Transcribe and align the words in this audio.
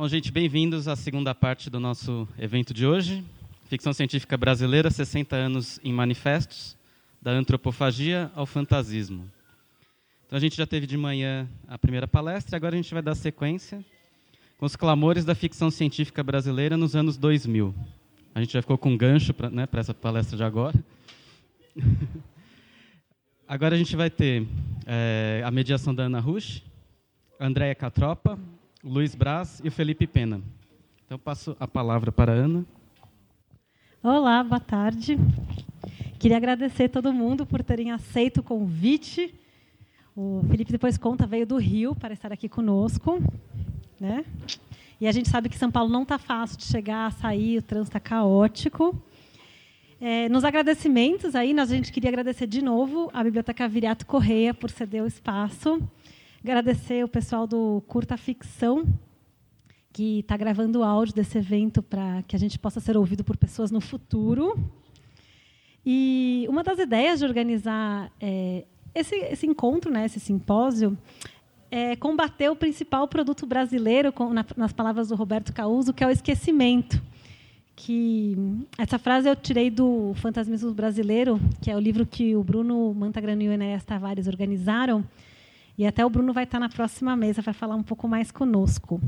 Bom, 0.00 0.08
gente, 0.08 0.32
bem-vindos 0.32 0.88
à 0.88 0.96
segunda 0.96 1.34
parte 1.34 1.68
do 1.68 1.78
nosso 1.78 2.26
evento 2.38 2.72
de 2.72 2.86
hoje. 2.86 3.22
Ficção 3.66 3.92
científica 3.92 4.34
brasileira, 4.34 4.90
60 4.90 5.36
anos 5.36 5.78
em 5.84 5.92
manifestos, 5.92 6.74
da 7.20 7.32
antropofagia 7.32 8.32
ao 8.34 8.46
fantasismo. 8.46 9.30
Então 10.26 10.38
a 10.38 10.40
gente 10.40 10.56
já 10.56 10.66
teve 10.66 10.86
de 10.86 10.96
manhã 10.96 11.46
a 11.68 11.76
primeira 11.76 12.08
palestra 12.08 12.56
agora 12.56 12.74
a 12.74 12.78
gente 12.78 12.94
vai 12.94 13.02
dar 13.02 13.14
sequência 13.14 13.84
com 14.56 14.64
os 14.64 14.74
clamores 14.74 15.22
da 15.22 15.34
ficção 15.34 15.70
científica 15.70 16.22
brasileira 16.22 16.78
nos 16.78 16.96
anos 16.96 17.18
2000. 17.18 17.74
A 18.34 18.40
gente 18.40 18.54
já 18.54 18.62
ficou 18.62 18.78
com 18.78 18.92
um 18.92 18.96
gancho 18.96 19.34
para 19.34 19.50
né, 19.50 19.68
essa 19.70 19.92
palestra 19.92 20.34
de 20.34 20.42
agora. 20.42 20.82
agora 23.46 23.74
a 23.74 23.78
gente 23.78 23.94
vai 23.94 24.08
ter 24.08 24.46
é, 24.86 25.42
a 25.44 25.50
mediação 25.50 25.94
da 25.94 26.04
Ana 26.04 26.20
Rush, 26.20 26.62
Andréia 27.38 27.74
Catropa, 27.74 28.38
Luiz 28.82 29.14
Braz 29.14 29.60
e 29.62 29.68
Felipe 29.68 30.06
Pena. 30.06 30.40
Então 31.04 31.18
passo 31.18 31.54
a 31.60 31.68
palavra 31.68 32.10
para 32.10 32.32
a 32.32 32.34
Ana. 32.34 32.64
Olá, 34.02 34.42
boa 34.42 34.58
tarde. 34.58 35.18
Queria 36.18 36.38
agradecer 36.38 36.88
todo 36.88 37.12
mundo 37.12 37.44
por 37.44 37.62
terem 37.62 37.90
aceito 37.90 38.38
o 38.38 38.42
convite. 38.42 39.34
O 40.16 40.42
Felipe 40.48 40.72
depois 40.72 40.96
conta 40.96 41.26
veio 41.26 41.46
do 41.46 41.58
Rio 41.58 41.94
para 41.94 42.14
estar 42.14 42.32
aqui 42.32 42.48
conosco, 42.48 43.22
né? 44.00 44.24
E 44.98 45.06
a 45.06 45.12
gente 45.12 45.28
sabe 45.28 45.50
que 45.50 45.58
São 45.58 45.70
Paulo 45.70 45.90
não 45.92 46.04
está 46.04 46.16
fácil 46.18 46.56
de 46.56 46.64
chegar, 46.64 47.12
sair, 47.12 47.58
o 47.58 47.62
trânsito 47.62 47.98
está 47.98 48.00
caótico. 48.00 48.98
É, 50.00 50.26
nos 50.30 50.42
agradecimentos 50.42 51.34
aí, 51.34 51.52
nós 51.52 51.70
a 51.70 51.74
gente 51.74 51.92
queria 51.92 52.08
agradecer 52.08 52.46
de 52.46 52.62
novo 52.62 53.10
a 53.12 53.22
Biblioteca 53.22 53.68
Viriato 53.68 54.06
Correia 54.06 54.54
por 54.54 54.70
ceder 54.70 55.02
o 55.02 55.06
espaço. 55.06 55.78
Agradecer 56.42 57.04
o 57.04 57.08
pessoal 57.08 57.46
do 57.46 57.82
Curta 57.86 58.16
Ficção 58.16 58.86
que 59.92 60.20
está 60.20 60.38
gravando 60.38 60.78
o 60.78 60.82
áudio 60.82 61.14
desse 61.14 61.36
evento 61.36 61.82
para 61.82 62.22
que 62.22 62.34
a 62.34 62.38
gente 62.38 62.58
possa 62.58 62.80
ser 62.80 62.96
ouvido 62.96 63.22
por 63.22 63.36
pessoas 63.36 63.70
no 63.70 63.78
futuro. 63.78 64.58
E 65.84 66.46
uma 66.48 66.62
das 66.62 66.78
ideias 66.78 67.18
de 67.18 67.26
organizar 67.26 68.10
é, 68.18 68.64
esse, 68.94 69.16
esse, 69.16 69.46
encontro, 69.46 69.92
né, 69.92 70.06
esse 70.06 70.18
simpósio, 70.18 70.96
é 71.70 71.94
combater 71.96 72.48
o 72.48 72.56
principal 72.56 73.06
produto 73.06 73.44
brasileiro, 73.44 74.10
com, 74.10 74.32
na, 74.32 74.44
nas 74.56 74.72
palavras 74.72 75.08
do 75.08 75.16
Roberto 75.16 75.52
Causo, 75.52 75.92
que 75.92 76.02
é 76.02 76.06
o 76.06 76.10
esquecimento. 76.10 77.02
Que 77.76 78.34
essa 78.78 78.98
frase 78.98 79.28
eu 79.28 79.36
tirei 79.36 79.68
do 79.68 80.14
Fantasmismo 80.14 80.72
Brasileiro, 80.72 81.38
que 81.60 81.70
é 81.70 81.76
o 81.76 81.80
livro 81.80 82.06
que 82.06 82.34
o 82.34 82.42
Bruno 82.42 82.94
Mantagrano 82.94 83.42
e 83.42 83.48
o 83.48 83.52
Enéas 83.52 83.84
Tavares 83.84 84.26
organizaram. 84.26 85.04
E 85.76 85.86
até 85.86 86.04
o 86.04 86.10
Bruno 86.10 86.32
vai 86.32 86.42
estar 86.44 86.58
na 86.58 86.68
próxima 86.68 87.14
mesa 87.16 87.40
para 87.42 87.52
falar 87.52 87.76
um 87.76 87.82
pouco 87.82 88.08
mais 88.08 88.30
conosco. 88.30 89.00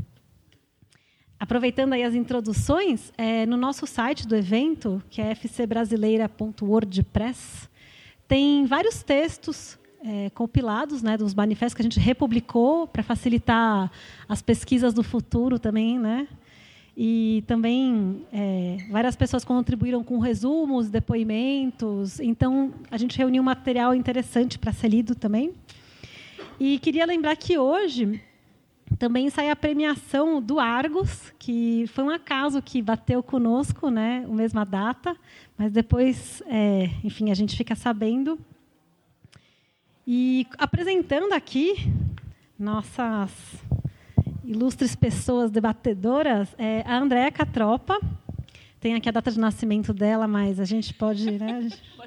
Aproveitando 1.39 1.95
aí 1.95 2.03
as 2.05 2.15
introduções, 2.15 3.13
é, 3.19 3.45
no 3.47 3.57
nosso 3.57 3.87
site 3.87 4.29
do 4.29 4.37
evento, 4.37 5.03
que 5.11 5.21
é 5.21 5.35
fcbrasileira.wordpress, 5.35 7.69
tem 8.29 8.65
vários 8.65 9.03
textos 9.03 9.77
é, 10.05 10.31
compilados 10.31 11.03
né, 11.03 11.17
dos 11.17 11.35
manifestos 11.35 11.75
que 11.75 11.83
a 11.83 11.85
gente 11.85 11.99
republicou 11.99 12.87
para 12.87 13.03
facilitar 13.03 13.91
as 14.29 14.41
pesquisas 14.41 14.95
do 14.95 15.03
futuro 15.03 15.59
também, 15.59 15.99
né? 15.99 16.29
E 16.97 17.43
também 17.47 18.27
é, 18.33 18.77
várias 18.91 19.17
pessoas 19.17 19.45
contribuíram 19.45 20.05
com 20.05 20.19
resumos, 20.19 20.91
depoimentos. 20.91 22.21
Então, 22.21 22.73
a 22.91 22.99
gente 22.99 23.17
reuniu 23.17 23.43
material 23.43 23.95
interessante 23.95 24.59
para 24.59 24.73
ser 24.73 24.89
lido 24.89 25.15
também. 25.15 25.55
E 26.65 26.79
queria 26.79 27.05
lembrar 27.05 27.35
que 27.35 27.59
hoje 27.59 28.23
também 28.97 29.29
sai 29.29 29.51
a 29.51 29.57
premiação 29.57 30.41
do 30.41 30.61
Argos, 30.61 31.33
que 31.37 31.89
foi 31.89 32.05
um 32.05 32.11
acaso 32.11 32.63
que 32.63 32.81
bateu 32.81 33.21
conosco, 33.21 33.91
né, 33.91 34.25
a 34.25 34.33
mesma 34.33 34.65
data, 34.65 35.17
mas 35.59 35.73
depois, 35.73 36.41
é, 36.47 36.89
enfim, 37.03 37.33
a 37.33 37.35
gente 37.35 37.57
fica 37.57 37.75
sabendo. 37.75 38.39
E 40.07 40.47
apresentando 40.57 41.33
aqui 41.33 41.93
nossas 42.57 43.33
ilustres 44.45 44.95
pessoas 44.95 45.51
debatedoras, 45.51 46.55
é 46.57 46.85
a 46.87 46.97
Andréa 46.97 47.33
Catropa. 47.33 47.99
Tem 48.79 48.95
aqui 48.95 49.09
a 49.09 49.13
data 49.13 49.33
de 49.33 49.41
nascimento 49.41 49.93
dela, 49.93 50.29
mas 50.29 50.61
a 50.61 50.65
gente 50.65 50.95
pode. 50.95 51.29
Né, 51.29 51.39
Pode 51.59 51.81
falar. 51.97 52.02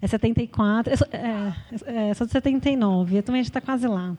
É 0.00 0.06
74. 0.06 0.92
Eu 0.92 0.96
sou, 0.96 1.06
é, 1.12 2.10
é, 2.10 2.14
sou 2.14 2.26
de 2.26 2.32
79. 2.32 3.18
Eu 3.18 3.22
também 3.22 3.40
está 3.40 3.60
quase 3.60 3.86
lá. 3.86 4.16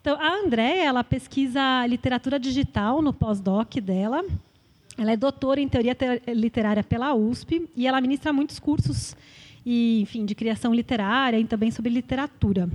Então, 0.00 0.20
a 0.20 0.44
Andréia, 0.44 0.84
ela 0.84 1.02
pesquisa 1.02 1.86
literatura 1.86 2.38
digital 2.38 3.02
no 3.02 3.12
pós-doc 3.12 3.74
dela. 3.76 4.24
Ela 4.98 5.12
é 5.12 5.16
doutora 5.16 5.60
em 5.60 5.68
teoria 5.68 5.96
literária 6.28 6.82
pela 6.82 7.14
USP 7.14 7.68
e 7.76 7.86
ela 7.86 8.00
ministra 8.00 8.32
muitos 8.32 8.58
cursos 8.58 9.16
e, 9.64 10.00
enfim, 10.00 10.24
de 10.24 10.34
criação 10.34 10.72
literária 10.72 11.38
e 11.38 11.44
também 11.44 11.70
sobre 11.70 11.90
literatura. 11.90 12.68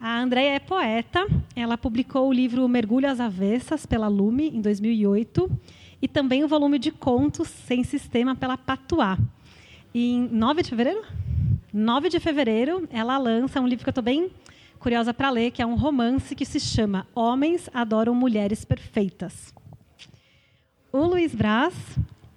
A 0.00 0.18
Andréia 0.18 0.54
é 0.54 0.58
poeta. 0.58 1.26
Ela 1.54 1.76
publicou 1.76 2.28
o 2.28 2.32
livro 2.32 2.66
Mergulho 2.66 3.08
às 3.08 3.20
Avessas 3.20 3.84
pela 3.84 4.08
Lume 4.08 4.48
em 4.48 4.60
2008 4.60 5.50
e 6.00 6.08
também 6.08 6.42
o 6.42 6.48
volume 6.48 6.78
de 6.78 6.90
contos 6.90 7.48
Sem 7.48 7.84
Sistema 7.84 8.34
pela 8.34 8.56
Patuá. 8.56 9.18
Em 9.94 10.26
9 10.32 10.62
de 10.62 10.70
fevereiro? 10.70 11.02
9 11.72 12.08
de 12.08 12.18
fevereiro, 12.18 12.88
ela 12.90 13.16
lança 13.18 13.60
um 13.60 13.66
livro 13.66 13.84
que 13.84 13.88
eu 13.88 13.92
estou 13.92 14.04
bem 14.04 14.30
curiosa 14.78 15.12
para 15.12 15.30
ler, 15.30 15.50
que 15.50 15.62
é 15.62 15.66
um 15.66 15.74
romance 15.74 16.34
que 16.34 16.44
se 16.44 16.58
chama 16.58 17.06
Homens 17.14 17.68
Adoram 17.72 18.14
Mulheres 18.14 18.64
Perfeitas. 18.64 19.52
O 20.92 21.04
Luiz 21.04 21.34
Braz 21.34 21.74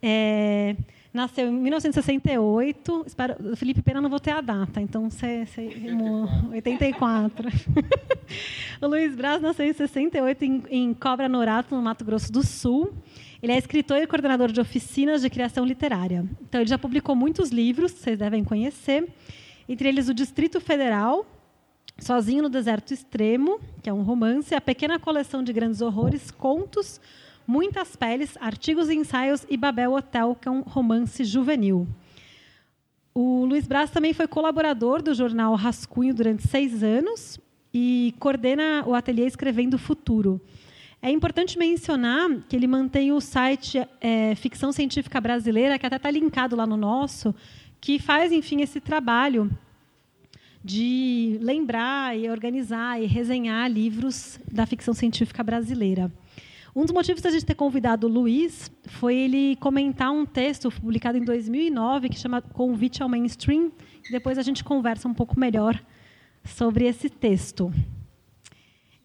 é, 0.02 0.76
nasceu 1.14 1.48
em 1.48 1.54
1968. 1.54 3.04
Espero, 3.08 3.56
Felipe 3.56 3.82
Pena 3.82 4.02
não 4.02 4.10
vou 4.10 4.20
ter 4.20 4.32
a 4.32 4.42
data, 4.42 4.82
então 4.82 5.10
você, 5.10 5.46
você 5.46 5.72
84. 6.52 7.50
o 8.82 8.88
Luiz 8.88 9.16
Braz 9.16 9.42
nasceu 9.42 9.66
em 9.66 9.74
68 9.74 10.44
em, 10.44 10.64
em 10.70 10.94
Cobra 10.94 11.30
Norato, 11.30 11.76
no 11.76 11.82
Mato 11.82 12.04
Grosso 12.04 12.32
do 12.32 12.44
Sul. 12.46 12.94
Ele 13.44 13.52
é 13.52 13.58
escritor 13.58 13.98
e 13.98 14.08
coordenador 14.08 14.54
de 14.54 14.62
oficinas 14.62 15.22
de 15.22 15.30
criação 15.30 15.66
literária. 15.66 16.26
Então, 16.44 16.62
ele 16.62 16.70
já 16.70 16.78
publicou 16.78 17.14
muitos 17.14 17.50
livros, 17.50 17.92
vocês 17.92 18.18
devem 18.18 18.42
conhecer, 18.42 19.06
entre 19.68 19.90
eles 19.90 20.08
O 20.08 20.14
Distrito 20.14 20.62
Federal, 20.62 21.26
Sozinho 22.00 22.44
no 22.44 22.48
Deserto 22.48 22.94
Extremo, 22.94 23.60
que 23.82 23.90
é 23.90 23.94
um 23.94 24.02
romance, 24.02 24.56
a 24.56 24.62
pequena 24.62 24.98
coleção 24.98 25.44
de 25.44 25.52
grandes 25.52 25.82
horrores, 25.82 26.32
contos, 26.32 27.02
muitas 27.46 27.98
peles, 27.98 28.38
artigos 28.40 28.90
e 28.90 28.96
ensaios 28.96 29.46
e 29.50 29.58
Babel 29.58 29.92
Hotel, 29.92 30.38
que 30.40 30.48
é 30.48 30.52
um 30.52 30.62
romance 30.62 31.26
juvenil. 31.26 31.86
O 33.14 33.44
Luiz 33.44 33.68
Braz 33.68 33.92
também 33.92 34.14
foi 34.14 34.26
colaborador 34.26 35.02
do 35.02 35.14
jornal 35.14 35.54
Rascunho 35.56 36.14
durante 36.14 36.48
seis 36.48 36.82
anos 36.82 37.38
e 37.74 38.16
coordena 38.20 38.86
o 38.88 38.96
ateliê 38.96 39.26
Escrevendo 39.26 39.78
Futuro. 39.78 40.40
É 41.06 41.12
importante 41.12 41.60
mencionar 41.60 42.30
que 42.48 42.56
ele 42.56 42.66
mantém 42.66 43.12
o 43.12 43.20
site 43.20 43.86
é, 44.00 44.36
Ficção 44.36 44.72
Científica 44.72 45.20
Brasileira, 45.20 45.78
que 45.78 45.86
até 45.86 45.98
está 45.98 46.10
linkado 46.10 46.56
lá 46.56 46.66
no 46.66 46.78
nosso, 46.78 47.36
que 47.82 48.00
faz, 48.00 48.32
enfim, 48.32 48.62
esse 48.62 48.80
trabalho 48.80 49.52
de 50.64 51.38
lembrar 51.42 52.18
e 52.18 52.30
organizar 52.30 53.04
e 53.04 53.06
resenhar 53.06 53.70
livros 53.70 54.40
da 54.50 54.66
ficção 54.66 54.94
científica 54.94 55.44
brasileira. 55.44 56.10
Um 56.74 56.84
dos 56.86 56.94
motivos 56.94 57.22
da 57.22 57.32
gente 57.32 57.46
ter 57.46 57.56
convidado 57.56 58.08
o 58.08 58.10
Luiz 58.10 58.72
foi 58.86 59.14
ele 59.14 59.58
comentar 59.58 60.10
um 60.10 60.26
texto 60.26 60.72
publicado 60.72 61.18
em 61.18 61.26
2009 61.26 62.08
que 62.08 62.18
chama 62.18 62.42
Convite 62.42 63.04
ao 63.04 63.10
Mainstream. 63.10 63.74
Depois 64.10 64.38
a 64.38 64.42
gente 64.42 64.64
conversa 64.64 65.06
um 65.10 65.14
pouco 65.14 65.38
melhor 65.38 65.78
sobre 66.46 66.86
esse 66.86 67.10
texto. 67.10 67.74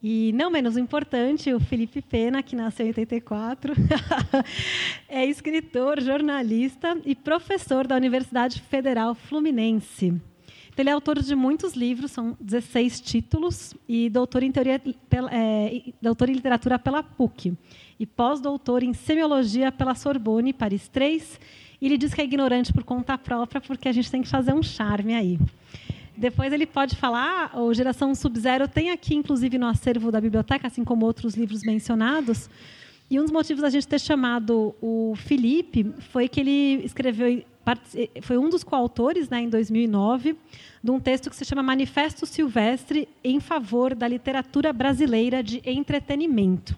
E 0.00 0.32
não 0.32 0.48
menos 0.48 0.76
importante, 0.76 1.52
o 1.52 1.58
Felipe 1.58 2.00
Pena, 2.00 2.40
que 2.40 2.54
nasceu 2.54 2.86
em 2.86 2.90
84, 2.90 3.74
é 5.08 5.26
escritor, 5.26 6.00
jornalista 6.00 6.96
e 7.04 7.16
professor 7.16 7.84
da 7.84 7.96
Universidade 7.96 8.60
Federal 8.62 9.14
Fluminense. 9.14 10.14
Ele 10.76 10.90
é 10.90 10.92
autor 10.92 11.20
de 11.20 11.34
muitos 11.34 11.74
livros, 11.74 12.12
são 12.12 12.36
16 12.40 13.00
títulos, 13.00 13.74
e 13.88 14.08
doutor 14.08 14.44
em, 14.44 14.52
teoria, 14.52 14.80
é, 15.32 15.82
doutor 16.00 16.28
em 16.28 16.34
literatura 16.34 16.78
pela 16.78 17.02
PUC, 17.02 17.52
e 17.98 18.06
pós-doutor 18.06 18.84
em 18.84 18.94
semiologia 18.94 19.72
pela 19.72 19.96
Sorbonne, 19.96 20.52
Paris 20.52 20.86
3. 20.86 21.40
E 21.80 21.86
ele 21.86 21.98
diz 21.98 22.14
que 22.14 22.20
é 22.20 22.24
ignorante 22.24 22.72
por 22.72 22.84
conta 22.84 23.18
própria, 23.18 23.60
porque 23.60 23.88
a 23.88 23.92
gente 23.92 24.08
tem 24.08 24.22
que 24.22 24.28
fazer 24.28 24.52
um 24.52 24.62
charme 24.62 25.14
aí. 25.14 25.38
Depois 26.18 26.52
ele 26.52 26.66
pode 26.66 26.96
falar, 26.96 27.56
o 27.56 27.72
Geração 27.72 28.12
Sub-Zero 28.12 28.66
tem 28.66 28.90
aqui, 28.90 29.14
inclusive, 29.14 29.56
no 29.56 29.66
acervo 29.66 30.10
da 30.10 30.20
biblioteca, 30.20 30.66
assim 30.66 30.82
como 30.82 31.06
outros 31.06 31.36
livros 31.36 31.62
mencionados. 31.62 32.50
E 33.08 33.20
um 33.20 33.22
dos 33.22 33.30
motivos 33.30 33.62
da 33.62 33.70
gente 33.70 33.86
ter 33.86 34.00
chamado 34.00 34.74
o 34.82 35.14
Felipe 35.14 35.94
foi 36.10 36.28
que 36.28 36.40
ele 36.40 36.84
escreveu, 36.84 37.44
foi 38.22 38.36
um 38.36 38.50
dos 38.50 38.64
coautores, 38.64 39.28
né, 39.28 39.42
em 39.42 39.48
2009, 39.48 40.36
de 40.82 40.90
um 40.90 40.98
texto 40.98 41.30
que 41.30 41.36
se 41.36 41.44
chama 41.44 41.62
Manifesto 41.62 42.26
Silvestre 42.26 43.08
em 43.22 43.38
favor 43.38 43.94
da 43.94 44.08
literatura 44.08 44.72
brasileira 44.72 45.40
de 45.40 45.62
entretenimento. 45.64 46.76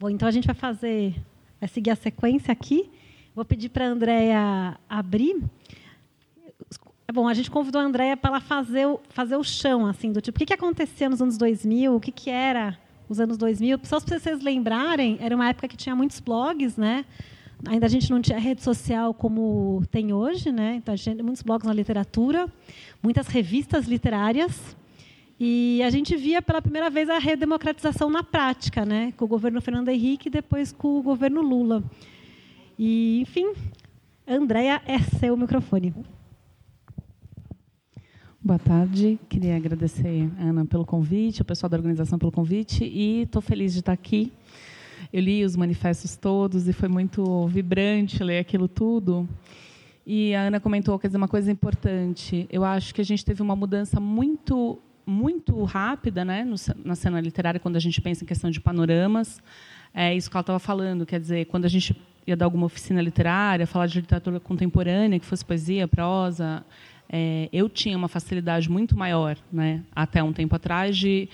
Bom, 0.00 0.10
então 0.10 0.26
a 0.26 0.32
gente 0.32 0.46
vai 0.46 0.56
fazer, 0.56 1.14
vai 1.60 1.68
seguir 1.68 1.90
a 1.90 1.96
sequência 1.96 2.50
aqui. 2.50 2.90
Vou 3.36 3.44
pedir 3.44 3.68
para 3.68 3.84
a 3.84 3.88
Andrea 3.88 4.80
abrir. 4.88 5.36
Bom, 7.12 7.26
a 7.26 7.34
gente 7.34 7.50
convidou 7.50 7.80
a 7.80 7.84
Andrea 7.84 8.16
para 8.16 8.30
ela 8.30 8.40
fazer 8.40 8.86
o, 8.86 9.00
fazer 9.08 9.36
o 9.36 9.42
chão, 9.42 9.86
assim, 9.86 10.12
do 10.12 10.20
tipo, 10.20 10.36
o 10.36 10.38
que, 10.38 10.46
que 10.46 10.54
acontecia 10.54 11.08
nos 11.08 11.20
anos 11.20 11.36
2000, 11.36 11.94
o 11.94 12.00
que, 12.00 12.12
que 12.12 12.30
era 12.30 12.78
os 13.08 13.18
anos 13.18 13.36
2000. 13.36 13.80
Só 13.82 14.00
para 14.00 14.18
vocês 14.18 14.40
lembrarem, 14.40 15.18
era 15.20 15.34
uma 15.34 15.48
época 15.48 15.66
que 15.66 15.76
tinha 15.76 15.94
muitos 15.96 16.20
blogs, 16.20 16.76
né? 16.76 17.04
Ainda 17.66 17.86
a 17.86 17.88
gente 17.88 18.10
não 18.10 18.22
tinha 18.22 18.38
rede 18.38 18.62
social 18.62 19.12
como 19.12 19.82
tem 19.90 20.12
hoje, 20.12 20.52
né? 20.52 20.76
Então 20.76 20.94
a 20.94 20.96
gente 20.96 21.22
muitos 21.22 21.42
blogs 21.42 21.66
na 21.66 21.74
literatura, 21.74 22.48
muitas 23.02 23.26
revistas 23.26 23.86
literárias. 23.86 24.76
E 25.38 25.82
a 25.82 25.90
gente 25.90 26.16
via 26.16 26.40
pela 26.40 26.60
primeira 26.60 26.90
vez 26.90 27.08
a 27.08 27.18
redemocratização 27.18 28.10
na 28.10 28.22
prática, 28.22 28.84
né? 28.84 29.12
com 29.16 29.24
o 29.24 29.28
governo 29.28 29.60
Fernando 29.62 29.88
Henrique 29.88 30.28
e 30.28 30.30
depois 30.30 30.70
com 30.70 30.98
o 30.98 31.02
governo 31.02 31.40
Lula. 31.40 31.82
E, 32.78 33.20
enfim, 33.22 33.54
Andréia, 34.28 34.82
é 34.86 34.98
seu 34.98 35.34
microfone. 35.38 35.94
Boa 38.42 38.58
tarde, 38.58 39.18
queria 39.28 39.54
agradecer 39.54 40.30
Ana 40.38 40.64
pelo 40.64 40.86
convite, 40.86 41.42
o 41.42 41.44
pessoal 41.44 41.68
da 41.68 41.76
organização 41.76 42.18
pelo 42.18 42.32
convite 42.32 42.82
e 42.86 43.24
estou 43.24 43.42
feliz 43.42 43.74
de 43.74 43.80
estar 43.80 43.92
aqui. 43.92 44.32
Eu 45.12 45.20
li 45.20 45.44
os 45.44 45.56
manifestos 45.56 46.16
todos 46.16 46.66
e 46.66 46.72
foi 46.72 46.88
muito 46.88 47.46
vibrante 47.48 48.24
ler 48.24 48.38
aquilo 48.38 48.66
tudo. 48.66 49.28
E 50.06 50.34
a 50.34 50.44
Ana 50.44 50.58
comentou, 50.58 50.98
quer 50.98 51.08
dizer, 51.08 51.18
uma 51.18 51.28
coisa 51.28 51.52
importante. 51.52 52.46
Eu 52.50 52.64
acho 52.64 52.94
que 52.94 53.02
a 53.02 53.04
gente 53.04 53.22
teve 53.22 53.42
uma 53.42 53.54
mudança 53.54 54.00
muito 54.00 54.78
muito 55.04 55.62
rápida 55.64 56.24
né, 56.24 56.46
na 56.82 56.94
cena 56.94 57.20
literária, 57.20 57.60
quando 57.60 57.76
a 57.76 57.80
gente 57.80 58.00
pensa 58.00 58.24
em 58.24 58.26
questão 58.26 58.50
de 58.50 58.58
panoramas. 58.58 59.38
É 59.92 60.14
isso 60.14 60.30
que 60.30 60.36
ela 60.36 60.40
estava 60.40 60.58
falando, 60.58 61.04
quer 61.04 61.20
dizer, 61.20 61.44
quando 61.46 61.66
a 61.66 61.68
gente 61.68 61.94
ia 62.26 62.36
dar 62.36 62.46
alguma 62.46 62.66
oficina 62.66 63.02
literária, 63.02 63.66
falar 63.66 63.86
de 63.86 64.00
literatura 64.00 64.40
contemporânea, 64.40 65.18
que 65.18 65.26
fosse 65.26 65.44
poesia, 65.44 65.86
prosa, 65.86 66.64
é, 67.12 67.48
eu 67.52 67.68
tinha 67.68 67.96
uma 67.96 68.08
facilidade 68.08 68.70
muito 68.70 68.96
maior, 68.96 69.36
né, 69.52 69.82
até 69.94 70.22
um 70.22 70.32
tempo 70.32 70.54
atrás, 70.54 70.96
de 70.96 71.28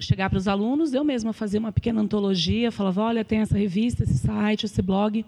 chegar 0.00 0.30
para 0.30 0.36
os 0.36 0.46
alunos, 0.46 0.94
eu 0.94 1.02
mesma 1.02 1.32
fazia 1.32 1.58
uma 1.58 1.72
pequena 1.72 2.00
antologia, 2.00 2.70
falava, 2.70 3.02
olha, 3.02 3.24
tem 3.24 3.40
essa 3.40 3.58
revista, 3.58 4.04
esse 4.04 4.18
site, 4.18 4.64
esse 4.64 4.80
blog. 4.80 5.24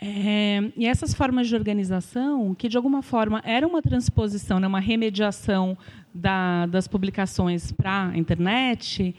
É, 0.00 0.70
e 0.76 0.86
essas 0.86 1.12
formas 1.12 1.48
de 1.48 1.56
organização, 1.56 2.54
que 2.54 2.68
de 2.68 2.76
alguma 2.76 3.02
forma 3.02 3.42
era 3.44 3.66
uma 3.66 3.82
transposição, 3.82 4.60
né, 4.60 4.68
uma 4.68 4.78
remediação 4.78 5.76
da, 6.14 6.66
das 6.66 6.86
publicações 6.86 7.72
para 7.72 8.10
a 8.10 8.16
internet, 8.16 9.14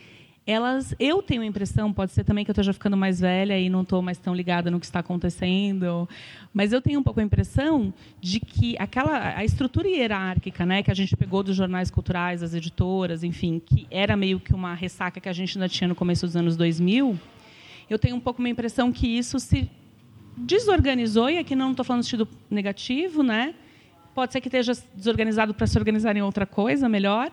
elas, 0.50 0.96
eu 1.00 1.22
tenho 1.22 1.44
a 1.44 1.46
impressão, 1.46 1.94
pode 1.94 2.12
ser 2.12 2.24
também 2.24 2.44
que 2.44 2.50
eu 2.50 2.54
esteja 2.54 2.74
ficando 2.74 2.98
mais 2.98 3.20
velha 3.20 3.60
e 3.60 3.70
não 3.70 3.84
estou 3.84 4.02
mais 4.02 4.18
tão 4.18 4.34
ligada 4.34 4.72
no 4.72 4.80
que 4.80 4.86
está 4.88 5.00
acontecendo, 5.00 6.10
mas 6.52 6.74
eu 6.74 6.82
tenho 6.82 7.00
um 7.00 7.04
pouco 7.04 7.20
a 7.20 7.24
impressão 7.24 7.94
de 8.20 8.40
que 8.40 8.76
aquela 8.80 9.38
a 9.38 9.46
estrutura 9.46 9.88
hierárquica, 9.88 10.66
né, 10.66 10.82
que 10.82 10.90
a 10.90 10.94
gente 10.96 11.16
pegou 11.16 11.44
dos 11.44 11.56
jornais 11.56 11.92
culturais, 11.92 12.42
das 12.42 12.56
editoras, 12.56 13.24
enfim, 13.24 13.62
que 13.64 13.86
era 13.92 14.18
meio 14.18 14.40
que 14.40 14.52
uma 14.52 14.74
ressaca 14.74 15.22
que 15.22 15.30
a 15.30 15.34
gente 15.34 15.56
ainda 15.56 15.70
tinha 15.70 15.88
no 15.88 15.94
começo 15.94 16.26
dos 16.26 16.36
anos 16.36 16.58
2000, 16.58 17.20
eu 17.88 18.00
tenho 18.00 18.16
um 18.16 18.20
pouco 18.20 18.40
uma 18.40 18.50
impressão 18.50 18.92
que 18.92 19.06
isso 19.06 19.40
se 19.40 19.70
desorganizou 20.36 21.30
e 21.30 21.38
aqui 21.38 21.56
não 21.56 21.72
estou 21.72 21.86
falando 21.86 22.00
no 22.00 22.04
sentido 22.06 22.28
negativo, 22.50 23.22
né? 23.22 23.54
Pode 24.16 24.34
ser 24.34 24.42
que 24.42 24.48
esteja 24.48 24.74
desorganizado 24.96 25.54
para 25.54 25.68
se 25.68 25.78
organizar 25.78 26.18
em 26.18 26.24
outra 26.24 26.48
coisa 26.48 26.90
melhor. 26.90 27.32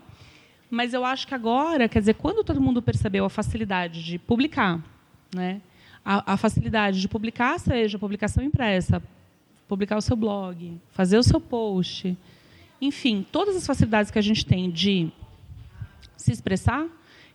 Mas 0.70 0.92
eu 0.92 1.04
acho 1.04 1.26
que 1.26 1.34
agora, 1.34 1.88
quer 1.88 2.00
dizer, 2.00 2.14
quando 2.14 2.42
todo 2.42 2.60
mundo 2.60 2.82
percebeu 2.82 3.24
a 3.24 3.30
facilidade 3.30 4.04
de 4.04 4.18
publicar, 4.18 4.82
né? 5.34 5.60
a, 6.04 6.34
a 6.34 6.36
facilidade 6.36 7.00
de 7.00 7.08
publicar, 7.08 7.58
seja 7.58 7.98
publicação 7.98 8.42
impressa, 8.42 9.02
publicar 9.66 9.96
o 9.96 10.00
seu 10.00 10.16
blog, 10.16 10.80
fazer 10.92 11.18
o 11.18 11.22
seu 11.22 11.40
post, 11.40 12.16
enfim, 12.80 13.26
todas 13.32 13.56
as 13.56 13.66
facilidades 13.66 14.10
que 14.10 14.18
a 14.18 14.22
gente 14.22 14.46
tem 14.46 14.70
de 14.70 15.10
se 16.16 16.30
expressar, 16.30 16.86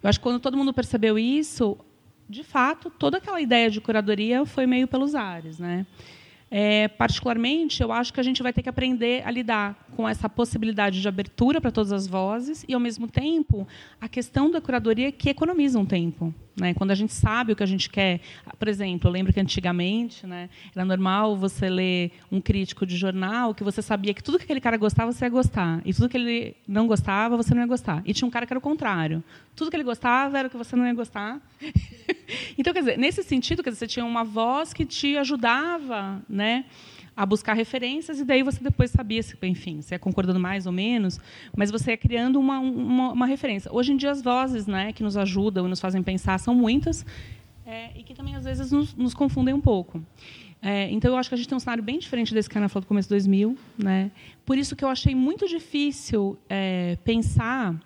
eu 0.01 0.09
acho 0.09 0.19
que 0.19 0.23
quando 0.23 0.39
todo 0.39 0.57
mundo 0.57 0.73
percebeu 0.73 1.19
isso, 1.19 1.77
de 2.29 2.43
fato, 2.43 2.89
toda 2.89 3.17
aquela 3.17 3.41
ideia 3.41 3.69
de 3.69 3.81
curadoria 3.81 4.45
foi 4.45 4.65
meio 4.65 4.87
pelos 4.87 5.15
ares. 5.15 5.59
Né? 5.59 5.85
É, 6.53 6.89
particularmente, 6.89 7.81
eu 7.81 7.93
acho 7.93 8.13
que 8.13 8.19
a 8.19 8.23
gente 8.23 8.43
vai 8.43 8.51
ter 8.51 8.61
que 8.61 8.67
aprender 8.67 9.25
a 9.25 9.31
lidar 9.31 9.87
com 9.95 10.07
essa 10.07 10.27
possibilidade 10.27 11.01
de 11.01 11.07
abertura 11.07 11.61
para 11.61 11.71
todas 11.71 11.93
as 11.93 12.05
vozes 12.05 12.65
e, 12.67 12.73
ao 12.73 12.79
mesmo 12.79 13.07
tempo, 13.07 13.65
a 14.01 14.09
questão 14.09 14.51
da 14.51 14.59
curadoria 14.59 15.13
que 15.13 15.29
economiza 15.29 15.79
um 15.79 15.85
tempo. 15.85 16.33
Né? 16.59 16.73
Quando 16.73 16.91
a 16.91 16.95
gente 16.95 17.13
sabe 17.13 17.53
o 17.53 17.55
que 17.55 17.63
a 17.63 17.65
gente 17.65 17.89
quer, 17.89 18.19
por 18.59 18.67
exemplo, 18.67 19.07
eu 19.07 19.13
lembro 19.13 19.31
que 19.31 19.39
antigamente 19.39 20.27
né, 20.27 20.49
era 20.75 20.83
normal 20.83 21.37
você 21.37 21.69
ler 21.69 22.11
um 22.29 22.41
crítico 22.41 22.85
de 22.85 22.97
jornal 22.97 23.55
que 23.55 23.63
você 23.63 23.81
sabia 23.81 24.13
que 24.13 24.21
tudo 24.21 24.37
que 24.37 24.43
aquele 24.43 24.59
cara 24.59 24.75
gostava 24.75 25.11
você 25.13 25.25
ia 25.25 25.29
gostar 25.29 25.81
e 25.85 25.93
tudo 25.93 26.09
que 26.09 26.17
ele 26.17 26.55
não 26.67 26.85
gostava 26.85 27.37
você 27.37 27.53
não 27.53 27.61
ia 27.61 27.67
gostar. 27.67 28.03
E 28.05 28.13
tinha 28.13 28.27
um 28.27 28.31
cara 28.31 28.45
que 28.45 28.51
era 28.51 28.59
o 28.59 28.61
contrário. 28.61 29.23
Tudo 29.55 29.71
que 29.71 29.77
ele 29.77 29.85
gostava 29.85 30.37
era 30.37 30.49
o 30.49 30.51
que 30.51 30.57
você 30.57 30.75
não 30.75 30.85
ia 30.85 30.93
gostar. 30.93 31.39
então, 32.57 32.73
quer 32.73 32.79
dizer, 32.79 32.97
nesse 32.97 33.23
sentido, 33.23 33.63
quer 33.63 33.69
dizer, 33.69 33.79
você 33.79 33.87
tinha 33.87 34.05
uma 34.05 34.23
voz 34.23 34.73
que 34.73 34.85
te 34.85 35.17
ajudava, 35.17 36.21
né? 36.29 36.65
a 37.15 37.25
buscar 37.25 37.53
referências 37.53 38.19
e 38.19 38.25
daí 38.25 38.41
você 38.41 38.63
depois 38.63 38.89
sabia 38.89 39.21
se, 39.21 39.37
enfim, 39.43 39.81
se 39.81 39.93
é 39.93 39.97
concordando 39.97 40.39
mais 40.39 40.65
ou 40.65 40.71
menos, 40.71 41.19
mas 41.55 41.69
você 41.69 41.91
é 41.91 41.97
criando 41.97 42.39
uma, 42.39 42.57
uma, 42.59 43.11
uma 43.11 43.25
referência. 43.25 43.71
Hoje 43.71 43.91
em 43.91 43.97
dia 43.97 44.11
as 44.11 44.21
vozes, 44.21 44.65
né, 44.65 44.93
que 44.93 45.03
nos 45.03 45.17
ajudam 45.17 45.65
e 45.67 45.69
nos 45.69 45.81
fazem 45.81 46.01
pensar 46.01 46.39
são 46.39 46.55
muitas 46.55 47.05
é, 47.65 47.91
e 47.95 48.03
que 48.03 48.13
também 48.13 48.35
às 48.35 48.43
vezes 48.43 48.71
nos, 48.71 48.93
nos 48.95 49.13
confundem 49.13 49.53
um 49.53 49.61
pouco. 49.61 50.03
É, 50.61 50.89
então 50.91 51.11
eu 51.11 51.17
acho 51.17 51.29
que 51.29 51.35
a 51.35 51.37
gente 51.37 51.47
tem 51.47 51.55
um 51.55 51.59
cenário 51.59 51.83
bem 51.83 51.97
diferente 51.97 52.33
desse 52.33 52.49
que 52.49 52.57
a 52.57 52.61
Ana 52.61 52.69
falou 52.69 52.83
do 52.83 52.87
começo 52.87 53.07
de 53.07 53.15
2000, 53.15 53.57
né? 53.77 54.11
Por 54.45 54.57
isso 54.57 54.75
que 54.75 54.83
eu 54.83 54.89
achei 54.89 55.15
muito 55.15 55.47
difícil 55.47 56.37
é, 56.49 56.97
pensar 57.03 57.79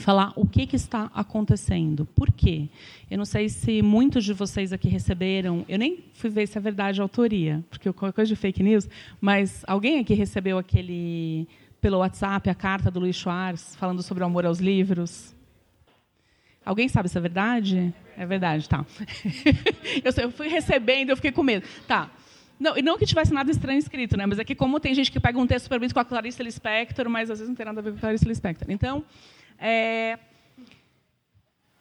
falar 0.00 0.32
o 0.34 0.46
que, 0.46 0.66
que 0.66 0.76
está 0.76 1.10
acontecendo. 1.14 2.06
Por 2.06 2.32
quê? 2.32 2.68
Eu 3.10 3.18
não 3.18 3.24
sei 3.24 3.48
se 3.48 3.82
muitos 3.82 4.24
de 4.24 4.32
vocês 4.32 4.72
aqui 4.72 4.88
receberam, 4.88 5.64
eu 5.68 5.78
nem 5.78 6.04
fui 6.14 6.30
ver 6.30 6.46
se 6.46 6.58
é 6.58 6.60
verdade 6.60 7.00
a 7.00 7.04
autoria, 7.04 7.64
porque 7.68 7.92
qualquer 7.92 8.14
coisa 8.14 8.28
de 8.28 8.36
fake 8.36 8.62
news, 8.62 8.88
mas 9.20 9.62
alguém 9.66 9.98
aqui 9.98 10.14
recebeu 10.14 10.58
aquele, 10.58 11.46
pelo 11.80 11.98
WhatsApp, 11.98 12.48
a 12.48 12.54
carta 12.54 12.90
do 12.90 13.00
Luiz 13.00 13.16
Schwartz, 13.16 13.76
falando 13.76 14.02
sobre 14.02 14.22
o 14.22 14.26
amor 14.26 14.46
aos 14.46 14.58
livros? 14.58 15.34
Alguém 16.64 16.88
sabe 16.88 17.08
se 17.08 17.16
é 17.16 17.20
verdade? 17.20 17.94
É 18.16 18.26
verdade, 18.26 18.68
tá. 18.68 18.84
eu 20.22 20.30
fui 20.30 20.48
recebendo, 20.48 21.10
eu 21.10 21.16
fiquei 21.16 21.32
com 21.32 21.42
medo. 21.42 21.66
Tá. 21.86 22.10
Não, 22.58 22.76
e 22.76 22.82
não 22.82 22.98
que 22.98 23.06
tivesse 23.06 23.32
nada 23.32 23.50
estranho 23.50 23.78
escrito, 23.78 24.16
né? 24.16 24.26
Mas 24.26 24.38
é 24.38 24.44
que 24.44 24.54
como 24.54 24.78
tem 24.78 24.94
gente 24.94 25.10
que 25.10 25.18
pega 25.18 25.38
um 25.38 25.46
texto 25.46 25.64
super 25.64 25.78
bonito 25.78 25.94
com 25.94 26.00
a 26.00 26.04
Clarice 26.04 26.42
Lispector, 26.42 27.08
mas 27.08 27.30
às 27.30 27.38
vezes 27.38 27.48
não 27.48 27.56
tem 27.56 27.64
nada 27.64 27.80
a 27.80 27.82
ver 27.82 27.92
com 27.92 27.96
a 27.96 28.00
Clarice 28.00 28.26
Lispector. 28.26 28.70
Então, 28.70 29.02
é, 29.60 30.18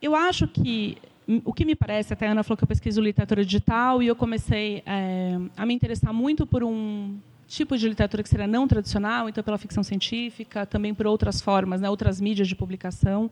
eu 0.02 0.16
acho 0.16 0.48
que 0.48 0.98
o 1.46 1.54
que 1.54 1.64
me 1.64 1.76
parece, 1.76 2.12
até 2.12 2.28
a 2.28 2.32
Ana 2.32 2.44
falou 2.44 2.58
que 2.58 2.64
eu 2.64 2.68
pesquiso 2.68 3.00
literatura 3.00 3.46
digital 3.46 4.02
e 4.02 4.08
eu 4.08 4.16
comecei 4.16 4.82
é, 4.86 5.38
a 5.56 5.66
me 5.66 5.74
interessar 5.74 6.12
muito 6.12 6.46
por 6.46 6.64
um 6.64 7.20
tipo 7.48 7.78
de 7.78 7.88
literatura 7.88 8.24
que 8.24 8.30
seria 8.30 8.48
não 8.48 8.68
tradicional, 8.68 9.30
então 9.30 9.44
pela 9.44 9.58
ficção 9.58 9.84
científica, 9.84 10.66
também 10.66 10.94
por 10.94 11.06
outras 11.06 11.42
formas, 11.42 11.82
né, 11.82 11.90
outras 11.90 12.20
mídias 12.20 12.48
de 12.48 12.56
publicação, 12.56 13.30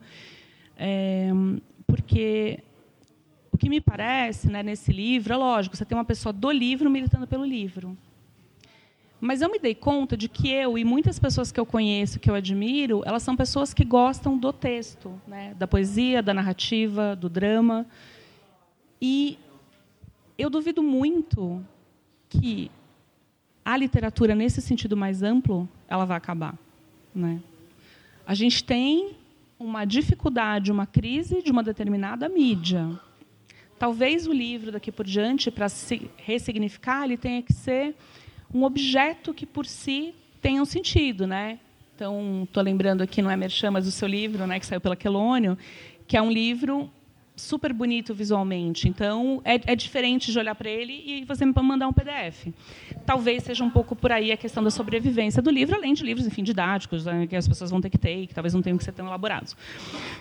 é, 0.76 1.30
porque 1.86 2.62
o 3.50 3.58
que 3.58 3.68
me 3.68 3.80
parece 3.80 4.48
né, 4.48 4.62
nesse 4.62 4.92
livro, 4.92 5.32
é 5.32 5.36
lógico, 5.36 5.76
você 5.76 5.84
tem 5.84 5.98
uma 5.98 6.04
pessoa 6.04 6.32
do 6.32 6.50
livro 6.50 6.88
militando 6.88 7.26
pelo 7.26 7.44
livro. 7.44 7.96
Mas 9.20 9.42
eu 9.42 9.50
me 9.50 9.58
dei 9.58 9.74
conta 9.74 10.16
de 10.16 10.28
que 10.28 10.48
eu 10.48 10.78
e 10.78 10.84
muitas 10.84 11.18
pessoas 11.18 11.50
que 11.50 11.58
eu 11.58 11.66
conheço, 11.66 12.20
que 12.20 12.30
eu 12.30 12.34
admiro, 12.34 13.02
elas 13.04 13.22
são 13.22 13.36
pessoas 13.36 13.74
que 13.74 13.84
gostam 13.84 14.38
do 14.38 14.52
texto, 14.52 15.20
né? 15.26 15.54
da 15.58 15.66
poesia, 15.66 16.22
da 16.22 16.32
narrativa, 16.32 17.16
do 17.16 17.28
drama. 17.28 17.84
E 19.02 19.36
eu 20.36 20.48
duvido 20.48 20.82
muito 20.82 21.64
que 22.28 22.70
a 23.64 23.76
literatura, 23.76 24.34
nesse 24.36 24.62
sentido 24.62 24.96
mais 24.96 25.22
amplo, 25.22 25.68
ela 25.88 26.04
vai 26.04 26.16
acabar. 26.16 26.56
Né? 27.12 27.40
A 28.24 28.34
gente 28.34 28.62
tem 28.62 29.16
uma 29.58 29.84
dificuldade, 29.84 30.70
uma 30.70 30.86
crise 30.86 31.42
de 31.42 31.50
uma 31.50 31.62
determinada 31.62 32.28
mídia. 32.28 32.88
Talvez 33.78 34.28
o 34.28 34.32
livro, 34.32 34.70
daqui 34.70 34.92
por 34.92 35.04
diante, 35.04 35.50
para 35.50 35.68
se 35.68 36.08
ressignificar, 36.16 37.04
ele 37.04 37.16
tenha 37.16 37.42
que 37.42 37.52
ser 37.52 37.96
um 38.52 38.64
objeto 38.64 39.34
que 39.34 39.46
por 39.46 39.66
si 39.66 40.14
tenha 40.40 40.62
um 40.62 40.64
sentido, 40.64 41.26
né? 41.26 41.58
Então, 41.94 42.44
estou 42.44 42.62
lembrando 42.62 43.02
aqui, 43.02 43.20
não 43.20 43.30
é 43.30 43.36
Merchan, 43.36 43.72
mas 43.72 43.86
o 43.86 43.90
seu 43.90 44.06
livro, 44.06 44.46
né, 44.46 44.60
que 44.60 44.66
saiu 44.66 44.80
pela 44.80 44.94
Quelônio, 44.94 45.58
que 46.06 46.16
é 46.16 46.22
um 46.22 46.30
livro 46.30 46.88
super 47.34 47.72
bonito 47.72 48.14
visualmente. 48.14 48.88
Então, 48.88 49.40
é, 49.44 49.72
é 49.72 49.76
diferente 49.76 50.30
de 50.30 50.38
olhar 50.38 50.54
para 50.54 50.70
ele 50.70 51.02
e 51.04 51.24
você 51.24 51.44
me 51.44 51.52
mandar 51.62 51.88
um 51.88 51.92
PDF. 51.92 52.48
Talvez 53.08 53.42
seja 53.42 53.64
um 53.64 53.70
pouco 53.70 53.96
por 53.96 54.12
aí 54.12 54.30
a 54.30 54.36
questão 54.36 54.62
da 54.62 54.70
sobrevivência 54.70 55.40
do 55.40 55.48
livro, 55.50 55.74
além 55.74 55.94
de 55.94 56.04
livros, 56.04 56.26
enfim, 56.26 56.42
didáticos, 56.42 57.06
né, 57.06 57.26
que 57.26 57.34
as 57.34 57.48
pessoas 57.48 57.70
vão 57.70 57.80
ter 57.80 57.88
que 57.88 57.96
ter 57.96 58.24
e 58.24 58.26
que 58.26 58.34
talvez 58.34 58.52
não 58.52 58.60
tenham 58.60 58.76
que 58.76 58.84
ser 58.84 58.92
tão 58.92 59.06
elaborados. 59.06 59.56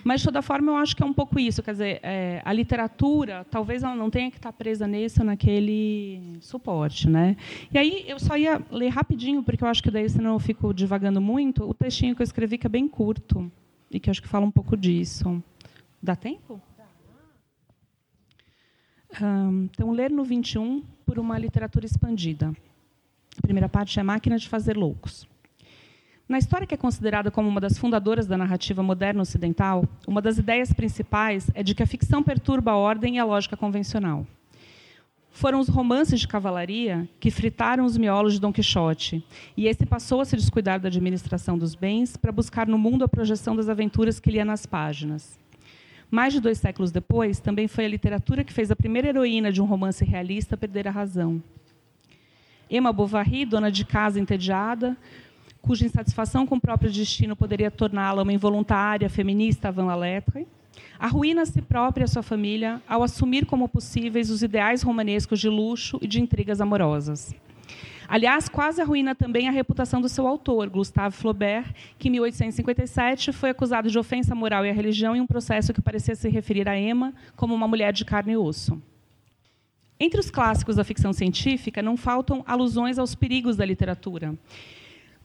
Mas, 0.05 0.21
de 0.21 0.27
toda 0.27 0.41
forma, 0.41 0.71
eu 0.71 0.77
acho 0.77 0.95
que 0.95 1.03
é 1.03 1.05
um 1.05 1.11
pouco 1.11 1.37
isso. 1.37 1.61
Quer 1.61 1.71
dizer, 1.71 1.99
é, 2.01 2.41
a 2.45 2.53
literatura, 2.53 3.45
talvez 3.51 3.83
ela 3.83 3.93
não 3.93 4.09
tenha 4.09 4.31
que 4.31 4.37
estar 4.37 4.53
presa 4.53 4.87
nesse 4.87 5.19
ou 5.19 5.25
naquele 5.25 6.37
suporte. 6.39 7.09
Né? 7.09 7.35
E 7.73 7.77
aí, 7.77 8.05
eu 8.07 8.17
só 8.19 8.37
ia 8.37 8.61
ler 8.71 8.87
rapidinho, 8.87 9.43
porque 9.43 9.65
eu 9.65 9.67
acho 9.67 9.83
que 9.83 9.91
daí, 9.91 10.09
senão 10.09 10.35
eu 10.35 10.39
fico 10.39 10.73
divagando 10.73 11.19
muito, 11.19 11.69
o 11.69 11.73
textinho 11.73 12.15
que 12.15 12.21
eu 12.21 12.23
escrevi, 12.23 12.57
que 12.57 12.67
é 12.67 12.69
bem 12.69 12.87
curto, 12.87 13.51
e 13.91 13.99
que 13.99 14.09
acho 14.09 14.21
que 14.21 14.29
fala 14.29 14.45
um 14.45 14.51
pouco 14.51 14.77
disso. 14.77 15.43
Dá 16.01 16.15
tempo? 16.15 16.61
então, 19.63 19.91
ler 19.91 20.09
no 20.09 20.23
21 20.23 20.83
por 21.05 21.19
uma 21.19 21.37
literatura 21.37 21.85
expandida. 21.85 22.55
A 23.37 23.41
primeira 23.41 23.69
parte 23.69 23.99
é 23.99 24.03
Máquina 24.03 24.37
de 24.37 24.49
Fazer 24.49 24.75
Loucos. 24.75 25.27
Na 26.27 26.37
história 26.37 26.67
que 26.67 26.73
é 26.73 26.77
considerada 26.77 27.31
como 27.31 27.47
uma 27.47 27.61
das 27.61 27.77
fundadoras 27.77 28.27
da 28.27 28.37
narrativa 28.37 28.83
moderna 28.83 29.21
ocidental, 29.21 29.85
uma 30.05 30.21
das 30.21 30.37
ideias 30.37 30.73
principais 30.73 31.49
é 31.53 31.63
de 31.63 31.73
que 31.73 31.83
a 31.83 31.87
ficção 31.87 32.21
perturba 32.21 32.71
a 32.71 32.75
ordem 32.75 33.15
e 33.15 33.19
a 33.19 33.23
lógica 33.23 33.55
convencional. 33.55 34.25
Foram 35.31 35.59
os 35.59 35.69
romances 35.69 36.19
de 36.19 36.27
cavalaria 36.27 37.07
que 37.19 37.29
fritaram 37.29 37.85
os 37.85 37.95
miolos 37.95 38.33
de 38.33 38.41
Dom 38.41 38.51
Quixote, 38.51 39.23
e 39.55 39.67
esse 39.67 39.85
passou 39.85 40.19
a 40.19 40.25
se 40.25 40.35
descuidar 40.35 40.79
da 40.79 40.87
administração 40.87 41.57
dos 41.57 41.75
bens 41.75 42.17
para 42.17 42.31
buscar 42.31 42.67
no 42.67 42.77
mundo 42.77 43.05
a 43.05 43.07
projeção 43.07 43.55
das 43.55 43.69
aventuras 43.69 44.19
que 44.19 44.31
lia 44.31 44.43
nas 44.43 44.65
páginas. 44.65 45.39
Mais 46.09 46.33
de 46.33 46.41
dois 46.41 46.57
séculos 46.57 46.91
depois, 46.91 47.39
também 47.39 47.67
foi 47.67 47.85
a 47.85 47.89
literatura 47.89 48.43
que 48.43 48.51
fez 48.51 48.71
a 48.71 48.75
primeira 48.75 49.09
heroína 49.09 49.51
de 49.51 49.61
um 49.61 49.65
romance 49.65 50.03
realista 50.03 50.57
perder 50.57 50.87
a 50.87 50.91
razão. 50.91 51.41
Emma 52.69 52.91
Bovary, 52.91 53.45
dona 53.45 53.71
de 53.71 53.85
casa 53.85 54.19
entediada, 54.19 54.97
cuja 55.61 55.85
insatisfação 55.85 56.45
com 56.45 56.55
o 56.55 56.61
próprio 56.61 56.91
destino 56.91 57.35
poderia 57.35 57.71
torná-la 57.71 58.23
uma 58.23 58.33
involuntária 58.33 59.09
feminista 59.09 59.69
avant 59.69 59.87
la 59.87 59.95
lettre, 59.95 60.47
arruína 60.99 61.41
a 61.41 61.45
si 61.45 61.61
própria 61.61 62.05
e 62.05 62.07
sua 62.07 62.23
família 62.23 62.81
ao 62.87 63.03
assumir 63.03 63.45
como 63.45 63.67
possíveis 63.67 64.29
os 64.29 64.43
ideais 64.43 64.81
romanescos 64.81 65.39
de 65.39 65.49
luxo 65.49 65.97
e 66.01 66.07
de 66.07 66.21
intrigas 66.21 66.61
amorosas. 66.61 67.35
Aliás, 68.07 68.47
quase 68.47 68.81
arruína 68.81 69.13
também 69.13 69.49
a 69.49 69.51
reputação 69.51 69.99
do 69.99 70.07
seu 70.07 70.25
autor, 70.25 70.69
Gustave 70.69 71.13
Flaubert, 71.13 71.73
que 71.99 72.07
em 72.07 72.11
1857 72.11 73.33
foi 73.33 73.49
acusado 73.49 73.91
de 73.91 73.99
ofensa 73.99 74.33
moral 74.33 74.65
e 74.65 74.69
à 74.69 74.73
religião 74.73 75.13
em 75.13 75.19
um 75.19 75.27
processo 75.27 75.73
que 75.73 75.81
parecia 75.81 76.15
se 76.15 76.29
referir 76.29 76.69
a 76.69 76.79
Emma 76.79 77.13
como 77.35 77.53
uma 77.53 77.67
mulher 77.67 77.91
de 77.91 78.05
carne 78.05 78.33
e 78.33 78.37
osso. 78.37 78.81
Entre 79.99 80.19
os 80.19 80.29
clássicos 80.29 80.75
da 80.75 80.83
ficção 80.83 81.11
científica, 81.11 81.81
não 81.81 81.97
faltam 81.97 82.43
alusões 82.45 82.99
aos 82.99 83.15
perigos 83.15 83.55
da 83.55 83.65
literatura. 83.65 84.37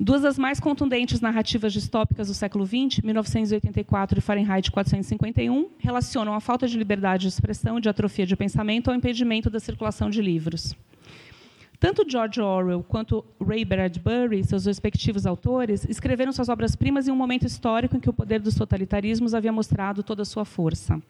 Duas 0.00 0.22
das 0.22 0.38
mais 0.38 0.58
contundentes 0.58 1.20
narrativas 1.20 1.72
distópicas 1.72 2.28
do 2.28 2.34
século 2.34 2.66
XX, 2.66 3.04
1984 3.04 4.18
e 4.18 4.22
Fahrenheit 4.22 4.70
451, 4.70 5.68
relacionam 5.78 6.34
a 6.34 6.40
falta 6.40 6.66
de 6.66 6.78
liberdade 6.78 7.22
de 7.22 7.28
expressão 7.28 7.78
e 7.78 7.80
de 7.82 7.88
atrofia 7.88 8.26
de 8.26 8.34
pensamento 8.34 8.88
ao 8.88 8.96
impedimento 8.96 9.50
da 9.50 9.60
circulação 9.60 10.08
de 10.08 10.22
livros. 10.22 10.74
Tanto 11.78 12.08
George 12.08 12.40
Orwell 12.40 12.82
quanto 12.82 13.24
Ray 13.44 13.64
Bradbury, 13.64 14.42
seus 14.44 14.64
respectivos 14.64 15.26
autores, 15.26 15.84
escreveram 15.88 16.32
suas 16.32 16.48
obras-primas 16.48 17.06
em 17.06 17.10
um 17.10 17.16
momento 17.16 17.46
histórico 17.46 17.96
em 17.96 18.00
que 18.00 18.08
o 18.08 18.12
poder 18.12 18.40
dos 18.40 18.54
totalitarismos 18.54 19.34
havia 19.34 19.52
mostrado 19.52 20.02
toda 20.02 20.22
a 20.22 20.24
sua 20.24 20.44
força. 20.44 21.02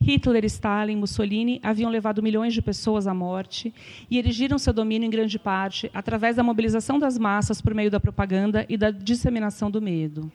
Hitler, 0.00 0.44
Stalin, 0.44 0.96
Mussolini 0.96 1.60
haviam 1.62 1.90
levado 1.90 2.22
milhões 2.22 2.54
de 2.54 2.62
pessoas 2.62 3.06
à 3.06 3.12
morte 3.12 3.74
e 4.10 4.16
erigiram 4.18 4.58
seu 4.58 4.72
domínio 4.72 5.06
em 5.06 5.10
grande 5.10 5.38
parte 5.38 5.90
através 5.92 6.36
da 6.36 6.42
mobilização 6.42 6.98
das 6.98 7.18
massas 7.18 7.60
por 7.60 7.74
meio 7.74 7.90
da 7.90 7.98
propaganda 7.98 8.64
e 8.68 8.76
da 8.76 8.90
disseminação 8.90 9.70
do 9.70 9.82
medo. 9.82 10.30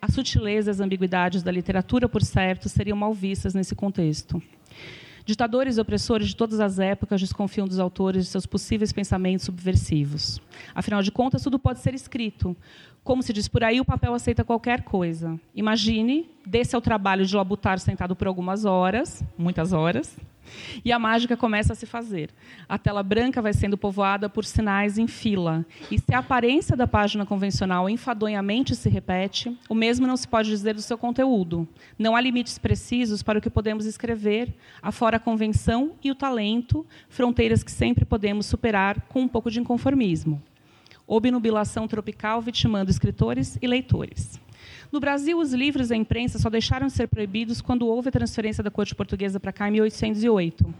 As 0.00 0.14
sutilezas 0.14 0.66
e 0.66 0.70
as 0.70 0.80
ambiguidades 0.80 1.42
da 1.42 1.50
literatura, 1.50 2.08
por 2.08 2.22
certo, 2.22 2.68
seriam 2.68 2.96
mal 2.96 3.12
vistas 3.12 3.52
nesse 3.52 3.74
contexto. 3.74 4.42
Ditadores 5.30 5.76
e 5.76 5.80
opressores 5.80 6.26
de 6.26 6.34
todas 6.34 6.58
as 6.58 6.80
épocas 6.80 7.20
desconfiam 7.20 7.64
dos 7.64 7.78
autores 7.78 8.24
de 8.24 8.30
seus 8.32 8.46
possíveis 8.46 8.92
pensamentos 8.92 9.46
subversivos. 9.46 10.40
Afinal 10.74 11.04
de 11.04 11.12
contas, 11.12 11.40
tudo 11.44 11.56
pode 11.56 11.78
ser 11.78 11.94
escrito. 11.94 12.56
Como 13.04 13.22
se 13.22 13.32
diz 13.32 13.46
por 13.46 13.62
aí, 13.62 13.80
o 13.80 13.84
papel 13.84 14.12
aceita 14.12 14.42
qualquer 14.42 14.82
coisa. 14.82 15.38
Imagine, 15.54 16.28
desse 16.44 16.74
ao 16.74 16.82
trabalho 16.82 17.24
de 17.24 17.36
labutar 17.36 17.78
sentado 17.78 18.16
por 18.16 18.26
algumas 18.26 18.64
horas, 18.64 19.22
muitas 19.38 19.72
horas, 19.72 20.16
e 20.84 20.92
a 20.92 20.98
mágica 20.98 21.36
começa 21.36 21.72
a 21.72 21.76
se 21.76 21.86
fazer. 21.86 22.30
A 22.68 22.78
tela 22.78 23.02
branca 23.02 23.42
vai 23.42 23.52
sendo 23.52 23.76
povoada 23.76 24.28
por 24.28 24.44
sinais 24.44 24.98
em 24.98 25.06
fila. 25.06 25.64
E 25.90 25.98
se 25.98 26.14
a 26.14 26.18
aparência 26.18 26.76
da 26.76 26.86
página 26.86 27.24
convencional 27.26 27.88
enfadonhamente 27.88 28.74
se 28.74 28.88
repete, 28.88 29.56
o 29.68 29.74
mesmo 29.74 30.06
não 30.06 30.16
se 30.16 30.26
pode 30.26 30.48
dizer 30.48 30.74
do 30.74 30.82
seu 30.82 30.98
conteúdo. 30.98 31.68
Não 31.98 32.16
há 32.16 32.20
limites 32.20 32.58
precisos 32.58 33.22
para 33.22 33.38
o 33.38 33.42
que 33.42 33.50
podemos 33.50 33.86
escrever, 33.86 34.54
afora 34.82 35.16
a 35.16 35.20
convenção 35.20 35.92
e 36.02 36.10
o 36.10 36.14
talento, 36.14 36.86
fronteiras 37.08 37.62
que 37.62 37.72
sempre 37.72 38.04
podemos 38.04 38.46
superar 38.46 39.00
com 39.02 39.22
um 39.22 39.28
pouco 39.28 39.50
de 39.50 39.60
inconformismo. 39.60 40.42
Obnubilação 41.06 41.88
tropical 41.88 42.40
vitimando 42.40 42.90
escritores 42.90 43.58
e 43.60 43.66
leitores. 43.66 44.40
No 44.92 44.98
Brasil, 44.98 45.38
os 45.38 45.52
livros 45.52 45.90
e 45.90 45.94
a 45.94 45.96
imprensa 45.96 46.36
só 46.38 46.50
deixaram 46.50 46.88
de 46.88 46.92
ser 46.92 47.06
proibidos 47.06 47.60
quando 47.60 47.86
houve 47.86 48.08
a 48.08 48.12
transferência 48.12 48.62
da 48.62 48.72
corte 48.72 48.92
portuguesa 48.92 49.38
para 49.38 49.52
cá 49.52 49.68
em 49.68 49.72
1808. 49.72 50.74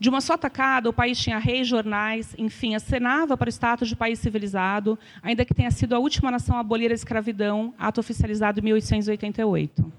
De 0.00 0.08
uma 0.08 0.22
só 0.22 0.36
tacada, 0.36 0.88
o 0.88 0.94
país 0.94 1.18
tinha 1.18 1.38
reis, 1.38 1.68
jornais, 1.68 2.34
enfim, 2.38 2.74
acenava 2.74 3.36
para 3.36 3.48
o 3.48 3.52
status 3.52 3.88
de 3.88 3.94
país 3.94 4.18
civilizado, 4.18 4.98
ainda 5.22 5.44
que 5.44 5.52
tenha 5.52 5.70
sido 5.70 5.94
a 5.94 5.98
última 5.98 6.30
nação 6.30 6.56
a 6.56 6.60
abolir 6.60 6.90
a 6.90 6.94
escravidão, 6.94 7.74
ato 7.78 8.00
oficializado 8.00 8.60
em 8.60 8.62
1888. 8.62 9.92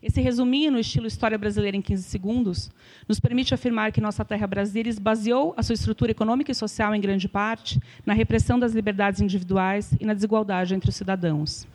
Esse 0.00 0.20
resuminho 0.20 0.70
no 0.70 0.78
estilo 0.78 1.06
História 1.06 1.36
Brasileira 1.36 1.76
em 1.76 1.82
15 1.82 2.02
segundos 2.04 2.70
nos 3.08 3.18
permite 3.18 3.54
afirmar 3.54 3.90
que 3.90 4.00
nossa 4.00 4.24
terra 4.24 4.46
Brasília 4.46 4.90
esvaziou 4.90 5.52
a 5.56 5.62
sua 5.62 5.74
estrutura 5.74 6.12
econômica 6.12 6.52
e 6.52 6.54
social 6.54 6.94
em 6.94 7.00
grande 7.00 7.28
parte 7.28 7.80
na 8.06 8.12
repressão 8.12 8.58
das 8.58 8.72
liberdades 8.72 9.20
individuais 9.20 9.94
e 9.98 10.04
na 10.04 10.14
desigualdade 10.14 10.74
entre 10.74 10.90
os 10.90 10.96
cidadãos. 10.96 11.66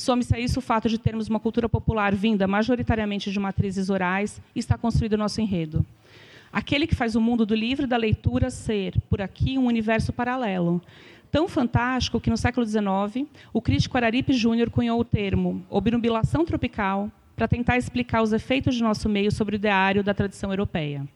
Some-se 0.00 0.34
a 0.34 0.40
isso 0.40 0.60
o 0.60 0.62
fato 0.62 0.88
de 0.88 0.96
termos 0.96 1.28
uma 1.28 1.38
cultura 1.38 1.68
popular 1.68 2.14
vinda 2.14 2.48
majoritariamente 2.48 3.30
de 3.30 3.38
matrizes 3.38 3.90
orais 3.90 4.40
e 4.56 4.58
está 4.58 4.78
construído 4.78 5.12
o 5.12 5.18
nosso 5.18 5.42
enredo. 5.42 5.84
Aquele 6.50 6.86
que 6.86 6.94
faz 6.94 7.14
o 7.14 7.20
mundo 7.20 7.44
do 7.44 7.54
livro 7.54 7.84
e 7.84 7.86
da 7.86 7.98
leitura 7.98 8.48
ser, 8.48 8.94
por 9.10 9.20
aqui, 9.20 9.58
um 9.58 9.66
universo 9.66 10.10
paralelo. 10.10 10.80
Tão 11.30 11.46
fantástico 11.46 12.18
que, 12.18 12.30
no 12.30 12.36
século 12.38 12.64
XIX, 12.64 13.28
o 13.52 13.60
crítico 13.60 13.94
Araripe 13.98 14.32
Júnior 14.32 14.70
cunhou 14.70 14.98
o 14.98 15.04
termo 15.04 15.62
obnubilação 15.68 16.46
tropical 16.46 17.12
para 17.36 17.46
tentar 17.46 17.76
explicar 17.76 18.22
os 18.22 18.32
efeitos 18.32 18.76
de 18.76 18.82
nosso 18.82 19.06
meio 19.06 19.30
sobre 19.30 19.56
o 19.56 19.58
ideário 19.58 20.02
da 20.02 20.14
tradição 20.14 20.50
europeia. 20.50 21.06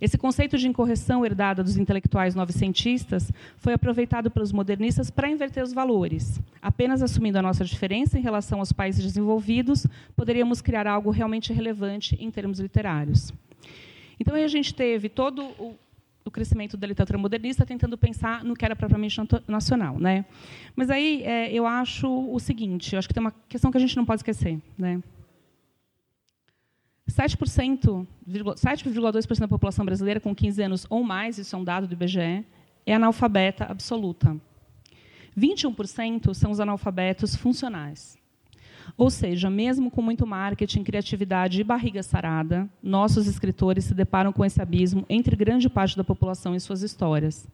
Esse 0.00 0.16
conceito 0.16 0.56
de 0.56 0.66
incorreção 0.66 1.24
herdada 1.26 1.62
dos 1.62 1.76
intelectuais 1.76 2.34
novecentistas 2.34 3.30
foi 3.58 3.74
aproveitado 3.74 4.30
pelos 4.30 4.50
modernistas 4.50 5.10
para 5.10 5.28
inverter 5.28 5.62
os 5.62 5.72
valores. 5.72 6.40
Apenas 6.62 7.02
assumindo 7.02 7.38
a 7.38 7.42
nossa 7.42 7.64
diferença 7.64 8.18
em 8.18 8.22
relação 8.22 8.60
aos 8.60 8.72
países 8.72 9.04
desenvolvidos, 9.04 9.86
poderíamos 10.16 10.62
criar 10.62 10.86
algo 10.86 11.10
realmente 11.10 11.52
relevante 11.52 12.16
em 12.18 12.30
termos 12.30 12.58
literários. 12.58 13.32
Então, 14.18 14.34
a 14.34 14.48
gente 14.48 14.74
teve 14.74 15.08
todo 15.08 15.42
o, 15.58 15.78
o 16.24 16.30
crescimento 16.30 16.76
da 16.76 16.86
literatura 16.86 17.18
modernista 17.18 17.66
tentando 17.66 17.98
pensar 17.98 18.44
no 18.44 18.54
que 18.54 18.64
era 18.64 18.76
propriamente 18.76 19.18
nacional, 19.46 19.98
né? 19.98 20.24
Mas 20.74 20.90
aí 20.90 21.22
é, 21.24 21.52
eu 21.52 21.66
acho 21.66 22.08
o 22.08 22.38
seguinte, 22.38 22.94
eu 22.94 22.98
acho 22.98 23.08
que 23.08 23.14
tem 23.14 23.20
uma 23.20 23.34
questão 23.48 23.70
que 23.70 23.76
a 23.76 23.80
gente 23.80 23.96
não 23.96 24.04
pode 24.04 24.20
esquecer, 24.20 24.58
né? 24.78 25.02
7,2% 27.10 29.38
da 29.38 29.48
população 29.48 29.84
brasileira 29.84 30.20
com 30.20 30.34
15 30.34 30.62
anos 30.62 30.86
ou 30.88 31.02
mais, 31.02 31.38
isso 31.38 31.54
é 31.54 31.58
um 31.58 31.64
dado 31.64 31.86
do 31.86 31.94
IBGE, 31.94 32.44
é 32.86 32.94
analfabeta 32.94 33.64
absoluta. 33.64 34.36
21% 35.36 36.34
são 36.34 36.50
os 36.50 36.60
analfabetos 36.60 37.36
funcionais. 37.36 38.18
Ou 38.96 39.10
seja, 39.10 39.48
mesmo 39.48 39.90
com 39.90 40.02
muito 40.02 40.26
marketing, 40.26 40.82
criatividade 40.82 41.60
e 41.60 41.64
barriga 41.64 42.02
sarada, 42.02 42.68
nossos 42.82 43.26
escritores 43.26 43.84
se 43.84 43.94
deparam 43.94 44.32
com 44.32 44.44
esse 44.44 44.60
abismo 44.60 45.04
entre 45.08 45.36
grande 45.36 45.68
parte 45.68 45.96
da 45.96 46.04
população 46.04 46.54
e 46.54 46.60
suas 46.60 46.82
histórias. 46.82 47.48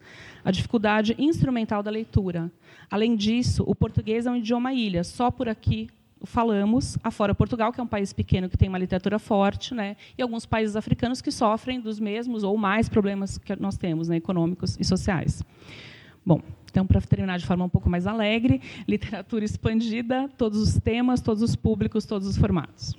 A 0.44 0.50
dificuldade 0.50 1.14
instrumental 1.18 1.82
da 1.82 1.90
leitura. 1.90 2.50
Além 2.90 3.16
disso, 3.16 3.64
o 3.66 3.74
português 3.74 4.26
é 4.26 4.30
um 4.30 4.36
idioma 4.36 4.72
ilha, 4.72 5.04
só 5.04 5.30
por 5.30 5.48
aqui 5.48 5.88
falamos, 6.24 6.98
afora 7.02 7.34
Portugal, 7.34 7.72
que 7.72 7.80
é 7.80 7.82
um 7.82 7.86
país 7.86 8.12
pequeno 8.12 8.48
que 8.48 8.56
tem 8.56 8.68
uma 8.68 8.78
literatura 8.78 9.18
forte, 9.18 9.74
né, 9.74 9.96
e 10.16 10.22
alguns 10.22 10.46
países 10.46 10.76
africanos 10.76 11.20
que 11.20 11.30
sofrem 11.30 11.80
dos 11.80 12.00
mesmos 12.00 12.42
ou 12.42 12.56
mais 12.56 12.88
problemas 12.88 13.38
que 13.38 13.54
nós 13.56 13.76
temos, 13.76 14.08
né, 14.08 14.16
econômicos 14.16 14.76
e 14.80 14.84
sociais. 14.84 15.42
Bom, 16.24 16.40
então, 16.70 16.86
para 16.86 17.00
terminar 17.00 17.38
de 17.38 17.46
forma 17.46 17.64
um 17.64 17.68
pouco 17.68 17.88
mais 17.88 18.06
alegre, 18.06 18.60
literatura 18.86 19.44
expandida, 19.44 20.28
todos 20.36 20.60
os 20.60 20.78
temas, 20.78 21.20
todos 21.20 21.42
os 21.42 21.54
públicos, 21.54 22.04
todos 22.04 22.26
os 22.26 22.36
formatos. 22.36 22.96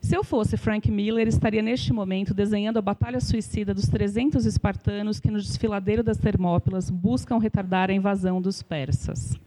Se 0.00 0.16
eu 0.16 0.24
fosse 0.24 0.56
Frank 0.56 0.90
Miller, 0.90 1.28
estaria 1.28 1.60
neste 1.60 1.92
momento 1.92 2.32
desenhando 2.32 2.78
a 2.78 2.82
batalha 2.82 3.20
suicida 3.20 3.74
dos 3.74 3.86
300 3.86 4.46
espartanos 4.46 5.20
que 5.20 5.30
no 5.30 5.38
desfiladeiro 5.38 6.02
das 6.02 6.16
Termópilas 6.16 6.88
buscam 6.88 7.38
retardar 7.38 7.90
a 7.90 7.92
invasão 7.92 8.40
dos 8.40 8.62
persas. 8.62 9.38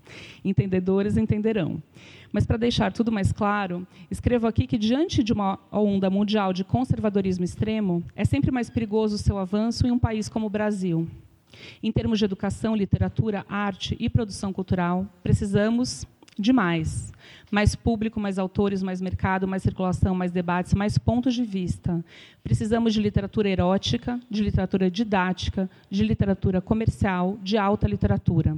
Entendedores 0.46 1.18
entenderão. 1.18 1.82
Mas 2.32 2.46
para 2.46 2.58
deixar 2.58 2.94
tudo 2.94 3.12
mais 3.12 3.32
claro, 3.32 3.86
escrevo 4.12 4.46
aqui 4.46 4.68
que 4.68 4.78
diante 4.78 5.24
de 5.24 5.34
uma 5.34 5.58
onda 5.72 6.10
mundial 6.10 6.54
de 6.54 6.64
conservadorismo 6.64 7.44
extremo, 7.44 8.04
é 8.16 8.24
sempre 8.24 8.52
mais 8.52 8.70
perigoso 8.70 9.16
o 9.16 9.20
seu 9.20 9.40
avanço 9.40 9.88
em 9.88 9.92
um 9.92 10.00
país 10.00 10.30
como 10.30 10.46
o 10.46 10.52
Brasil. 10.52 11.08
Em 11.82 11.92
termos 11.92 12.20
de 12.20 12.26
educação, 12.26 12.76
literatura, 12.76 13.46
arte 13.50 13.98
e 14.00 14.10
produção 14.10 14.54
cultural, 14.54 15.08
precisamos 15.22 16.06
de 16.38 16.54
mais 16.54 17.14
mais 17.54 17.76
público, 17.76 18.20
mais 18.20 18.40
autores, 18.40 18.82
mais 18.82 19.00
mercado, 19.00 19.48
mais 19.48 19.62
circulação, 19.62 20.16
mais 20.16 20.32
debates, 20.32 20.74
mais 20.74 20.98
pontos 20.98 21.36
de 21.36 21.44
vista. 21.44 22.04
Precisamos 22.44 22.96
de 22.96 23.00
literatura 23.00 23.48
erótica, 23.48 24.20
de 24.28 24.42
literatura 24.42 24.90
didática, 24.90 25.70
de 25.88 26.04
literatura 26.04 26.60
comercial, 26.60 27.38
de 27.44 27.56
alta 27.56 27.88
literatura. 27.88 28.58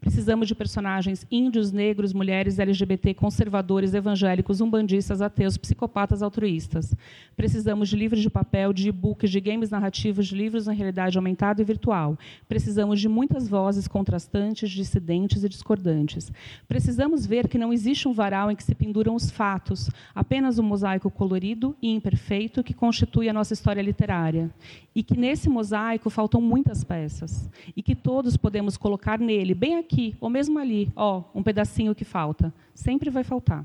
Precisamos 0.00 0.48
de 0.48 0.54
personagens 0.54 1.26
índios, 1.30 1.72
negros, 1.72 2.12
mulheres, 2.12 2.58
LGBT, 2.58 3.14
conservadores, 3.14 3.94
evangélicos, 3.94 4.60
umbandistas, 4.60 5.22
ateus, 5.22 5.56
psicopatas, 5.56 6.22
altruístas. 6.22 6.94
Precisamos 7.36 7.88
de 7.88 7.96
livros 7.96 8.20
de 8.20 8.30
papel, 8.30 8.72
de 8.72 8.88
e-books, 8.88 9.30
de 9.30 9.40
games 9.40 9.70
narrativos, 9.70 10.26
de 10.26 10.34
livros 10.34 10.66
na 10.66 10.72
realidade 10.72 11.16
aumentada 11.16 11.62
e 11.62 11.64
virtual. 11.64 12.18
Precisamos 12.48 13.00
de 13.00 13.08
muitas 13.08 13.48
vozes 13.48 13.88
contrastantes, 13.88 14.70
dissidentes 14.70 15.42
e 15.42 15.48
discordantes. 15.48 16.30
Precisamos 16.68 17.26
ver 17.26 17.48
que 17.48 17.58
não 17.58 17.72
existe 17.72 18.06
um 18.06 18.12
varal 18.12 18.50
em 18.50 18.56
que 18.56 18.62
se 18.62 18.74
penduram 18.74 19.14
os 19.14 19.30
fatos, 19.30 19.90
apenas 20.14 20.58
um 20.58 20.62
mosaico 20.62 21.10
colorido 21.10 21.76
e 21.80 21.90
imperfeito 21.90 22.62
que 22.62 22.74
constitui 22.74 23.28
a 23.28 23.32
nossa 23.32 23.54
história 23.54 23.82
literária. 23.82 24.50
E 24.94 25.02
que 25.02 25.18
nesse 25.18 25.48
mosaico 25.48 26.10
faltam 26.10 26.40
muitas 26.40 26.84
peças. 26.84 27.50
E 27.76 27.82
que 27.82 27.94
todos 27.94 28.36
podemos 28.36 28.76
colocar 28.76 29.18
nele, 29.18 29.54
bem 29.64 29.78
aqui, 29.78 30.14
ou 30.20 30.28
mesmo 30.28 30.58
ali, 30.58 30.92
ó, 30.94 31.24
um 31.34 31.42
pedacinho 31.42 31.94
que 31.94 32.04
falta. 32.04 32.52
Sempre 32.74 33.08
vai 33.08 33.24
faltar. 33.24 33.64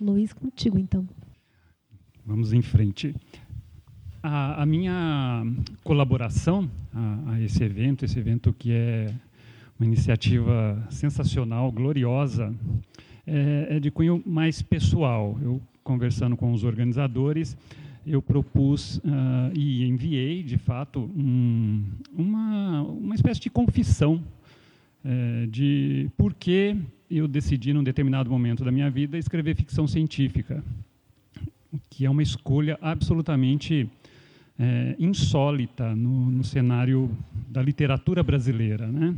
Luiz, 0.00 0.32
contigo 0.32 0.78
então. 0.78 1.04
Vamos 2.24 2.52
em 2.52 2.62
frente. 2.62 3.12
A, 4.22 4.62
a 4.62 4.64
minha 4.64 5.42
colaboração 5.82 6.70
a, 6.94 7.32
a, 7.32 7.40
esse 7.40 7.64
evento, 7.64 8.04
esse 8.04 8.20
evento 8.20 8.52
que 8.52 8.70
é 8.70 9.12
uma 9.76 9.84
iniciativa 9.84 10.86
sensacional, 10.90 11.72
gloriosa, 11.72 12.54
é, 13.26 13.66
é 13.70 13.80
de 13.80 13.90
cunho 13.90 14.22
mais 14.24 14.62
pessoal. 14.62 15.36
Eu, 15.42 15.60
conversando 15.82 16.36
com 16.36 16.52
os 16.52 16.62
organizadores, 16.62 17.56
eu 18.08 18.22
propus 18.22 18.96
uh, 18.98 19.00
e 19.54 19.84
enviei, 19.84 20.42
de 20.42 20.56
fato, 20.56 21.10
um, 21.16 21.84
uma, 22.12 22.82
uma 22.82 23.14
espécie 23.14 23.40
de 23.40 23.50
confissão 23.50 24.22
é, 25.04 25.46
de 25.46 26.10
por 26.16 26.34
que 26.34 26.76
eu 27.10 27.26
decidi, 27.26 27.72
num 27.72 27.82
determinado 27.82 28.30
momento 28.30 28.64
da 28.64 28.70
minha 28.70 28.90
vida, 28.90 29.16
escrever 29.16 29.54
ficção 29.54 29.86
científica, 29.86 30.62
que 31.88 32.04
é 32.04 32.10
uma 32.10 32.22
escolha 32.22 32.78
absolutamente 32.82 33.88
é, 34.58 34.96
insólita 34.98 35.94
no, 35.94 36.30
no, 36.30 36.44
cenário 36.44 37.10
da 37.48 37.62
literatura 37.62 38.22
brasileira, 38.22 38.86
né? 38.86 39.14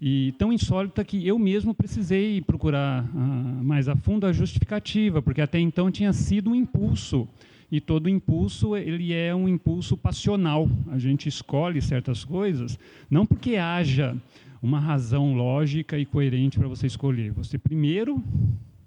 E 0.00 0.34
tão 0.38 0.52
insólita 0.52 1.04
que 1.04 1.26
eu 1.26 1.38
mesmo 1.38 1.72
precisei 1.72 2.42
procurar 2.42 3.08
ah, 3.14 3.60
mais 3.62 3.88
a 3.88 3.96
fundo 3.96 4.26
a 4.26 4.32
justificativa, 4.32 5.22
porque 5.22 5.40
até 5.40 5.58
então 5.58 5.90
tinha 5.90 6.12
sido 6.12 6.50
um 6.50 6.54
impulso 6.54 7.26
e 7.70 7.80
todo 7.80 8.08
impulso 8.08 8.76
ele 8.76 9.12
é 9.12 9.34
um 9.34 9.48
impulso 9.48 9.96
passional. 9.96 10.68
A 10.88 10.98
gente 10.98 11.28
escolhe 11.28 11.80
certas 11.82 12.24
coisas 12.24 12.78
não 13.10 13.26
porque 13.26 13.56
haja 13.56 14.16
uma 14.62 14.80
razão 14.80 15.34
lógica 15.34 15.98
e 15.98 16.06
coerente 16.06 16.58
para 16.58 16.68
você 16.68 16.86
escolher. 16.86 17.32
Você 17.32 17.58
primeiro 17.58 18.22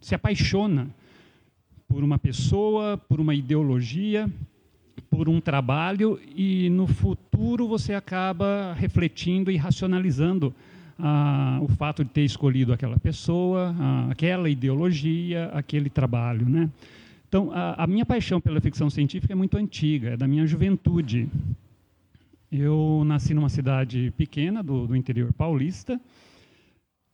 se 0.02 0.16
apaixona 0.16 0.88
por 1.88 2.04
uma 2.04 2.20
pessoa, 2.20 2.98
por 2.98 3.20
uma 3.20 3.34
ideologia, 3.34 4.30
por 5.10 5.28
um 5.28 5.42
trabalho 5.42 6.20
e 6.36 6.70
no 6.70 6.88
futuro 6.88 7.68
você 7.68 7.94
acaba 7.94 8.74
refletindo 8.78 9.50
e 9.50 9.58
racionalizando 9.58 10.54
ah, 10.98 11.60
o 11.62 11.68
fato 11.68 12.04
de 12.04 12.10
ter 12.10 12.24
escolhido 12.24 12.74
aquela 12.74 13.00
pessoa, 13.00 13.76
ah, 13.80 14.08
aquela 14.12 14.50
ideologia, 14.50 15.50
aquele 15.54 15.90
trabalho, 15.90 16.48
né? 16.48 16.70
Então, 17.30 17.52
a, 17.54 17.84
a, 17.84 17.88
minha 17.88 18.06
paixão 18.06 18.42
pela 18.42 18.60
ficção 18.60 18.90
científica 18.90 19.32
é 19.32 19.36
muito 19.36 19.56
antiga, 19.56 20.10
é 20.10 20.18
da 20.18 20.28
minha 20.28 20.46
juventude. 20.46 21.30
Eu 22.52 23.04
nasci 23.06 23.34
numa 23.34 23.50
cidade 23.50 24.12
pequena 24.18 24.62
do, 24.62 24.88
do 24.88 24.96
interior 24.96 25.32
paulista. 25.32 26.02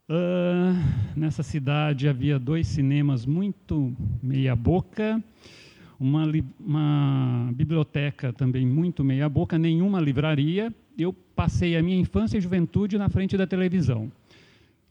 Uh, 0.10 0.74
nessa 1.16 1.44
cidade 1.44 2.08
havia 2.08 2.40
dois 2.40 2.66
cinemas 2.68 3.26
muito 3.26 3.94
meia-boca 4.24 5.22
uma, 6.00 6.26
uma 6.60 7.50
biblioteca 7.54 8.34
também 8.34 8.66
muito 8.66 9.04
meia-boca, 9.04 9.58
nenhuma 9.58 10.00
livraria. 10.00 10.74
Eu 10.98 11.14
passei 11.36 11.76
a 11.76 11.84
minha 11.84 11.98
infância 11.98 12.38
e 12.38 12.42
juventude 12.42 12.98
na 12.98 13.10
frente 13.10 13.38
da 13.38 13.48
televisão. 13.48 14.12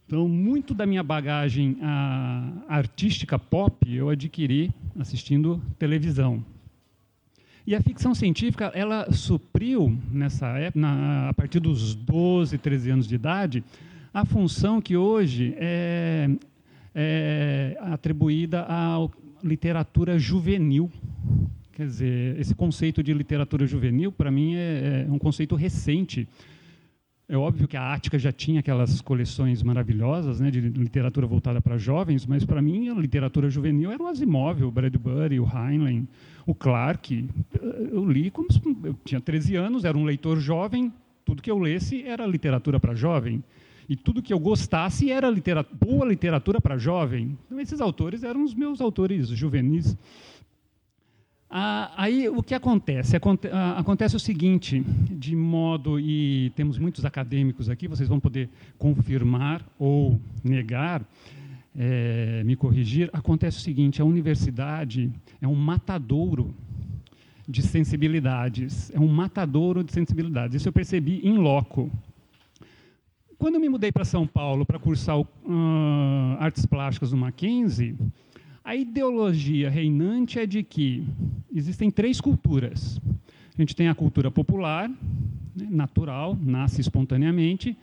Então, 0.06 0.28
muito 0.28 0.74
da 0.74 0.84
minha 0.84 1.02
bagagem 1.02 1.78
a, 1.80 2.52
artística 2.68 3.38
pop 3.38 3.90
eu 3.90 4.10
adquiri 4.10 4.70
assistindo 4.98 5.62
televisão. 5.78 6.44
E 7.66 7.74
a 7.74 7.80
ficção 7.80 8.14
científica, 8.14 8.70
ela 8.74 9.10
supriu, 9.10 9.98
nessa 10.12 10.48
época, 10.58 10.78
na, 10.78 11.30
a 11.30 11.34
partir 11.34 11.60
dos 11.60 11.94
12, 11.94 12.58
13 12.58 12.90
anos 12.90 13.08
de 13.08 13.14
idade, 13.14 13.64
a 14.12 14.26
função 14.26 14.82
que 14.82 14.96
hoje 14.96 15.54
é, 15.56 16.28
é 16.94 17.78
atribuída 17.80 18.62
ao 18.62 19.10
literatura 19.42 20.18
juvenil. 20.18 20.90
Quer 21.72 21.86
dizer, 21.86 22.38
esse 22.38 22.54
conceito 22.54 23.02
de 23.02 23.12
literatura 23.12 23.66
juvenil, 23.66 24.12
para 24.12 24.30
mim, 24.30 24.54
é, 24.54 25.06
é, 25.08 25.12
um 25.12 25.18
conceito 25.18 25.56
recente. 25.56 26.28
É 27.26 27.36
óbvio 27.38 27.66
que 27.66 27.76
a 27.76 27.94
Ática 27.94 28.18
já 28.18 28.30
tinha 28.30 28.60
aquelas 28.60 29.00
coleções 29.00 29.62
maravilhosas 29.62 30.40
né, 30.40 30.50
de 30.50 30.60
literatura 30.60 31.26
voltada 31.26 31.58
para 31.58 31.78
jovens, 31.78 32.26
mas 32.26 32.44
para 32.44 32.60
mim 32.60 32.90
a 32.90 32.94
literatura 32.94 33.48
juvenil 33.48 33.90
era 33.90 34.02
o 34.02 34.06
Asimov, 34.06 34.62
o 34.62 34.70
Bradbury, 34.70 35.40
o 35.40 35.48
Heinlein, 35.48 36.06
o 36.46 36.54
Clarke. 36.54 37.26
Eu 37.90 38.04
li 38.04 38.30
como 38.30 38.48
eu 38.84 38.94
tinha 39.06 39.22
13 39.22 39.56
anos, 39.56 39.86
era 39.86 39.96
um 39.96 40.04
leitor 40.04 40.38
jovem, 40.38 40.92
tudo 41.24 41.40
que 41.40 41.50
eu 41.50 41.58
lesse 41.58 42.02
era 42.02 42.26
literatura 42.26 42.78
para 42.78 42.94
jovem. 42.94 43.42
E 43.88 43.96
tudo 43.96 44.22
que 44.22 44.32
eu 44.32 44.38
gostasse 44.38 45.10
era 45.10 45.28
literatura, 45.28 45.76
boa 45.78 46.06
literatura 46.06 46.60
para 46.60 46.76
jovem. 46.76 47.38
Então, 47.46 47.60
esses 47.60 47.80
autores 47.80 48.22
eram 48.22 48.44
os 48.44 48.54
meus 48.54 48.80
autores 48.80 49.28
juvenis. 49.28 49.96
Ah, 51.48 51.92
aí 51.96 52.28
o 52.28 52.42
que 52.42 52.54
acontece? 52.54 53.16
Aconte 53.16 53.48
ah, 53.48 53.78
acontece 53.78 54.16
o 54.16 54.20
seguinte, 54.20 54.80
de 55.10 55.36
modo, 55.36 56.00
e 56.00 56.50
temos 56.56 56.78
muitos 56.78 57.04
acadêmicos 57.04 57.68
aqui, 57.68 57.86
vocês 57.86 58.08
vão 58.08 58.18
poder 58.18 58.48
confirmar 58.78 59.64
ou 59.78 60.20
negar, 60.42 61.02
é, 61.76 62.42
me 62.44 62.56
corrigir. 62.56 63.08
Acontece 63.12 63.58
o 63.58 63.60
seguinte: 63.60 64.02
a 64.02 64.04
universidade 64.04 65.12
é 65.40 65.46
um 65.46 65.54
matadouro 65.54 66.54
de 67.46 67.62
sensibilidades, 67.62 68.90
é 68.90 68.98
um 68.98 69.08
matadouro 69.08 69.84
de 69.84 69.92
sensibilidades. 69.92 70.56
Isso 70.56 70.68
eu 70.68 70.72
percebi 70.72 71.20
em 71.22 71.36
loco. 71.36 71.90
Quando 73.38 73.56
eu 73.56 73.60
me 73.60 73.68
mudei 73.68 73.92
para 73.92 74.04
São 74.04 74.26
Paulo 74.26 74.64
para 74.64 74.78
cursar 74.78 75.20
uh, 75.20 75.26
artes 76.38 76.64
plásticas 76.64 77.12
no 77.12 77.18
Mackenzie, 77.18 77.94
a 78.64 78.74
ideologia 78.74 79.68
reinante 79.68 80.38
é 80.38 80.46
de 80.46 80.62
que 80.62 81.06
existem 81.54 81.90
três 81.90 82.18
culturas. 82.18 82.98
A 83.56 83.60
gente 83.60 83.76
tem 83.76 83.88
a 83.88 83.94
cultura 83.94 84.30
popular, 84.30 84.88
né, 84.88 85.68
natural, 85.70 86.36
nasce 86.40 86.80
espontaneamente, 86.80 87.76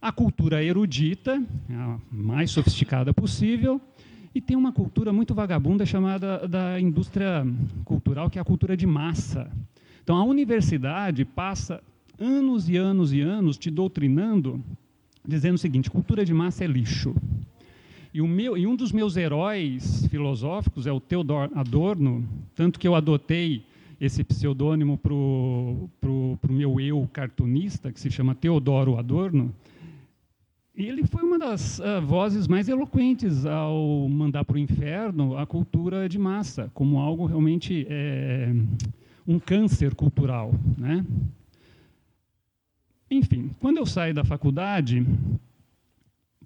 a 0.00 0.12
cultura 0.12 0.62
erudita, 0.62 1.42
a 1.70 1.98
mais 2.12 2.50
sofisticada 2.50 3.12
possível, 3.14 3.80
e 4.34 4.40
tem 4.40 4.54
uma 4.54 4.70
cultura 4.70 5.12
muito 5.14 5.34
vagabunda 5.34 5.86
chamada 5.86 6.46
da 6.46 6.78
indústria 6.78 7.44
cultural, 7.84 8.28
que 8.28 8.38
é 8.38 8.42
a 8.42 8.44
cultura 8.44 8.76
de 8.76 8.86
massa. 8.86 9.50
Então, 10.04 10.14
a 10.14 10.22
universidade 10.22 11.24
passa 11.24 11.82
anos 12.18 12.68
e 12.68 12.76
anos 12.76 13.14
e 13.14 13.20
anos 13.22 13.56
te 13.56 13.70
doutrinando 13.70 14.62
dizendo 15.26 15.56
o 15.56 15.58
seguinte: 15.58 15.90
cultura 15.90 16.24
de 16.24 16.32
massa 16.32 16.64
é 16.64 16.66
lixo. 16.66 17.14
E, 18.18 18.20
meu, 18.20 18.58
e 18.58 18.66
um 18.66 18.74
dos 18.74 18.90
meus 18.90 19.16
heróis 19.16 20.04
filosóficos 20.08 20.88
é 20.88 20.92
o 20.92 20.98
Theodor 20.98 21.50
Adorno, 21.54 22.28
tanto 22.52 22.76
que 22.76 22.88
eu 22.88 22.96
adotei 22.96 23.64
esse 24.00 24.24
pseudônimo 24.24 24.98
para 24.98 25.14
o 25.14 26.36
meu 26.48 26.80
eu 26.80 27.08
cartunista, 27.12 27.92
que 27.92 28.00
se 28.00 28.10
chama 28.10 28.34
Teodoro 28.34 28.98
Adorno. 28.98 29.54
ele 30.74 31.06
foi 31.06 31.22
uma 31.22 31.38
das 31.38 31.78
uh, 31.78 32.02
vozes 32.04 32.48
mais 32.48 32.68
eloquentes 32.68 33.46
ao 33.46 34.08
mandar 34.08 34.44
para 34.44 34.56
o 34.56 34.58
inferno 34.58 35.38
a 35.38 35.46
cultura 35.46 36.08
de 36.08 36.18
massa, 36.18 36.68
como 36.74 36.98
algo 36.98 37.24
realmente 37.24 37.86
é, 37.88 38.52
um 39.28 39.38
câncer 39.38 39.94
cultural. 39.94 40.52
Né? 40.76 41.06
Enfim, 43.08 43.52
quando 43.60 43.76
eu 43.76 43.86
saio 43.86 44.12
da 44.12 44.24
faculdade, 44.24 45.06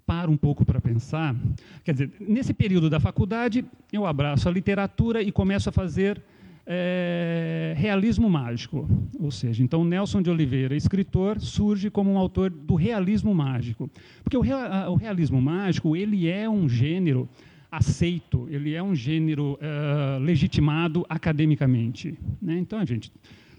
paro 0.05 0.31
um 0.31 0.37
pouco 0.37 0.65
para 0.65 0.79
pensar. 0.81 1.35
Quer 1.83 1.93
dizer, 1.93 2.11
nesse 2.19 2.53
período 2.53 2.89
da 2.89 2.99
faculdade, 2.99 3.65
eu 3.91 4.05
abraço 4.05 4.47
a 4.47 4.51
literatura 4.51 5.21
e 5.21 5.31
começo 5.31 5.69
a 5.69 5.71
fazer 5.71 6.21
é, 6.65 7.73
realismo 7.77 8.29
mágico. 8.29 8.87
Ou 9.19 9.31
seja, 9.31 9.63
então 9.63 9.83
Nelson 9.83 10.21
de 10.21 10.29
Oliveira, 10.29 10.75
escritor, 10.75 11.39
surge 11.39 11.89
como 11.89 12.11
um 12.11 12.17
autor 12.17 12.49
do 12.49 12.75
realismo 12.75 13.33
mágico. 13.33 13.89
Porque 14.23 14.37
o, 14.37 14.41
o 14.41 14.95
realismo 14.95 15.41
mágico 15.41 15.95
ele 15.95 16.27
é 16.27 16.49
um 16.49 16.67
gênero 16.67 17.27
aceito, 17.71 18.47
ele 18.51 18.75
é 18.75 18.83
um 18.83 18.93
gênero 18.93 19.53
uh, 19.53 20.19
legitimado 20.19 21.05
academicamente. 21.09 22.17
Né? 22.39 22.59
Então, 22.59 22.77
a 22.77 22.85
gente, 22.85 23.11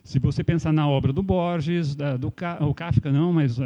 se 0.05 0.19
você 0.19 0.45
pensar 0.45 0.71
na 0.71 0.87
obra 0.87 1.13
do 1.15 1.23
Borges, 1.23 1.97
da, 1.97 2.17
do 2.19 2.33
o 2.61 2.75
Kafka 2.75 3.11
não, 3.11 3.33
mas 3.33 3.59
uh, 3.59 3.63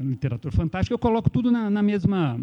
literatura 0.00 0.52
fantástica, 0.52 0.92
eu 0.92 0.98
coloco 0.98 1.30
tudo 1.30 1.52
na, 1.52 1.70
na 1.70 1.82
mesma 1.82 2.38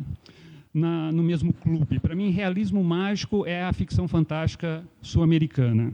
na, 0.73 1.11
no 1.11 1.21
mesmo 1.21 1.53
clube. 1.53 1.99
Para 1.99 2.15
mim, 2.15 2.29
realismo 2.31 2.81
mágico 2.83 3.45
é 3.45 3.63
a 3.63 3.73
ficção 3.73 4.07
fantástica 4.07 4.83
sul-americana. 5.01 5.93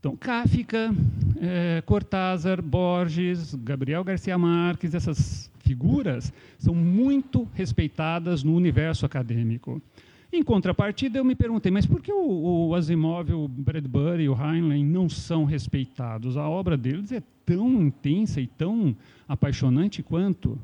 Então, 0.00 0.16
Kafka, 0.16 0.94
é, 1.40 1.82
Cortázar, 1.84 2.60
Borges, 2.60 3.54
Gabriel 3.54 4.02
Garcia 4.02 4.36
Marques, 4.36 4.94
essas 4.94 5.50
figuras 5.60 6.32
são 6.58 6.74
muito 6.74 7.48
respeitadas 7.54 8.42
no 8.42 8.54
universo 8.54 9.06
acadêmico. 9.06 9.80
Em 10.34 10.42
contrapartida, 10.42 11.16
eu 11.16 11.24
me 11.24 11.36
perguntei, 11.36 11.70
mas 11.70 11.86
por 11.86 12.02
que 12.02 12.12
o, 12.12 12.66
o 12.68 12.74
Asimov, 12.74 13.32
o 13.32 13.46
Bradbury 13.46 14.24
e 14.24 14.28
o 14.28 14.34
Heinlein 14.34 14.84
não 14.84 15.08
são 15.08 15.44
respeitados? 15.44 16.36
A 16.36 16.48
obra 16.48 16.76
deles 16.76 17.12
é 17.12 17.22
tão 17.46 17.70
intensa 17.80 18.40
e 18.40 18.48
tão 18.48 18.96
apaixonante 19.28 20.02
quanto. 20.02 20.58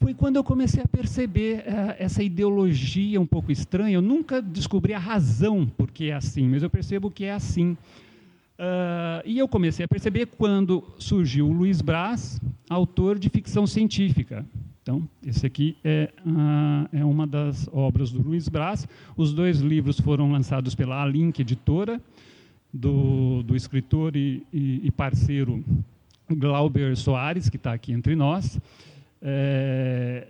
Foi 0.00 0.12
quando 0.12 0.36
eu 0.36 0.42
comecei 0.42 0.82
a 0.82 0.88
perceber 0.88 1.60
uh, 1.60 1.94
essa 2.00 2.20
ideologia 2.20 3.20
um 3.20 3.26
pouco 3.26 3.52
estranha. 3.52 3.94
Eu 3.94 4.02
nunca 4.02 4.42
descobri 4.42 4.92
a 4.92 4.98
razão 4.98 5.68
por 5.68 5.92
que 5.92 6.10
é 6.10 6.14
assim, 6.14 6.48
mas 6.48 6.64
eu 6.64 6.68
percebo 6.68 7.12
que 7.12 7.24
é 7.24 7.32
assim. 7.32 7.76
Uh, 8.58 9.22
e 9.24 9.38
eu 9.38 9.46
comecei 9.46 9.84
a 9.84 9.88
perceber 9.88 10.26
quando 10.26 10.82
surgiu 10.98 11.46
o 11.46 11.52
Luiz 11.52 11.80
Braz, 11.80 12.40
autor 12.68 13.20
de 13.20 13.28
ficção 13.28 13.68
científica. 13.68 14.44
Então, 14.82 15.06
esse 15.24 15.46
aqui 15.46 15.76
é, 15.84 16.10
é 16.92 17.04
uma 17.04 17.26
das 17.26 17.68
obras 17.72 18.10
do 18.10 18.22
Luiz 18.22 18.48
Braz. 18.48 18.88
Os 19.16 19.32
dois 19.32 19.60
livros 19.60 20.00
foram 20.00 20.32
lançados 20.32 20.74
pela 20.74 21.02
Alink 21.02 21.42
Editora, 21.42 22.00
do, 22.72 23.42
do 23.42 23.54
escritor 23.54 24.16
e, 24.16 24.46
e, 24.52 24.80
e 24.86 24.90
parceiro 24.90 25.62
Glauber 26.30 26.96
Soares, 26.96 27.50
que 27.50 27.56
está 27.56 27.72
aqui 27.72 27.92
entre 27.92 28.14
nós. 28.16 28.58
É, 29.20 30.26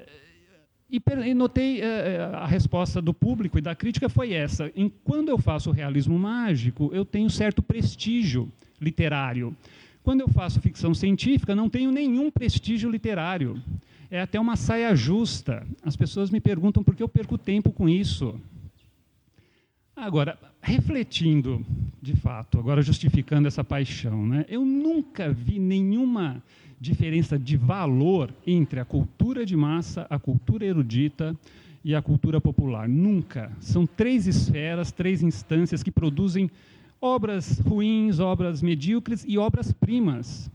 e, 0.91 1.01
e 1.27 1.35
notei 1.35 1.81
uh, 1.81 2.37
a 2.37 2.47
resposta 2.47 3.01
do 3.01 3.15
público 3.15 3.57
e 3.57 3.61
da 3.61 3.77
crítica 3.77 4.09
foi 4.09 4.33
essa. 4.33 4.73
Em, 4.75 4.93
quando 5.05 5.29
eu 5.29 5.39
faço 5.39 5.71
realismo 5.71 6.19
mágico, 6.19 6.91
eu 6.93 7.05
tenho 7.05 7.31
certo 7.31 7.63
prestígio 7.63 8.51
literário. 8.81 9.55
Quando 10.03 10.23
eu 10.23 10.29
faço 10.29 10.61
ficção 10.61 10.93
científica, 10.93 11.55
não 11.55 11.71
tenho 11.71 11.93
nenhum 11.93 12.31
prestígio 12.31 12.91
literário. 12.91 13.63
É 14.11 14.21
até 14.21 14.41
uma 14.41 14.57
saia 14.57 14.95
justa. 14.97 15.65
As 15.85 15.95
pessoas 15.95 16.31
me 16.31 16.41
perguntam 16.41 16.83
por 16.83 16.97
que 16.97 17.03
eu 17.03 17.09
perco 17.09 17.39
tempo 17.39 17.71
com 17.71 17.89
isso. 17.89 18.41
Agora, 19.95 20.37
refletindo, 20.61 21.65
de 22.03 22.17
fato, 22.17 22.59
agora 22.59 22.83
justificando 22.83 23.47
essa 23.47 23.63
paixão, 23.63 24.27
né? 24.27 24.45
eu 24.49 24.65
nunca 24.65 25.33
vi 25.33 25.59
nenhuma 25.59 26.43
diferença 26.81 27.39
de 27.39 27.57
valor 27.57 28.35
entre 28.47 28.81
a 28.81 28.85
cultura 28.85 29.45
de 29.45 29.55
massa, 29.55 30.07
a 30.09 30.19
cultura 30.19 30.65
erudita 30.65 31.37
e 31.85 31.95
a 31.95 32.03
cultura 32.03 32.41
popular. 32.41 32.89
Nunca. 32.89 33.53
São 33.61 33.87
três 33.87 34.27
esferas, 34.27 34.91
três 34.91 35.23
instâncias 35.23 35.83
que 35.83 35.91
produzem 35.91 36.51
obras 37.01 37.59
ruins, 37.61 38.19
obras 38.19 38.61
medíocres 38.61 39.25
e 39.29 39.39
obras 39.39 39.73
primas. 39.73 40.51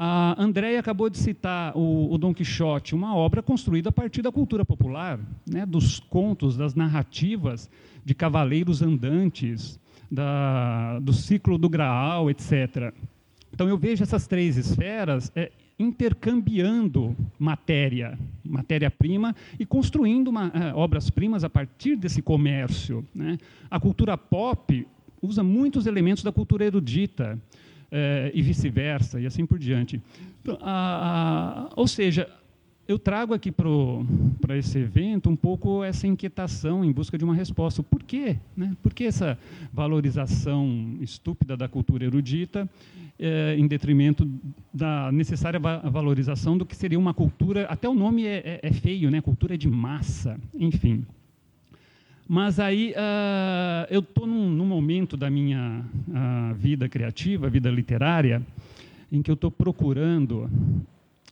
A 0.00 0.40
Andréia 0.40 0.78
acabou 0.78 1.10
de 1.10 1.18
citar 1.18 1.76
o, 1.76 2.14
o 2.14 2.16
Dom 2.18 2.32
Quixote, 2.32 2.94
uma 2.94 3.16
obra 3.16 3.42
construída 3.42 3.88
a 3.88 3.92
partir 3.92 4.22
da 4.22 4.30
cultura 4.30 4.64
popular, 4.64 5.18
né, 5.44 5.66
dos 5.66 5.98
contos, 5.98 6.56
das 6.56 6.72
narrativas 6.72 7.68
de 8.04 8.14
cavaleiros 8.14 8.80
andantes, 8.80 9.76
da, 10.08 11.00
do 11.00 11.12
ciclo 11.12 11.58
do 11.58 11.68
Graal, 11.68 12.30
etc. 12.30 12.94
Então 13.52 13.68
eu 13.68 13.76
vejo 13.76 14.04
essas 14.04 14.28
três 14.28 14.56
esferas 14.56 15.32
é, 15.34 15.50
intercambiando 15.76 17.16
matéria, 17.36 18.16
matéria-prima, 18.44 19.34
e 19.58 19.66
construindo 19.66 20.30
é, 20.30 20.72
obras-primas 20.74 21.42
a 21.42 21.50
partir 21.50 21.96
desse 21.96 22.22
comércio. 22.22 23.04
Né? 23.12 23.36
A 23.68 23.80
cultura 23.80 24.16
pop 24.16 24.86
usa 25.20 25.42
muitos 25.42 25.86
elementos 25.86 26.22
da 26.22 26.30
cultura 26.30 26.64
erudita, 26.64 27.36
é, 27.90 28.30
e 28.34 28.42
vice-versa, 28.42 29.20
e 29.20 29.26
assim 29.26 29.46
por 29.46 29.58
diante. 29.58 30.00
Então, 30.42 30.58
a, 30.60 31.68
a, 31.68 31.72
ou 31.76 31.86
seja, 31.86 32.28
eu 32.88 32.98
trago 32.98 33.34
aqui 33.34 33.52
para 33.52 34.56
esse 34.56 34.78
evento 34.78 35.28
um 35.28 35.36
pouco 35.36 35.84
essa 35.84 36.06
inquietação 36.06 36.82
em 36.82 36.90
busca 36.90 37.18
de 37.18 37.24
uma 37.24 37.34
resposta. 37.34 37.82
Por 37.82 38.02
quê? 38.02 38.38
Né? 38.56 38.74
Por 38.82 38.94
que 38.94 39.04
essa 39.04 39.38
valorização 39.70 40.96
estúpida 41.02 41.54
da 41.54 41.68
cultura 41.68 42.06
erudita 42.06 42.66
é, 43.18 43.54
em 43.58 43.66
detrimento 43.66 44.26
da 44.72 45.12
necessária 45.12 45.60
valorização 45.60 46.56
do 46.56 46.64
que 46.64 46.74
seria 46.74 46.98
uma 46.98 47.12
cultura, 47.12 47.66
até 47.66 47.86
o 47.86 47.94
nome 47.94 48.24
é, 48.24 48.60
é, 48.62 48.68
é 48.68 48.72
feio, 48.72 49.10
né? 49.10 49.20
cultura 49.20 49.58
de 49.58 49.68
massa, 49.68 50.40
enfim. 50.54 51.04
Mas 52.28 52.60
aí 52.60 52.92
uh, 52.92 53.86
eu 53.88 54.00
estou 54.00 54.26
num, 54.26 54.50
num, 54.50 54.66
momento 54.66 55.16
da 55.16 55.30
minha 55.30 55.82
uh, 56.08 56.54
vida 56.54 56.86
criativa, 56.86 57.48
vida 57.48 57.70
literária, 57.70 58.42
em 59.10 59.22
que 59.22 59.30
eu 59.30 59.34
estou 59.34 59.50
procurando 59.50 60.50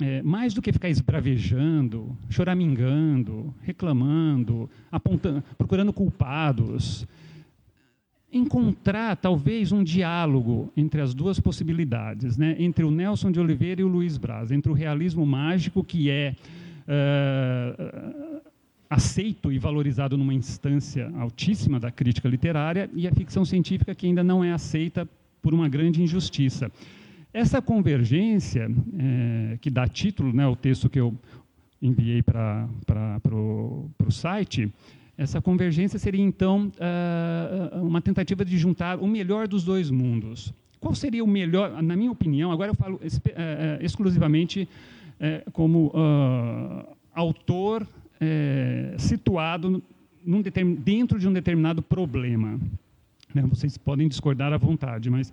é, 0.01 0.23
mais 0.23 0.55
do 0.55 0.63
que 0.63 0.73
ficar 0.73 0.89
esbravejando, 0.89 2.17
choramingando, 2.31 3.55
reclamando, 3.63 4.71
apontando, 4.91 5.45
procurando 5.59 5.93
culpados, 5.93 7.07
encontrar 8.33 9.17
talvez 9.17 9.73
um 9.73 9.85
diálogo 9.85 10.73
entre 10.77 11.03
as 11.03 11.15
duas 11.15 11.39
possibilidades, 11.39 12.39
né? 12.39 12.57
entre 12.59 12.85
o 12.85 12.91
Nelson 12.91 13.31
de 13.31 13.39
Oliveira 13.39 13.83
e 13.83 13.85
o 13.85 13.89
Luiz 13.89 14.17
Braz, 14.17 14.51
entre 14.51 14.71
o 14.71 14.75
realismo 14.75 15.27
mágico, 15.27 15.85
que 15.85 16.11
é 16.11 16.35
uh, 16.89 18.36
aceito 18.89 19.53
e 19.53 19.59
valorizado 19.59 20.17
numa 20.17 20.35
instância 20.35 21.11
altíssima 21.19 21.81
da 21.81 21.91
crítica 21.91 22.29
literária, 22.29 22.89
e 22.95 23.07
a 23.07 23.13
ficção 23.13 23.45
científica, 23.45 23.95
que 23.95 24.07
ainda 24.07 24.23
não 24.23 24.45
é 24.45 24.53
aceita 24.53 25.09
por 25.43 25.53
uma 25.53 25.69
grande 25.69 26.03
injustiça. 26.03 26.71
Essa 27.33 27.61
convergência, 27.61 28.71
é, 28.99 29.59
que 29.61 29.71
dá 29.71 29.87
título 29.87 30.33
né, 30.33 30.45
ao 30.45 30.57
texto 30.57 30.89
que 30.89 30.99
eu 30.99 31.15
enviei 31.83 32.23
para 32.23 32.69
o 33.27 34.11
site, 34.11 34.73
essa 35.19 35.41
convergência 35.41 35.99
seria, 35.99 36.23
então, 36.23 36.71
uh, 36.77 37.83
uma 37.83 38.03
tentativa 38.03 38.45
de 38.45 38.59
juntar 38.59 38.99
o 38.99 39.07
melhor 39.07 39.49
dos 39.49 39.65
dois 39.65 39.91
mundos. 39.91 40.53
Qual 40.79 40.95
seria 40.95 41.25
o 41.25 41.27
melhor, 41.27 41.83
na 41.83 41.97
minha 41.97 42.13
opinião, 42.13 42.53
agora 42.53 42.71
eu 42.71 42.75
falo 42.75 42.97
uh, 42.97 43.01
exclusivamente 43.81 44.69
uh, 45.19 45.51
como 45.53 45.91
autor 47.15 47.87
situado 48.99 49.83
num 50.25 50.43
dentro 50.79 51.19
de 51.19 51.29
um 51.29 51.33
determinado 51.33 51.81
problema. 51.83 52.59
Né? 53.35 53.43
Vocês 53.43 53.77
podem 53.79 54.09
discordar 54.09 54.53
à 54.53 54.57
vontade, 54.57 55.09
mas 55.09 55.33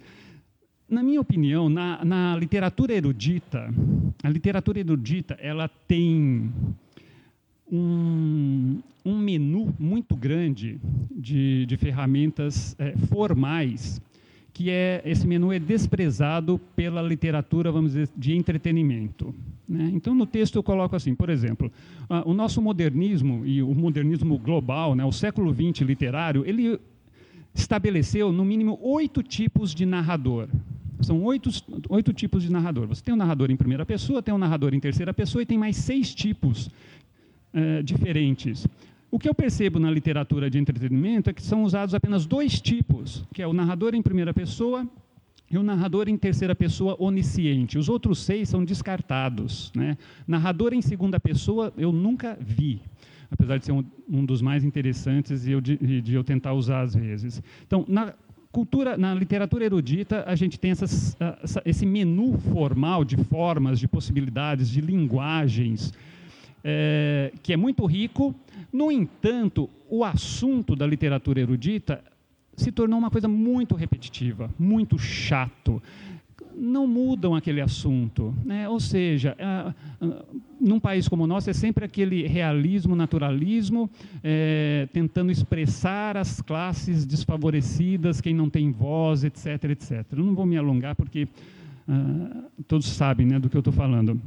na 0.90 1.02
minha 1.02 1.20
opinião, 1.20 1.70
na, 1.70 2.06
na, 2.06 2.38
literatura 2.38 2.94
erudita, 2.94 3.74
a 4.22 4.30
literatura 4.30 4.80
erudita 4.80 5.36
ela 5.42 5.68
tem 5.68 6.52
um, 7.72 8.80
um 9.04 9.18
menu 9.18 9.74
muito 9.80 10.16
grande 10.16 10.80
de, 11.12 11.66
de 11.66 11.78
ferramentas 11.78 12.76
é, 12.78 12.96
formais, 13.08 14.00
que 14.54 14.70
é 14.70 15.02
esse 15.04 15.26
menu 15.26 15.52
é 15.52 15.58
desprezado 15.58 16.60
pela 16.76 17.02
literatura, 17.02 17.72
vamos 17.72 17.94
dizer, 17.94 18.10
de 18.16 18.36
entretenimento. 18.36 19.34
Né? 19.68 19.90
Então, 19.94 20.14
no 20.14 20.28
texto 20.28 20.56
eu 20.58 20.64
coloco 20.64 20.96
assim, 20.96 21.16
por 21.16 21.30
exemplo, 21.30 21.72
uh, 22.10 22.30
o 22.30 22.34
nosso 22.34 22.62
modernismo 22.62 23.44
e 23.46 23.64
o 23.64 23.74
modernismo 23.74 24.38
global, 24.38 24.94
né, 24.94 25.04
o 25.04 25.12
século 25.12 25.54
XX 25.54 25.82
literário, 25.82 26.44
ele 26.46 26.80
estabeleceu 27.54 28.32
no 28.32 28.46
mínimo 28.46 28.80
oito 28.82 29.24
tipos 29.24 29.74
de 29.74 29.86
narrador. 29.86 30.48
São 31.02 31.22
oito, 31.24 31.50
oito 31.90 32.14
tipos 32.14 32.44
de 32.44 32.52
narrador. 32.52 32.88
Você 32.88 33.04
tem 33.04 33.14
um 33.14 33.18
narrador 33.18 33.50
em 33.52 33.58
primeira 33.58 33.86
pessoa, 33.86 34.22
tem 34.22 34.34
um 34.34 34.38
narrador 34.38 34.74
em 34.74 34.80
terceira 34.80 35.14
pessoa 35.14 35.42
e 35.42 35.46
tem 35.46 35.58
mais 35.58 35.76
seis 35.76 36.14
tipos 36.14 36.70
é, 37.54 37.82
diferentes. 37.82 38.68
O 39.14 39.20
que 39.20 39.30
eu 39.30 39.36
percebo 39.36 39.78
na 39.78 39.92
literatura 39.92 40.50
de 40.50 40.58
entretenimento 40.58 41.30
é 41.30 41.34
que 41.34 41.44
são 41.44 41.62
usados 41.62 41.94
apenas 41.94 42.26
dois 42.26 42.60
tipos, 42.60 43.24
que 43.32 43.44
é 43.44 43.48
o 43.48 43.54
narrador 43.54 43.94
em 43.94 44.02
primeira 44.02 44.34
pessoa 44.34 44.90
e 45.52 45.56
o 45.56 45.62
narrador 45.62 46.10
em 46.10 46.18
terceira 46.18 46.56
pessoa 46.56 46.96
onisciente. 46.98 47.78
Os 47.78 47.90
outros 47.90 48.18
seis 48.18 48.50
são 48.50 48.66
descartados. 48.66 49.72
Né? 49.76 50.00
Narrador 50.28 50.74
em 50.74 50.82
segunda 50.82 51.20
pessoa 51.20 51.72
eu 51.78 51.92
nunca 51.92 52.36
vi, 52.42 52.82
apesar 53.30 53.60
de 53.60 53.66
ser 53.66 53.72
um, 53.72 53.86
um 54.10 54.26
dos 54.26 54.42
mais 54.42 54.64
interessantes 54.64 55.46
e 55.46 55.52
eu, 55.52 55.62
de, 55.62 56.02
de, 56.02 56.16
eu 56.16 56.24
tentar 56.24 56.54
usar 56.54 56.82
às 56.82 56.96
vezes. 56.96 57.40
Então, 57.68 57.86
na 57.88 58.16
cultura, 58.52 58.98
na 58.98 59.14
literatura 59.14 59.64
erudita, 59.64 60.24
a 60.26 60.34
gente 60.34 60.60
tem 60.60 60.72
essas, 60.72 61.16
essa, 61.44 61.62
esse 61.66 61.86
menu 61.86 62.40
formal 62.52 63.06
de 63.06 63.18
formas, 63.18 63.80
de 63.80 63.88
possibilidades, 63.88 64.68
de 64.68 64.82
linguagens, 64.82 65.94
é, 66.64 67.32
que 67.44 67.54
é 67.54 67.58
muito 67.58 67.86
rico. 67.86 68.34
No 68.72 68.92
entanto, 68.92 69.70
o 69.90 70.04
assunto 70.04 70.76
da 70.76 70.86
literatura 70.86 71.42
erudita 71.42 72.04
se 72.56 72.72
tornou 72.72 73.00
uma 73.00 73.10
coisa 73.10 73.28
muito 73.28 73.76
repetitiva, 73.76 74.50
muito 74.58 74.98
chato. 74.98 75.82
Não 76.56 76.86
mudam 76.86 77.34
aquele 77.34 77.62
assunto. 77.62 78.34
Né? 78.46 78.70
Ou 78.70 78.80
seja, 78.80 79.36
num 80.60 80.80
país 80.80 81.08
como 81.08 81.24
o 81.24 81.28
nosso, 81.28 81.50
é 81.50 81.54
sempre 81.54 81.86
aquele 81.86 82.28
realismo, 82.28 82.96
naturalismo, 82.96 83.90
é, 84.24 84.88
tentando 84.94 85.32
expressar 85.32 86.16
as 86.16 86.42
classes 86.42 87.06
desfavorecidas, 87.06 88.22
quem 88.22 88.36
não 88.36 88.50
tem 88.50 88.72
voz, 88.72 89.24
etc. 89.24 89.66
etc. 89.72 90.06
Eu 90.12 90.24
não 90.24 90.36
vou 90.36 90.46
me 90.46 90.58
alongar, 90.58 90.96
porque 90.96 91.28
uh, 91.88 92.44
todos 92.68 92.88
sabem 92.88 93.26
né, 93.26 93.40
do 93.40 93.50
que 93.50 93.58
eu 93.58 93.60
estou 93.60 93.74
falando. 93.74 94.22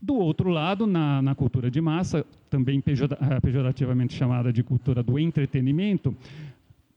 Do 0.00 0.14
outro 0.14 0.50
lado, 0.50 0.86
na, 0.86 1.22
na, 1.22 1.34
cultura 1.34 1.70
de 1.70 1.80
massa, 1.80 2.24
também 2.50 2.82
pejorativamente 3.42 4.14
chamada 4.14 4.52
de 4.52 4.62
cultura 4.62 5.02
do 5.02 5.18
entretenimento, 5.18 6.14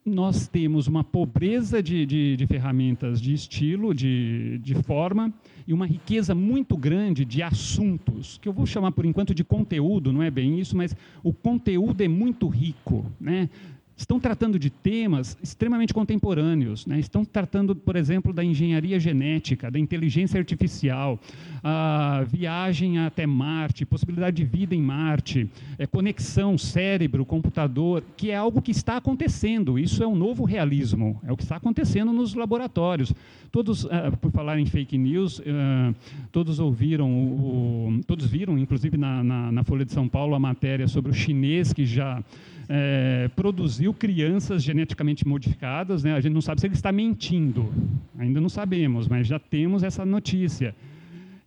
nós 0.05 0.47
temos 0.47 0.88
uma 0.88 1.03
pobreza 1.03 1.81
de, 1.83 2.05
de, 2.05 2.35
de 2.35 2.47
ferramentas 2.47 3.21
de 3.21 3.33
estilo, 3.33 3.93
de, 3.93 4.59
de, 4.59 4.75
forma, 4.75 5.33
e 5.67 5.73
uma 5.73 5.85
riqueza 5.85 6.33
muito 6.33 6.75
grande 6.75 7.23
de 7.23 7.43
assuntos, 7.43 8.38
que 8.38 8.47
eu 8.47 8.53
vou 8.53 8.65
chamar 8.65 8.91
por 8.91 9.05
enquanto 9.05 9.33
de 9.33 9.43
conteúdo, 9.43 10.12
não 10.12 10.23
é 10.23 10.31
bem 10.31 10.59
isso, 10.59 10.75
mas 10.75 10.95
o 11.23 11.31
conteúdo 11.31 12.01
é 12.01 12.07
muito 12.07 12.47
rico. 12.47 13.05
Né? 13.19 13.49
Estão 13.99 14.17
tratando 14.17 14.57
de 14.57 14.69
temas 14.69 15.38
extremamente 15.43 15.93
contemporâneos. 15.93 16.85
Né? 16.85 16.99
Estão 16.99 17.25
tratando, 17.25 17.75
por 17.75 17.97
exemplo, 17.97 18.31
da 18.31 18.43
engenharia 18.43 18.97
genética, 18.97 19.69
da 19.69 19.77
inteligência 19.77 20.39
artificial, 20.39 21.19
a 21.62 22.23
viagem 22.25 22.97
até 22.99 23.27
Marte, 23.27 23.85
possibilidade 23.85 24.38
de 24.38 24.45
vida 24.45 24.73
em 24.73 24.81
Marte, 24.81 25.49
é, 25.77 25.85
conexão 25.85 26.57
cérebro-computador, 26.57 28.01
que 28.15 28.31
é 28.31 28.38
algo 28.38 28.62
que 28.62 28.71
está 28.71 28.95
acontecendo. 28.95 29.77
Isso 29.77 30.01
é 30.01 30.07
um 30.07 30.15
novo 30.15 30.45
realismo, 30.45 31.19
é 31.25 31.31
o 31.31 31.35
que 31.35 31.43
está 31.43 31.57
acontecendo 31.57 32.13
nos 32.13 32.33
laboratórios. 32.33 33.13
Todos, 33.51 33.83
uh, 33.83 33.89
por 34.21 34.31
falar 34.31 34.59
em 34.59 34.65
fake 34.65 34.97
news, 34.97 35.39
uh, 35.39 35.43
todos 36.31 36.59
ouviram, 36.59 37.12
o, 37.12 37.99
todos 38.07 38.25
viram, 38.27 38.57
inclusive 38.57 38.95
na, 38.95 39.23
na, 39.23 39.51
na 39.51 39.63
Folha 39.63 39.83
de 39.83 39.91
São 39.91 40.07
Paulo, 40.07 40.35
a 40.35 40.39
matéria 40.39 40.88
sobre 40.88 41.12
o 41.12 41.13
chinês 41.13 41.73
que 41.73 41.85
já 41.85 42.23
é, 42.69 43.27
produziu 43.36 43.91
crianças 43.91 44.62
geneticamente 44.62 45.27
modificadas, 45.27 46.03
né? 46.03 46.13
a 46.13 46.19
gente 46.19 46.34
não 46.34 46.41
sabe 46.41 46.62
se 46.62 46.67
ele 46.67 46.75
está 46.75 46.91
mentindo, 46.91 47.73
ainda 48.17 48.39
não 48.39 48.47
sabemos, 48.47 49.08
mas 49.08 49.25
já 49.25 49.39
temos 49.39 49.82
essa 49.82 50.05
notícia. 50.05 50.75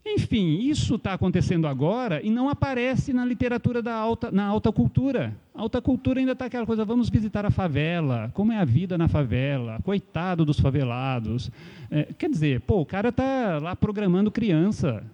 Enfim, 0.05 0.59
isso 0.59 0.97
está 0.97 1.13
acontecendo 1.13 1.69
agora 1.69 2.21
e 2.27 2.29
não 2.29 2.49
aparece 2.49 3.13
na 3.13 3.25
literatura 3.25 3.81
da 3.81 3.95
alta, 3.95 4.33
na 4.33 4.45
alta 4.45 4.73
cultura. 4.73 5.37
A 5.55 5.63
alta 5.63 5.81
cultura 5.81 6.19
ainda 6.19 6.33
está 6.33 6.47
aquela 6.47 6.67
coisa, 6.67 6.85
vamos 6.85 7.09
visitar 7.09 7.47
a 7.47 7.51
favela, 7.53 8.29
como 8.35 8.51
é 8.51 8.59
a 8.59 8.65
vida 8.65 8.99
na 8.99 9.07
favela, 9.07 9.79
coitado 9.85 10.45
dos 10.45 10.59
favelados. 10.59 11.53
É, 11.89 12.09
quer 12.19 12.29
dizer, 12.29 12.63
pô, 12.63 12.81
o 12.81 12.87
cara 12.87 13.11
está 13.11 13.61
lá 13.63 13.77
programando 13.77 14.29
criança. 14.29 15.05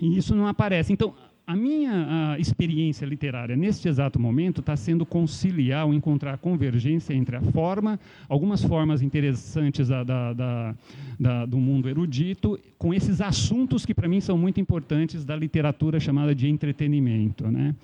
E 0.00 0.18
isso 0.18 0.34
não 0.34 0.46
aparece. 0.46 0.92
Então, 0.92 1.14
a 1.46 1.56
minha 1.56 2.32
a 2.32 2.38
experiência 2.38 3.04
literária 3.04 3.56
neste 3.56 3.88
exato 3.88 4.18
momento 4.18 4.60
está 4.60 4.76
sendo 4.76 5.04
conciliar 5.04 5.86
ou 5.86 5.92
encontrar 5.92 6.38
convergência 6.38 7.12
entre 7.14 7.36
a 7.36 7.42
forma, 7.42 7.98
algumas 8.28 8.62
formas 8.62 9.02
interessantes 9.02 9.88
da, 9.88 10.04
da, 10.04 10.74
da, 11.18 11.46
do 11.46 11.58
mundo 11.58 11.88
erudito, 11.88 12.58
com 12.78 12.94
esses 12.94 13.20
assuntos 13.20 13.84
que 13.84 13.94
para 13.94 14.08
mim 14.08 14.20
são 14.20 14.38
muito 14.38 14.60
importantes 14.60 15.24
da 15.24 15.34
literatura 15.34 15.98
chamada 15.98 16.34
de 16.34 16.48
entretenimento. 16.48 17.48
Né? 17.48 17.74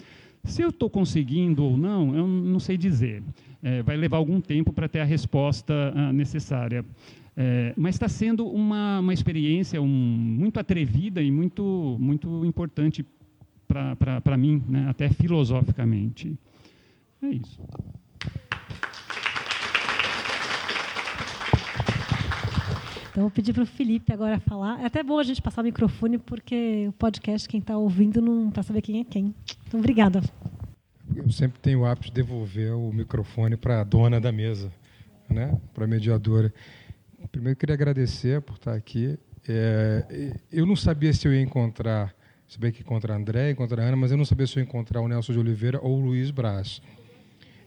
Se 0.44 0.62
eu 0.62 0.68
estou 0.70 0.88
conseguindo 0.88 1.64
ou 1.64 1.76
não, 1.76 2.14
eu 2.14 2.26
não 2.26 2.60
sei 2.60 2.76
dizer. 2.76 3.22
É, 3.60 3.82
vai 3.82 3.96
levar 3.96 4.18
algum 4.18 4.40
tempo 4.40 4.72
para 4.72 4.88
ter 4.88 5.00
a 5.00 5.04
resposta 5.04 5.74
uh, 5.94 6.12
necessária. 6.12 6.84
É, 7.36 7.72
mas 7.76 7.94
está 7.94 8.08
sendo 8.08 8.46
uma, 8.46 9.00
uma 9.00 9.14
experiência 9.14 9.80
um, 9.80 9.86
muito 9.86 10.58
atrevida 10.58 11.22
e 11.22 11.30
muito, 11.30 11.96
muito 12.00 12.44
importante 12.44 13.04
para 13.68 14.36
mim, 14.36 14.62
né, 14.68 14.86
até 14.88 15.08
filosoficamente. 15.10 16.38
É 17.22 17.28
isso. 17.28 17.60
Então, 23.10 23.24
vou 23.24 23.30
pedir 23.30 23.52
para 23.52 23.64
o 23.64 23.66
Felipe 23.66 24.12
agora 24.12 24.38
falar. 24.38 24.80
É 24.80 24.86
até 24.86 25.02
bom 25.02 25.18
a 25.18 25.24
gente 25.24 25.42
passar 25.42 25.62
o 25.62 25.64
microfone, 25.64 26.18
porque 26.18 26.86
o 26.88 26.92
podcast, 26.92 27.48
quem 27.48 27.58
está 27.58 27.76
ouvindo, 27.76 28.22
não 28.22 28.48
para 28.48 28.62
saber 28.62 28.80
quem 28.80 29.00
é 29.00 29.04
quem. 29.04 29.34
Então, 29.66 29.80
obrigada. 29.80 30.22
Eu 31.14 31.28
sempre 31.32 31.58
tenho 31.58 31.80
o 31.80 31.84
hábito 31.84 32.06
de 32.06 32.12
devolver 32.12 32.72
o 32.74 32.92
microfone 32.92 33.56
para 33.56 33.80
a 33.80 33.84
dona 33.84 34.20
da 34.20 34.30
mesa, 34.30 34.70
né? 35.28 35.58
para 35.74 35.84
a 35.84 35.88
mediadora. 35.88 36.54
Primeiro, 37.32 37.58
queria 37.58 37.74
agradecer 37.74 38.40
por 38.40 38.54
estar 38.54 38.74
aqui. 38.74 39.18
É, 39.48 40.36
eu 40.52 40.64
não 40.64 40.76
sabia 40.76 41.12
se 41.12 41.26
eu 41.26 41.34
ia 41.34 41.42
encontrar 41.42 42.14
se 42.48 42.58
bem 42.58 42.72
que 42.72 42.82
contra 42.82 43.14
André 43.14 43.50
e 43.50 43.54
contra 43.54 43.82
Ana, 43.82 43.96
mas 43.96 44.10
eu 44.10 44.16
não 44.16 44.24
sabia 44.24 44.46
se 44.46 44.56
eu 44.56 44.62
ia 44.62 44.66
encontrar 44.66 45.02
o 45.02 45.08
Nelson 45.08 45.34
de 45.34 45.38
Oliveira 45.38 45.78
ou 45.82 45.98
o 45.98 46.00
Luiz 46.00 46.30
Braz. 46.30 46.80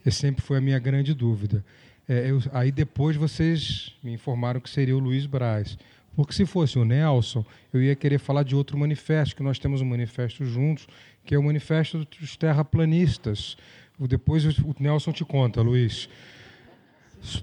Esse 0.04 0.18
sempre 0.18 0.42
foi 0.42 0.58
a 0.58 0.62
minha 0.62 0.80
grande 0.80 1.14
dúvida. 1.14 1.64
É, 2.10 2.32
eu, 2.32 2.42
aí 2.52 2.72
depois 2.72 3.16
vocês 3.16 3.96
me 4.04 4.12
informaram 4.12 4.60
que 4.60 4.70
seria 4.70 4.98
o 4.98 5.00
Luiz 5.00 5.28
Braz. 5.28 5.78
Porque 6.16 6.34
se 6.34 6.46
fosse 6.46 6.80
o 6.80 6.84
Nelson, 6.84 7.46
eu 7.72 7.82
ia 7.82 7.96
querer 7.96 8.18
falar 8.18 8.44
de 8.44 8.56
outro 8.56 8.78
manifesto, 8.78 9.36
que 9.36 9.44
nós 9.44 9.60
temos 9.60 9.82
um 9.82 9.86
manifesto 9.86 10.44
juntos, 10.44 10.88
que 11.24 11.36
é 11.36 11.40
o 11.40 11.44
manifesto 11.44 12.06
dos 12.20 12.36
terraplanistas. 12.36 13.56
Depois 14.00 14.44
o 14.46 14.76
Nelson 14.80 15.12
te 15.12 15.24
conta, 15.24 15.62
Luiz. 15.62 16.10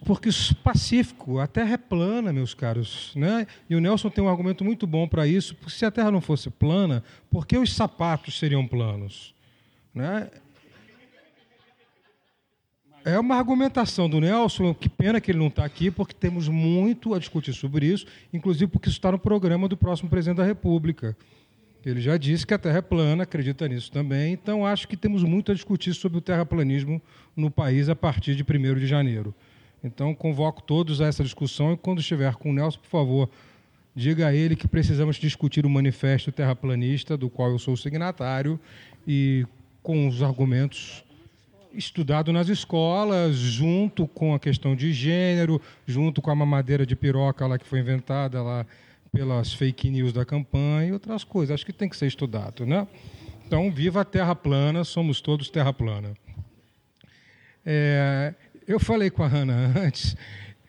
Porque 0.05 0.29
pacífico, 0.63 1.39
a 1.39 1.47
Terra 1.47 1.75
é 1.75 1.77
plana, 1.77 2.33
meus 2.33 2.53
caros. 2.53 3.13
Né? 3.15 3.47
E 3.71 3.77
o 3.77 3.81
Nelson 3.81 4.11
tem 4.11 4.23
um 4.23 4.29
argumento 4.29 4.65
muito 4.65 4.87
bom 4.87 5.07
para 5.07 5.27
isso, 5.27 5.55
porque 5.55 5.73
se 5.73 5.85
a 5.85 5.91
Terra 5.91 6.11
não 6.11 6.21
fosse 6.21 6.51
plana, 6.51 7.03
por 7.31 7.47
que 7.47 7.57
os 7.57 7.73
sapatos 7.73 8.39
seriam 8.39 8.67
planos? 8.67 9.35
Né? 9.95 10.29
É 13.05 13.19
uma 13.19 13.37
argumentação 13.37 14.09
do 14.11 14.21
Nelson, 14.21 14.75
que 14.75 14.89
pena 14.89 15.21
que 15.21 15.31
ele 15.31 15.39
não 15.39 15.47
está 15.47 15.65
aqui, 15.65 15.91
porque 15.91 16.13
temos 16.13 16.49
muito 16.49 17.15
a 17.15 17.19
discutir 17.19 17.53
sobre 17.55 17.87
isso, 17.87 18.07
inclusive 18.33 18.71
porque 18.71 18.89
isso 18.89 18.99
está 18.99 19.13
no 19.13 19.19
programa 19.19 19.69
do 19.69 19.77
próximo 19.77 20.11
presidente 20.11 20.39
da 20.39 20.45
República. 20.45 21.17
Ele 21.87 22.01
já 22.01 22.17
disse 22.17 22.47
que 22.47 22.53
a 22.53 22.59
Terra 22.59 22.79
é 22.79 22.83
plana, 22.83 23.23
acredita 23.23 23.67
nisso 23.69 23.91
também, 23.91 24.33
então 24.33 24.67
acho 24.67 24.87
que 24.89 24.97
temos 24.97 25.23
muito 25.23 25.53
a 25.53 25.55
discutir 25.55 25.95
sobre 25.95 26.19
o 26.19 26.21
terraplanismo 26.21 27.01
no 27.37 27.51
país 27.51 27.89
a 27.89 27.97
partir 27.97 28.35
de 28.35 28.43
1 28.43 28.75
de 28.75 28.87
janeiro. 28.87 29.35
Então, 29.83 30.15
convoco 30.15 30.63
todos 30.63 31.01
a 31.01 31.07
essa 31.07 31.23
discussão 31.23 31.73
e, 31.73 31.77
quando 31.77 32.01
estiver 32.01 32.35
com 32.35 32.51
o 32.51 32.53
Nelson, 32.53 32.81
por 32.81 32.89
favor, 32.89 33.31
diga 33.95 34.29
a 34.29 34.35
ele 34.35 34.57
que 34.57 34.67
precisamos 34.67 35.17
discutir 35.17 35.65
o 35.65 35.71
manifesto 35.71 36.33
terraplanista, 36.33 37.17
do 37.17 37.31
qual 37.31 37.51
eu 37.51 37.59
sou 37.59 37.77
signatário, 37.77 38.59
e 39.07 39.47
com 39.83 40.09
os 40.09 40.23
argumentos 40.23 41.05
estudado 41.73 42.33
nas 42.33 42.49
escolas, 42.49 43.37
junto 43.37 44.07
com 44.09 44.35
a 44.35 44.39
questão 44.39 44.75
de 44.75 44.93
gênero, 44.93 45.61
junto 45.87 46.21
com 46.21 46.31
a 46.31 46.35
mamadeira 46.35 46.85
de 46.85 46.97
piroca 46.97 47.47
lá 47.47 47.59
que 47.59 47.67
foi 47.67 47.81
inventada 47.81 48.43
lá 48.43 48.67
pelas 49.13 49.53
fake 49.53 49.91
news 49.91 50.13
da 50.13 50.25
campanha 50.25 50.89
e 50.89 50.93
outras 50.93 51.25
coisas. 51.25 51.55
Acho 51.55 51.67
que 51.67 51.73
tem 51.73 51.89
que 51.89 51.97
ser 51.97 52.07
estudado, 52.07 52.67
né? 52.67 52.87
Então, 53.47 53.71
viva 53.71 54.03
a 54.03 54.05
Terra 54.05 54.35
plana, 54.35 54.85
somos 54.85 55.21
todos 55.21 55.49
Terra 55.49 55.73
plana. 55.73 56.15
É, 57.65 58.35
eu 58.69 58.79
falei 58.79 59.09
com 59.09 59.25
a 59.25 59.27
Hanna 59.27 59.73
antes, 59.77 60.15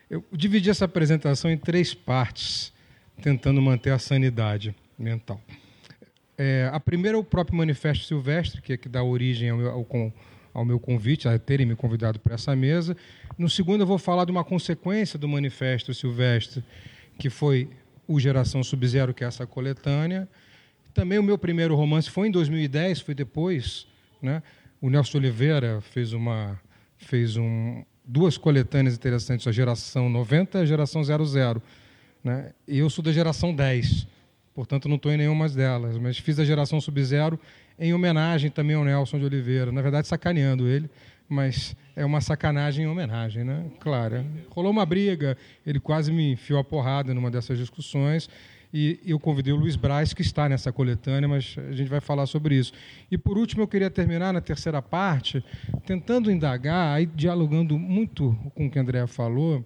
eu 0.08 0.24
dividi 0.32 0.70
essa 0.70 0.86
apresentação 0.86 1.50
em 1.50 1.56
três 1.58 1.94
partes, 1.94 2.72
tentando 3.22 3.60
manter 3.60 3.90
a 3.90 3.98
sanidade 3.98 4.74
mental. 4.98 5.40
É, 6.36 6.70
a 6.72 6.80
primeira 6.80 7.18
é 7.18 7.20
o 7.20 7.22
próprio 7.22 7.58
Manifesto 7.58 8.06
Silvestre, 8.06 8.62
que 8.62 8.72
é 8.72 8.76
que 8.78 8.88
dá 8.88 9.02
origem 9.02 9.50
ao 9.50 9.58
meu, 9.58 9.70
ao, 9.70 10.12
ao 10.54 10.64
meu 10.64 10.80
convite, 10.80 11.28
a 11.28 11.38
terem 11.38 11.66
me 11.66 11.76
convidado 11.76 12.18
para 12.18 12.34
essa 12.34 12.56
mesa. 12.56 12.96
No 13.36 13.48
segundo, 13.48 13.82
eu 13.82 13.86
vou 13.86 13.98
falar 13.98 14.24
de 14.24 14.30
uma 14.30 14.42
consequência 14.42 15.18
do 15.18 15.28
Manifesto 15.28 15.92
Silvestre, 15.92 16.64
que 17.18 17.28
foi 17.28 17.68
o 18.08 18.18
Geração 18.18 18.64
Sub-Zero, 18.64 19.12
que 19.12 19.22
é 19.22 19.26
essa 19.26 19.46
coletânea. 19.46 20.26
Também 20.94 21.18
o 21.18 21.22
meu 21.22 21.36
primeiro 21.36 21.76
romance 21.76 22.10
foi 22.10 22.28
em 22.28 22.30
2010, 22.30 23.00
foi 23.00 23.14
depois. 23.14 23.86
Né? 24.20 24.42
O 24.80 24.88
Nelson 24.88 25.18
Oliveira 25.18 25.80
fez, 25.82 26.14
uma, 26.14 26.58
fez 26.96 27.36
um, 27.36 27.84
duas 28.04 28.36
coletâneas 28.36 28.94
interessantes, 28.94 29.46
a 29.46 29.52
geração 29.52 30.08
90 30.08 30.58
e 30.58 30.62
a 30.62 30.66
geração 30.66 31.02
00. 31.02 31.62
Né? 32.22 32.52
Eu 32.66 32.90
sou 32.90 33.02
da 33.02 33.12
geração 33.12 33.54
10, 33.54 34.06
portanto 34.54 34.88
não 34.88 34.96
estou 34.96 35.12
em 35.12 35.16
nenhuma 35.16 35.48
delas, 35.48 35.96
mas 35.98 36.18
fiz 36.18 36.38
a 36.38 36.44
geração 36.44 36.80
sub-zero 36.80 37.38
em 37.78 37.94
homenagem 37.94 38.50
também 38.50 38.76
ao 38.76 38.84
Nelson 38.84 39.18
de 39.18 39.24
Oliveira. 39.24 39.72
Na 39.72 39.80
verdade, 39.80 40.06
sacaneando 40.06 40.68
ele, 40.68 40.90
mas 41.28 41.74
é 41.96 42.04
uma 42.04 42.20
sacanagem 42.20 42.84
em 42.84 42.88
homenagem, 42.88 43.44
né? 43.44 43.64
Claro. 43.78 44.24
Rolou 44.50 44.70
uma 44.70 44.84
briga, 44.84 45.36
ele 45.66 45.80
quase 45.80 46.12
me 46.12 46.32
enfiou 46.32 46.58
a 46.58 46.64
porrada 46.64 47.14
numa 47.14 47.30
dessas 47.30 47.56
discussões. 47.56 48.28
E 48.72 49.00
eu 49.04 49.18
convidei 49.18 49.52
o 49.52 49.56
Luiz 49.56 49.74
Braz, 49.74 50.12
que 50.12 50.22
está 50.22 50.48
nessa 50.48 50.72
coletânea, 50.72 51.28
mas 51.28 51.56
a 51.68 51.72
gente 51.72 51.88
vai 51.88 52.00
falar 52.00 52.26
sobre 52.26 52.54
isso. 52.54 52.72
E 53.10 53.18
por 53.18 53.36
último, 53.36 53.62
eu 53.62 53.68
queria 53.68 53.90
terminar 53.90 54.32
na 54.32 54.40
terceira 54.40 54.80
parte, 54.80 55.44
tentando 55.84 56.30
indagar, 56.30 56.96
aí 56.96 57.04
dialogando 57.06 57.78
muito 57.78 58.32
com 58.54 58.66
o 58.66 58.70
que 58.70 58.78
a 58.78 58.82
André 58.82 59.06
falou, 59.08 59.64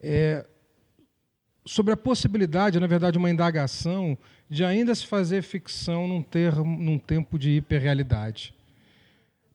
é, 0.00 0.44
sobre 1.64 1.92
a 1.92 1.96
possibilidade, 1.96 2.80
na 2.80 2.86
verdade, 2.86 3.16
uma 3.16 3.30
indagação 3.30 4.18
de 4.50 4.64
ainda 4.64 4.94
se 4.94 5.06
fazer 5.06 5.42
ficção 5.42 6.06
num, 6.06 6.22
termo, 6.22 6.78
num 6.78 6.98
tempo 6.98 7.38
de 7.38 7.50
hiperrealidade. 7.50 8.54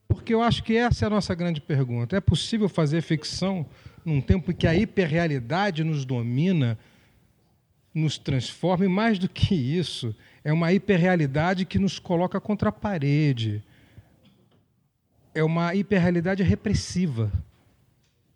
Porque 0.08 0.34
eu 0.34 0.42
acho 0.42 0.64
que 0.64 0.76
essa 0.76 1.04
é 1.04 1.06
a 1.06 1.10
nossa 1.10 1.34
grande 1.34 1.60
pergunta. 1.60 2.16
É 2.16 2.20
possível 2.20 2.68
fazer 2.68 3.00
ficção 3.00 3.64
num 4.04 4.20
tempo 4.20 4.50
em 4.50 4.54
que 4.54 4.66
a 4.66 4.74
hiperrealidade 4.74 5.84
nos 5.84 6.04
domina, 6.04 6.76
nos 7.94 8.18
transforma, 8.18 8.84
e 8.84 8.88
mais 8.88 9.18
do 9.18 9.28
que 9.28 9.54
isso, 9.54 10.14
é 10.44 10.52
uma 10.52 10.72
hiperrealidade 10.72 11.64
que 11.64 11.78
nos 11.78 11.98
coloca 11.98 12.40
contra 12.40 12.68
a 12.68 12.72
parede. 12.72 13.62
É 15.34 15.42
uma 15.42 15.74
hiperrealidade 15.74 16.42
repressiva. 16.42 17.32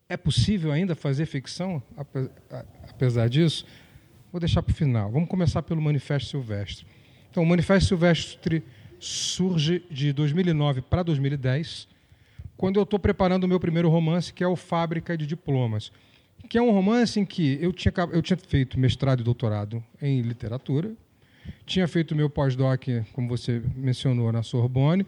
É 0.08 0.16
possível 0.16 0.70
ainda 0.70 0.94
fazer 0.94 1.26
ficção, 1.26 1.82
apesar 2.88 3.28
disso? 3.28 3.66
Vou 4.30 4.40
deixar 4.40 4.62
para 4.62 4.72
o 4.72 4.74
final. 4.74 5.10
Vamos 5.10 5.28
começar 5.28 5.62
pelo 5.62 5.80
Manifesto 5.80 6.30
Silvestre. 6.30 6.86
Então, 7.30 7.42
o 7.42 7.46
Manifesto 7.46 7.88
Silvestre 7.88 8.62
surge 8.98 9.84
de 9.90 10.12
2009 10.12 10.82
para 10.82 11.02
2010, 11.02 11.88
quando 12.56 12.78
eu 12.78 12.84
estou 12.84 12.98
preparando 12.98 13.44
o 13.44 13.48
meu 13.48 13.58
primeiro 13.58 13.88
romance, 13.88 14.32
que 14.32 14.44
é 14.44 14.46
o 14.46 14.56
Fábrica 14.56 15.16
de 15.16 15.26
Diplomas, 15.26 15.90
que 16.48 16.58
é 16.58 16.62
um 16.62 16.70
romance 16.70 17.18
em 17.18 17.24
que 17.24 17.58
eu 17.60 17.72
tinha, 17.72 17.92
eu 18.12 18.22
tinha 18.22 18.36
feito 18.36 18.78
mestrado 18.78 19.20
e 19.20 19.24
doutorado 19.24 19.82
em 20.00 20.20
literatura, 20.22 20.92
tinha 21.66 21.86
feito 21.88 22.14
meu 22.14 22.28
pós-doc, 22.28 22.84
como 23.12 23.28
você 23.28 23.62
mencionou, 23.76 24.30
na 24.32 24.42
Sorbonne, 24.42 25.06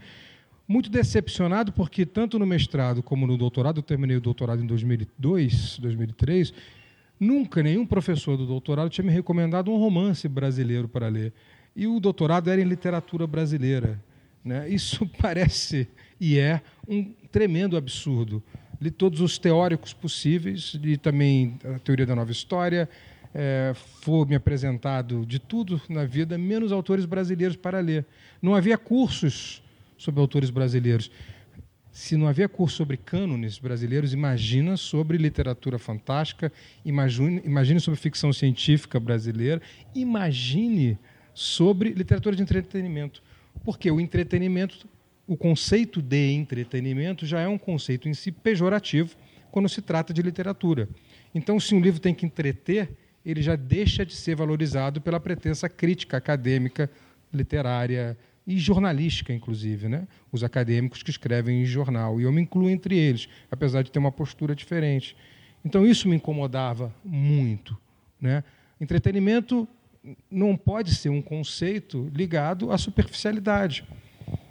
muito 0.68 0.90
decepcionado 0.90 1.72
porque 1.72 2.04
tanto 2.04 2.38
no 2.38 2.46
mestrado 2.46 3.02
como 3.02 3.26
no 3.26 3.36
doutorado, 3.36 3.78
eu 3.78 3.82
terminei 3.82 4.16
o 4.16 4.20
doutorado 4.20 4.62
em 4.62 4.66
2002, 4.66 5.78
2003, 5.78 6.52
nunca 7.20 7.62
nenhum 7.62 7.86
professor 7.86 8.36
do 8.36 8.46
doutorado 8.46 8.90
tinha 8.90 9.04
me 9.04 9.12
recomendado 9.12 9.70
um 9.70 9.78
romance 9.78 10.28
brasileiro 10.28 10.88
para 10.88 11.08
ler 11.08 11.32
e 11.76 11.86
o 11.86 12.00
doutorado 12.00 12.50
era 12.50 12.60
em 12.60 12.64
literatura 12.64 13.26
brasileira. 13.26 14.02
Né? 14.42 14.68
Isso 14.68 15.06
parece 15.20 15.88
e 16.18 16.38
é 16.38 16.62
um 16.88 17.12
tremendo 17.30 17.76
absurdo. 17.76 18.42
Li 18.80 18.90
todos 18.90 19.20
os 19.20 19.38
teóricos 19.38 19.92
possíveis, 19.92 20.74
li 20.74 20.96
também 20.96 21.58
a 21.64 21.78
teoria 21.78 22.06
da 22.06 22.14
nova 22.14 22.30
história, 22.30 22.88
é, 23.34 23.72
foi 23.74 24.24
me 24.26 24.34
apresentado 24.34 25.26
de 25.26 25.38
tudo 25.38 25.80
na 25.88 26.04
vida, 26.04 26.38
menos 26.38 26.72
autores 26.72 27.04
brasileiros 27.04 27.56
para 27.56 27.80
ler. 27.80 28.06
Não 28.40 28.54
havia 28.54 28.78
cursos 28.78 29.62
sobre 29.98 30.20
autores 30.20 30.50
brasileiros. 30.50 31.10
Se 31.90 32.16
não 32.16 32.28
havia 32.28 32.48
curso 32.48 32.76
sobre 32.76 32.98
cânones 32.98 33.58
brasileiros, 33.58 34.12
imagina 34.12 34.76
sobre 34.76 35.16
literatura 35.16 35.78
fantástica, 35.78 36.52
imagine, 36.84 37.40
imagine 37.44 37.80
sobre 37.80 37.98
ficção 37.98 38.32
científica 38.32 39.00
brasileira, 39.00 39.62
imagine 39.94 40.98
sobre 41.32 41.90
literatura 41.90 42.36
de 42.36 42.42
entretenimento. 42.42 43.22
Porque 43.64 43.90
o 43.90 43.98
entretenimento, 43.98 44.86
o 45.26 45.36
conceito 45.36 46.00
de 46.00 46.32
entretenimento 46.32 47.26
já 47.26 47.40
é 47.40 47.48
um 47.48 47.58
conceito 47.58 48.08
em 48.08 48.14
si 48.14 48.30
pejorativo 48.30 49.16
quando 49.50 49.68
se 49.68 49.82
trata 49.82 50.12
de 50.12 50.22
literatura. 50.22 50.88
Então, 51.34 51.58
se 51.58 51.74
um 51.74 51.80
livro 51.80 52.00
tem 52.00 52.14
que 52.14 52.24
entreter, 52.24 52.90
ele 53.24 53.42
já 53.42 53.56
deixa 53.56 54.06
de 54.06 54.14
ser 54.14 54.36
valorizado 54.36 55.00
pela 55.00 55.18
pretensa 55.18 55.68
crítica 55.68 56.16
acadêmica, 56.16 56.90
literária 57.32 58.16
e 58.46 58.56
jornalística, 58.58 59.32
inclusive, 59.32 59.88
né? 59.88 60.06
Os 60.30 60.44
acadêmicos 60.44 61.02
que 61.02 61.10
escrevem 61.10 61.62
em 61.62 61.64
jornal. 61.64 62.20
E 62.20 62.24
eu 62.24 62.32
me 62.32 62.40
incluo 62.40 62.70
entre 62.70 62.96
eles, 62.96 63.28
apesar 63.50 63.82
de 63.82 63.90
ter 63.90 63.98
uma 63.98 64.12
postura 64.12 64.54
diferente. 64.54 65.16
Então, 65.64 65.84
isso 65.84 66.08
me 66.08 66.14
incomodava 66.14 66.94
muito. 67.04 67.76
Né? 68.20 68.44
Entretenimento 68.80 69.66
não 70.30 70.56
pode 70.56 70.94
ser 70.94 71.08
um 71.08 71.20
conceito 71.20 72.08
ligado 72.14 72.70
à 72.70 72.78
superficialidade. 72.78 73.84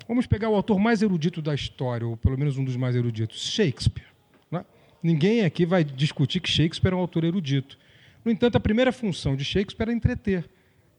Vamos 0.08 0.28
pegar 0.28 0.50
o 0.50 0.56
autor 0.56 0.80
mais 0.80 1.02
erudito 1.02 1.42
da 1.42 1.56
história, 1.56 2.06
ou 2.06 2.16
pelo 2.16 2.38
menos 2.38 2.58
um 2.58 2.64
dos 2.64 2.76
mais 2.76 2.96
eruditos, 2.96 3.42
Shakespeare. 3.42 4.06
Né? 4.52 4.64
Ninguém 5.02 5.44
aqui 5.44 5.66
vai 5.66 5.84
discutir 5.84 6.40
que 6.40 6.50
Shakespeare 6.50 6.94
é 6.94 6.96
um 6.96 7.00
autor 7.00 7.24
erudito. 7.24 7.78
No 8.24 8.32
entanto, 8.32 8.56
a 8.56 8.60
primeira 8.60 8.92
função 8.92 9.36
de 9.36 9.44
Shakespeare 9.44 9.90
é 9.90 9.94
entreter. 9.94 10.50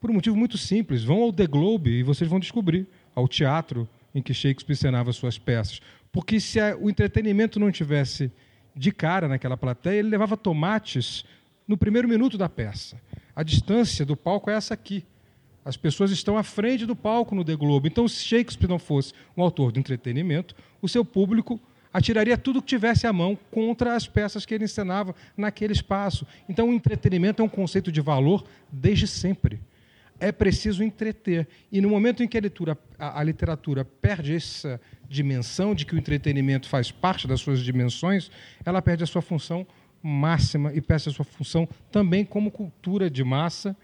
Por 0.01 0.11
um 0.11 0.15
motivo 0.15 0.37
muito 0.37 0.59
simples. 0.59 1.05
Vão 1.05 1.23
ao 1.23 1.33
The 1.33 1.47
Globe 1.47 1.91
e 1.91 2.03
vocês 2.03 2.29
vão 2.29 2.41
descobrir, 2.41 2.87
ao 3.15 3.29
teatro 3.29 3.89
em 4.15 4.21
que 4.21 4.35
Shakespeare 4.35 4.75
encenava 4.75 5.13
suas 5.13 5.39
peças. 5.39 5.81
Porque 6.11 6.41
se 6.41 6.59
o 6.81 6.91
entretenimento 6.91 7.61
não 7.61 7.71
tivesse 7.71 8.31
de 8.75 8.91
cara 8.91 9.29
naquela 9.29 9.57
plateia, 9.57 10.01
ele 10.01 10.09
levava 10.09 10.37
tomates 10.37 11.25
no 11.67 11.77
primeiro 11.77 12.09
minuto 12.09 12.37
da 12.37 12.49
peça. 12.49 13.01
A 13.35 13.43
distância 13.43 14.05
do 14.05 14.17
palco 14.17 14.51
é 14.51 14.55
essa 14.55 14.75
aqui. 14.75 15.05
As 15.67 15.77
pessoas 15.77 16.13
estão 16.13 16.39
à 16.39 16.45
frente 16.45 16.87
do 16.87 16.95
palco 16.95 17.35
no 17.35 17.45
The 17.45 17.57
Globe. 17.57 17.89
Então, 17.89 18.07
se 18.07 18.25
Shakespeare 18.25 18.69
não 18.69 18.79
fosse 18.79 19.13
um 19.37 19.43
autor 19.43 19.73
de 19.73 19.81
entretenimento, 19.81 20.55
o 20.81 20.89
seu 20.89 21.05
público 21.05 21.61
atiraria 21.93 22.39
tudo 22.39 22.63
que 22.63 22.69
tivesse 22.69 23.05
à 23.05 23.13
mão 23.13 23.37
contra 23.51 23.97
as 23.97 24.07
peças 24.07 24.47
que 24.47 24.55
ele 24.55 24.63
encenava 24.63 25.13
naquele 25.37 25.73
espaço. 25.73 26.25
Então, 26.49 26.71
o 26.71 26.73
entretenimento 26.73 27.43
é 27.43 27.45
um 27.45 27.49
conceito 27.49 27.91
de 27.91 28.01
valor 28.01 28.45
desde 28.71 29.09
sempre. 29.09 29.59
É 30.21 30.31
preciso 30.31 30.85
entreter. 30.85 31.49
E 31.73 31.81
no 31.81 31.91
momento 31.91 32.23
em 32.23 32.29
que 32.29 32.39
a, 32.39 32.41
leitura, 32.41 32.79
a, 32.97 33.19
a 33.19 33.25
literatura 33.25 33.85
perde 33.85 34.37
essa 34.37 34.81
dimensão 35.09 35.75
de 35.75 35.85
que 35.85 35.97
o 35.97 35.99
entretenimento 35.99 36.69
faz 36.69 36.93
parte 36.93 37.27
das 37.27 37.41
suas 37.41 37.59
dimensões, 37.59 38.31
ela 38.65 38.81
perde 38.81 39.03
a 39.03 39.07
sua 39.07 39.21
função 39.21 39.67
máxima 40.01 40.73
e 40.73 40.81
peça 40.81 41.11
a 41.11 41.13
sua 41.13 41.25
função 41.25 41.69
também 41.91 42.25
como 42.25 42.53
cultura 42.53 43.11
de 43.11 43.25
massa, 43.25 43.77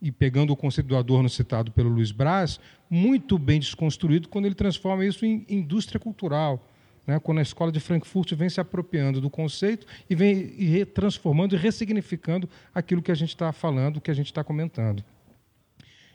e 0.00 0.12
pegando 0.12 0.52
o 0.52 0.56
conceito 0.56 0.86
do 0.86 0.96
Adorno 0.96 1.28
citado 1.28 1.72
pelo 1.72 1.88
Luiz 1.88 2.12
Braz, 2.12 2.60
muito 2.88 3.38
bem 3.38 3.58
desconstruído 3.58 4.28
quando 4.28 4.46
ele 4.46 4.54
transforma 4.54 5.04
isso 5.04 5.24
em 5.24 5.44
indústria 5.48 5.98
cultural. 5.98 6.68
Né? 7.06 7.18
Quando 7.18 7.38
a 7.38 7.42
escola 7.42 7.72
de 7.72 7.80
Frankfurt 7.80 8.32
vem 8.34 8.48
se 8.48 8.60
apropriando 8.60 9.20
do 9.20 9.30
conceito 9.30 9.86
e 10.08 10.14
vem 10.14 10.84
transformando 10.86 11.54
e 11.54 11.58
ressignificando 11.58 12.48
aquilo 12.74 13.00
que 13.00 13.12
a 13.12 13.14
gente 13.14 13.30
está 13.30 13.52
falando, 13.52 14.00
que 14.00 14.10
a 14.10 14.14
gente 14.14 14.26
está 14.26 14.42
comentando. 14.42 15.02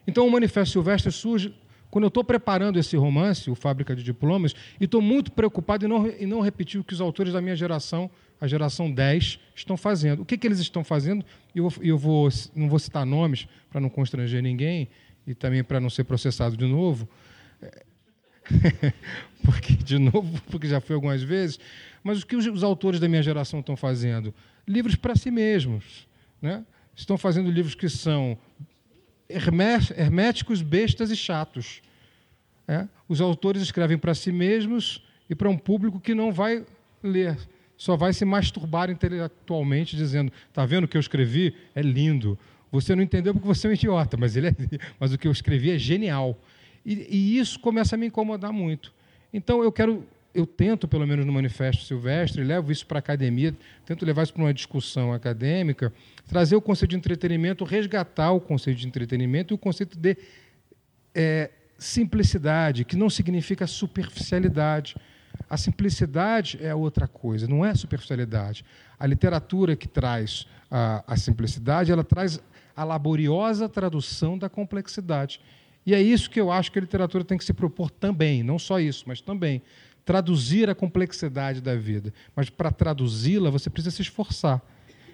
Então, 0.05 0.27
o 0.27 0.31
Manifesto 0.31 0.73
Silvestre 0.73 1.11
surge 1.11 1.53
quando 1.89 2.05
eu 2.05 2.09
estou 2.09 2.23
preparando 2.23 2.79
esse 2.79 2.95
romance, 2.95 3.51
o 3.51 3.55
Fábrica 3.55 3.95
de 3.95 4.03
Diplomas, 4.03 4.55
e 4.79 4.85
estou 4.85 5.01
muito 5.01 5.31
preocupado 5.31 5.85
em 5.85 5.89
não, 5.89 6.07
em 6.07 6.25
não 6.25 6.39
repetir 6.39 6.79
o 6.79 6.83
que 6.83 6.93
os 6.93 7.01
autores 7.01 7.33
da 7.33 7.41
minha 7.41 7.55
geração 7.55 8.09
a 8.41 8.47
geração 8.47 8.91
10 8.91 9.39
estão 9.55 9.77
fazendo. 9.77 10.23
O 10.23 10.25
que, 10.25 10.35
que 10.35 10.47
eles 10.47 10.57
estão 10.57 10.83
fazendo? 10.83 11.23
Eu, 11.53 11.71
eu 11.79 11.95
vou, 11.95 12.27
não 12.55 12.67
vou 12.67 12.79
citar 12.79 13.05
nomes 13.05 13.47
para 13.69 13.79
não 13.79 13.87
constranger 13.87 14.41
ninguém 14.41 14.89
e 15.27 15.35
também 15.35 15.63
para 15.63 15.79
não 15.79 15.91
ser 15.91 16.05
processado 16.05 16.57
de 16.57 16.65
novo, 16.65 17.07
porque 19.45 19.75
de 19.75 19.99
novo, 19.99 20.41
porque 20.49 20.67
já 20.67 20.81
foi 20.81 20.95
algumas 20.95 21.21
vezes. 21.21 21.59
Mas 22.03 22.23
o 22.23 22.25
que 22.25 22.35
os, 22.35 22.47
os 22.47 22.63
autores 22.63 22.99
da 22.99 23.07
minha 23.07 23.21
geração 23.21 23.59
estão 23.59 23.77
fazendo? 23.77 24.33
Livros 24.67 24.95
para 24.95 25.15
si 25.15 25.29
mesmos, 25.29 26.07
né? 26.41 26.65
Estão 26.95 27.19
fazendo 27.19 27.49
livros 27.51 27.75
que 27.75 27.87
são 27.87 28.37
herméticos, 29.29 30.63
bestas 30.63 31.11
e 31.11 31.15
chatos. 31.15 31.81
É? 32.67 32.87
Os 33.07 33.21
autores 33.21 33.61
escrevem 33.61 33.99
para 33.99 34.15
si 34.15 34.31
mesmos 34.31 35.03
e 35.29 35.35
para 35.35 35.49
um 35.49 35.57
público 35.57 35.99
que 35.99 36.15
não 36.15 36.31
vai 36.31 36.65
ler 37.03 37.37
só 37.81 37.97
vai 37.97 38.13
se 38.13 38.23
masturbar 38.23 38.91
intelectualmente 38.91 39.95
dizendo: 39.95 40.31
"Tá 40.53 40.63
vendo 40.67 40.83
o 40.83 40.87
que 40.87 40.95
eu 40.95 41.01
escrevi? 41.01 41.55
É 41.73 41.81
lindo. 41.81 42.37
Você 42.71 42.93
não 42.95 43.01
entendeu 43.01 43.33
porque 43.33 43.47
você 43.47 43.65
é 43.65 43.71
um 43.71 43.73
idiota, 43.73 44.15
mas 44.17 44.37
ele 44.37 44.49
é, 44.49 44.55
mas 44.99 45.11
o 45.11 45.17
que 45.17 45.27
eu 45.27 45.31
escrevi 45.31 45.71
é 45.71 45.79
genial". 45.79 46.39
E, 46.85 47.07
e 47.09 47.39
isso 47.39 47.59
começa 47.59 47.95
a 47.95 47.97
me 47.97 48.05
incomodar 48.05 48.53
muito. 48.53 48.93
Então 49.33 49.63
eu 49.63 49.71
quero 49.71 50.05
eu 50.31 50.45
tento, 50.45 50.87
pelo 50.87 51.07
menos 51.07 51.25
no 51.25 51.33
Manifesto 51.33 51.83
Silvestre, 51.83 52.43
levo 52.43 52.71
isso 52.71 52.85
para 52.85 52.99
a 52.99 52.99
academia, 52.99 53.53
tento 53.83 54.05
levar 54.05 54.21
isso 54.21 54.33
para 54.33 54.43
uma 54.43 54.53
discussão 54.53 55.11
acadêmica, 55.11 55.91
trazer 56.27 56.55
o 56.55 56.61
conceito 56.61 56.91
de 56.91 56.97
entretenimento, 56.97 57.65
resgatar 57.65 58.31
o 58.31 58.39
conceito 58.39 58.77
de 58.77 58.87
entretenimento 58.87 59.53
e 59.53 59.55
o 59.55 59.57
conceito 59.57 59.97
de 59.97 60.15
é 61.15 61.49
simplicidade, 61.79 62.85
que 62.85 62.95
não 62.95 63.09
significa 63.09 63.65
superficialidade. 63.65 64.95
A 65.51 65.57
simplicidade 65.57 66.57
é 66.61 66.73
outra 66.73 67.09
coisa, 67.09 67.45
não 67.45 67.65
é 67.65 67.75
superficialidade. 67.75 68.63
A 68.97 69.05
literatura 69.05 69.75
que 69.75 69.85
traz 69.85 70.47
a, 70.71 71.03
a 71.05 71.17
simplicidade, 71.17 71.91
ela 71.91 72.05
traz 72.05 72.39
a 72.73 72.85
laboriosa 72.85 73.67
tradução 73.67 74.37
da 74.37 74.47
complexidade. 74.47 75.41
E 75.85 75.93
é 75.93 76.01
isso 76.01 76.29
que 76.29 76.39
eu 76.39 76.53
acho 76.53 76.71
que 76.71 76.79
a 76.79 76.81
literatura 76.81 77.25
tem 77.25 77.37
que 77.37 77.43
se 77.43 77.51
propor 77.51 77.91
também, 77.91 78.43
não 78.43 78.57
só 78.57 78.79
isso, 78.79 79.03
mas 79.05 79.19
também 79.19 79.61
traduzir 80.05 80.69
a 80.69 80.73
complexidade 80.73 81.59
da 81.59 81.75
vida. 81.75 82.13
Mas 82.33 82.49
para 82.49 82.71
traduzi-la, 82.71 83.49
você 83.49 83.69
precisa 83.69 83.93
se 83.93 84.03
esforçar. 84.03 84.61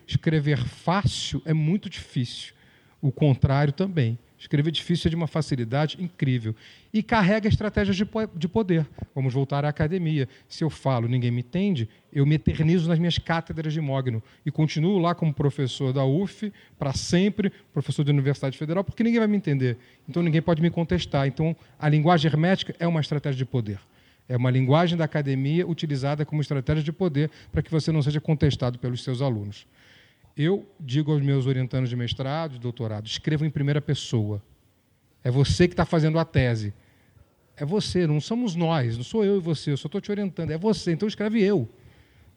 Escrever 0.06 0.64
fácil 0.64 1.42
é 1.46 1.54
muito 1.54 1.90
difícil. 1.90 2.54
O 3.02 3.12
contrário 3.12 3.74
também. 3.74 4.20
Escrever 4.38 4.70
difícil 4.70 5.08
é 5.08 5.10
de 5.10 5.16
uma 5.16 5.26
facilidade 5.26 5.98
incrível. 6.00 6.56
E 6.94 7.02
carrega 7.02 7.48
estratégias 7.48 7.96
de 7.96 8.48
poder. 8.48 8.86
Vamos 9.16 9.34
voltar 9.34 9.66
à 9.66 9.70
academia. 9.70 10.30
Se 10.48 10.64
eu 10.64 10.70
falo, 10.70 11.08
ninguém 11.08 11.32
me 11.32 11.40
entende, 11.40 11.90
eu 12.14 12.26
me 12.26 12.36
eternizo 12.36 12.88
nas 12.88 13.00
minhas 13.00 13.18
cátedras 13.18 13.74
de 13.74 13.82
Mogno. 13.82 14.22
E 14.46 14.52
continuo 14.52 15.00
lá 15.00 15.16
como 15.16 15.34
professor 15.34 15.92
da 15.92 16.06
UF, 16.06 16.54
para 16.78 16.94
sempre, 16.94 17.52
professor 17.74 18.04
da 18.04 18.12
Universidade 18.12 18.58
Federal, 18.58 18.84
porque 18.84 19.04
ninguém 19.04 19.20
vai 19.20 19.28
me 19.28 19.38
entender. 19.38 19.78
Então 20.08 20.22
ninguém 20.22 20.42
pode 20.42 20.62
me 20.62 20.70
contestar. 20.70 21.28
Então 21.28 21.56
a 21.80 21.90
linguagem 21.90 22.30
hermética 22.30 22.76
é 22.80 22.88
uma 22.88 23.02
estratégia 23.02 23.38
de 23.38 23.46
poder. 23.46 23.80
É 24.30 24.38
uma 24.38 24.52
linguagem 24.52 24.98
da 24.98 25.06
academia 25.06 25.66
utilizada 25.66 26.26
como 26.26 26.42
estratégia 26.42 26.84
de 26.84 26.92
poder 26.92 27.32
para 27.52 27.64
que 27.64 27.72
você 27.72 27.92
não 27.92 28.04
seja 28.04 28.22
contestado 28.22 28.78
pelos 28.78 29.04
seus 29.04 29.22
alunos. 29.22 29.66
Eu 30.38 30.70
digo 30.80 31.12
aos 31.12 31.22
meus 31.22 31.48
orientandos 31.48 31.90
de 31.90 31.96
mestrado, 31.96 32.52
de 32.52 32.60
doutorado, 32.60 33.08
escrevam 33.08 33.48
em 33.48 33.50
primeira 33.50 33.82
pessoa. 33.82 34.40
É 35.24 35.32
você 35.32 35.68
que 35.68 35.74
está 35.74 35.84
fazendo 35.84 36.20
a 36.20 36.26
tese. 36.26 36.76
É 37.56 37.66
você, 37.66 38.06
não 38.06 38.22
somos 38.22 38.54
nós, 38.54 38.96
não 38.96 39.04
sou 39.04 39.26
eu 39.26 39.38
e 39.38 39.40
você, 39.40 39.72
eu 39.72 39.78
só 39.78 39.88
estou 39.88 40.00
te 40.00 40.12
orientando. 40.12 40.52
É 40.52 40.58
você, 40.58 40.92
então 40.92 41.08
escreve 41.08 41.42
eu. 41.42 41.68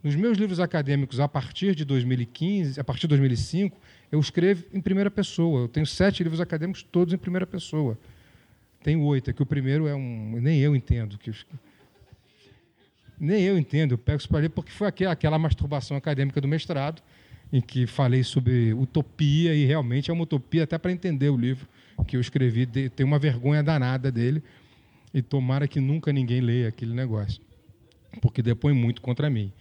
Nos 0.02 0.14
meus 0.14 0.38
livros 0.38 0.58
acadêmicos, 0.60 1.20
a 1.20 1.28
partir 1.28 1.74
de 1.74 1.84
2015, 1.84 2.80
a 2.80 2.84
partir 2.84 3.02
de 3.02 3.08
2005, 3.08 3.78
eu 4.10 4.18
escrevo 4.18 4.64
em 4.72 4.80
primeira 4.80 5.10
pessoa. 5.10 5.60
Eu 5.60 5.68
tenho 5.68 5.86
sete 5.86 6.22
livros 6.22 6.40
acadêmicos, 6.40 6.82
todos 6.82 7.12
em 7.12 7.18
primeira 7.18 7.46
pessoa. 7.46 7.98
Tenho 8.82 9.02
oito, 9.02 9.28
é 9.28 9.34
que 9.34 9.42
o 9.42 9.46
primeiro 9.46 9.86
é 9.86 9.94
um. 9.94 10.38
Nem 10.40 10.58
eu 10.58 10.74
entendo. 10.74 11.18
que 11.18 11.30
Nem 13.20 13.42
eu 13.42 13.58
entendo, 13.58 13.92
eu 13.92 13.98
pego 13.98 14.20
isso 14.20 14.28
para 14.28 14.40
ler, 14.40 14.48
porque 14.48 14.72
foi 14.72 14.88
aquela 14.88 15.38
masturbação 15.38 15.98
acadêmica 15.98 16.40
do 16.40 16.48
mestrado 16.48 17.02
em 17.52 17.60
que 17.60 17.86
falei 17.86 18.22
sobre 18.22 18.72
utopia 18.72 19.54
e 19.54 19.64
realmente 19.64 20.10
é 20.10 20.14
uma 20.14 20.22
utopia 20.22 20.64
até 20.64 20.78
para 20.78 20.92
entender 20.92 21.28
o 21.30 21.36
livro 21.36 21.66
que 22.06 22.16
eu 22.16 22.20
escrevi. 22.20 22.66
Tem 22.66 23.04
uma 23.04 23.18
vergonha 23.18 23.62
danada 23.62 24.10
dele 24.10 24.42
e 25.12 25.20
tomara 25.20 25.66
que 25.66 25.80
nunca 25.80 26.12
ninguém 26.12 26.40
leia 26.40 26.68
aquele 26.68 26.94
negócio, 26.94 27.40
porque 28.20 28.42
depõe 28.42 28.72
muito 28.72 29.02
contra 29.02 29.28
mim. 29.28 29.52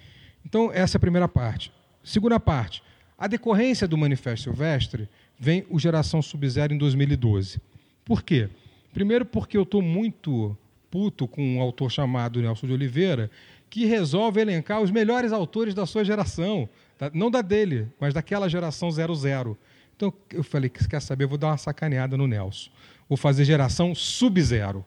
Então, 0.45 0.71
essa 0.71 0.95
é 0.95 0.97
a 0.97 1.01
primeira 1.01 1.27
parte. 1.27 1.71
Segunda 2.03 2.39
parte, 2.39 2.83
a 3.17 3.27
decorrência 3.27 3.87
do 3.87 3.97
Manifesto 3.97 4.45
Silvestre 4.45 5.09
vem 5.37 5.65
o 5.69 5.79
Geração 5.79 6.21
Sub-Zero 6.21 6.73
em 6.73 6.77
2012. 6.77 7.59
Por 8.05 8.23
quê? 8.23 8.49
Primeiro 8.93 9.25
porque 9.25 9.57
eu 9.57 9.63
estou 9.63 9.81
muito 9.81 10.57
puto 10.89 11.27
com 11.27 11.57
um 11.57 11.61
autor 11.61 11.91
chamado 11.91 12.41
Nelson 12.41 12.67
de 12.67 12.73
Oliveira, 12.73 13.29
que 13.69 13.85
resolve 13.85 14.41
elencar 14.41 14.81
os 14.81 14.89
melhores 14.89 15.31
autores 15.31 15.73
da 15.73 15.85
sua 15.85 16.03
geração. 16.03 16.67
Tá? 16.99 17.09
Não 17.13 17.31
da 17.31 17.41
dele, 17.41 17.87
mas 17.97 18.13
daquela 18.13 18.49
geração 18.49 18.91
00. 18.91 19.57
Então 19.95 20.13
eu 20.31 20.43
falei, 20.43 20.69
quer 20.69 21.01
saber, 21.01 21.23
eu 21.23 21.29
vou 21.29 21.37
dar 21.37 21.47
uma 21.47 21.57
sacaneada 21.57 22.17
no 22.17 22.27
Nelson. 22.27 22.69
Vou 23.07 23.17
fazer 23.17 23.45
geração 23.45 23.95
sub-zero. 23.95 24.85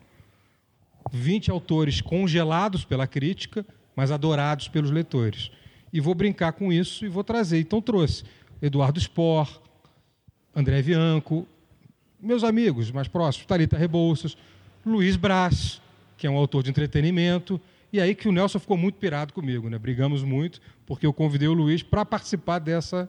20 1.11 1.51
autores 1.51 2.03
congelados 2.03 2.85
pela 2.85 3.07
crítica, 3.07 3.67
mas 3.97 4.11
adorados 4.11 4.69
pelos 4.69 4.91
leitores. 4.91 5.51
E 5.91 6.01
vou 6.01 6.15
brincar 6.15 6.53
com 6.53 6.71
isso 6.71 7.05
e 7.05 7.09
vou 7.09 7.25
trazer. 7.25 7.59
Então 7.59 7.81
trouxe 7.81 8.25
Eduardo 8.61 9.01
Spor, 9.01 9.61
André 10.55 10.83
Bianco, 10.83 11.47
meus 12.21 12.45
amigos 12.45 12.91
mais 12.91 13.09
próximos, 13.09 13.47
Talita 13.47 13.77
Rebouças, 13.77 14.37
Luiz 14.85 15.17
Brás, 15.17 15.81
que 16.19 16.27
é 16.27 16.31
um 16.31 16.37
autor 16.37 16.63
de 16.63 16.69
entretenimento, 16.69 17.59
e 17.93 18.01
aí 18.01 18.15
que 18.15 18.27
o 18.27 18.33
Nelson 18.33 18.59
ficou 18.59 18.77
muito 18.77 18.97
pirado 18.97 19.35
comigo, 19.35 19.69
né? 19.69 19.79
Brigamos 19.79 20.25
muito, 20.25 20.61
porque 20.87 21.05
eu 21.05 21.13
convidei 21.13 21.47
o 21.47 21.53
Luiz 21.53 21.83
para 21.83 22.07
participar 22.07 22.59
dessa, 22.59 23.09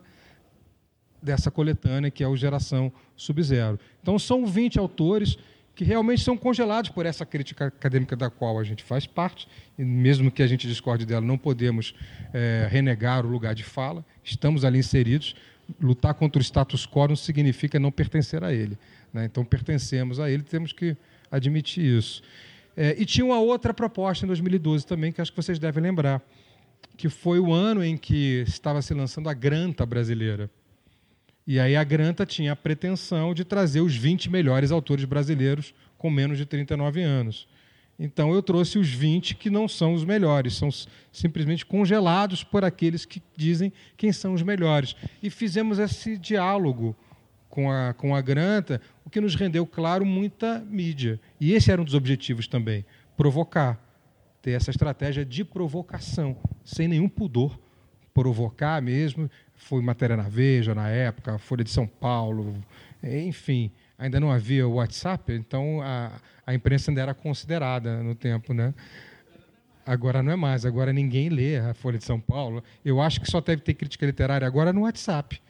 dessa 1.21 1.49
coletânea, 1.49 2.11
que 2.11 2.21
é 2.21 2.27
o 2.27 2.36
Geração 2.36 2.91
Sub-Zero. 3.15 3.79
Então, 4.01 4.19
são 4.19 4.45
20 4.45 4.77
autores 4.77 5.38
que 5.73 5.86
realmente 5.86 6.21
são 6.21 6.38
congelados 6.38 6.89
por 6.89 7.05
essa 7.05 7.25
crítica 7.25 7.67
acadêmica 7.67 8.15
da 8.15 8.29
qual 8.29 8.59
a 8.59 8.63
gente 8.63 8.84
faz 8.84 9.07
parte, 9.07 9.47
e 9.77 9.84
mesmo 9.84 10.29
que 10.29 10.43
a 10.43 10.47
gente 10.47 10.67
discorde 10.67 11.05
dela, 11.05 11.25
não 11.25 11.38
podemos 11.38 11.95
é, 12.34 12.67
renegar 12.69 13.25
o 13.25 13.29
lugar 13.29 13.55
de 13.55 13.63
fala, 13.63 14.05
estamos 14.23 14.65
ali 14.65 14.79
inseridos. 14.79 15.34
Lutar 15.81 16.13
contra 16.13 16.39
o 16.39 16.43
status 16.43 16.86
quo 16.86 17.07
não 17.07 17.15
significa 17.15 17.79
não 17.79 17.89
pertencer 17.89 18.43
a 18.43 18.53
ele. 18.53 18.77
Né? 19.13 19.23
Então, 19.25 19.45
pertencemos 19.45 20.19
a 20.19 20.29
ele, 20.29 20.43
temos 20.43 20.73
que 20.73 20.95
admitir 21.31 21.86
isso. 21.86 22.21
É, 22.76 22.95
e 22.97 23.05
tinha 23.05 23.26
uma 23.26 23.39
outra 23.39 23.74
proposta 23.74 24.26
em 24.26 24.28
2012 24.28 24.86
também, 24.86 25.11
que 25.11 25.21
acho 25.21 25.32
que 25.32 25.38
vocês 25.38 25.59
devem 25.59 25.84
lembrar, 25.84 26.21
que 26.97 27.09
foi 27.09 27.39
o 27.39 27.53
ano 27.53 27.84
em 27.84 27.97
que 27.97 28.43
estava 28.47 28.82
se 28.82 28.93
lançando 28.93 29.30
a 29.30 29.34
Granta 29.34 29.86
brasileira. 29.86 30.49
E 31.45 31.59
aí 31.59 31.76
a 31.76 31.84
Granta 31.84 32.26
tinha 32.26 32.53
a 32.53 32.55
pretensão 32.55 33.34
de 33.34 33.43
trazer 33.43 33.82
os 33.82 33.95
20 33.95 34.30
melhores 34.30 34.71
autores 34.71 35.05
brasileiros 35.05 35.74
com 35.97 36.09
menos 36.09 36.38
de 36.38 36.45
39 36.45 37.01
anos. 37.01 37.47
Então 37.99 38.34
eu 38.34 38.41
trouxe 38.41 38.80
os 38.80 38.89
20 38.89 39.36
que 39.36 39.49
não 39.49 39.67
são 39.67 39.93
os 39.93 40.03
melhores, 40.03 40.55
são 40.55 40.69
simplesmente 41.11 41.65
congelados 41.65 42.43
por 42.43 42.65
aqueles 42.65 43.05
que 43.05 43.21
dizem 43.36 43.71
quem 43.95 44.11
são 44.11 44.34
os 44.34 44.41
melhores. 44.41 44.95
E 45.21 45.30
fizemos 45.30 45.80
esse 45.80 46.17
diálogo 46.17 46.95
com 47.49 47.71
a, 47.71 47.93
com 47.93 48.15
a 48.15 48.21
Granta, 48.21 48.82
o 49.06 49.10
que 49.10 49.20
nos 49.20 49.36
rendeu, 49.36 49.66
claro, 49.66 50.06
muita 50.06 50.60
mídia. 50.60 51.20
E 51.39 51.54
esse 51.54 51.72
era 51.72 51.82
um 51.82 51.86
dos 51.86 51.93
objetivos 51.93 52.47
também: 52.47 52.86
provocar. 53.18 53.80
Ter 54.41 54.51
essa 54.51 54.72
estratégia 54.72 55.24
de 55.24 55.45
provocação, 55.45 56.36
sem 56.66 56.88
nenhum 56.88 57.08
pudor. 57.08 57.58
Provocar 58.14 58.82
mesmo. 58.82 59.32
Foi 59.56 59.82
matéria 59.82 60.18
na 60.18 60.24
Veja 60.24 60.76
na 60.76 60.89
época, 60.89 61.38
Folha 61.38 61.64
de 61.64 61.70
São 61.70 61.88
Paulo, 61.88 62.62
enfim. 63.01 63.72
Ainda 63.97 64.20
não 64.20 64.30
havia 64.30 64.68
o 64.68 64.74
WhatsApp, 64.74 65.32
então 65.32 65.82
a, 65.82 66.12
a 66.45 66.54
imprensa 66.54 66.91
ainda 66.91 67.01
era 67.01 67.14
considerada 67.14 68.04
no 68.04 68.14
tempo, 68.14 68.54
né? 68.54 68.74
Agora 69.86 70.22
não 70.22 70.32
é 70.32 70.36
mais, 70.36 70.66
agora 70.66 70.91
ninguém 70.91 71.30
lê 71.30 71.58
a 71.58 71.74
Folha 71.74 71.97
de 71.97 72.06
São 72.06 72.20
Paulo. 72.20 72.64
Eu 72.84 73.01
acho 73.01 73.22
que 73.22 73.30
só 73.30 73.39
deve 73.39 73.62
ter 73.62 73.74
crítica 73.74 74.06
literária 74.06 74.45
agora 74.45 74.74
no 74.74 74.82
WhatsApp. 74.82 75.41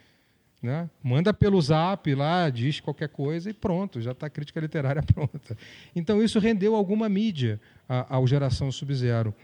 Né? 0.64 0.90
Manda 1.04 1.34
pelo 1.34 1.62
zap 1.62 2.16
lá, 2.16 2.50
diz 2.50 2.80
qualquer 2.80 3.10
coisa 3.10 3.50
e 3.50 3.54
pronto, 3.54 4.00
já 4.00 4.14
está 4.14 4.28
a 4.28 4.30
crítica 4.30 4.62
literária 4.62 5.04
pronta. 5.14 5.58
Então 5.94 6.24
isso 6.24 6.40
rendeu 6.40 6.74
alguma 6.74 7.10
mídia 7.10 7.60
ao 7.88 8.26
Geração 8.26 8.72
Sub-Zero. 8.72 9.36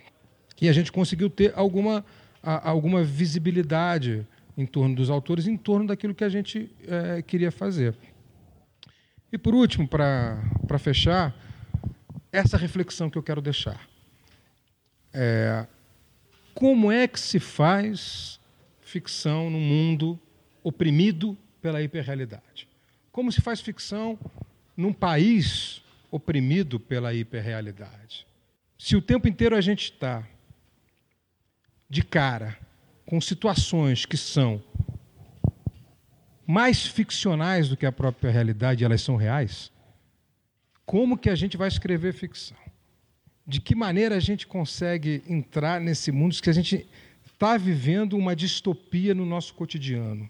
E 0.62 0.70
a 0.70 0.72
gente 0.72 0.94
conseguiu 0.94 1.30
ter 1.30 1.52
alguma, 1.58 2.06
a, 2.42 2.70
alguma 2.70 3.04
visibilidade 3.04 4.26
em 4.58 4.66
torno 4.66 4.96
dos 4.96 5.10
autores, 5.10 5.46
em 5.46 5.58
torno 5.58 5.88
daquilo 5.88 6.16
que 6.16 6.24
a 6.24 6.30
gente 6.30 6.72
é, 6.88 7.22
queria 7.22 7.52
fazer. 7.52 7.94
E 9.30 9.38
por 9.38 9.54
último, 9.54 9.90
para 9.90 10.80
fechar, 10.80 11.36
essa 12.32 12.58
reflexão 12.58 13.10
que 13.10 13.18
eu 13.18 13.24
quero 13.24 13.42
deixar. 13.42 13.90
É, 15.14 15.68
como 16.54 16.90
é 16.90 17.10
que 17.10 17.20
se 17.20 17.42
faz 17.42 18.40
ficção 18.82 19.50
no 19.50 19.60
mundo 19.60 20.18
oprimido 20.64 21.38
pela 21.62 21.82
hiperrealidade. 21.82 22.68
Como 23.12 23.32
se 23.32 23.42
faz 23.42 23.62
ficção 23.62 24.18
num 24.76 24.94
país 24.94 25.82
oprimido 26.12 26.80
pela 26.80 27.14
hiperrealidade? 27.14 28.26
Se 28.78 28.96
o 28.96 29.02
tempo 29.02 29.28
inteiro 29.28 29.56
a 29.56 29.62
gente 29.62 29.92
está 29.92 30.26
de 31.90 32.04
cara 32.04 32.58
com 33.06 33.20
situações 33.20 34.06
que 34.06 34.16
são 34.16 34.64
mais 36.46 36.86
ficcionais 36.86 37.70
do 37.70 37.78
que 37.78 37.86
a 37.86 37.92
própria 37.92 38.32
realidade, 38.32 38.84
elas 38.84 39.02
são 39.02 39.16
reais, 39.16 39.72
como 40.86 41.18
que 41.18 41.30
a 41.30 41.36
gente 41.36 41.58
vai 41.58 41.68
escrever 41.68 42.14
ficção? 42.14 42.58
De 43.46 43.60
que 43.60 43.76
maneira 43.76 44.16
a 44.16 44.20
gente 44.20 44.48
consegue 44.48 45.24
entrar 45.28 45.80
nesse 45.80 46.12
mundo 46.12 46.42
que 46.42 46.50
a 46.50 46.54
gente 46.54 46.88
está 47.26 47.58
vivendo 47.58 48.18
uma 48.18 48.36
distopia 48.36 49.14
no 49.14 49.26
nosso 49.26 49.54
cotidiano? 49.54 50.30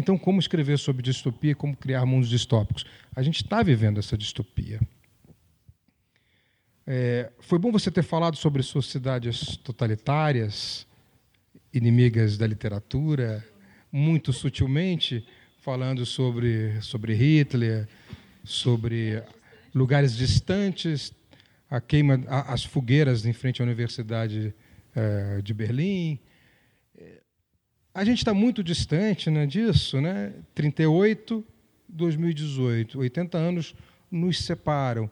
Então, 0.00 0.16
como 0.16 0.40
escrever 0.40 0.78
sobre 0.78 1.02
distopia, 1.02 1.54
como 1.54 1.76
criar 1.76 2.06
mundos 2.06 2.30
distópicos? 2.30 2.86
A 3.14 3.22
gente 3.22 3.42
está 3.42 3.62
vivendo 3.62 3.98
essa 3.98 4.16
distopia. 4.16 4.80
É, 6.86 7.30
foi 7.38 7.58
bom 7.58 7.70
você 7.70 7.90
ter 7.90 8.02
falado 8.02 8.34
sobre 8.34 8.62
sociedades 8.62 9.58
totalitárias, 9.58 10.86
inimigas 11.70 12.38
da 12.38 12.46
literatura, 12.46 13.44
muito 13.92 14.32
sutilmente, 14.32 15.22
falando 15.58 16.06
sobre, 16.06 16.80
sobre 16.80 17.12
Hitler, 17.12 17.86
sobre 18.42 19.22
lugares 19.74 20.16
distantes, 20.16 21.12
a 21.68 21.78
queima, 21.78 22.24
a, 22.26 22.54
as 22.54 22.64
fogueiras 22.64 23.26
em 23.26 23.34
frente 23.34 23.60
à 23.60 23.66
Universidade 23.66 24.54
é, 24.96 25.42
de 25.42 25.52
Berlim. 25.52 26.18
A 28.00 28.04
gente 28.04 28.16
está 28.16 28.32
muito 28.32 28.64
distante 28.64 29.28
né, 29.28 29.44
disso, 29.44 30.00
né? 30.00 30.32
38, 30.54 31.44
2018, 31.86 32.98
80 32.98 33.36
anos 33.36 33.74
nos 34.10 34.38
separam. 34.38 35.10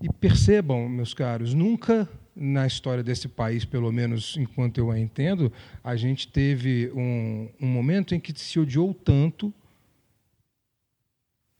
E 0.00 0.08
percebam, 0.08 0.88
meus 0.88 1.14
caros, 1.14 1.52
nunca 1.52 2.08
na 2.36 2.64
história 2.64 3.02
desse 3.02 3.26
país, 3.26 3.64
pelo 3.64 3.90
menos 3.90 4.36
enquanto 4.36 4.78
eu 4.78 4.92
a 4.92 5.00
entendo, 5.00 5.52
a 5.82 5.96
gente 5.96 6.28
teve 6.28 6.92
um, 6.94 7.48
um 7.60 7.66
momento 7.66 8.14
em 8.14 8.20
que 8.20 8.32
se 8.38 8.60
odiou 8.60 8.94
tanto 8.94 9.52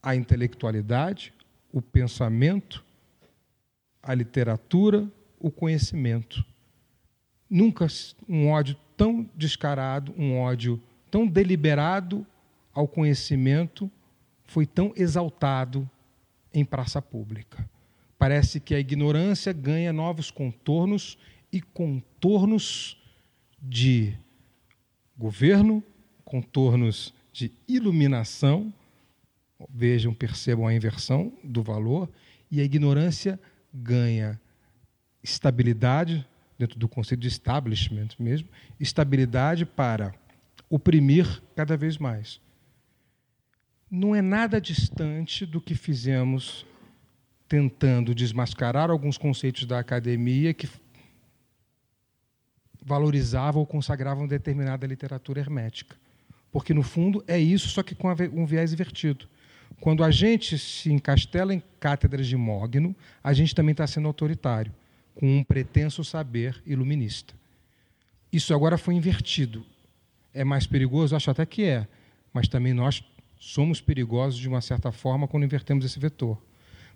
a 0.01 0.15
intelectualidade, 0.15 1.35
o 1.73 1.83
pensamento, 1.83 2.85
a 4.01 4.15
literatura, 4.15 5.11
o 5.41 5.51
conhecimento. 5.51 6.47
Nunca 7.51 7.89
um 8.29 8.49
ódio 8.49 8.77
tão 9.03 9.29
descarado, 9.35 10.15
um 10.17 10.39
ódio 10.39 10.81
tão 11.11 11.27
deliberado 11.27 12.25
ao 12.73 12.87
conhecimento 12.87 13.91
foi 14.45 14.65
tão 14.65 14.93
exaltado 14.95 15.91
em 16.55 16.65
praça 16.65 17.03
pública. 17.03 17.69
Parece 18.17 18.61
que 18.61 18.77
a 18.77 18.79
ignorância 18.79 19.53
ganha 19.53 19.93
novos 19.93 20.31
contornos 20.31 21.19
e 21.53 21.61
contornos 21.61 22.97
de 23.61 24.17
governo, 25.19 25.83
contornos 26.25 27.13
de 27.33 27.51
iluminação. 27.67 28.73
Vejam, 29.69 30.15
percebam 30.15 30.65
a 30.65 30.75
inversão 30.75 31.33
do 31.43 31.61
valor, 31.61 32.09
e 32.49 32.61
a 32.61 32.65
ignorância 32.65 33.37
ganha 33.75 34.41
estabilidade, 35.25 36.25
dentro 36.63 36.79
do 36.79 36.89
conceito 36.89 37.21
de 37.21 37.27
establishment 37.29 38.11
mesmo, 38.19 38.49
estabilidade 38.79 39.67
para 39.67 40.15
oprimir 40.71 41.43
cada 41.57 41.77
vez 41.77 41.99
mais. 41.99 42.41
Não 43.91 44.15
é 44.15 44.23
nada 44.23 44.61
distante 44.61 45.45
do 45.45 45.61
que 45.61 45.75
fizemos 45.75 46.65
tentando 47.49 48.15
desmascarar 48.15 48.91
alguns 48.91 49.19
conceitos 49.19 49.67
da 49.67 49.81
academia 49.81 50.55
que 50.55 50.69
valorizavam 52.81 53.61
ou 53.61 53.67
consagravam 53.67 54.27
determinada 54.27 54.87
literatura 54.87 55.41
hermética. 55.41 55.97
Porque, 56.53 56.73
no 56.73 56.83
fundo, 56.83 57.25
é 57.27 57.39
isso, 57.39 57.69
só 57.69 57.83
que 57.83 57.95
com 57.95 58.09
um 58.33 58.47
viés 58.47 58.73
invertido. 58.73 59.29
Quando 59.81 60.05
a 60.05 60.11
gente 60.13 60.57
se 60.59 60.93
encastela 60.93 61.53
em 61.53 61.63
cátedras 61.81 62.27
de 62.27 62.37
mogno, 62.37 62.95
a 63.23 63.33
gente 63.33 63.55
também 63.55 63.73
está 63.73 63.87
sendo 63.87 64.07
autoritário, 64.07 64.73
com 65.15 65.39
um 65.39 65.45
pretenso 65.45 66.03
saber 66.03 66.61
iluminista. 66.67 67.35
Isso 68.33 68.55
agora 68.55 68.79
foi 68.79 68.95
invertido. 68.95 69.65
É 70.33 70.45
mais 70.45 70.67
perigoso? 70.67 71.15
Acho 71.15 71.31
até 71.31 71.45
que 71.45 71.65
é. 71.65 71.87
Mas 72.33 72.49
também 72.49 72.73
nós 72.73 73.05
somos 73.39 73.81
perigosos, 73.81 74.39
de 74.39 74.49
uma 74.49 74.61
certa 74.61 74.91
forma, 74.91 75.29
quando 75.29 75.45
invertemos 75.45 75.85
esse 75.85 75.99
vetor. 75.99 76.41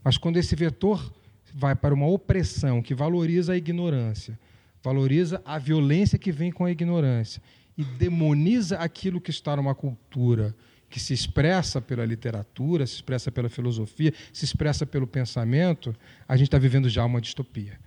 Mas 0.02 0.16
quando 0.16 0.36
esse 0.36 0.54
vetor 0.56 1.12
vai 1.54 1.74
para 1.74 1.92
uma 1.92 2.06
opressão 2.06 2.80
que 2.80 2.94
valoriza 2.94 3.52
a 3.52 3.56
ignorância, 3.56 4.38
valoriza 4.82 5.42
a 5.44 5.58
violência 5.58 6.18
que 6.18 6.32
vem 6.32 6.50
com 6.50 6.64
a 6.64 6.70
ignorância 6.70 7.42
e 7.76 7.84
demoniza 7.84 8.78
aquilo 8.78 9.20
que 9.20 9.30
está 9.30 9.56
numa 9.56 9.74
cultura 9.74 10.54
que 10.88 11.00
se 11.00 11.12
expressa 11.12 11.80
pela 11.80 12.04
literatura, 12.04 12.86
se 12.86 12.94
expressa 12.94 13.30
pela 13.30 13.48
filosofia, 13.48 14.14
se 14.32 14.44
expressa 14.44 14.86
pelo 14.86 15.06
pensamento, 15.06 15.94
a 16.28 16.36
gente 16.36 16.46
está 16.46 16.58
vivendo 16.58 16.88
já 16.88 17.04
uma 17.04 17.20
distopia. 17.20 17.78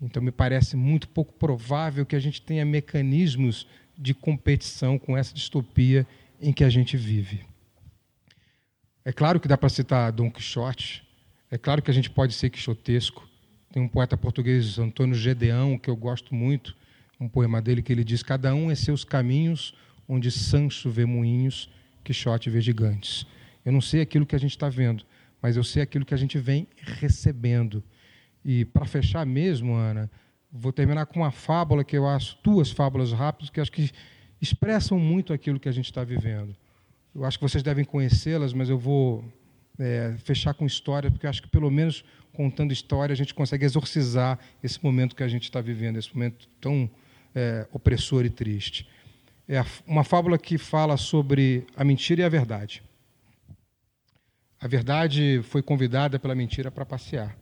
Então, 0.00 0.22
me 0.22 0.30
parece 0.30 0.76
muito 0.76 1.08
pouco 1.08 1.32
provável 1.34 2.06
que 2.06 2.16
a 2.16 2.20
gente 2.20 2.40
tenha 2.40 2.64
mecanismos 2.64 3.66
de 3.96 4.14
competição 4.14 4.98
com 4.98 5.16
essa 5.16 5.34
distopia 5.34 6.06
em 6.40 6.52
que 6.52 6.64
a 6.64 6.70
gente 6.70 6.96
vive. 6.96 7.44
É 9.04 9.12
claro 9.12 9.38
que 9.38 9.48
dá 9.48 9.58
para 9.58 9.68
citar 9.68 10.10
Dom 10.12 10.30
Quixote, 10.30 11.04
é 11.50 11.58
claro 11.58 11.82
que 11.82 11.90
a 11.90 11.94
gente 11.94 12.08
pode 12.08 12.32
ser 12.32 12.48
quixotesco. 12.48 13.28
Tem 13.72 13.82
um 13.82 13.88
poeta 13.88 14.16
português, 14.16 14.78
Antônio 14.78 15.16
Gedeão, 15.16 15.76
que 15.76 15.90
eu 15.90 15.96
gosto 15.96 16.32
muito, 16.32 16.76
um 17.18 17.28
poema 17.28 17.60
dele 17.60 17.82
que 17.82 17.92
ele 17.92 18.04
diz: 18.04 18.22
Cada 18.22 18.54
um 18.54 18.70
é 18.70 18.74
seus 18.76 19.04
caminhos, 19.04 19.74
onde 20.08 20.30
Sancho 20.30 20.88
vê 20.90 21.04
moinhos, 21.04 21.68
Quixote 22.04 22.48
vê 22.48 22.60
gigantes. 22.60 23.26
Eu 23.64 23.72
não 23.72 23.80
sei 23.80 24.00
aquilo 24.00 24.24
que 24.24 24.36
a 24.36 24.38
gente 24.38 24.52
está 24.52 24.68
vendo, 24.68 25.04
mas 25.42 25.56
eu 25.56 25.64
sei 25.64 25.82
aquilo 25.82 26.04
que 26.04 26.14
a 26.14 26.16
gente 26.16 26.38
vem 26.38 26.68
recebendo. 26.76 27.82
E 28.44 28.64
para 28.64 28.86
fechar 28.86 29.24
mesmo, 29.26 29.74
Ana, 29.74 30.10
vou 30.50 30.72
terminar 30.72 31.06
com 31.06 31.20
uma 31.20 31.30
fábula 31.30 31.84
que 31.84 31.96
eu 31.96 32.06
acho, 32.06 32.38
duas 32.42 32.70
fábulas 32.70 33.12
rápidas, 33.12 33.50
que 33.50 33.60
acho 33.60 33.72
que 33.72 33.90
expressam 34.40 34.98
muito 34.98 35.32
aquilo 35.32 35.60
que 35.60 35.68
a 35.68 35.72
gente 35.72 35.86
está 35.86 36.02
vivendo. 36.02 36.56
Eu 37.14 37.24
acho 37.24 37.38
que 37.38 37.42
vocês 37.42 37.62
devem 37.62 37.84
conhecê-las, 37.84 38.52
mas 38.52 38.68
eu 38.68 38.78
vou 38.78 39.24
é, 39.78 40.14
fechar 40.18 40.54
com 40.54 40.64
história, 40.64 41.10
porque 41.10 41.26
acho 41.26 41.42
que 41.42 41.48
pelo 41.48 41.70
menos 41.70 42.04
contando 42.32 42.72
história 42.72 43.12
a 43.12 43.16
gente 43.16 43.34
consegue 43.34 43.64
exorcizar 43.64 44.38
esse 44.62 44.82
momento 44.82 45.16
que 45.16 45.22
a 45.22 45.28
gente 45.28 45.44
está 45.44 45.60
vivendo, 45.60 45.98
esse 45.98 46.14
momento 46.14 46.48
tão 46.60 46.88
é, 47.34 47.66
opressor 47.72 48.24
e 48.24 48.30
triste. 48.30 48.88
É 49.48 49.64
uma 49.86 50.04
fábula 50.04 50.38
que 50.38 50.56
fala 50.56 50.96
sobre 50.96 51.66
a 51.76 51.84
mentira 51.84 52.22
e 52.22 52.24
a 52.24 52.28
verdade. 52.28 52.82
A 54.60 54.68
verdade 54.68 55.40
foi 55.42 55.62
convidada 55.62 56.18
pela 56.18 56.34
mentira 56.34 56.70
para 56.70 56.86
passear. 56.86 57.36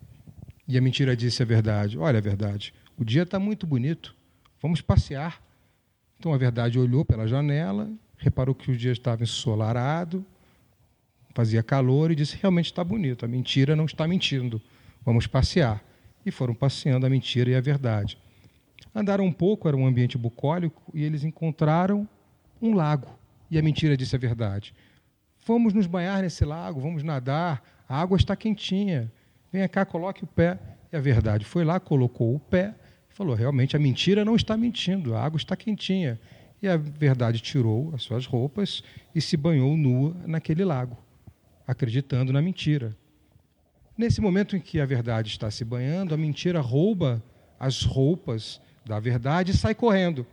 E 0.68 0.76
a 0.76 0.80
mentira 0.82 1.16
disse 1.16 1.42
a 1.42 1.46
verdade: 1.46 1.98
Olha, 1.98 2.18
a 2.18 2.20
verdade, 2.20 2.74
o 2.98 3.04
dia 3.04 3.22
está 3.22 3.38
muito 3.38 3.66
bonito, 3.66 4.14
vamos 4.60 4.82
passear. 4.82 5.42
Então 6.18 6.34
a 6.34 6.36
verdade 6.36 6.78
olhou 6.78 7.04
pela 7.04 7.26
janela, 7.26 7.90
reparou 8.18 8.54
que 8.54 8.70
o 8.70 8.76
dia 8.76 8.92
estava 8.92 9.22
ensolarado, 9.22 10.24
fazia 11.34 11.62
calor 11.62 12.10
e 12.10 12.14
disse: 12.14 12.36
realmente 12.36 12.66
está 12.66 12.84
bonito, 12.84 13.24
a 13.24 13.28
mentira 13.28 13.74
não 13.74 13.86
está 13.86 14.06
mentindo, 14.06 14.60
vamos 15.02 15.26
passear. 15.26 15.82
E 16.26 16.30
foram 16.30 16.54
passeando 16.54 17.06
a 17.06 17.08
mentira 17.08 17.50
e 17.50 17.54
a 17.54 17.60
verdade. 17.60 18.18
Andaram 18.94 19.24
um 19.24 19.32
pouco, 19.32 19.68
era 19.68 19.76
um 19.76 19.86
ambiente 19.86 20.18
bucólico, 20.18 20.82
e 20.92 21.02
eles 21.02 21.24
encontraram 21.24 22.06
um 22.60 22.74
lago. 22.74 23.08
E 23.50 23.58
a 23.58 23.62
mentira 23.62 23.96
disse 23.96 24.14
a 24.14 24.18
verdade: 24.18 24.74
Vamos 25.46 25.72
nos 25.72 25.86
banhar 25.86 26.20
nesse 26.20 26.44
lago, 26.44 26.80
vamos 26.80 27.02
nadar, 27.02 27.62
a 27.88 27.98
água 27.98 28.18
está 28.18 28.36
quentinha. 28.36 29.10
Venha 29.53 29.68
cá, 29.68 29.84
coloque 29.84 30.24
o 30.24 30.26
pé. 30.26 30.59
E 30.92 30.96
a 30.96 31.01
verdade 31.01 31.44
foi 31.44 31.64
lá, 31.64 31.78
colocou 31.78 32.34
o 32.34 32.40
pé 32.40 32.74
falou: 33.18 33.34
realmente 33.34 33.74
a 33.74 33.80
mentira 33.80 34.24
não 34.24 34.36
está 34.36 34.57
mentindo, 34.57 35.14
a 35.14 35.22
água 35.22 35.36
está 35.36 35.57
quentinha. 35.57 36.20
E 36.62 36.68
a 36.68 36.76
verdade 36.76 37.40
tirou 37.40 37.92
as 37.94 38.03
suas 38.03 38.26
roupas 38.26 38.82
e 39.14 39.20
se 39.20 39.36
banhou 39.36 39.76
nua 39.76 40.14
naquele 40.26 40.64
lago 40.64 40.96
acreditando 41.66 42.32
na 42.32 42.40
mentira. 42.40 42.96
Nesse 43.96 44.20
momento 44.20 44.57
em 44.57 44.61
que 44.61 44.80
a 44.80 44.86
verdade 44.86 45.28
está 45.28 45.51
se 45.51 45.64
banhando, 45.64 46.14
a 46.14 46.16
mentira 46.16 46.61
rouba 46.61 47.22
as 47.61 47.82
roupas 47.82 48.61
da 48.86 48.99
verdade 48.99 49.51
e 49.51 49.57
sai 49.57 49.74
correndo. 49.74 50.26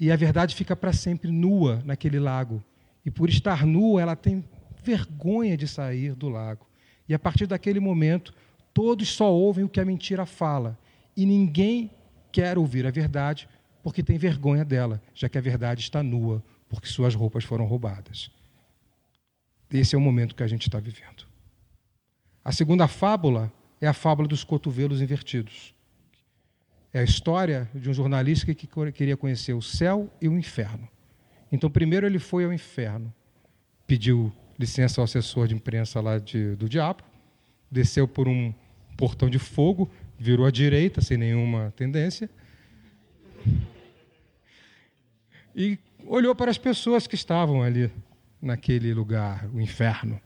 E 0.00 0.10
a 0.10 0.16
verdade 0.16 0.56
fica 0.56 0.74
para 0.74 0.92
sempre 0.92 1.30
nua 1.30 1.80
naquele 1.84 2.18
lago. 2.18 2.62
E 3.04 3.10
por 3.10 3.28
estar 3.28 3.64
nua, 3.64 4.02
ela 4.02 4.16
tem 4.16 4.44
vergonha 4.82 5.56
de 5.56 5.68
sair 5.68 6.14
do 6.14 6.28
lago. 6.28 6.66
E 7.12 7.14
a 7.14 7.18
partir 7.18 7.46
daquele 7.46 7.78
momento, 7.78 8.32
todos 8.72 9.10
só 9.10 9.30
ouvem 9.30 9.66
o 9.66 9.68
que 9.68 9.78
a 9.78 9.84
mentira 9.84 10.24
fala. 10.24 10.78
E 11.14 11.26
ninguém 11.26 11.90
quer 12.32 12.56
ouvir 12.56 12.86
a 12.86 12.90
verdade 12.90 13.46
porque 13.82 14.02
tem 14.02 14.16
vergonha 14.16 14.64
dela, 14.64 14.98
já 15.14 15.28
que 15.28 15.36
a 15.36 15.40
verdade 15.42 15.82
está 15.82 16.02
nua, 16.02 16.42
porque 16.70 16.88
suas 16.88 17.14
roupas 17.14 17.44
foram 17.44 17.66
roubadas. 17.66 18.30
Esse 19.70 19.94
é 19.94 19.98
o 19.98 20.00
momento 20.00 20.34
que 20.34 20.42
a 20.42 20.46
gente 20.46 20.62
está 20.62 20.80
vivendo. 20.80 21.26
A 22.42 22.50
segunda 22.50 22.88
fábula 22.88 23.52
é 23.78 23.86
a 23.86 23.92
fábula 23.92 24.26
dos 24.26 24.42
cotovelos 24.42 25.02
invertidos. 25.02 25.74
É 26.94 27.00
a 27.00 27.04
história 27.04 27.70
de 27.74 27.90
um 27.90 27.92
jornalista 27.92 28.54
que 28.54 28.66
queria 28.94 29.18
conhecer 29.18 29.52
o 29.52 29.60
céu 29.60 30.10
e 30.18 30.30
o 30.30 30.38
inferno. 30.38 30.88
Então, 31.52 31.70
primeiro 31.70 32.06
ele 32.06 32.18
foi 32.18 32.46
ao 32.46 32.54
inferno, 32.54 33.12
pediu 33.86 34.32
licença 34.58 35.00
ao 35.00 35.04
assessor 35.04 35.46
de 35.46 35.54
imprensa 35.54 36.00
lá 36.00 36.18
de, 36.18 36.54
do 36.56 36.68
diabo, 36.68 37.02
desceu 37.70 38.06
por 38.06 38.28
um 38.28 38.52
portão 38.96 39.28
de 39.28 39.38
fogo, 39.38 39.90
virou 40.18 40.46
à 40.46 40.50
direita, 40.50 41.00
sem 41.00 41.16
nenhuma 41.16 41.72
tendência, 41.76 42.28
e 45.54 45.78
olhou 46.06 46.34
para 46.34 46.50
as 46.50 46.58
pessoas 46.58 47.06
que 47.06 47.14
estavam 47.14 47.62
ali 47.62 47.90
naquele 48.40 48.92
lugar, 48.92 49.48
o 49.52 49.60
inferno. 49.60 50.20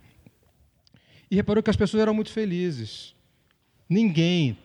E 1.30 1.36
reparou 1.36 1.62
que 1.62 1.70
as 1.70 1.76
pessoas 1.76 2.02
eram 2.02 2.14
muito 2.14 2.30
felizes. 2.30 3.14
Ninguém 3.88 4.56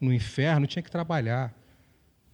no 0.00 0.12
inferno 0.12 0.66
tinha 0.66 0.82
que 0.82 0.90
trabalhar. 0.90 1.54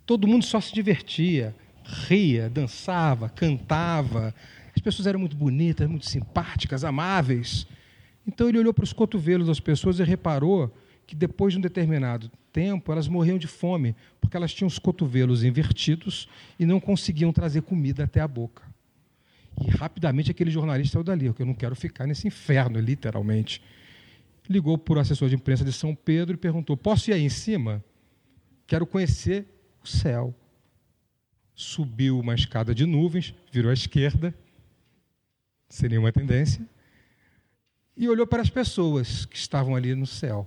Todo 0.05 0.29
mundo 0.29 0.45
só 0.45 0.61
se 0.61 0.75
divertia, 0.75 1.55
ria, 1.85 2.51
dançava, 2.51 3.29
cantava. 3.29 4.35
As 4.83 4.85
pessoas 4.85 5.07
eram 5.07 5.21
muito 5.21 5.37
bonitas, 5.37 5.89
muito 5.89 6.07
simpáticas, 6.07 6.83
amáveis. 6.83 7.69
Então 8.27 8.49
ele 8.49 8.59
olhou 8.59 8.75
para 8.75 8.83
os 8.83 8.93
cotovelos 8.93 9.47
das 9.47 9.61
pessoas 9.61 10.01
e 10.01 10.03
reparou 10.03 10.75
que 11.07 11.15
depois 11.15 11.53
de 11.53 11.59
um 11.59 11.63
determinado 11.63 12.29
tempo 12.53 12.91
elas 12.91 13.07
morriam 13.07 13.39
de 13.39 13.47
fome, 13.47 13.95
porque 14.21 14.37
elas 14.37 14.53
tinham 14.53 14.67
os 14.67 14.81
cotovelos 14.81 15.45
invertidos 15.45 16.29
e 16.59 16.67
não 16.67 16.81
conseguiam 16.81 17.33
trazer 17.33 17.63
comida 17.63 18.03
até 18.03 18.21
a 18.21 18.27
boca. 18.27 18.65
E 19.65 19.71
rapidamente 19.71 20.33
aquele 20.33 20.51
jornalista 20.51 20.95
saiu 20.95 21.05
dali, 21.05 21.29
porque 21.29 21.43
eu 21.43 21.47
não 21.47 21.55
quero 21.55 21.77
ficar 21.77 22.05
nesse 22.05 22.27
inferno, 22.27 22.81
literalmente. 22.81 23.63
Ligou 24.49 24.77
para 24.77 24.95
o 24.95 24.99
assessor 24.99 25.29
de 25.29 25.37
imprensa 25.37 25.65
de 25.65 25.73
São 25.73 25.95
Pedro 25.95 26.35
e 26.35 26.39
perguntou: 26.39 26.77
Posso 26.77 27.09
ir 27.09 27.15
aí 27.15 27.23
em 27.23 27.29
cima? 27.29 27.85
Quero 28.67 28.85
conhecer 28.85 29.47
o 29.81 29.87
céu. 29.87 30.35
Subiu 31.55 32.19
uma 32.19 32.35
escada 32.35 32.75
de 32.75 32.85
nuvens, 32.85 33.33
virou 33.53 33.71
à 33.71 33.75
esquerda, 33.75 34.35
sem 35.73 35.89
nenhuma 35.89 36.13
tendência, 36.13 36.63
e 37.97 38.07
olhou 38.07 38.27
para 38.27 38.43
as 38.43 38.51
pessoas 38.51 39.25
que 39.25 39.39
estavam 39.39 39.75
ali 39.75 39.95
no 39.95 40.07
céu. 40.07 40.47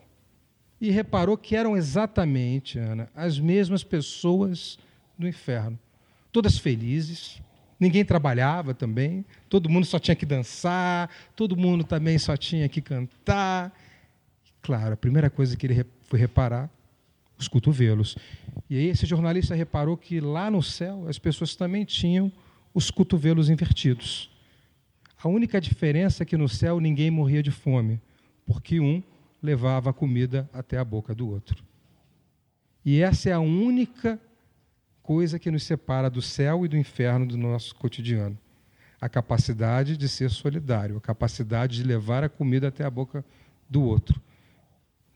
E 0.80 0.92
reparou 0.92 1.36
que 1.36 1.56
eram 1.56 1.76
exatamente, 1.76 2.78
Ana, 2.78 3.10
as 3.16 3.40
mesmas 3.40 3.84
pessoas 3.84 4.78
do 5.18 5.28
inferno. 5.28 5.80
Todas 6.32 6.60
felizes, 6.60 7.42
ninguém 7.80 8.06
trabalhava 8.06 8.76
também, 8.76 9.26
todo 9.50 9.68
mundo 9.68 9.88
só 9.88 9.98
tinha 9.98 10.16
que 10.16 10.28
dançar, 10.28 11.10
todo 11.36 11.58
mundo 11.58 11.84
também 11.84 12.20
só 12.20 12.38
tinha 12.38 12.70
que 12.70 12.80
cantar. 12.80 13.76
Claro, 14.62 14.94
a 14.94 14.98
primeira 14.98 15.32
coisa 15.32 15.58
que 15.58 15.66
ele 15.66 15.86
foi 16.04 16.20
reparar, 16.20 16.70
os 17.36 17.48
cotovelos. 17.48 18.16
E 18.70 18.78
aí 18.78 18.90
esse 18.90 19.08
jornalista 19.08 19.56
reparou 19.56 19.98
que 19.98 20.20
lá 20.20 20.52
no 20.52 20.62
céu 20.62 21.08
as 21.08 21.18
pessoas 21.18 21.56
também 21.56 21.84
tinham 21.84 22.32
os 22.76 22.92
cotovelos 22.92 23.50
invertidos. 23.50 24.35
A 25.22 25.28
única 25.28 25.60
diferença 25.60 26.24
é 26.24 26.26
que 26.26 26.38
no 26.38 26.48
céu 26.50 26.80
ninguém 26.80 27.10
morria 27.10 27.42
de 27.42 27.52
fome, 27.52 28.02
porque 28.46 28.80
um 28.80 29.02
levava 29.42 29.90
a 29.90 29.94
comida 29.94 30.50
até 30.54 30.78
a 30.78 30.84
boca 30.84 31.14
do 31.14 31.30
outro. 31.30 31.64
E 32.84 33.02
essa 33.02 33.30
é 33.30 33.34
a 33.34 33.40
única 33.40 34.20
coisa 35.02 35.40
que 35.40 35.52
nos 35.52 35.64
separa 35.64 36.10
do 36.10 36.22
céu 36.22 36.66
e 36.66 36.68
do 36.68 36.78
inferno 36.78 37.26
do 37.26 37.38
nosso 37.38 37.76
cotidiano. 37.76 38.38
A 39.00 39.08
capacidade 39.08 39.98
de 39.98 40.10
ser 40.10 40.30
solidário, 40.32 40.98
a 40.98 41.02
capacidade 41.02 41.76
de 41.76 41.84
levar 41.84 42.24
a 42.24 42.30
comida 42.30 42.68
até 42.68 42.84
a 42.84 42.90
boca 42.90 43.24
do 43.70 43.84
outro. 43.84 44.20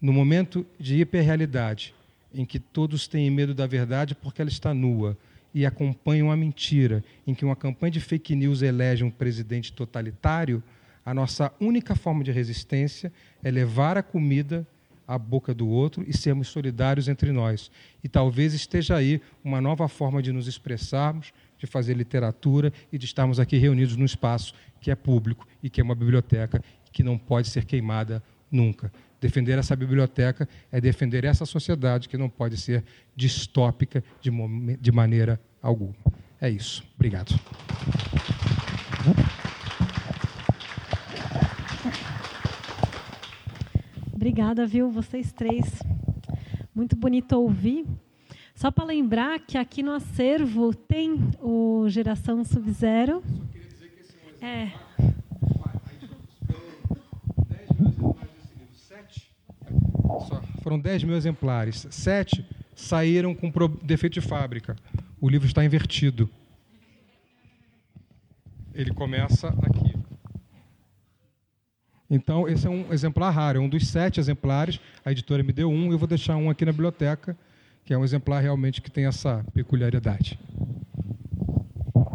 No 0.02 0.14
momento 0.14 0.66
de 0.80 1.00
hiperrealidade, 1.00 1.94
em 2.34 2.46
que 2.46 2.60
todos 2.60 3.08
têm 3.08 3.30
medo 3.30 3.54
da 3.54 3.66
verdade 3.66 4.16
porque 4.16 4.42
ela 4.42 4.50
está 4.50 4.74
nua 4.74 5.18
e 5.54 5.66
acompanham 5.66 6.32
a 6.32 6.38
mentira, 6.38 7.04
em 7.26 7.34
que 7.34 7.46
uma 7.46 7.56
campanha 7.56 7.92
de 7.92 8.00
fake 8.00 8.36
news 8.36 8.62
elege 8.62 9.04
um 9.04 9.12
presidente 9.12 9.74
totalitário, 9.74 10.64
a 11.06 11.14
nossa 11.14 11.52
única 11.60 11.96
forma 11.96 12.24
de 12.24 12.32
resistência 12.32 13.12
é 13.44 13.50
levar 13.50 13.98
a 13.98 14.04
comida 14.04 14.68
à 15.08 15.18
boca 15.18 15.56
do 15.56 15.68
outro 15.68 16.04
e 16.08 16.16
sermos 16.16 16.50
solidários 16.50 17.08
entre 17.08 17.32
nós. 17.32 17.72
E 18.04 18.08
talvez 18.08 18.54
esteja 18.54 18.96
aí 18.96 19.20
uma 19.44 19.60
nova 19.60 19.88
forma 19.88 20.22
de 20.22 20.32
nos 20.32 20.48
expressarmos, 20.48 21.34
de 21.58 21.66
fazer 21.66 21.96
literatura 21.96 22.72
e 22.92 22.98
de 22.98 23.06
estarmos 23.06 23.40
aqui 23.40 23.58
reunidos 23.58 23.96
num 23.96 24.06
espaço 24.06 24.54
que 24.80 24.92
é 24.92 24.96
público 24.96 25.48
e 25.64 25.70
que 25.70 25.82
é 25.82 25.84
uma 25.84 25.96
biblioteca 25.96 26.64
que 26.92 27.02
não 27.02 27.18
pode 27.18 27.48
ser 27.50 27.66
queimada 27.66 28.22
nunca. 28.52 28.92
Defender 29.22 29.58
essa 29.58 29.76
biblioteca 29.76 30.48
é 30.72 30.80
defender 30.80 31.26
essa 31.26 31.46
sociedade 31.46 32.08
que 32.08 32.18
não 32.18 32.30
pode 32.30 32.58
ser 32.58 32.84
distópica 33.16 34.04
de, 34.22 34.32
de 34.80 34.92
maneira 34.92 35.40
alguma. 35.62 35.96
É 36.40 36.50
isso. 36.50 36.84
Obrigado. 36.96 37.38
Obrigada, 44.14 44.66
viu, 44.66 44.90
vocês 44.90 45.32
três. 45.32 45.82
Muito 46.74 46.96
bonito 46.96 47.34
ouvir. 47.34 47.86
Só 48.56 48.70
para 48.70 48.84
lembrar 48.84 49.40
que 49.40 49.58
aqui 49.58 49.82
no 49.82 49.94
acervo 49.94 50.74
tem 50.74 51.18
o 51.42 51.88
Geração 51.88 52.44
Sub-Zero. 52.44 53.24
É. 54.42 54.89
Foram 60.70 60.80
10 60.80 61.04
mil 61.04 61.16
exemplares. 61.16 61.88
Sete 61.90 62.46
saíram 62.76 63.34
com 63.34 63.52
defeito 63.82 64.14
de 64.14 64.22
fábrica. 64.22 64.76
O 65.20 65.28
livro 65.28 65.48
está 65.48 65.66
invertido. 65.66 66.30
Ele 68.72 68.94
começa 68.94 69.48
aqui. 69.48 69.96
Então, 72.08 72.48
esse 72.48 72.68
é 72.68 72.70
um 72.70 72.94
exemplar 72.94 73.34
raro, 73.34 73.58
é 73.58 73.62
um 73.62 73.68
dos 73.68 73.88
sete 73.88 74.20
exemplares. 74.20 74.80
A 75.04 75.12
editora 75.12 75.42
me 75.42 75.52
deu 75.52 75.72
um, 75.72 75.92
eu 75.92 75.98
vou 75.98 76.08
deixar 76.08 76.36
um 76.36 76.52
aqui 76.52 76.64
na 76.66 76.72
biblioteca, 76.72 77.36
que 77.84 77.92
é 77.92 77.98
um 77.98 78.04
exemplar 78.04 78.40
realmente 78.40 78.80
que 78.80 78.92
tem 78.92 79.08
essa 79.08 79.44
peculiaridade. 79.56 80.40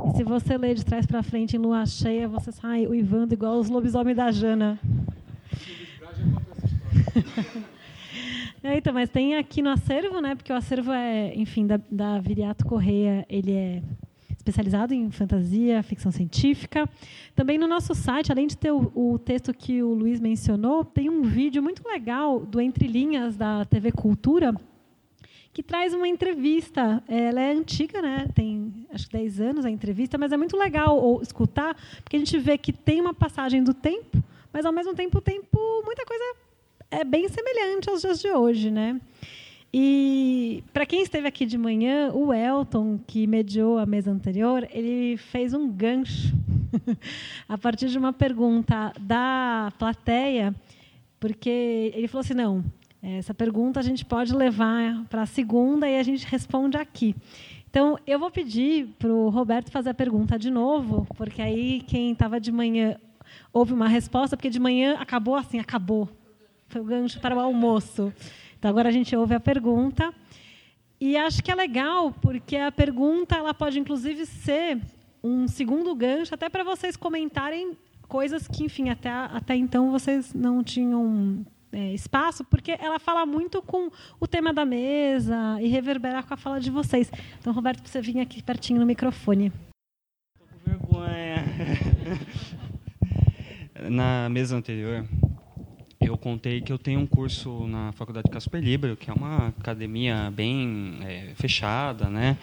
E 0.07 0.16
se 0.16 0.22
você 0.22 0.57
ler 0.57 0.76
de 0.76 0.84
trás 0.84 1.05
para 1.07 1.24
frente 1.24 1.57
em 1.57 1.59
lua 1.59 1.84
cheia, 1.86 2.28
você 2.28 2.52
sai 2.52 2.86
uivando 2.86 3.34
igual 3.34 3.59
os 3.59 3.68
lobisomens 3.68 4.16
da 4.16 4.30
Jana. 4.30 4.78
É, 8.65 8.79
então, 8.79 8.95
mas 8.95 9.11
tem 9.11 9.37
aqui 9.37 9.61
no 9.61 9.69
acervo, 9.69 10.23
né? 10.23 10.35
Porque 10.35 10.51
o 10.51 10.57
acervo 10.57 10.91
é, 10.91 11.35
enfim, 11.35 11.67
da, 11.67 11.79
da 11.91 12.19
Viriato 12.19 12.65
Correia, 12.65 13.27
ele 13.29 13.53
é 13.53 13.83
especializado 14.35 14.95
em 14.95 15.11
fantasia, 15.11 15.83
ficção 15.83 16.11
científica. 16.11 16.89
Também 17.35 17.59
no 17.59 17.69
nosso 17.69 17.95
site, 17.95 18.33
além 18.33 18.47
de 18.47 18.57
ter 18.57 18.73
o, 18.73 18.91
o, 18.95 19.19
texto 19.19 19.53
que 19.53 19.83
o 19.83 19.93
Luiz 19.93 20.19
mencionou, 20.19 20.83
tem 20.83 21.11
um 21.11 21.25
vídeo 21.25 21.62
muito 21.62 21.87
legal 21.87 22.41
do 22.41 22.59
Entre 22.59 22.89
Linhas 22.89 23.37
da 23.37 23.67
TV 23.67 23.93
Cultura, 23.93 24.55
que 25.53 25.62
traz 25.62 25.93
uma 25.93 26.09
entrevista. 26.09 27.05
Ela 27.07 27.43
é 27.43 27.53
antiga, 27.53 28.01
né? 28.01 28.29
tem 28.35 28.87
acho 28.91 29.09
que 29.09 29.12
10 29.12 29.41
anos 29.43 29.67
a 29.67 29.71
entrevista, 29.71 30.17
mas 30.17 30.33
é 30.33 30.39
muito 30.39 30.57
legal 30.57 31.21
escutar, 31.21 31.77
porque 32.03 32.17
a 32.17 32.19
gente 32.19 32.39
vê 32.39 32.57
que 32.57 32.73
tem 32.73 32.99
uma 32.99 33.12
passagem 33.12 33.62
do 33.62 33.75
tempo, 33.75 34.25
mas 34.51 34.65
ao 34.65 34.73
mesmo 34.73 34.95
tempo 34.95 35.19
o 35.19 35.21
tempo, 35.21 35.59
muita 35.85 36.07
coisa 36.07 36.43
é 37.01 37.05
bem 37.05 37.28
semelhante 37.28 37.90
aos 37.90 38.01
dias 38.01 38.20
de 38.20 38.30
hoje. 38.30 38.70
Né? 38.70 39.01
E 39.72 40.62
para 40.72 40.86
quem 40.86 41.03
esteve 41.03 41.26
aqui 41.26 41.45
de 41.45 41.59
manhã, 41.59 42.12
o 42.12 42.32
Elton, 42.32 42.99
que 43.07 43.26
mediou 43.26 43.78
a 43.78 43.84
mesa 43.84 44.11
anterior, 44.11 44.68
ele 44.70 45.16
fez 45.16 45.53
um 45.53 45.68
gancho 45.68 46.32
a 47.49 47.59
partir 47.59 47.88
de 47.88 47.99
uma 47.99 48.12
pergunta 48.12 48.92
da 49.01 49.72
plateia, 49.78 50.55
porque 51.18 51.92
ele 51.95 52.07
falou 52.07 52.20
assim: 52.20 52.34
não, 52.34 52.64
essa 53.03 53.34
pergunta 53.34 53.80
a 53.80 53.82
gente 53.82 54.05
pode 54.05 54.34
levar 54.34 55.05
para 55.11 55.22
a 55.22 55.26
segunda 55.26 55.88
e 55.88 55.99
a 55.99 56.03
gente 56.03 56.24
responde 56.26 56.76
aqui. 56.76 57.14
Então, 57.68 57.99
eu 58.07 58.20
vou 58.20 58.30
pedir 58.30 58.86
para 59.01 59.12
o 59.12 59.28
Roberto 59.30 59.72
fazer 59.72 59.90
a 59.90 59.95
pergunta 59.95 60.38
de 60.38 60.49
novo, 60.49 61.05
porque 61.16 61.42
aí 61.42 61.80
quem 61.80 62.12
estava 62.12 62.38
de 62.38 62.53
manhã 62.53 62.97
houve 63.53 63.72
uma 63.72 63.88
resposta, 63.88 64.36
porque 64.36 64.49
de 64.49 64.61
manhã 64.61 64.95
acabou 65.01 65.34
assim, 65.34 65.59
acabou. 65.59 66.09
Foi 66.75 66.81
o 66.81 66.85
gancho 66.85 67.20
para 67.20 67.37
o 67.37 67.39
almoço. 67.39 68.12
Então 68.59 68.68
agora 68.68 68.89
a 68.89 68.93
gente 68.93 69.14
ouve 69.14 69.33
a 69.33 69.39
pergunta 69.39 70.12
e 71.01 71.16
acho 71.16 71.41
que 71.41 71.53
é 71.53 71.55
legal 71.55 72.11
porque 72.11 72.57
a 72.57 72.72
pergunta 72.72 73.37
ela 73.37 73.55
pode 73.55 73.79
inclusive 73.79 74.27
ser 74.27 74.81
um 75.22 75.47
segundo 75.47 75.95
gancho 75.95 76.35
até 76.35 76.49
para 76.49 76.64
vocês 76.64 76.97
comentarem 76.97 77.79
coisas 78.09 78.49
que, 78.49 78.64
enfim, 78.64 78.89
até 78.89 79.09
até 79.09 79.55
então 79.55 79.93
vocês 79.93 80.35
não 80.35 80.64
tinham 80.64 81.47
é, 81.70 81.93
espaço, 81.93 82.45
porque 82.45 82.72
ela 82.72 82.99
fala 82.99 83.25
muito 83.25 83.62
com 83.62 83.89
o 84.18 84.27
tema 84.27 84.53
da 84.53 84.64
mesa 84.64 85.57
e 85.61 85.68
reverbera 85.68 86.25
com 86.25 86.35
a 86.35 86.37
fala 86.37 86.59
de 86.59 86.72
vocês. 86.72 87.09
Então, 87.39 87.53
Roberto, 87.53 87.89
você 87.89 88.01
vir 88.01 88.18
aqui 88.18 88.43
pertinho 88.43 88.81
no 88.81 88.87
microfone. 88.87 89.53
Estou 90.35 90.49
com 90.49 90.70
vergonha. 90.70 91.37
Na 93.89 94.29
mesa 94.29 94.57
anterior, 94.57 95.07
eu 96.05 96.16
contei 96.16 96.61
que 96.61 96.72
eu 96.72 96.78
tenho 96.78 97.00
um 97.00 97.07
curso 97.07 97.66
na 97.66 97.92
Faculdade 97.92 98.30
Casper 98.30 98.62
Libero, 98.62 98.96
que 98.96 99.11
é 99.11 99.12
uma 99.12 99.48
academia 99.48 100.30
bem 100.30 100.98
é, 101.02 101.32
fechada, 101.34 102.09
né? 102.09 102.36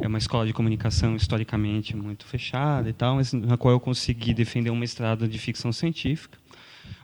É 0.00 0.06
uma 0.06 0.18
escola 0.18 0.46
de 0.46 0.52
comunicação 0.52 1.16
historicamente 1.16 1.96
muito 1.96 2.24
fechada 2.24 2.88
e 2.88 2.92
tal, 2.92 3.16
mas 3.16 3.32
na 3.32 3.56
qual 3.56 3.72
eu 3.72 3.80
consegui 3.80 4.32
defender 4.32 4.70
um 4.70 4.76
mestrado 4.76 5.28
de 5.28 5.38
ficção 5.38 5.72
científica. 5.72 6.38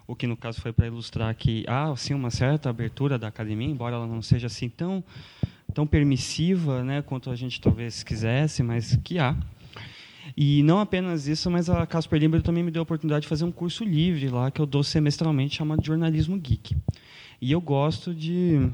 O 0.07 0.15
que 0.15 0.27
no 0.27 0.37
caso 0.37 0.61
foi 0.61 0.73
para 0.73 0.87
ilustrar 0.87 1.35
que 1.35 1.65
há 1.67 1.95
sim 1.97 2.15
uma 2.15 2.31
certa 2.31 2.69
abertura 2.69 3.19
da 3.19 3.29
academia, 3.29 3.69
embora 3.69 3.97
ela 3.97 4.07
não 4.07 4.21
seja 4.21 4.47
assim 4.47 4.69
tão 4.69 5.03
tão 5.73 5.87
permissiva, 5.87 6.85
né, 6.85 7.03
quanto 7.03 7.31
a 7.31 7.35
gente 7.35 7.61
talvez 7.61 8.05
quisesse, 8.05 8.63
mas 8.63 8.97
que 9.03 9.19
há. 9.19 9.37
E 10.37 10.63
não 10.63 10.81
apenas 10.81 11.27
isso, 11.27 11.51
mas 11.51 11.69
a 11.69 11.87
Casper 11.87 12.19
Limber 12.19 12.43
também 12.43 12.63
me 12.63 12.71
deu 12.71 12.81
a 12.81 12.85
oportunidade 12.85 13.23
de 13.23 13.29
fazer 13.29 13.45
um 13.45 13.53
curso 13.53 13.85
livre 13.85 14.29
lá 14.29 14.51
que 14.51 14.61
eu 14.61 14.67
dou 14.67 14.83
semestralmente 14.83 15.57
chamado 15.57 15.85
Jornalismo 15.85 16.39
Geek. 16.39 16.77
E 17.41 17.53
eu 17.53 17.61
gosto 17.61 18.15
de 18.15 18.71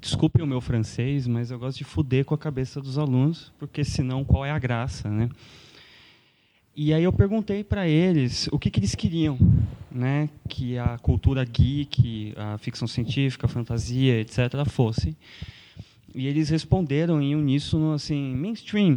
desculpem 0.00 0.42
o 0.42 0.46
meu 0.46 0.60
francês, 0.60 1.26
mas 1.26 1.50
eu 1.50 1.58
gosto 1.58 1.78
de 1.78 1.84
fuder 1.84 2.24
com 2.24 2.34
a 2.34 2.38
cabeça 2.38 2.80
dos 2.80 2.96
alunos, 2.96 3.52
porque 3.58 3.84
senão 3.84 4.24
qual 4.24 4.44
é 4.44 4.50
a 4.50 4.58
graça, 4.58 5.08
né? 5.10 5.28
E 6.74 6.94
aí 6.94 7.04
eu 7.04 7.12
perguntei 7.12 7.62
para 7.62 7.86
eles 7.86 8.48
o 8.50 8.58
que, 8.58 8.70
que 8.70 8.80
eles 8.80 8.94
queriam, 8.94 9.38
né, 9.90 10.30
que 10.48 10.78
a 10.78 10.96
cultura 10.98 11.44
geek, 11.44 12.32
a 12.36 12.56
ficção 12.58 12.88
científica, 12.88 13.46
a 13.46 13.48
fantasia, 13.48 14.18
etc., 14.20 14.64
fosse. 14.66 15.16
E 16.14 16.26
eles 16.26 16.48
responderam 16.48 17.20
em 17.20 17.34
uníssono 17.34 17.92
assim, 17.92 18.34
mainstream. 18.34 18.96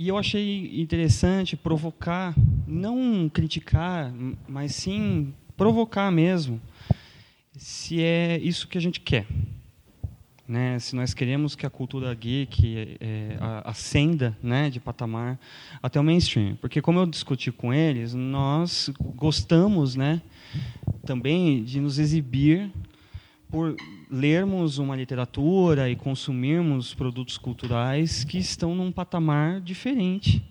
E 0.00 0.08
eu 0.08 0.16
achei 0.16 0.80
interessante 0.80 1.58
provocar, 1.58 2.34
não 2.66 3.28
criticar, 3.28 4.10
mas 4.48 4.74
sim 4.74 5.34
provocar 5.58 6.10
mesmo, 6.10 6.58
se 7.54 8.02
é 8.02 8.38
isso 8.38 8.66
que 8.66 8.78
a 8.78 8.80
gente 8.80 8.98
quer. 8.98 9.26
Né? 10.48 10.78
Se 10.78 10.96
nós 10.96 11.12
queremos 11.12 11.54
que 11.54 11.66
a 11.66 11.70
cultura 11.70 12.14
geek 12.14 12.96
é, 12.98 13.36
ascenda 13.62 14.34
né, 14.42 14.70
de 14.70 14.80
patamar 14.80 15.38
até 15.82 16.00
o 16.00 16.02
mainstream. 16.02 16.56
Porque, 16.56 16.80
como 16.80 16.98
eu 16.98 17.04
discuti 17.04 17.52
com 17.52 17.70
eles, 17.70 18.14
nós 18.14 18.90
gostamos 18.98 19.96
né, 19.96 20.22
também 21.04 21.62
de 21.62 21.78
nos 21.78 21.98
exibir 21.98 22.72
por 23.50 23.76
lermos 24.10 24.78
uma 24.78 24.96
literatura 24.96 25.88
e 25.88 25.94
consumirmos 25.94 26.92
produtos 26.94 27.38
culturais 27.38 28.24
que 28.24 28.38
estão 28.38 28.74
num 28.74 28.90
patamar 28.90 29.60
diferente 29.60 30.42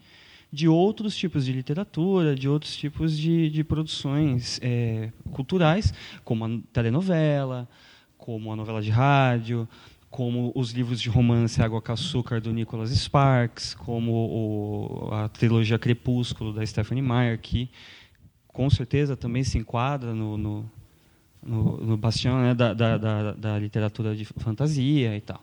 de 0.52 0.68
outros 0.68 1.16
tipos 1.16 1.46
de 1.46 1.52
literatura, 1.52 2.36
de 2.36 2.48
outros 2.50 2.76
tipos 2.76 3.18
de, 3.18 3.50
de 3.50 3.64
produções 3.64 4.60
é, 4.64 5.12
culturais, 5.32 5.94
como 6.24 6.46
a 6.46 6.50
telenovela, 6.74 7.70
como 8.18 8.52
a 8.52 8.56
novela 8.56 8.82
de 8.82 8.90
rádio, 8.90 9.68
como 10.10 10.52
os 10.56 10.72
livros 10.72 11.00
de 11.00 11.10
romance 11.10 11.62
Água 11.62 11.82
com 11.82 11.92
Açúcar, 11.92 12.42
do 12.42 12.52
Nicholas 12.52 12.90
Sparks, 12.90 13.76
como 13.76 14.12
o, 14.12 15.14
a 15.14 15.30
trilogia 15.30 15.78
Crepúsculo, 15.78 16.52
da 16.52 16.66
Stephanie 16.66 17.04
Meyer, 17.04 17.40
que 17.40 17.70
com 18.48 18.70
certeza 18.70 19.16
também 19.16 19.44
se 19.44 19.58
enquadra 19.58 20.14
no, 20.14 20.36
no, 20.36 20.72
no, 21.42 21.78
no 21.78 21.98
bastião 21.98 22.42
né, 22.42 22.54
da, 22.54 22.74
da, 22.74 22.98
da, 22.98 23.32
da, 23.34 23.60
literatura 23.60 24.16
de 24.16 24.26
fantasia 24.26 25.16
e 25.16 25.22
tal. 25.22 25.42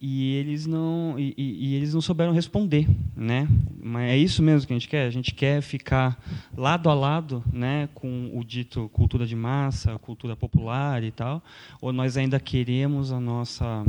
E 0.00 0.34
eles 0.34 0.66
não 0.66 1.14
e, 1.18 1.34
e, 1.36 1.74
eles 1.74 1.94
não 1.94 2.00
souberam 2.00 2.32
responder, 2.32 2.86
né? 3.16 3.48
Mas 3.82 4.10
é 4.10 4.16
isso 4.16 4.42
mesmo 4.42 4.66
que 4.66 4.72
a 4.72 4.76
gente 4.76 4.88
quer. 4.88 5.06
A 5.06 5.10
gente 5.10 5.34
quer 5.34 5.62
ficar 5.62 6.22
lado 6.56 6.90
a 6.90 6.94
lado, 6.94 7.42
né, 7.52 7.88
com 7.94 8.30
o 8.34 8.44
dito 8.44 8.88
cultura 8.92 9.26
de 9.26 9.34
massa, 9.34 9.98
cultura 9.98 10.36
popular 10.36 11.02
e 11.02 11.10
tal, 11.10 11.42
ou 11.80 11.92
nós 11.92 12.16
ainda 12.16 12.38
queremos 12.38 13.12
a 13.12 13.20
nossa 13.20 13.84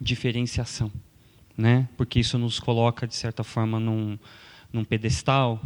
diferenciação, 0.00 0.90
né? 1.56 1.88
Porque 1.96 2.20
isso 2.20 2.38
nos 2.38 2.58
coloca 2.58 3.06
de 3.06 3.14
certa 3.14 3.44
forma 3.44 3.78
num, 3.78 4.18
num 4.72 4.84
pedestal 4.84 5.60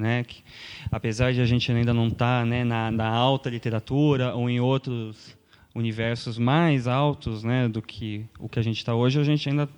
né? 0.00 0.24
Que, 0.24 0.42
apesar 0.90 1.32
de 1.32 1.40
a 1.40 1.46
gente 1.46 1.70
ainda 1.70 1.94
não 1.94 2.08
estar 2.08 2.40
tá, 2.40 2.46
né, 2.46 2.64
na, 2.64 2.90
na, 2.90 3.08
alta 3.08 3.50
literatura 3.50 4.34
ou 4.34 4.48
em 4.48 4.58
outros 4.58 5.36
universos 5.74 6.38
mais 6.38 6.88
altos 6.88 7.44
né, 7.44 7.68
do 7.68 7.80
que 7.80 8.24
o 8.38 8.48
que 8.48 8.58
a 8.58 8.62
gente 8.62 8.78
está 8.78 8.94
hoje, 8.94 9.20
a 9.20 9.24
gente 9.24 9.48
ainda 9.48 9.68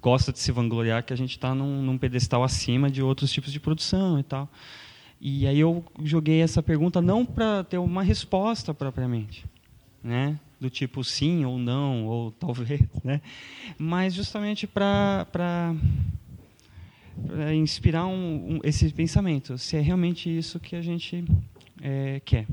gosta 0.00 0.32
de 0.32 0.38
se 0.38 0.50
vangloriar 0.50 1.04
que 1.04 1.12
a 1.12 1.16
gente 1.16 1.30
está 1.30 1.54
num, 1.54 1.82
num, 1.82 1.96
pedestal 1.96 2.42
acima 2.42 2.90
de 2.90 3.02
outros 3.02 3.30
tipos 3.30 3.52
de 3.52 3.60
produção 3.60 4.18
e 4.18 4.22
tal. 4.22 4.48
E 5.20 5.46
aí 5.46 5.60
eu 5.60 5.84
joguei 6.02 6.40
essa 6.40 6.62
pergunta 6.62 7.00
não 7.00 7.24
para 7.24 7.62
ter 7.64 7.78
uma 7.78 8.02
resposta 8.02 8.74
propriamente, 8.74 9.44
né? 10.02 10.38
do 10.64 10.70
tipo 10.70 11.04
sim 11.04 11.44
ou 11.44 11.58
não 11.58 12.06
ou 12.06 12.30
talvez, 12.32 12.80
né? 13.04 13.20
mas 13.78 14.14
justamente 14.14 14.66
para 14.66 15.74
para 17.26 17.54
inspirar 17.54 18.06
um, 18.06 18.56
um, 18.56 18.60
esse 18.62 18.92
pensamento, 18.92 19.56
se 19.58 19.76
é 19.76 19.80
realmente 19.80 20.34
isso 20.34 20.58
que 20.58 20.74
a 20.74 20.82
gente 20.82 21.24
é, 21.80 22.20
quer, 22.24 22.46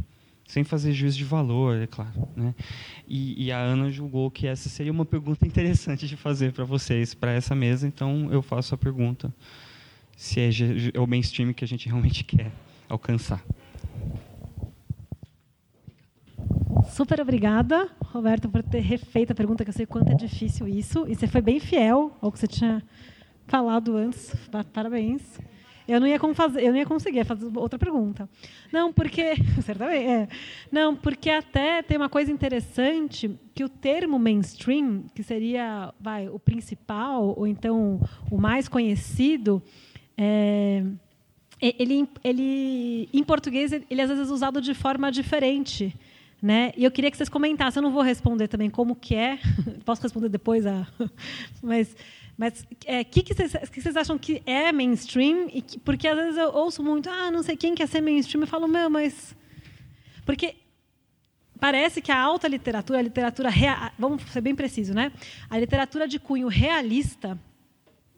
sem 0.46 0.64
fazer 0.64 0.94
juízo 0.94 1.18
de 1.18 1.24
valor, 1.24 1.78
é 1.78 1.88
claro. 1.88 2.28
Né? 2.36 2.54
E, 3.08 3.46
e, 3.46 3.52
a 3.52 3.58
Ana 3.58 3.90
julgou 3.90 4.30
que 4.30 4.48
essa 4.48 4.70
seria 4.70 4.92
uma 4.92 5.06
pergunta 5.06 5.46
interessante 5.48 6.08
de 6.08 6.16
fazer 6.16 6.52
para 6.54 6.66
vocês, 6.66 7.14
para 7.14 7.32
essa 7.32 7.56
mesa, 7.56 7.88
então 7.88 8.30
eu 8.32 8.42
faço 8.42 8.76
a 8.76 8.78
pergunta, 8.78 9.34
se 10.16 10.40
é, 10.40 10.50
é 10.94 11.00
o 11.00 11.08
mainstream 11.08 11.54
que 11.54 11.64
a 11.64 11.68
gente 11.68 11.88
realmente 11.88 12.24
quer 12.26 12.52
alcançar. 12.88 13.44
Super 16.90 17.22
obrigada, 17.22 17.90
Roberto, 18.06 18.50
por 18.50 18.64
ter 18.64 18.80
refeito 18.80 19.32
a 19.32 19.36
pergunta, 19.36 19.64
que 19.64 19.70
eu 19.70 19.74
sei 19.74 19.86
quanto 19.86 20.12
é 20.12 20.16
difícil 20.16 20.68
isso. 20.68 21.06
E 21.08 21.16
você 21.16 21.28
foi 21.28 21.42
bem 21.42 21.60
fiel 21.60 22.18
ao 22.20 22.32
que 22.32 22.40
você 22.40 22.48
tinha 22.48 22.84
falado 23.52 23.98
antes. 23.98 24.34
Parabéns. 24.72 25.22
Eu 25.86 26.00
não 26.00 26.08
ia, 26.08 26.18
fazer, 26.34 26.64
eu 26.64 26.72
não 26.72 26.78
ia 26.78 26.86
conseguir 26.86 27.26
fazer 27.26 27.52
outra 27.58 27.78
pergunta. 27.78 28.30
Não, 28.72 28.94
porque. 28.94 29.36
Certamente. 29.62 30.06
É. 30.06 30.28
Não, 30.72 30.96
porque 30.96 31.30
até 31.30 31.82
tem 31.84 31.98
uma 31.98 32.08
coisa 32.08 32.32
interessante 32.32 33.30
que 33.54 33.64
o 33.64 33.68
termo 33.68 34.18
mainstream, 34.18 35.04
que 35.14 35.22
seria 35.22 35.94
vai, 36.00 36.30
o 36.30 36.40
principal, 36.40 37.36
ou 37.38 37.46
então 37.46 38.00
o 38.32 38.38
mais 38.38 38.70
conhecido, 38.70 39.62
é, 40.18 40.86
ele, 41.62 42.08
ele, 42.24 43.10
em 43.12 43.24
português, 43.24 43.74
ele 43.74 44.02
às 44.02 44.10
vezes 44.10 44.30
é 44.30 44.34
usado 44.34 44.62
de 44.62 44.74
forma 44.74 45.12
diferente. 45.12 45.94
Né? 46.42 46.72
E 46.76 46.86
eu 46.86 46.90
queria 46.90 47.12
que 47.12 47.18
vocês 47.18 47.30
comentassem. 47.30 47.80
Eu 47.80 47.84
não 47.84 47.92
vou 47.92 48.02
responder 48.02 48.48
também 48.48 48.70
como 48.70 48.96
que 48.96 49.14
é. 49.14 49.38
Posso 49.84 50.02
responder 50.02 50.30
depois, 50.30 50.66
a... 50.66 50.88
mas 51.62 51.96
mas 52.42 52.62
o 52.62 52.66
é, 52.88 53.04
que, 53.04 53.22
que, 53.22 53.36
vocês, 53.36 53.70
que 53.70 53.80
vocês 53.80 53.96
acham 53.96 54.18
que 54.18 54.42
é 54.48 54.72
mainstream? 54.72 55.48
E 55.54 55.62
que, 55.62 55.78
porque 55.78 56.08
às 56.08 56.18
vezes 56.18 56.38
eu 56.38 56.50
ouço 56.52 56.82
muito, 56.82 57.08
ah, 57.08 57.30
não 57.30 57.44
sei 57.44 57.56
quem 57.56 57.76
quer 57.76 57.88
ser 57.88 58.02
mainstream. 58.02 58.42
Eu 58.42 58.48
falo, 58.48 58.68
meu, 58.68 58.90
mas. 58.90 59.36
Porque 60.26 60.56
parece 61.60 62.02
que 62.02 62.12
a 62.12 62.20
alta 62.20 62.48
literatura, 62.48 62.98
a 62.98 63.02
literatura. 63.04 63.48
Rea... 63.48 63.92
Vamos 63.96 64.24
ser 64.24 64.42
bem 64.42 64.56
preciso, 64.56 64.92
né? 64.92 65.12
A 65.52 65.60
literatura 65.60 66.08
de 66.08 66.18
cunho 66.18 66.48
realista. 66.48 67.40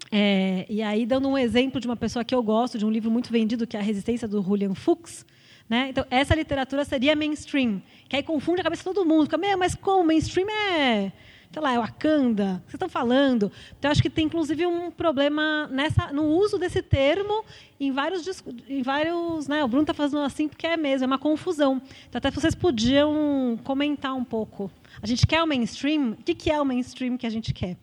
É, 0.10 0.66
e 0.70 0.82
aí, 0.82 1.06
dando 1.06 1.28
um 1.28 1.38
exemplo 1.38 1.82
de 1.82 1.88
uma 1.88 1.98
pessoa 1.98 2.24
que 2.24 2.34
eu 2.34 2.42
gosto, 2.42 2.78
de 2.78 2.86
um 2.86 2.90
livro 2.90 3.12
muito 3.12 3.30
vendido, 3.30 3.68
que 3.68 3.76
é 3.76 3.82
A 3.82 3.84
Resistência, 3.84 4.26
do 4.26 4.42
Julian 4.42 4.74
Fuchs. 4.74 5.26
Né? 5.68 5.88
Então, 5.90 6.06
essa 6.10 6.34
literatura 6.34 6.86
seria 6.86 7.14
mainstream. 7.14 7.84
Que 8.08 8.16
aí 8.16 8.24
confunde 8.24 8.62
a 8.62 8.64
cabeça 8.64 8.84
de 8.84 8.86
todo 8.86 9.06
mundo. 9.06 9.26
Fica, 9.26 9.38
meu, 9.38 9.58
mas 9.58 9.76
como? 9.76 10.02
Mainstream 10.06 10.48
é 10.50 11.12
sei 11.54 11.62
lá, 11.62 11.72
é 11.72 11.78
Wakanda, 11.78 12.64
vocês 12.64 12.74
estão 12.74 12.90
falando? 12.90 13.52
Então, 13.78 13.92
acho 13.92 14.02
que 14.02 14.10
tem, 14.10 14.26
inclusive, 14.26 14.66
um 14.66 14.90
problema 14.90 15.68
nessa, 15.68 16.12
no 16.12 16.24
uso 16.24 16.58
desse 16.58 16.82
termo 16.82 17.46
em 17.80 17.92
vários... 17.92 18.44
Em 18.68 18.82
vários 18.82 19.48
né, 19.48 19.64
o 19.64 19.68
Bruno 19.68 19.84
está 19.84 19.94
fazendo 19.94 20.24
assim 20.24 20.48
porque 20.48 20.66
é 20.66 20.76
mesmo, 20.76 21.06
é 21.06 21.08
uma 21.08 21.20
confusão. 21.20 21.80
Então, 22.10 22.18
até 22.18 22.32
vocês 22.32 22.56
podiam 22.56 23.60
comentar 23.64 24.16
um 24.16 24.24
pouco. 24.24 24.72
A 25.00 25.06
gente 25.06 25.28
quer 25.28 25.44
o 25.44 25.48
mainstream? 25.48 26.14
O 26.14 26.16
que 26.24 26.50
é 26.50 26.60
o 26.60 26.66
mainstream 26.66 27.18
que 27.18 27.28
a 27.28 27.30
gente 27.30 27.54
quer? 27.54 27.78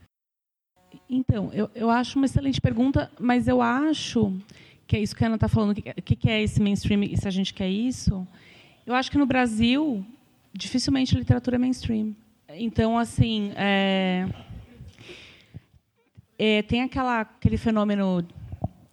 Então, 1.08 1.50
eu, 1.52 1.70
eu 1.72 1.90
acho 1.90 2.18
uma 2.18 2.26
excelente 2.26 2.60
pergunta, 2.60 3.08
mas 3.20 3.46
eu 3.46 3.62
acho 3.62 4.36
que 4.84 4.96
é 4.96 5.00
isso 5.00 5.14
que 5.14 5.22
a 5.22 5.28
Ana 5.28 5.36
está 5.36 5.46
falando. 5.46 5.78
O 5.78 6.02
que, 6.02 6.16
que 6.16 6.28
é 6.28 6.42
esse 6.42 6.60
mainstream 6.60 7.04
e 7.04 7.16
se 7.16 7.28
a 7.28 7.30
gente 7.30 7.54
quer 7.54 7.68
isso? 7.68 8.26
Eu 8.84 8.96
acho 8.96 9.08
que 9.08 9.18
no 9.18 9.26
Brasil, 9.26 10.04
dificilmente 10.52 11.14
a 11.14 11.18
literatura 11.20 11.54
é 11.54 11.58
mainstream. 11.58 12.16
Então, 12.56 12.98
assim, 12.98 13.52
é, 13.54 14.26
é, 16.38 16.62
tem 16.62 16.82
aquela, 16.82 17.20
aquele 17.20 17.56
fenômeno 17.56 18.26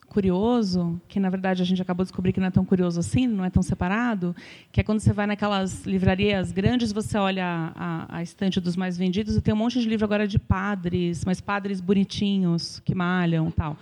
curioso, 0.07 0.99
que 1.07 1.19
na 1.19 1.29
verdade 1.29 1.61
a 1.61 1.65
gente 1.65 1.81
acabou 1.81 2.03
de 2.03 2.09
descobrir 2.09 2.33
que 2.33 2.39
não 2.39 2.47
é 2.47 2.51
tão 2.51 2.65
curioso 2.65 2.99
assim, 2.99 3.27
não 3.27 3.45
é 3.45 3.49
tão 3.49 3.61
separado, 3.61 4.35
que 4.71 4.81
é 4.81 4.83
quando 4.83 4.99
você 4.99 5.13
vai 5.13 5.27
naquelas 5.27 5.85
livrarias 5.85 6.51
grandes, 6.51 6.91
você 6.91 7.17
olha 7.17 7.71
a, 7.75 8.17
a 8.17 8.23
estante 8.23 8.59
dos 8.59 8.75
mais 8.75 8.97
vendidos 8.97 9.35
e 9.35 9.41
tem 9.41 9.53
um 9.53 9.57
monte 9.57 9.79
de 9.79 9.87
livro 9.87 10.05
agora 10.05 10.27
de 10.27 10.39
padres, 10.39 11.23
mas 11.25 11.39
padres 11.39 11.79
bonitinhos, 11.79 12.79
que 12.85 12.95
malham 12.95 13.51
tal. 13.51 13.77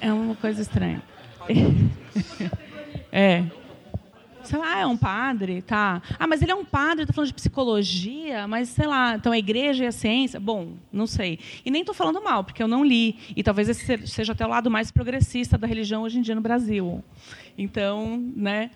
É 0.00 0.12
uma 0.12 0.34
coisa 0.34 0.62
estranha. 0.62 1.02
É 3.14 3.44
sei 4.44 4.58
lá, 4.58 4.78
é 4.78 4.86
um 4.86 4.96
padre, 4.96 5.62
tá? 5.62 6.02
Ah, 6.18 6.26
mas 6.26 6.42
ele 6.42 6.52
é 6.52 6.54
um 6.54 6.64
padre, 6.64 7.02
está 7.02 7.12
falando 7.12 7.28
de 7.28 7.34
psicologia, 7.34 8.46
mas 8.46 8.68
sei 8.68 8.86
lá, 8.86 9.14
então 9.14 9.32
a 9.32 9.38
igreja 9.38 9.84
e 9.84 9.86
a 9.86 9.92
ciência, 9.92 10.38
bom, 10.40 10.74
não 10.92 11.06
sei. 11.06 11.38
E 11.64 11.70
nem 11.70 11.82
estou 11.82 11.94
falando 11.94 12.22
mal, 12.22 12.44
porque 12.44 12.62
eu 12.62 12.68
não 12.68 12.84
li, 12.84 13.16
e 13.36 13.42
talvez 13.42 13.68
esse 13.68 14.06
seja 14.06 14.32
até 14.32 14.44
o 14.44 14.48
lado 14.48 14.70
mais 14.70 14.90
progressista 14.90 15.56
da 15.56 15.66
religião 15.66 16.02
hoje 16.02 16.18
em 16.18 16.22
dia 16.22 16.34
no 16.34 16.40
Brasil. 16.40 17.02
Então, 17.56 18.16
né? 18.36 18.70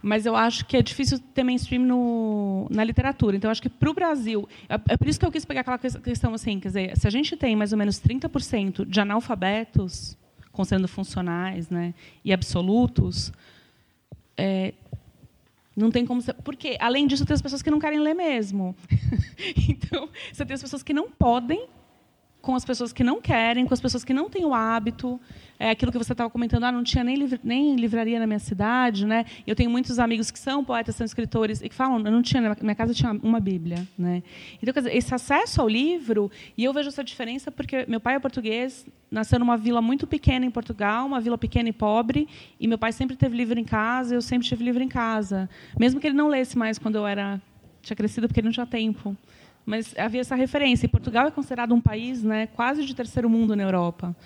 Mas 0.00 0.26
eu 0.26 0.36
acho 0.36 0.64
que 0.64 0.76
é 0.76 0.82
difícil 0.82 1.18
ter 1.18 1.42
mainstream 1.42 1.82
no, 1.82 2.68
na 2.70 2.84
literatura. 2.84 3.36
Então, 3.36 3.50
acho 3.50 3.60
que 3.60 3.68
para 3.68 3.90
o 3.90 3.94
Brasil. 3.94 4.48
É, 4.68 4.74
é, 4.74 4.96
por 4.96 5.08
isso 5.08 5.18
que 5.18 5.26
eu 5.26 5.32
quis 5.32 5.44
pegar 5.44 5.62
aquela 5.62 5.78
questão 5.78 6.34
assim: 6.34 6.60
quer 6.60 6.68
dizer, 6.68 6.96
se 6.96 7.06
a 7.06 7.10
gente 7.10 7.36
tem 7.36 7.56
mais 7.56 7.72
ou 7.72 7.78
menos 7.78 8.00
30% 8.00 8.86
de 8.86 9.00
analfabetos, 9.00 10.16
considerando 10.52 10.88
funcionais 10.88 11.68
né, 11.68 11.94
e 12.24 12.32
absolutos, 12.32 13.32
é, 14.36 14.72
não 15.78 15.90
tem 15.90 16.04
como. 16.04 16.22
Porque, 16.42 16.76
além 16.80 17.06
disso, 17.06 17.24
tem 17.24 17.34
as 17.34 17.42
pessoas 17.42 17.62
que 17.62 17.70
não 17.70 17.78
querem 17.78 18.00
ler 18.00 18.14
mesmo. 18.14 18.74
então, 19.68 20.08
você 20.32 20.44
tem 20.44 20.54
as 20.54 20.62
pessoas 20.62 20.82
que 20.82 20.92
não 20.92 21.10
podem 21.10 21.66
com 22.40 22.54
as 22.54 22.64
pessoas 22.64 22.92
que 22.92 23.02
não 23.02 23.20
querem, 23.20 23.66
com 23.66 23.74
as 23.74 23.80
pessoas 23.80 24.04
que 24.04 24.14
não 24.14 24.30
têm 24.30 24.44
o 24.44 24.54
hábito. 24.54 25.20
É 25.58 25.70
aquilo 25.70 25.90
que 25.90 25.98
você 25.98 26.12
estava 26.12 26.30
comentando, 26.30 26.64
ah, 26.64 26.72
não 26.72 26.84
tinha 26.84 27.02
nem, 27.02 27.16
livra, 27.16 27.40
nem 27.42 27.74
livraria 27.74 28.20
na 28.20 28.26
minha 28.28 28.38
cidade, 28.38 29.04
né? 29.04 29.24
Eu 29.44 29.56
tenho 29.56 29.68
muitos 29.68 29.98
amigos 29.98 30.30
que 30.30 30.38
são 30.38 30.64
poetas, 30.64 30.94
são 30.94 31.04
escritores 31.04 31.60
e 31.60 31.68
que 31.68 31.74
falam, 31.74 31.98
eu 31.98 32.12
não 32.12 32.22
tinha, 32.22 32.40
na 32.40 32.56
minha 32.60 32.74
casa 32.76 32.94
tinha 32.94 33.10
uma 33.22 33.40
Bíblia, 33.40 33.86
né? 33.98 34.22
Então, 34.62 34.72
quer 34.72 34.80
dizer, 34.80 34.96
esse 34.96 35.12
acesso 35.12 35.60
ao 35.60 35.68
livro, 35.68 36.30
e 36.56 36.62
eu 36.62 36.72
vejo 36.72 36.88
essa 36.88 37.02
diferença 37.02 37.50
porque 37.50 37.84
meu 37.88 37.98
pai 37.98 38.14
é 38.14 38.18
português, 38.20 38.86
nasceu 39.10 39.40
numa 39.40 39.56
vila 39.56 39.82
muito 39.82 40.06
pequena 40.06 40.46
em 40.46 40.50
Portugal, 40.50 41.06
uma 41.06 41.20
vila 41.20 41.36
pequena 41.36 41.68
e 41.70 41.72
pobre, 41.72 42.28
e 42.60 42.68
meu 42.68 42.78
pai 42.78 42.92
sempre 42.92 43.16
teve 43.16 43.36
livro 43.36 43.58
em 43.58 43.64
casa, 43.64 44.14
eu 44.14 44.22
sempre 44.22 44.46
tive 44.46 44.62
livro 44.62 44.82
em 44.82 44.88
casa, 44.88 45.50
mesmo 45.76 46.00
que 46.00 46.06
ele 46.06 46.16
não 46.16 46.28
lesse 46.28 46.56
mais 46.56 46.78
quando 46.78 46.94
eu 46.94 47.06
era 47.06 47.40
tinha 47.82 47.96
crescido 47.96 48.28
porque 48.28 48.40
ele 48.40 48.46
não 48.46 48.52
tinha 48.52 48.66
tempo 48.66 49.16
mas 49.68 49.94
havia 49.98 50.22
essa 50.22 50.34
referência. 50.34 50.86
E 50.86 50.88
Portugal 50.88 51.26
é 51.26 51.30
considerado 51.30 51.74
um 51.74 51.80
país 51.80 52.22
né, 52.22 52.46
quase 52.46 52.86
de 52.86 52.94
terceiro 52.94 53.28
mundo 53.28 53.54
na 53.54 53.62
Europa. 53.62 54.16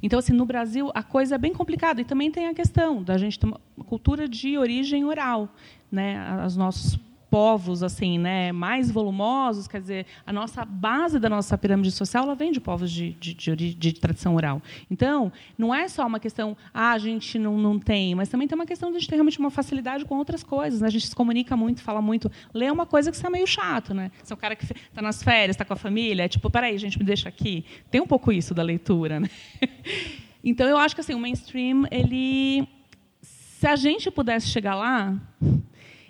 Então, 0.00 0.16
assim, 0.16 0.32
no 0.32 0.46
Brasil, 0.46 0.92
a 0.94 1.02
coisa 1.02 1.34
é 1.34 1.38
bem 1.38 1.52
complicada. 1.52 2.00
E 2.00 2.04
também 2.04 2.30
tem 2.30 2.46
a 2.46 2.54
questão 2.54 3.02
da 3.02 3.18
gente 3.18 3.36
ter 3.36 3.46
uma 3.46 3.58
cultura 3.84 4.28
de 4.28 4.56
origem 4.56 5.04
oral. 5.04 5.48
Né? 5.90 6.16
Os 6.46 6.56
nossos 6.56 6.96
povos 7.32 7.82
assim, 7.82 8.18
né, 8.18 8.52
mais 8.52 8.90
volumosos, 8.90 9.66
quer 9.66 9.80
dizer, 9.80 10.06
a 10.26 10.30
nossa 10.30 10.66
base 10.66 11.18
da 11.18 11.30
nossa 11.30 11.56
pirâmide 11.56 11.90
social 11.90 12.24
ela 12.24 12.34
vem 12.34 12.52
de 12.52 12.60
povos 12.60 12.90
de, 12.90 13.12
de, 13.12 13.32
de, 13.32 13.74
de 13.74 13.92
tradição 13.94 14.34
oral. 14.34 14.60
Então, 14.90 15.32
não 15.56 15.74
é 15.74 15.88
só 15.88 16.06
uma 16.06 16.20
questão, 16.20 16.54
ah, 16.74 16.92
a 16.92 16.98
gente 16.98 17.38
não, 17.38 17.56
não 17.56 17.78
tem, 17.78 18.14
mas 18.14 18.28
também 18.28 18.46
tem 18.46 18.54
uma 18.54 18.66
questão 18.66 18.90
de 18.90 18.98
a 18.98 19.00
gente 19.00 19.08
ter 19.08 19.14
realmente 19.14 19.38
uma 19.38 19.50
facilidade 19.50 20.04
com 20.04 20.18
outras 20.18 20.44
coisas. 20.44 20.82
Né? 20.82 20.88
A 20.88 20.90
gente 20.90 21.06
se 21.06 21.16
comunica 21.16 21.56
muito, 21.56 21.80
fala 21.80 22.02
muito. 22.02 22.30
Ler 22.52 22.66
é 22.66 22.72
uma 22.72 22.84
coisa 22.84 23.10
que 23.10 23.16
você 23.16 23.26
é 23.26 23.30
meio 23.30 23.46
chato, 23.46 23.94
né? 23.94 24.10
Você 24.22 24.34
é 24.34 24.36
um 24.36 24.38
cara 24.38 24.54
que 24.54 24.64
está 24.64 25.00
nas 25.00 25.22
férias, 25.22 25.54
está 25.54 25.64
com 25.64 25.72
a 25.72 25.76
família, 25.76 26.24
é 26.24 26.28
tipo, 26.28 26.50
peraí, 26.50 26.76
gente, 26.76 26.98
me 26.98 27.04
deixa 27.04 27.30
aqui. 27.30 27.64
Tem 27.90 27.98
um 27.98 28.06
pouco 28.06 28.30
isso 28.30 28.52
da 28.52 28.62
leitura, 28.62 29.18
né? 29.18 29.30
Então, 30.44 30.68
eu 30.68 30.76
acho 30.76 30.92
que 30.92 31.00
assim, 31.00 31.14
o 31.14 31.20
mainstream, 31.20 31.86
ele, 31.88 32.66
se 33.20 33.64
a 33.64 33.76
gente 33.76 34.10
pudesse 34.10 34.48
chegar 34.48 34.74
lá, 34.74 35.16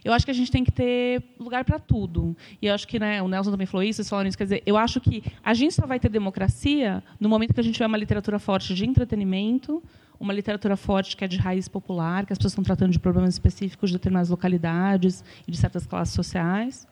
eu 0.05 0.13
acho 0.13 0.25
que 0.25 0.31
a 0.31 0.35
gente 0.35 0.51
tem 0.51 0.65
que 0.65 0.73
ter 0.73 1.23
lugar 1.39 1.65
para 1.65 1.79
tudo. 1.79 2.37
E 2.61 2.67
eu 2.67 2.75
acho 2.75 2.87
que 2.87 2.99
né, 2.99 3.23
o 3.23 3.29
Nelson 3.29 3.51
também 3.51 3.67
falou 3.67 3.85
isso, 3.85 3.97
vocês 3.97 4.09
falaram 4.09 4.29
isso. 4.29 4.39
Quer 4.39 4.45
dizer, 4.45 4.63
eu 4.67 4.77
acho 4.77 5.01
que 5.01 5.23
a 5.43 5.55
gente 5.55 5.75
só 5.75 5.87
vai 5.87 6.01
ter 6.01 6.09
democracia 6.09 7.03
no 7.21 7.29
momento 7.29 7.55
que 7.55 7.61
a 7.61 7.63
gente 7.63 7.75
tiver 7.75 7.87
uma 7.87 7.99
literatura 7.99 8.39
forte 8.39 8.75
de 8.75 8.85
entretenimento, 8.85 9.83
uma 10.19 10.33
literatura 10.33 10.77
forte 10.77 11.17
que 11.17 11.25
é 11.25 11.29
de 11.29 11.37
raiz 11.37 11.69
popular, 11.69 12.27
que 12.27 12.33
as 12.33 12.39
pessoas 12.39 12.53
estão 12.53 12.65
tratando 12.65 12.91
de 12.91 12.99
problemas 12.99 13.35
específicos 13.35 13.91
de 13.91 13.97
determinadas 13.97 14.29
localidades 14.29 15.25
e 15.47 15.51
de 15.51 15.57
certas 15.57 15.87
classes 15.87 16.15
sociais. 16.15 16.87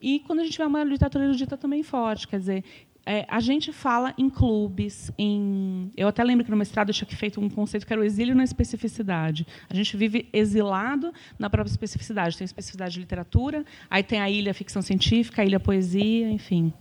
E 0.00 0.20
quando 0.20 0.40
a 0.40 0.42
gente 0.42 0.52
tiver 0.52 0.66
uma 0.66 0.84
literatura 0.84 1.24
erudita 1.24 1.56
também 1.56 1.82
forte, 1.82 2.28
quer 2.28 2.38
dizer, 2.38 2.64
é, 3.08 3.24
a 3.28 3.38
gente 3.38 3.72
fala 3.72 4.12
em 4.18 4.28
clubes, 4.28 5.12
em. 5.16 5.92
Eu 5.96 6.08
até 6.08 6.24
lembro 6.24 6.44
que 6.44 6.50
no 6.50 6.56
mestrado 6.56 6.88
eu 6.88 6.94
tinha 6.94 7.08
feito 7.08 7.40
um 7.40 7.48
conceito 7.48 7.86
que 7.86 7.92
era 7.92 8.02
o 8.02 8.04
exílio 8.04 8.34
na 8.34 8.42
especificidade. 8.42 9.46
A 9.70 9.74
gente 9.76 9.96
vive 9.96 10.28
exilado 10.32 11.14
na 11.38 11.48
própria 11.48 11.70
especificidade. 11.70 12.36
Tem 12.36 12.44
a 12.44 12.46
especificidade 12.46 12.94
de 12.94 13.00
literatura, 13.00 13.64
aí 13.88 14.02
tem 14.02 14.20
a 14.20 14.28
ilha 14.28 14.52
ficção 14.52 14.82
científica, 14.82 15.40
a 15.40 15.44
ilha 15.44 15.60
poesia, 15.60 16.28
enfim. 16.28 16.72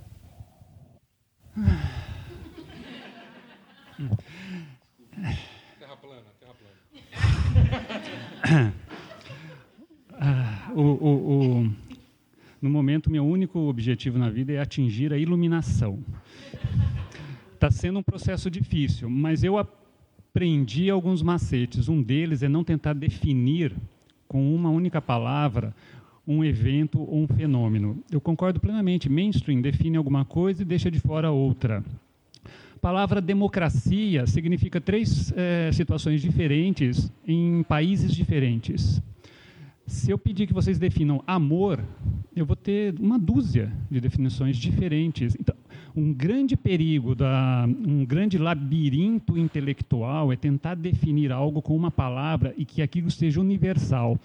Terra 5.80 5.98
plana, 5.98 6.24
terra 6.40 6.54
plana. 8.42 8.74
Ah, 10.18 10.72
o, 10.74 10.82
o, 10.82 11.60
o 11.60 11.76
no 12.62 12.70
momento, 12.70 13.12
meu 13.12 13.26
único 13.26 13.60
objetivo 13.60 14.18
na 14.18 14.30
vida 14.30 14.54
é 14.54 14.60
atingir 14.60 15.14
a 15.14 15.18
iluminação. 15.18 16.00
Está 17.54 17.70
sendo 17.72 18.00
um 18.00 18.04
processo 18.04 18.50
difícil, 18.50 19.10
mas 19.10 19.44
eu 19.44 19.58
aprendi 19.58 20.90
alguns 20.90 21.22
macetes. 21.22 21.88
Um 21.88 22.02
deles 22.02 22.44
é 22.44 22.50
não 22.50 22.64
tentar 22.64 22.94
definir 22.94 23.74
com 24.28 24.54
uma 24.54 24.70
única 24.70 25.02
palavra 25.02 25.74
um 26.28 26.44
evento 26.44 27.00
ou 27.00 27.24
um 27.24 27.28
fenômeno. 27.28 28.04
Eu 28.12 28.20
concordo 28.20 28.60
plenamente. 28.60 29.10
Mainstream 29.10 29.62
define 29.62 29.98
alguma 29.98 30.26
coisa 30.26 30.62
e 30.62 30.66
deixa 30.66 30.90
de 30.90 31.00
fora 31.00 31.32
outra. 31.32 31.84
A 32.76 32.80
palavra 32.80 33.22
democracia 33.22 34.26
significa 34.28 34.82
três 34.82 35.34
é, 35.36 35.72
situações 35.72 36.22
diferentes 36.22 37.12
em 37.28 37.64
países 37.64 38.14
diferentes. 38.14 39.02
Se 39.88 40.10
eu 40.10 40.18
pedir 40.18 40.48
que 40.48 40.54
vocês 40.54 40.80
definam 40.80 41.24
amor, 41.28 41.84
eu 42.36 42.46
vou 42.46 42.56
ter 42.56 42.96
uma 43.00 43.20
dúzia 43.20 43.72
de 43.90 44.02
definições 44.02 44.58
diferentes. 44.58 45.38
Então, 45.40 45.56
um 45.96 46.12
grande 46.12 46.58
perigo, 46.58 47.14
da, 47.14 47.66
um 47.88 48.04
grande 48.04 48.38
labirinto 48.38 49.38
intelectual 49.38 50.34
é 50.34 50.36
tentar 50.36 50.74
definir 50.74 51.32
algo 51.32 51.62
com 51.62 51.76
uma 51.76 51.92
palavra 51.92 52.54
e 52.58 52.66
que 52.66 52.82
aquilo 52.82 53.12
seja 53.12 53.40
universal. 53.40 54.20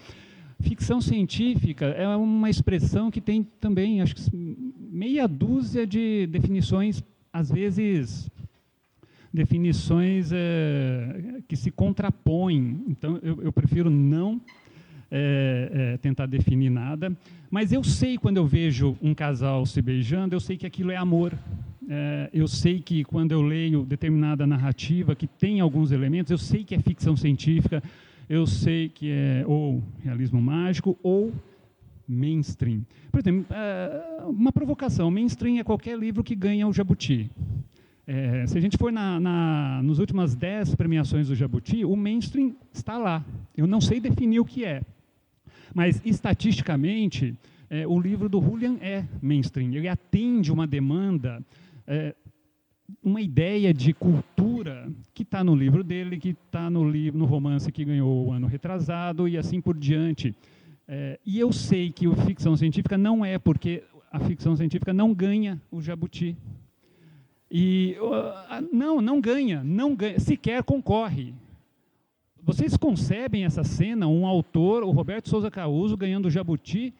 Ficção 0.59 0.99
científica 0.99 1.85
é 1.85 2.07
uma 2.15 2.49
expressão 2.49 3.11
que 3.11 3.21
tem 3.21 3.43
também, 3.59 4.01
acho 4.01 4.15
que 4.15 4.21
meia 4.77 5.27
dúzia 5.27 5.85
de 5.85 6.27
definições, 6.27 7.03
às 7.31 7.51
vezes 7.51 8.29
definições 9.33 10.31
é, 10.33 11.41
que 11.47 11.55
se 11.55 11.71
contrapõem. 11.71 12.83
Então, 12.87 13.19
eu, 13.21 13.43
eu 13.43 13.51
prefiro 13.51 13.89
não 13.89 14.41
é, 15.11 15.71
é, 15.73 15.97
tentar 15.97 16.25
definir 16.25 16.69
nada, 16.69 17.15
mas 17.49 17.73
eu 17.73 17.83
sei 17.83 18.17
quando 18.17 18.37
eu 18.37 18.47
vejo 18.47 18.95
um 19.01 19.13
casal 19.13 19.65
se 19.65 19.81
beijando, 19.81 20.33
eu 20.33 20.39
sei 20.39 20.55
que 20.55 20.65
aquilo 20.65 20.89
é 20.89 20.95
amor. 20.95 21.37
É, 21.89 22.29
eu 22.33 22.47
sei 22.47 22.79
que 22.79 23.03
quando 23.03 23.33
eu 23.33 23.41
leio 23.41 23.83
determinada 23.83 24.47
narrativa 24.47 25.13
que 25.13 25.27
tem 25.27 25.59
alguns 25.59 25.91
elementos, 25.91 26.31
eu 26.31 26.37
sei 26.37 26.63
que 26.63 26.73
é 26.73 26.79
ficção 26.79 27.17
científica, 27.17 27.83
eu 28.29 28.47
sei 28.47 28.87
que 28.87 29.11
é 29.11 29.43
ou 29.45 29.83
realismo 30.01 30.41
mágico 30.41 30.97
ou 31.03 31.33
mainstream. 32.07 32.85
Por 33.11 33.19
exemplo, 33.19 33.45
é, 33.49 34.23
uma 34.25 34.53
provocação: 34.53 35.11
mainstream 35.11 35.59
é 35.59 35.63
qualquer 35.63 35.99
livro 35.99 36.23
que 36.23 36.35
ganha 36.35 36.65
o 36.65 36.71
Jabuti. 36.71 37.29
É, 38.07 38.45
se 38.47 38.57
a 38.57 38.61
gente 38.61 38.77
for 38.77 38.91
na, 38.91 39.19
na, 39.19 39.81
nas 39.83 39.99
últimas 39.99 40.35
dez 40.35 40.73
premiações 40.73 41.27
do 41.27 41.35
Jabuti, 41.35 41.83
o 41.83 41.95
mainstream 41.95 42.55
está 42.73 42.97
lá. 42.97 43.23
Eu 43.55 43.67
não 43.67 43.81
sei 43.81 43.99
definir 43.99 44.39
o 44.39 44.45
que 44.45 44.63
é. 44.63 44.81
Mas, 45.73 46.01
estatisticamente, 46.05 47.35
é, 47.69 47.87
o 47.87 47.99
livro 47.99 48.27
do 48.27 48.41
Julian 48.41 48.77
é 48.81 49.05
mainstream. 49.21 49.73
Ele 49.73 49.87
atende 49.87 50.51
uma 50.51 50.67
demanda, 50.67 51.41
é, 51.87 52.13
uma 53.01 53.21
ideia 53.21 53.73
de 53.73 53.93
cultura 53.93 54.91
que 55.13 55.23
está 55.23 55.43
no 55.43 55.55
livro 55.55 55.83
dele, 55.83 56.19
que 56.19 56.29
está 56.29 56.69
no, 56.69 56.89
livro, 56.89 57.17
no 57.17 57.25
romance 57.25 57.71
que 57.71 57.85
ganhou 57.85 58.27
o 58.27 58.31
ano 58.31 58.47
retrasado 58.47 59.27
e 59.27 59.37
assim 59.37 59.61
por 59.61 59.77
diante. 59.77 60.35
É, 60.87 61.17
e 61.25 61.39
eu 61.39 61.53
sei 61.53 61.91
que 61.91 62.05
a 62.05 62.15
ficção 62.25 62.57
científica 62.57 62.97
não 62.97 63.23
é 63.23 63.39
porque 63.39 63.83
a 64.11 64.19
ficção 64.19 64.55
científica 64.55 64.93
não 64.93 65.13
ganha 65.13 65.61
o 65.71 65.81
Jabuti. 65.81 66.35
E 67.49 67.95
não, 68.71 69.01
não 69.01 69.19
ganha, 69.19 69.63
não 69.63 69.95
ganha, 69.95 70.19
sequer 70.19 70.63
concorre. 70.63 71.33
Vocês 72.43 72.75
concebem 72.75 73.45
essa 73.45 73.63
cena, 73.63 74.07
um 74.07 74.25
autor, 74.25 74.83
o 74.83 74.91
Roberto 74.91 75.29
Souza 75.29 75.51
Causo, 75.51 75.95
ganhando 75.95 76.25
o 76.25 76.31
Jabuti 76.31 76.93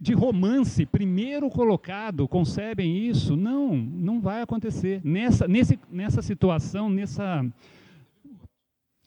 de 0.00 0.14
romance, 0.14 0.86
primeiro 0.86 1.50
colocado, 1.50 2.26
concebem 2.26 3.06
isso? 3.06 3.36
Não, 3.36 3.76
não 3.76 4.20
vai 4.20 4.40
acontecer. 4.40 5.00
Nessa, 5.04 5.46
nesse, 5.46 5.78
nessa 5.90 6.22
situação, 6.22 6.88
nessa. 6.88 7.44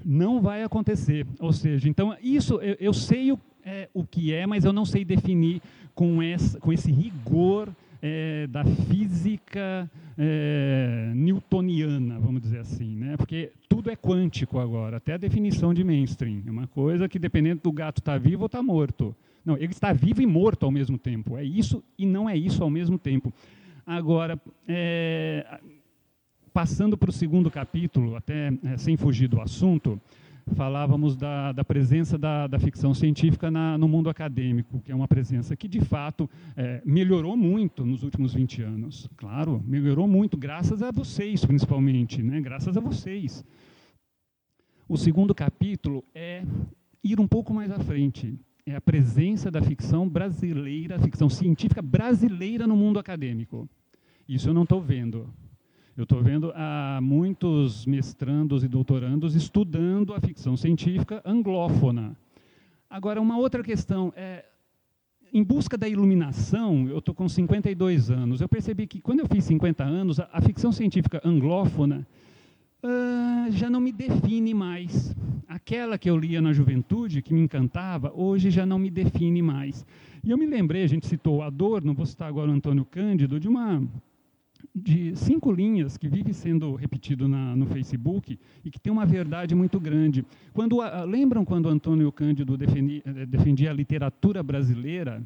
Não 0.06 0.42
vai 0.42 0.64
acontecer. 0.64 1.26
Ou 1.40 1.52
seja, 1.52 1.90
então, 1.90 2.16
isso 2.22 2.56
eu, 2.56 2.76
eu 2.80 2.94
sei 2.94 3.32
o, 3.32 3.40
é, 3.66 3.90
o 3.94 4.06
que 4.06 4.34
é, 4.34 4.46
mas 4.46 4.66
eu 4.66 4.74
não 4.74 4.86
sei 4.86 5.04
definir 5.04 5.62
com, 5.96 6.22
essa, 6.22 6.60
com 6.60 6.72
esse 6.72 6.92
rigor 6.92 7.74
é, 8.06 8.48
da 8.48 8.66
física 8.66 9.90
é, 10.18 11.14
newtoniana, 11.16 12.20
vamos 12.20 12.42
dizer 12.42 12.60
assim, 12.60 12.98
né? 12.98 13.16
porque 13.16 13.54
tudo 13.70 13.90
é 13.90 13.96
quântico 13.96 14.60
agora, 14.60 14.98
até 14.98 15.14
a 15.14 15.18
definição 15.18 15.74
de 15.74 15.86
mainstream. 15.86 16.44
É 16.46 16.52
uma 16.52 16.68
coisa 16.68 17.08
que, 17.08 17.18
dependendo 17.18 17.62
do 17.64 17.72
gato 17.72 18.00
estar 18.00 18.12
tá 18.12 18.18
vivo 18.18 18.42
ou 18.42 18.48
está 18.48 18.62
morto. 18.62 19.16
Não, 19.46 19.56
ele 19.56 19.72
está 19.72 19.94
vivo 19.94 20.22
e 20.22 20.26
morto 20.26 20.66
ao 20.66 20.72
mesmo 20.72 20.98
tempo. 20.98 21.38
É 21.38 21.46
isso 21.46 21.82
e 21.98 22.06
não 22.06 22.30
é 22.30 22.36
isso 22.36 22.62
ao 22.62 22.70
mesmo 22.70 23.00
tempo. 23.00 23.32
Agora, 23.86 24.38
é, 24.68 25.60
passando 26.54 26.98
para 26.98 27.10
o 27.10 27.14
segundo 27.14 27.50
capítulo, 27.50 28.18
até 28.18 28.52
é, 28.66 28.78
sem 28.78 28.98
fugir 28.98 29.30
do 29.30 29.40
assunto, 29.40 30.00
falávamos 30.56 31.16
da, 31.16 31.52
da 31.52 31.64
presença 31.64 32.18
da, 32.18 32.48
da, 32.48 32.60
ficção 32.60 32.94
científica 32.94 33.50
na, 33.50 33.78
no 33.78 33.88
mundo 33.88 34.10
acadêmico, 34.10 34.82
que 34.82 34.92
é 34.92 34.96
uma 34.96 35.08
presença 35.08 35.56
que, 35.56 35.68
de 35.68 35.82
fato, 35.82 36.30
é, 36.56 36.82
melhorou 36.86 37.36
muito 37.36 37.86
nos 37.86 38.04
últimos 38.04 38.34
20 38.34 38.62
anos. 38.62 39.10
Claro, 39.16 39.64
melhorou 39.66 40.08
muito, 40.08 40.38
graças 40.38 40.82
a 40.82 40.92
vocês, 40.92 41.46
principalmente, 41.46 42.22
né? 42.22 42.42
graças 42.42 42.78
a 42.78 42.80
vocês. 42.80 43.44
O 44.88 44.98
segundo 44.98 45.34
capítulo 45.34 46.04
é 46.14 46.44
ir 47.04 47.20
um 47.20 47.28
pouco 47.28 47.54
mais 47.54 47.72
à 47.72 47.80
frente. 47.80 48.38
É 48.66 48.76
a 48.76 48.82
presença 48.82 49.52
da 49.52 49.62
ficção 49.62 50.08
brasileira, 50.08 51.00
ficção 51.00 51.30
científica 51.30 51.82
brasileira 51.82 52.66
no 52.66 52.76
mundo 52.76 53.00
acadêmico. 53.00 53.70
Isso 54.28 54.50
eu 54.50 54.54
não 54.54 54.64
estou 54.64 54.82
vendo. 54.82 55.34
Eu 55.96 56.06
estou 56.06 56.24
vendo 56.24 56.52
há 56.56 57.00
muitos 57.04 57.86
mestrandos 57.86 58.64
e 58.64 58.68
doutorandos 58.68 59.36
estudando 59.36 60.16
a 60.16 60.20
ficção 60.20 60.58
científica 60.58 61.22
anglófona. 61.24 62.18
Agora, 62.90 63.22
uma 63.22 63.38
outra 63.38 63.62
questão 63.62 64.12
é, 64.16 64.44
em 65.32 65.44
busca 65.44 65.78
da 65.78 65.88
iluminação, 65.88 66.88
eu 66.88 66.98
estou 66.98 67.14
com 67.14 67.30
52 67.30 68.10
anos, 68.10 68.42
eu 68.42 68.50
percebi 68.50 68.88
que 68.88 69.00
quando 69.00 69.20
eu 69.20 69.28
fiz 69.28 69.44
50 69.44 69.84
anos, 69.84 70.20
a, 70.20 70.28
a 70.34 70.42
ficção 70.42 70.72
científica 70.72 71.22
anglófona 71.24 72.08
uh, 72.84 73.52
já 73.52 73.70
não 73.70 73.80
me 73.80 73.92
define 73.92 74.52
mais. 74.52 75.16
Aquela 75.48 76.00
que 76.00 76.10
eu 76.10 76.18
lia 76.18 76.42
na 76.42 76.54
juventude, 76.54 77.22
que 77.22 77.36
me 77.36 77.42
encantava, 77.42 78.12
hoje 78.16 78.50
já 78.50 78.66
não 78.66 78.80
me 78.80 78.90
define 78.90 79.44
mais. 79.44 79.86
E 80.24 80.32
eu 80.32 80.40
me 80.40 80.48
lembrei, 80.48 80.84
a 80.84 80.88
gente 80.88 81.06
citou 81.06 81.44
Adorno, 81.44 81.94
vou 81.94 82.08
citar 82.08 82.28
agora 82.28 82.50
o 82.50 82.54
Antônio 82.54 82.84
Cândido, 82.84 83.40
de 83.40 83.48
uma 83.48 83.80
de 84.76 85.16
cinco 85.16 85.52
linhas 85.52 85.98
que 85.98 86.08
vive 86.08 86.34
sendo 86.34 86.74
repetido 86.74 87.28
na, 87.28 87.56
no 87.56 87.66
Facebook 87.68 88.40
e 88.66 88.72
que 88.72 88.80
tem 88.80 88.92
uma 88.92 89.06
verdade 89.06 89.54
muito 89.54 89.80
grande. 89.80 90.26
Quando 90.52 90.80
lembram 91.06 91.46
quando 91.46 91.70
Antônio 91.70 92.12
Cândido 92.12 92.58
defendia, 92.58 93.02
eh, 93.06 93.26
defendia 93.26 93.70
a 93.70 93.74
literatura 93.74 94.42
brasileira, 94.42 95.22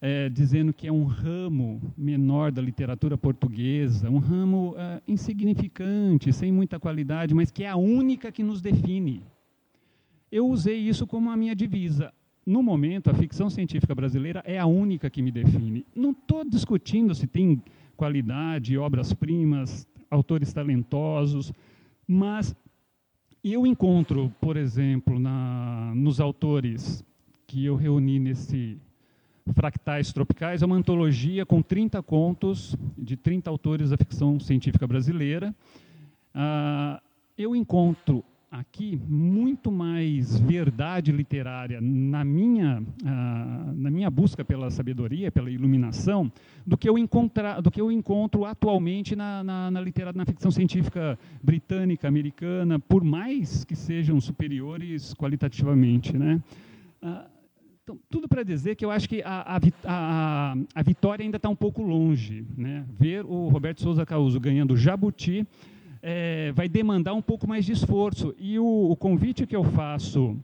é, 0.00 0.28
dizendo 0.28 0.72
que 0.72 0.86
é 0.86 0.92
um 0.92 1.04
ramo 1.04 1.80
menor 1.96 2.50
da 2.50 2.62
literatura 2.62 3.18
portuguesa, 3.18 4.10
um 4.10 4.18
ramo 4.18 4.74
é, 4.76 5.02
insignificante, 5.06 6.32
sem 6.32 6.50
muita 6.50 6.80
qualidade, 6.80 7.34
mas 7.34 7.50
que 7.50 7.64
é 7.64 7.68
a 7.68 7.76
única 7.76 8.32
que 8.32 8.42
nos 8.42 8.62
define. 8.62 9.22
Eu 10.32 10.48
usei 10.48 10.78
isso 10.78 11.06
como 11.06 11.30
a 11.30 11.36
minha 11.36 11.54
divisa. 11.54 12.12
No 12.46 12.62
momento, 12.62 13.10
a 13.10 13.14
ficção 13.14 13.50
científica 13.50 13.94
brasileira 13.94 14.42
é 14.46 14.58
a 14.58 14.64
única 14.64 15.10
que 15.10 15.20
me 15.20 15.30
define. 15.30 15.84
Não 15.94 16.12
estou 16.12 16.44
discutindo 16.44 17.14
se 17.14 17.26
tem 17.26 17.62
qualidade, 18.00 18.78
obras-primas, 18.78 19.86
autores 20.10 20.54
talentosos, 20.54 21.52
mas 22.08 22.56
eu 23.44 23.66
encontro, 23.66 24.32
por 24.40 24.56
exemplo, 24.56 25.20
na, 25.20 25.92
nos 25.94 26.18
autores 26.18 27.04
que 27.46 27.62
eu 27.62 27.76
reuni 27.76 28.18
nesse 28.18 28.78
Fractais 29.52 30.14
Tropicais, 30.14 30.62
é 30.62 30.66
uma 30.66 30.76
antologia 30.76 31.44
com 31.44 31.60
30 31.60 32.02
contos 32.02 32.74
de 32.96 33.18
30 33.18 33.50
autores 33.50 33.90
da 33.90 33.98
ficção 33.98 34.40
científica 34.40 34.86
brasileira. 34.86 35.54
Ah, 36.34 37.02
eu 37.36 37.54
encontro 37.54 38.24
aqui 38.50 39.00
muito 39.06 39.70
mais 39.70 40.40
verdade 40.40 41.12
literária 41.12 41.80
na 41.80 42.24
minha, 42.24 42.82
uh, 42.82 43.72
na 43.76 43.90
minha 43.90 44.10
busca 44.10 44.44
pela 44.44 44.70
sabedoria, 44.70 45.30
pela 45.30 45.48
iluminação, 45.48 46.32
do 46.66 46.76
que 46.76 46.88
eu, 46.88 46.98
encontrar, 46.98 47.60
do 47.60 47.70
que 47.70 47.80
eu 47.80 47.92
encontro 47.92 48.44
atualmente 48.44 49.14
na, 49.14 49.44
na, 49.44 49.70
na, 49.70 49.80
literatura, 49.80 50.18
na 50.18 50.26
ficção 50.26 50.50
científica 50.50 51.16
britânica, 51.40 52.08
americana, 52.08 52.80
por 52.80 53.04
mais 53.04 53.64
que 53.64 53.76
sejam 53.76 54.20
superiores 54.20 55.14
qualitativamente. 55.14 56.18
Né? 56.18 56.42
Uh, 57.00 57.30
então, 57.84 57.98
tudo 58.10 58.28
para 58.28 58.42
dizer 58.42 58.74
que 58.74 58.84
eu 58.84 58.90
acho 58.90 59.08
que 59.08 59.22
a, 59.22 59.56
a, 59.56 59.60
a, 59.84 60.56
a 60.74 60.82
vitória 60.82 61.22
ainda 61.22 61.36
está 61.36 61.48
um 61.48 61.56
pouco 61.56 61.82
longe. 61.82 62.44
Né? 62.56 62.84
Ver 62.98 63.24
o 63.24 63.46
Roberto 63.46 63.80
Souza 63.80 64.04
Causo 64.04 64.40
ganhando 64.40 64.76
Jabuti 64.76 65.46
é, 66.02 66.52
vai 66.52 66.68
demandar 66.68 67.14
um 67.14 67.22
pouco 67.22 67.46
mais 67.46 67.64
de 67.64 67.72
esforço. 67.72 68.34
E 68.38 68.58
o, 68.58 68.90
o 68.90 68.96
convite 68.96 69.46
que 69.46 69.56
eu 69.56 69.64
faço, 69.64 70.36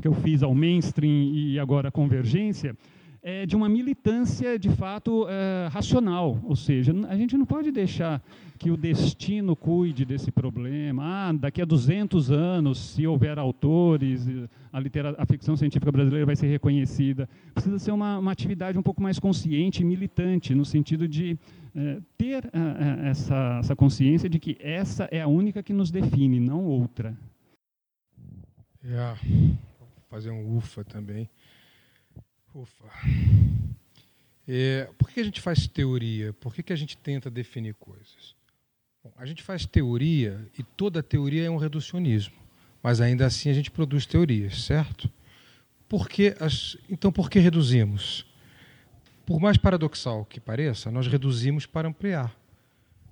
que 0.00 0.08
eu 0.08 0.14
fiz 0.14 0.42
ao 0.42 0.54
mainstream 0.54 1.32
e 1.34 1.58
agora 1.58 1.88
à 1.88 1.92
convergência, 1.92 2.76
é, 3.22 3.44
de 3.44 3.56
uma 3.56 3.68
militância 3.68 4.56
de 4.56 4.70
fato 4.70 5.26
é, 5.28 5.66
racional, 5.66 6.40
ou 6.44 6.54
seja, 6.54 6.94
a 7.08 7.16
gente 7.16 7.36
não 7.36 7.44
pode 7.44 7.72
deixar 7.72 8.22
que 8.56 8.70
o 8.70 8.76
destino 8.76 9.56
cuide 9.56 10.04
desse 10.04 10.30
problema. 10.30 11.02
Ah, 11.04 11.32
daqui 11.32 11.60
a 11.60 11.64
200 11.64 12.30
anos, 12.30 12.78
se 12.78 13.04
houver 13.04 13.36
autores, 13.36 14.28
a, 14.72 14.78
a 15.18 15.26
ficção 15.26 15.56
científica 15.56 15.90
brasileira 15.90 16.24
vai 16.24 16.36
ser 16.36 16.46
reconhecida. 16.46 17.28
Precisa 17.52 17.80
ser 17.80 17.90
uma, 17.90 18.16
uma 18.18 18.30
atividade 18.30 18.78
um 18.78 18.82
pouco 18.82 19.02
mais 19.02 19.18
consciente 19.18 19.82
e 19.82 19.84
militante, 19.84 20.54
no 20.54 20.64
sentido 20.64 21.08
de 21.08 21.36
é, 21.76 22.00
ter 22.16 22.46
é, 22.46 23.10
essa, 23.10 23.58
essa 23.60 23.76
consciência 23.76 24.30
de 24.30 24.38
que 24.38 24.56
essa 24.58 25.04
é 25.12 25.20
a 25.20 25.28
única 25.28 25.62
que 25.62 25.74
nos 25.74 25.90
define, 25.90 26.40
não 26.40 26.64
outra. 26.64 27.14
É, 28.82 29.14
vou 29.78 29.88
fazer 30.08 30.30
um 30.30 30.56
ufa 30.56 30.82
também. 30.84 31.28
Ufa. 32.54 32.86
É, 34.48 34.88
por 34.96 35.10
que 35.10 35.20
a 35.20 35.24
gente 35.24 35.40
faz 35.40 35.66
teoria? 35.66 36.32
Por 36.32 36.54
que, 36.54 36.62
que 36.62 36.72
a 36.72 36.76
gente 36.76 36.96
tenta 36.96 37.30
definir 37.30 37.74
coisas? 37.74 38.34
Bom, 39.04 39.12
a 39.16 39.26
gente 39.26 39.42
faz 39.42 39.66
teoria 39.66 40.48
e 40.58 40.62
toda 40.62 41.02
teoria 41.02 41.44
é 41.44 41.50
um 41.50 41.58
reducionismo, 41.58 42.36
mas 42.82 43.02
ainda 43.02 43.26
assim 43.26 43.50
a 43.50 43.52
gente 43.52 43.70
produz 43.70 44.06
teorias, 44.06 44.62
certo? 44.62 45.10
Por 45.88 46.08
as, 46.40 46.78
então, 46.88 47.12
por 47.12 47.28
que 47.28 47.38
reduzimos? 47.38 48.24
Por 49.26 49.40
mais 49.40 49.56
paradoxal 49.56 50.24
que 50.24 50.38
pareça, 50.38 50.88
nós 50.88 51.08
reduzimos 51.08 51.66
para 51.66 51.88
ampliar. 51.88 52.32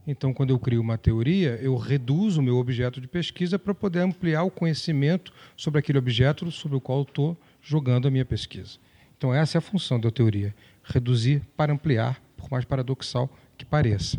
Então, 0.07 0.33
quando 0.33 0.51
eu 0.51 0.59
crio 0.61 0.81
uma 0.81 0.97
teoria, 0.97 1.59
eu 1.61 1.77
reduzo 1.77 2.41
o 2.41 2.43
meu 2.43 2.57
objeto 2.57 3.01
de 3.01 3.09
pesquisa 3.09 3.59
para 3.59 3.75
poder 3.75 3.99
ampliar 4.01 4.45
o 4.45 4.51
conhecimento 4.51 5.33
sobre 5.57 5.81
aquele 5.81 5.99
objeto 5.99 6.49
sobre 6.53 6.77
o 6.77 6.81
qual 6.81 7.03
estou 7.03 7.37
jogando 7.61 8.07
a 8.07 8.11
minha 8.13 8.25
pesquisa. 8.25 8.79
Então, 9.19 9.35
essa 9.35 9.57
é 9.57 9.59
a 9.59 9.63
função 9.63 9.99
da 9.99 10.09
teoria: 10.09 10.55
reduzir 10.85 11.43
para 11.57 11.73
ampliar, 11.73 12.23
por 12.37 12.49
mais 12.49 12.65
paradoxal 12.65 13.29
que 13.59 13.65
pareça. 13.65 14.17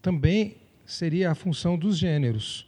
Também 0.00 0.56
seria 0.86 1.30
a 1.30 1.34
função 1.34 1.76
dos 1.76 1.98
gêneros, 1.98 2.66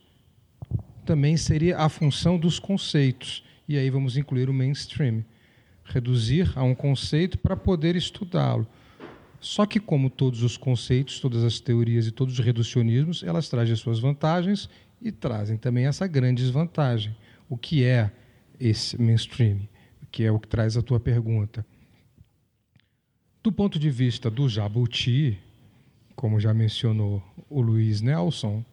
também 1.06 1.36
seria 1.38 1.78
a 1.78 1.88
função 1.88 2.36
dos 2.36 2.58
conceitos, 2.58 3.42
e 3.66 3.78
aí 3.78 3.88
vamos 3.88 4.18
incluir 4.18 4.50
o 4.50 4.54
mainstream 4.54 5.24
reduzir 5.84 6.52
a 6.56 6.62
um 6.62 6.74
conceito 6.74 7.38
para 7.38 7.56
poder 7.56 7.96
estudá-lo. 7.96 8.66
Só 9.40 9.66
que, 9.66 9.78
como 9.78 10.08
todos 10.08 10.42
os 10.42 10.56
conceitos, 10.56 11.20
todas 11.20 11.44
as 11.44 11.60
teorias 11.60 12.06
e 12.06 12.10
todos 12.10 12.38
os 12.38 12.44
reducionismos, 12.44 13.22
elas 13.22 13.48
trazem 13.48 13.74
as 13.74 13.80
suas 13.80 13.98
vantagens 13.98 14.70
e 15.02 15.12
trazem 15.12 15.56
também 15.56 15.86
essa 15.86 16.06
grande 16.06 16.42
desvantagem. 16.42 17.14
O 17.48 17.56
que 17.56 17.84
é 17.84 18.10
esse 18.58 19.00
mainstream? 19.00 19.60
que 20.14 20.22
é 20.22 20.30
o 20.30 20.38
que 20.38 20.46
traz 20.46 20.76
a 20.76 20.82
tua 20.82 21.00
pergunta. 21.00 21.66
Do 23.42 23.50
ponto 23.50 23.80
de 23.80 23.90
vista 23.90 24.30
do 24.30 24.48
jabuti, 24.48 25.36
como 26.14 26.38
já 26.38 26.54
mencionou 26.54 27.20
o 27.50 27.60
Luiz 27.60 28.00
Nelson, 28.00 28.64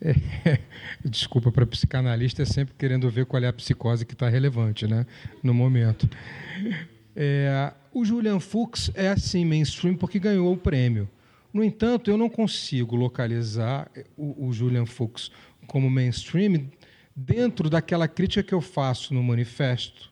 é, 0.00 0.58
desculpa, 1.04 1.50
para 1.50 1.66
psicanalista 1.66 2.42
é 2.42 2.44
sempre 2.44 2.74
querendo 2.76 3.08
ver 3.10 3.26
qual 3.26 3.42
é 3.42 3.48
a 3.48 3.52
psicose 3.52 4.04
que 4.04 4.12
está 4.12 4.28
relevante 4.28 4.86
né, 4.86 5.06
no 5.42 5.54
momento. 5.54 6.08
É, 7.14 7.72
o 7.92 8.04
Julian 8.04 8.40
Fuchs 8.40 8.90
é 8.94 9.08
assim 9.08 9.44
mainstream 9.44 9.96
porque 9.96 10.18
ganhou 10.18 10.52
o 10.52 10.56
prêmio. 10.56 11.08
No 11.52 11.64
entanto, 11.64 12.10
eu 12.10 12.18
não 12.18 12.28
consigo 12.28 12.94
localizar 12.94 13.90
o, 14.16 14.48
o 14.48 14.52
Julian 14.52 14.84
Fuchs 14.84 15.30
como 15.66 15.88
mainstream 15.88 16.68
dentro 17.14 17.70
daquela 17.70 18.06
crítica 18.06 18.42
que 18.42 18.54
eu 18.54 18.60
faço 18.60 19.14
no 19.14 19.22
manifesto 19.22 20.10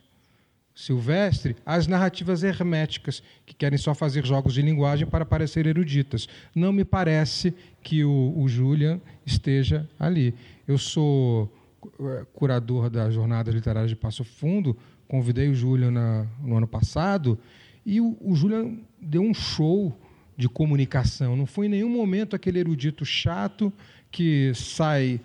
Silvestre 0.75 1.55
às 1.65 1.87
narrativas 1.87 2.43
herméticas, 2.43 3.23
que 3.47 3.55
querem 3.55 3.79
só 3.79 3.95
fazer 3.95 4.27
jogos 4.27 4.55
de 4.55 4.63
linguagem 4.63 5.07
para 5.07 5.25
parecer 5.25 5.67
eruditas. 5.67 6.29
Não 6.55 6.73
me 6.73 6.85
parece 6.85 7.55
que 7.83 8.05
o, 8.05 8.35
o 8.37 8.49
Julian 8.49 9.01
esteja 9.25 9.89
ali. 9.99 10.35
Eu 10.67 10.77
sou 10.77 11.53
eh, 12.01 12.27
curador 12.35 12.91
da 12.91 13.09
Jornada 13.11 13.53
Literária 13.53 13.89
de 13.89 13.95
Passo 13.95 14.25
Fundo, 14.25 14.77
convidei 15.07 15.49
o 15.49 15.55
Julian 15.55 15.93
na, 15.93 16.27
no 16.43 16.57
ano 16.57 16.67
passado, 16.67 17.39
e 17.87 18.01
o, 18.01 18.17
o 18.21 18.35
Julian 18.35 18.79
deu 19.01 19.23
um 19.23 19.35
show 19.35 19.97
de 20.37 20.49
comunicação. 20.49 21.37
Não 21.37 21.47
foi 21.47 21.67
em 21.67 21.71
nenhum 21.71 21.89
momento 21.89 22.35
aquele 22.35 22.59
erudito 22.59 23.05
chato 23.05 23.73
que 24.11 24.53
sai 24.55 25.21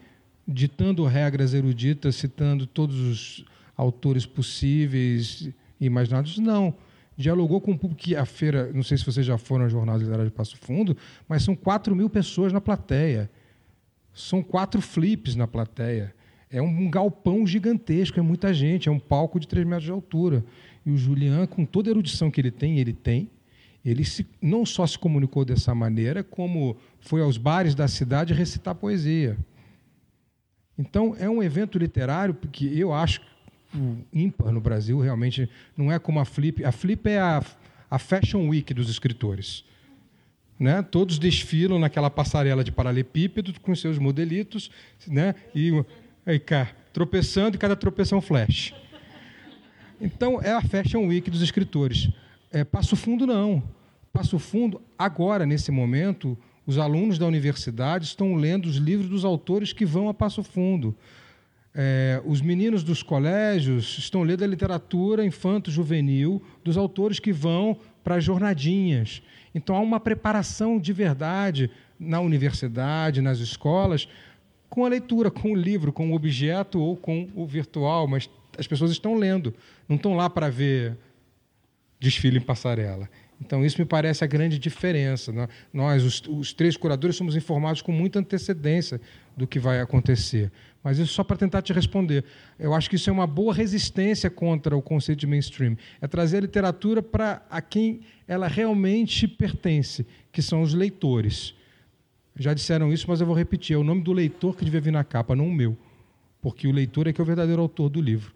ditando 0.47 1.06
regras 1.06 1.54
eruditas, 1.54 2.16
citando 2.16 2.68
todos 2.68 3.00
os 3.00 3.45
autores 3.80 4.25
possíveis 4.25 5.49
imaginados. 5.80 6.38
Não. 6.38 6.73
Dialogou 7.15 7.61
com 7.61 7.71
o 7.71 7.77
público 7.77 8.01
que 8.01 8.15
a 8.15 8.25
feira, 8.25 8.71
não 8.73 8.84
sei 8.84 8.97
se 8.97 9.05
vocês 9.05 9.25
já 9.25 9.38
foram 9.38 9.65
à 9.65 9.69
Jornada 9.69 9.99
Literária 9.99 10.25
de 10.25 10.32
Passo 10.32 10.57
Fundo, 10.57 10.95
mas 11.27 11.43
são 11.43 11.55
4 11.55 11.95
mil 11.95 12.09
pessoas 12.09 12.51
na 12.51 12.59
plateia. 12.59 13.30
São 14.13 14.43
quatro 14.43 14.82
flips 14.82 15.36
na 15.36 15.47
plateia. 15.47 16.13
É 16.51 16.61
um 16.61 16.89
galpão 16.89 17.45
gigantesco, 17.45 18.19
é 18.19 18.23
muita 18.23 18.53
gente, 18.53 18.89
é 18.89 18.91
um 18.91 18.99
palco 18.99 19.39
de 19.39 19.47
3 19.47 19.65
metros 19.65 19.86
de 19.86 19.91
altura. 19.91 20.43
E 20.86 20.91
o 20.91 20.97
Julian, 20.97 21.45
com 21.45 21.65
toda 21.65 21.89
a 21.89 21.91
erudição 21.91 22.32
que 22.32 22.41
ele 22.41 22.51
tem, 22.51 22.80
ele 22.80 22.93
tem, 22.93 23.30
ele 23.84 24.03
se, 24.03 24.25
não 24.41 24.65
só 24.65 24.86
se 24.86 24.97
comunicou 24.97 25.45
dessa 25.45 25.73
maneira, 25.73 26.23
como 26.23 26.75
foi 26.99 27.21
aos 27.21 27.38
bares 27.38 27.75
da 27.75 27.88
cidade 27.88 28.34
recitar 28.34 28.75
poesia. 28.75 29.38
Então, 30.77 31.15
é 31.19 31.30
um 31.30 31.43
evento 31.43 31.77
literário 31.77 32.34
que 32.34 32.77
eu 32.80 32.93
acho 32.93 33.21
ímpar 34.13 34.51
no 34.51 34.59
Brasil, 34.59 34.99
realmente 34.99 35.49
não 35.78 35.91
é 35.91 35.99
como 35.99 36.20
a 36.20 36.26
Flip. 36.26 36.63
A 36.65 36.72
Flip 36.72 37.07
é 37.09 37.20
a, 37.20 37.43
a 37.89 37.99
Fashion 37.99 38.47
Week 38.47 38.74
dos 38.74 38.89
escritores. 38.89 39.63
né? 40.59 40.82
Todos 40.82 41.17
desfilam 41.17 41.80
naquela 41.80 42.09
passarela 42.09 42.63
de 42.63 42.72
paralelepípedo 42.72 43.53
com 43.61 43.74
seus 43.76 43.97
modelitos, 43.97 44.70
né? 45.07 45.34
E 45.55 45.72
aí 46.26 46.39
cá, 46.39 46.72
tropeçando 46.91 47.55
e 47.55 47.59
cada 47.59 47.76
tropeção 47.76 48.20
flash. 48.20 48.74
Então 50.01 50.41
é 50.41 50.51
a 50.51 50.61
Fashion 50.61 51.07
Week 51.07 51.30
dos 51.30 51.41
escritores. 51.41 52.09
É, 52.51 52.63
Passo 52.63 52.95
Fundo 52.95 53.26
não. 53.26 53.63
Passo 54.11 54.39
Fundo 54.39 54.82
agora 54.97 55.45
nesse 55.45 55.72
momento 55.72 56.38
os 56.65 56.78
alunos 56.78 57.17
da 57.17 57.26
universidade 57.26 58.05
estão 58.05 58.36
lendo 58.36 58.65
os 58.65 58.76
livros 58.76 59.09
dos 59.09 59.26
autores 59.26 59.74
que 59.74 59.86
vão 59.86 60.07
a 60.09 60.13
Passo 60.13 60.43
Fundo. 60.43 60.95
É, 61.74 62.22
os 62.26 62.41
meninos 62.41 62.84
dos 62.84 63.03
colégios 63.03 63.97
estão 63.97 64.24
lendo 64.24 64.43
a 64.43 64.47
literatura 64.47 65.24
infanto-juvenil 65.24 66.41
dos 66.63 66.78
autores 66.78 67.20
que 67.20 67.32
vão 67.32 67.78
para 68.03 68.15
as 68.15 68.24
jornadinhas. 68.24 69.22
Então 69.53 69.76
há 69.76 69.80
uma 69.80 69.99
preparação 69.99 70.80
de 70.80 70.91
verdade 70.91 71.70
na 71.99 72.20
universidade, 72.20 73.22
nas 73.22 73.39
escolas, 73.39 74.07
com 74.70 74.86
a 74.86 74.89
leitura, 74.89 75.30
com 75.30 75.51
o 75.51 75.55
livro, 75.55 75.91
com 75.91 76.11
o 76.11 76.15
objeto 76.15 76.80
ou 76.80 76.95
com 76.95 77.28
o 77.36 77.45
virtual, 77.45 78.07
mas 78.07 78.30
as 78.57 78.67
pessoas 78.67 78.91
estão 78.91 79.15
lendo, 79.15 79.53
não 79.88 79.95
estão 79.95 80.15
lá 80.15 80.30
para 80.30 80.49
ver 80.49 80.97
desfile 81.99 82.38
em 82.38 82.41
passarela. 82.41 83.09
Então, 83.41 83.65
isso 83.65 83.80
me 83.80 83.86
parece 83.86 84.24
a 84.24 84.28
grande 84.28 84.59
diferença. 84.59 85.32
Né? 85.32 85.47
Nós, 85.72 86.03
os, 86.03 86.22
os, 86.28 86.53
três 86.53 86.76
curadores, 86.76 87.15
somos 87.15 87.36
informados 87.36 87.82
com 87.82 87.91
muita 87.91 88.20
antecedência 88.20 88.99
do 89.36 89.47
que 89.47 89.59
vai 89.59 89.80
acontecer. 89.80 90.51
Mas 90.84 90.97
isso 90.97 91.13
só 91.13 91.23
para 91.23 91.38
tentar 91.38 91.61
te 91.61 91.73
responder. 91.73 92.23
Eu 92.57 92.73
acho 92.73 92.89
que 92.89 92.95
isso 92.95 93.09
é 93.09 93.13
uma 93.13 93.27
boa 93.27 93.53
resistência 93.53 94.30
contra 94.30 94.75
o 94.77 94.82
conceito 94.82 95.19
de 95.19 95.27
mainstream. 95.27 95.77
É 95.99 96.07
trazer 96.07 96.38
a 96.38 96.41
literatura 96.41 97.01
para 97.01 97.45
a 97.49 97.61
quem 97.61 98.01
ela 98.27 98.47
realmente 98.47 99.27
pertence, 99.27 100.05
que 100.32 100.41
são 100.41 100.61
os 100.61 100.73
leitores. 100.73 101.53
Já 102.36 102.53
disseram 102.53 102.93
isso, 102.93 103.05
mas 103.09 103.19
eu 103.19 103.27
vou 103.27 103.36
repetir. 103.36 103.75
É 103.75 103.77
o 103.77 103.84
nome 103.84 104.01
do 104.01 104.13
leitor 104.13 104.55
que 104.55 104.63
devia 104.63 104.80
vir 104.80 104.91
na 104.91 105.03
capa, 105.03 105.36
não 105.36 105.47
o 105.47 105.53
meu. 105.53 105.77
Porque 106.41 106.67
o 106.67 106.71
leitor 106.71 107.07
é 107.07 107.13
que 107.13 107.19
é 107.19 107.23
o 107.23 107.27
verdadeiro 107.27 107.61
autor 107.61 107.89
do 107.89 108.01
livro. 108.01 108.34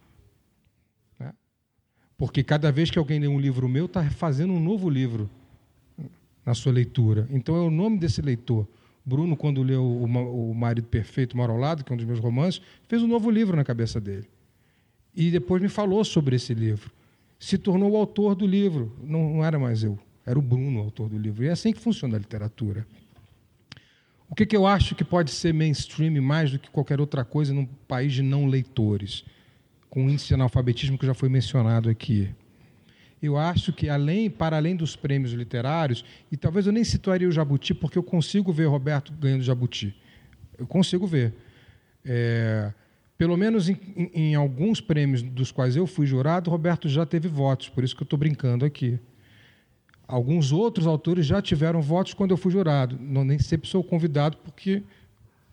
Porque 2.18 2.44
cada 2.44 2.72
vez 2.72 2.92
que 2.92 3.00
alguém 3.00 3.20
lê 3.20 3.28
um 3.28 3.40
livro 3.40 3.68
meu, 3.68 3.86
está 3.86 4.10
fazendo 4.10 4.54
um 4.54 4.60
novo 4.60 4.90
livro 4.90 5.30
na 6.46 6.54
sua 6.54 6.72
leitura. 6.72 7.28
Então 7.32 7.56
é 7.56 7.60
o 7.60 7.72
nome 7.72 7.98
desse 7.98 8.22
leitor. 8.22 8.68
Bruno, 9.06 9.36
quando 9.36 9.62
leu 9.62 9.84
O 9.84 10.54
Marido 10.54 10.88
Perfeito 10.88 11.36
Mora 11.36 11.52
ao 11.52 11.58
Lado, 11.58 11.84
que 11.84 11.92
é 11.92 11.94
um 11.94 11.98
dos 11.98 12.06
meus 12.06 12.20
romances, 12.20 12.62
fez 12.88 13.02
um 13.04 13.08
novo 13.08 13.30
livro 13.30 13.56
na 13.56 13.64
cabeça 13.64 14.00
dele. 14.00 14.28
E 15.16 15.30
depois 15.30 15.62
me 15.62 15.70
falou 15.70 16.04
sobre 16.04 16.36
esse 16.36 16.54
livro. 16.54 16.92
Se 17.38 17.58
tornou 17.58 17.92
o 17.92 17.98
autor 17.98 18.36
do 18.36 18.48
livro. 18.48 18.92
Não, 19.04 19.36
não 19.36 19.46
era 19.46 19.60
mais 19.60 19.84
eu, 19.84 20.00
era 20.26 20.40
o 20.40 20.42
Bruno 20.42 20.80
o 20.80 20.84
autor 20.84 21.10
do 21.10 21.18
livro. 21.18 21.44
E 21.44 21.48
é 21.48 21.52
assim 21.52 21.74
que 21.74 21.80
funciona 21.80 22.16
a 22.16 22.20
literatura. 22.20 22.88
O 24.30 24.36
que, 24.36 24.46
que 24.46 24.56
eu 24.56 24.66
acho 24.66 24.96
que 24.96 25.04
pode 25.04 25.32
ser 25.32 25.54
mainstream 25.54 26.22
mais 26.22 26.52
do 26.52 26.58
que 26.58 26.70
qualquer 26.70 27.00
outra 27.00 27.24
coisa 27.24 27.54
num 27.54 27.66
país 27.88 28.14
de 28.14 28.24
não 28.24 28.48
leitores? 28.48 29.24
com 29.94 30.08
o 30.08 30.10
índice 30.10 30.30
de 30.30 30.34
analfabetismo 30.34 30.98
que 30.98 31.06
já 31.06 31.14
foi 31.14 31.30
mencionado 31.30 31.88
aqui. 31.88 32.28
Eu 33.24 33.38
acho 33.38 33.72
que, 33.72 33.88
além, 33.88 34.30
para 34.30 34.58
além 34.58 34.76
dos 34.76 34.98
prêmios 34.98 35.32
literários, 35.32 36.04
e 36.30 36.36
talvez 36.36 36.68
eu 36.68 36.74
nem 36.74 36.84
situaria 36.84 37.26
o 37.26 37.32
Jabuti, 37.32 37.74
porque 37.74 37.98
eu 37.98 38.04
consigo 38.04 38.52
ver 38.52 38.66
Roberto 38.66 39.14
ganhando 39.14 39.42
Jabuti. 39.42 39.96
Eu 40.58 40.68
consigo 40.68 41.08
ver. 41.08 41.34
É, 42.04 42.74
pelo 43.18 43.38
menos 43.38 43.70
em, 43.70 43.78
em, 44.14 44.36
alguns 44.36 44.82
prêmios 44.82 45.22
dos 45.22 45.54
quais 45.54 45.78
eu 45.78 45.88
fui 45.88 46.06
jurado, 46.06 46.52
Roberto 46.52 46.90
já 46.90 47.06
teve 47.06 47.30
votos, 47.30 47.70
por 47.70 47.82
isso 47.82 47.96
que 47.96 48.04
eu 48.04 48.06
estou 48.06 48.20
brincando 48.20 48.66
aqui. 48.66 49.00
Alguns 50.06 50.52
outros 50.52 50.86
autores 50.86 51.26
já 51.26 51.42
tiveram 51.42 51.82
votos 51.82 52.14
quando 52.14 52.32
eu 52.32 52.38
fui 52.38 52.52
jurado. 52.52 53.00
Não, 53.00 53.24
nem 53.24 53.40
sempre 53.40 53.70
sou 53.70 53.82
convidado, 53.82 54.36
porque 54.44 54.84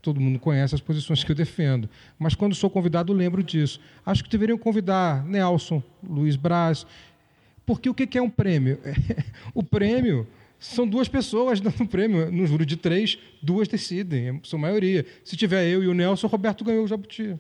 todo 0.03 0.21
mundo 0.21 0.41
conhece 0.41 0.75
as 0.75 0.81
posições 0.81 1.23
que 1.23 1.31
eu 1.31 1.37
defendo. 1.37 1.89
Mas 2.19 2.35
quando 2.35 2.53
sou 2.55 2.69
convidado, 2.69 3.13
lembro 3.13 3.45
disso. 3.45 3.81
Acho 4.05 4.25
que 4.25 4.31
deveriam 4.31 4.59
convidar 4.59 5.25
Nelson, 5.25 5.81
Luiz 6.03 6.35
Braz, 6.35 6.85
porque 7.71 7.89
o 7.89 7.95
que 7.95 8.19
é 8.19 8.21
um 8.21 8.29
prêmio? 8.29 8.81
o 9.55 9.63
prêmio 9.63 10.27
são 10.59 10.89
duas 10.89 11.07
pessoas 11.07 11.61
dando 11.63 11.81
um 11.81 11.87
prêmio. 11.87 12.29
No 12.33 12.45
júri 12.45 12.67
de 12.67 12.77
três, 12.77 13.17
duas 13.41 13.69
decidem, 13.69 14.41
são 14.43 14.59
maioria. 14.59 15.07
Se 15.23 15.37
tiver 15.37 15.69
eu 15.69 15.85
e 15.85 15.87
o 15.87 15.95
Nelson, 15.95 16.27
o 16.27 16.31
Roberto 16.31 16.65
ganhou 16.65 16.83
o 16.83 16.89
Jabuti. 16.89 17.39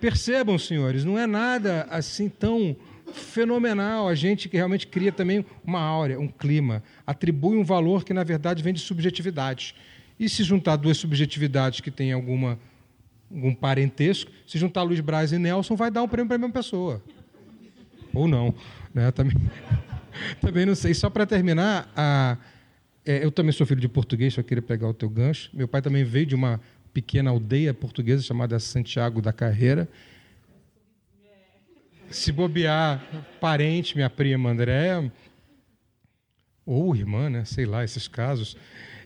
Percebam, 0.00 0.58
senhores, 0.58 1.04
não 1.04 1.18
é 1.18 1.26
nada 1.26 1.86
assim 1.90 2.30
tão 2.30 2.74
fenomenal. 3.12 4.08
A 4.08 4.14
gente 4.14 4.48
que 4.48 4.56
realmente 4.56 4.86
cria 4.86 5.12
também 5.12 5.44
uma 5.62 5.80
áurea, 5.80 6.18
um 6.18 6.28
clima, 6.28 6.82
atribui 7.06 7.58
um 7.58 7.64
valor 7.64 8.04
que, 8.04 8.14
na 8.14 8.24
verdade, 8.24 8.62
vem 8.62 8.72
de 8.72 8.80
subjetividades. 8.80 9.74
E 10.18 10.30
se 10.30 10.42
juntar 10.42 10.76
duas 10.76 10.96
subjetividades 10.96 11.80
que 11.82 11.90
têm 11.90 12.12
alguma, 12.12 12.58
algum 13.30 13.54
parentesco, 13.54 14.30
se 14.46 14.56
juntar 14.56 14.82
Luiz 14.82 15.00
Braz 15.00 15.30
e 15.30 15.38
Nelson, 15.38 15.76
vai 15.76 15.90
dar 15.90 16.02
um 16.02 16.08
prêmio 16.08 16.28
para 16.28 16.36
a 16.36 16.38
mesma 16.38 16.54
pessoa. 16.54 17.02
Ou 18.18 18.26
não. 18.26 18.52
Né? 18.92 19.10
Também, 19.12 19.36
também 20.40 20.66
não 20.66 20.74
sei. 20.74 20.92
Só 20.92 21.08
para 21.08 21.24
terminar, 21.24 21.90
a, 21.94 22.36
é, 23.06 23.24
eu 23.24 23.30
também 23.30 23.52
sou 23.52 23.64
filho 23.64 23.80
de 23.80 23.88
português, 23.88 24.34
só 24.34 24.42
queria 24.42 24.60
pegar 24.60 24.88
o 24.88 24.94
teu 24.94 25.08
gancho. 25.08 25.50
Meu 25.54 25.68
pai 25.68 25.80
também 25.80 26.02
veio 26.02 26.26
de 26.26 26.34
uma 26.34 26.60
pequena 26.92 27.30
aldeia 27.30 27.72
portuguesa 27.72 28.22
chamada 28.22 28.58
Santiago 28.58 29.22
da 29.22 29.32
Carreira. 29.32 29.88
Se 32.10 32.32
bobear, 32.32 33.06
parente, 33.40 33.94
minha 33.94 34.10
prima 34.10 34.50
Andréa, 34.50 35.12
ou 36.66 36.96
irmã, 36.96 37.30
né? 37.30 37.44
sei 37.44 37.66
lá, 37.66 37.84
esses 37.84 38.08
casos. 38.08 38.56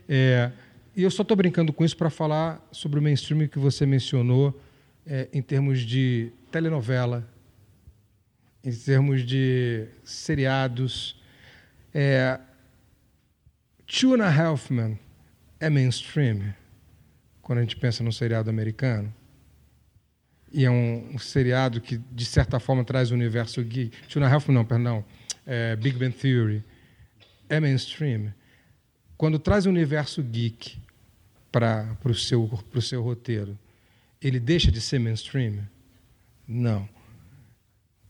É, 0.09 0.51
e 0.95 1.03
eu 1.03 1.11
só 1.11 1.21
estou 1.21 1.37
brincando 1.37 1.71
com 1.71 1.85
isso 1.85 1.97
para 1.97 2.09
falar 2.09 2.65
sobre 2.71 2.99
o 2.99 3.01
mainstream 3.01 3.47
que 3.47 3.59
você 3.59 3.85
mencionou 3.85 4.59
é, 5.05 5.27
em 5.31 5.41
termos 5.41 5.81
de 5.81 6.31
telenovela, 6.51 7.27
em 8.63 8.71
termos 8.71 9.25
de 9.25 9.87
seriados. 10.03 11.19
É, 11.93 12.39
Two 13.85 14.15
and 14.15 14.23
a 14.23 14.29
Half 14.29 14.71
Men 14.71 14.97
é 15.59 15.69
mainstream 15.69 16.53
quando 17.41 17.59
a 17.59 17.61
gente 17.61 17.75
pensa 17.75 18.03
no 18.03 18.11
seriado 18.11 18.49
americano? 18.49 19.13
E 20.51 20.65
é 20.65 20.71
um, 20.71 21.15
um 21.15 21.19
seriado 21.19 21.81
que, 21.81 21.97
de 21.97 22.25
certa 22.25 22.59
forma, 22.59 22.83
traz 22.83 23.11
o 23.11 23.13
universo 23.13 23.61
geek. 23.63 24.07
Two 24.07 24.21
and 24.21 24.27
a 24.27 24.33
Half 24.33 24.47
Men, 24.47 24.55
não, 24.55 24.65
perdão. 24.65 25.05
É, 25.45 25.75
Big 25.75 25.97
Bang 25.97 26.15
Theory. 26.15 26.63
É 27.49 27.59
mainstream. 27.59 28.33
Quando 29.17 29.37
traz 29.37 29.65
o 29.65 29.69
universo 29.69 30.23
geek 30.23 30.77
para 31.51 31.97
o 32.05 32.13
seu, 32.13 32.49
seu 32.81 33.01
roteiro, 33.03 33.57
ele 34.21 34.39
deixa 34.39 34.71
de 34.71 34.79
ser 34.79 34.99
mainstream? 34.99 35.67
Não. 36.47 36.87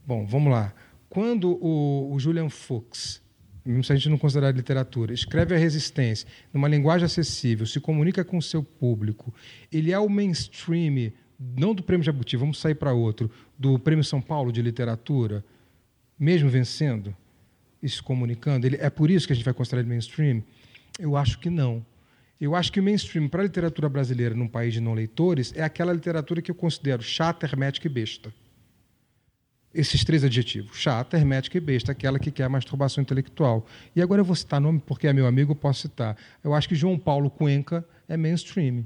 Bom, 0.06 0.26
vamos 0.26 0.52
lá. 0.52 0.74
Quando 1.08 1.58
o, 1.64 2.12
o 2.12 2.18
Julian 2.18 2.50
Fuchs, 2.50 3.22
mesmo 3.64 3.82
se 3.82 3.92
a 3.92 3.96
gente 3.96 4.10
não 4.10 4.18
considerar 4.18 4.54
literatura, 4.54 5.14
escreve 5.14 5.54
a 5.54 5.58
resistência 5.58 6.28
numa 6.52 6.68
linguagem 6.68 7.06
acessível, 7.06 7.64
se 7.64 7.80
comunica 7.80 8.22
com 8.22 8.36
o 8.36 8.42
seu 8.42 8.62
público, 8.62 9.32
ele 9.72 9.92
é 9.92 9.98
o 9.98 10.08
mainstream, 10.08 11.10
não 11.38 11.74
do 11.74 11.82
Prêmio 11.82 12.04
Jabuti, 12.04 12.36
vamos 12.36 12.58
sair 12.58 12.74
para 12.74 12.92
outro, 12.92 13.30
do 13.58 13.78
Prêmio 13.78 14.04
São 14.04 14.20
Paulo 14.20 14.52
de 14.52 14.60
Literatura, 14.60 15.42
mesmo 16.18 16.50
vencendo 16.50 17.16
e 17.82 17.88
se 17.88 18.02
comunicando, 18.02 18.66
ele, 18.66 18.76
é 18.80 18.90
por 18.90 19.10
isso 19.10 19.26
que 19.26 19.32
a 19.32 19.36
gente 19.36 19.44
vai 19.44 19.54
considerar 19.54 19.80
ele 19.80 19.88
mainstream? 19.88 20.42
Eu 20.98 21.16
acho 21.16 21.38
que 21.38 21.48
não. 21.48 21.84
Eu 22.38 22.54
acho 22.54 22.70
que 22.70 22.80
o 22.80 22.82
mainstream 22.82 23.28
para 23.28 23.40
a 23.40 23.44
literatura 23.44 23.88
brasileira 23.88 24.34
num 24.34 24.48
país 24.48 24.74
de 24.74 24.80
não 24.80 24.92
leitores 24.92 25.52
é 25.56 25.62
aquela 25.62 25.92
literatura 25.92 26.42
que 26.42 26.50
eu 26.50 26.54
considero 26.54 27.02
chata, 27.02 27.46
hermética 27.46 27.86
e 27.86 27.90
besta. 27.90 28.32
Esses 29.74 30.04
três 30.04 30.22
adjetivos: 30.22 30.76
chata, 30.78 31.16
hermética 31.16 31.58
e 31.58 31.60
besta, 31.60 31.92
aquela 31.92 32.18
que 32.18 32.30
quer 32.30 32.48
masturbação 32.48 33.02
intelectual. 33.02 33.66
E 33.94 34.00
agora 34.00 34.20
eu 34.20 34.24
vou 34.24 34.36
citar 34.36 34.60
nome 34.60 34.80
porque 34.84 35.08
é 35.08 35.12
meu 35.12 35.26
amigo, 35.26 35.52
eu 35.52 35.56
posso 35.56 35.82
citar. 35.82 36.16
Eu 36.42 36.54
acho 36.54 36.68
que 36.68 36.74
João 36.74 36.98
Paulo 36.98 37.28
Cuenca 37.28 37.84
é 38.08 38.16
mainstream. 38.16 38.84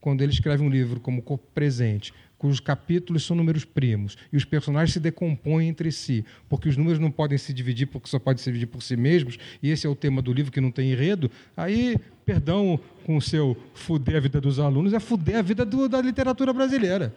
Quando 0.00 0.22
ele 0.22 0.32
escreve 0.32 0.62
um 0.62 0.70
livro 0.70 1.00
como 1.00 1.20
Corpo 1.20 1.44
Presente, 1.52 2.14
cujos 2.38 2.60
capítulos 2.60 3.24
são 3.24 3.36
números 3.36 3.64
primos 3.64 4.16
e 4.32 4.36
os 4.36 4.44
personagens 4.44 4.92
se 4.92 5.00
decompõem 5.00 5.68
entre 5.68 5.90
si, 5.90 6.24
porque 6.48 6.68
os 6.68 6.76
números 6.76 7.00
não 7.00 7.10
podem 7.10 7.36
se 7.36 7.52
dividir 7.52 7.86
porque 7.86 8.08
só 8.08 8.18
podem 8.18 8.38
se 8.38 8.44
dividir 8.44 8.68
por 8.68 8.80
si 8.80 8.96
mesmos, 8.96 9.38
e 9.60 9.70
esse 9.70 9.86
é 9.86 9.90
o 9.90 9.96
tema 9.96 10.22
do 10.22 10.32
livro 10.32 10.52
que 10.52 10.60
não 10.60 10.70
tem 10.70 10.92
enredo, 10.92 11.28
aí, 11.56 11.96
perdão 12.24 12.78
com 13.04 13.16
o 13.16 13.20
seu 13.20 13.56
fuder 13.74 14.16
a 14.16 14.20
vida 14.20 14.40
dos 14.40 14.60
alunos, 14.60 14.92
é 14.92 15.00
fuder 15.00 15.38
a 15.38 15.42
vida 15.42 15.64
do, 15.64 15.88
da 15.88 16.00
literatura 16.00 16.52
brasileira. 16.52 17.12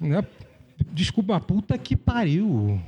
Né? 0.00 0.24
Desculpa, 0.92 1.40
puta 1.40 1.76
que 1.78 1.96
pariu. 1.96 2.80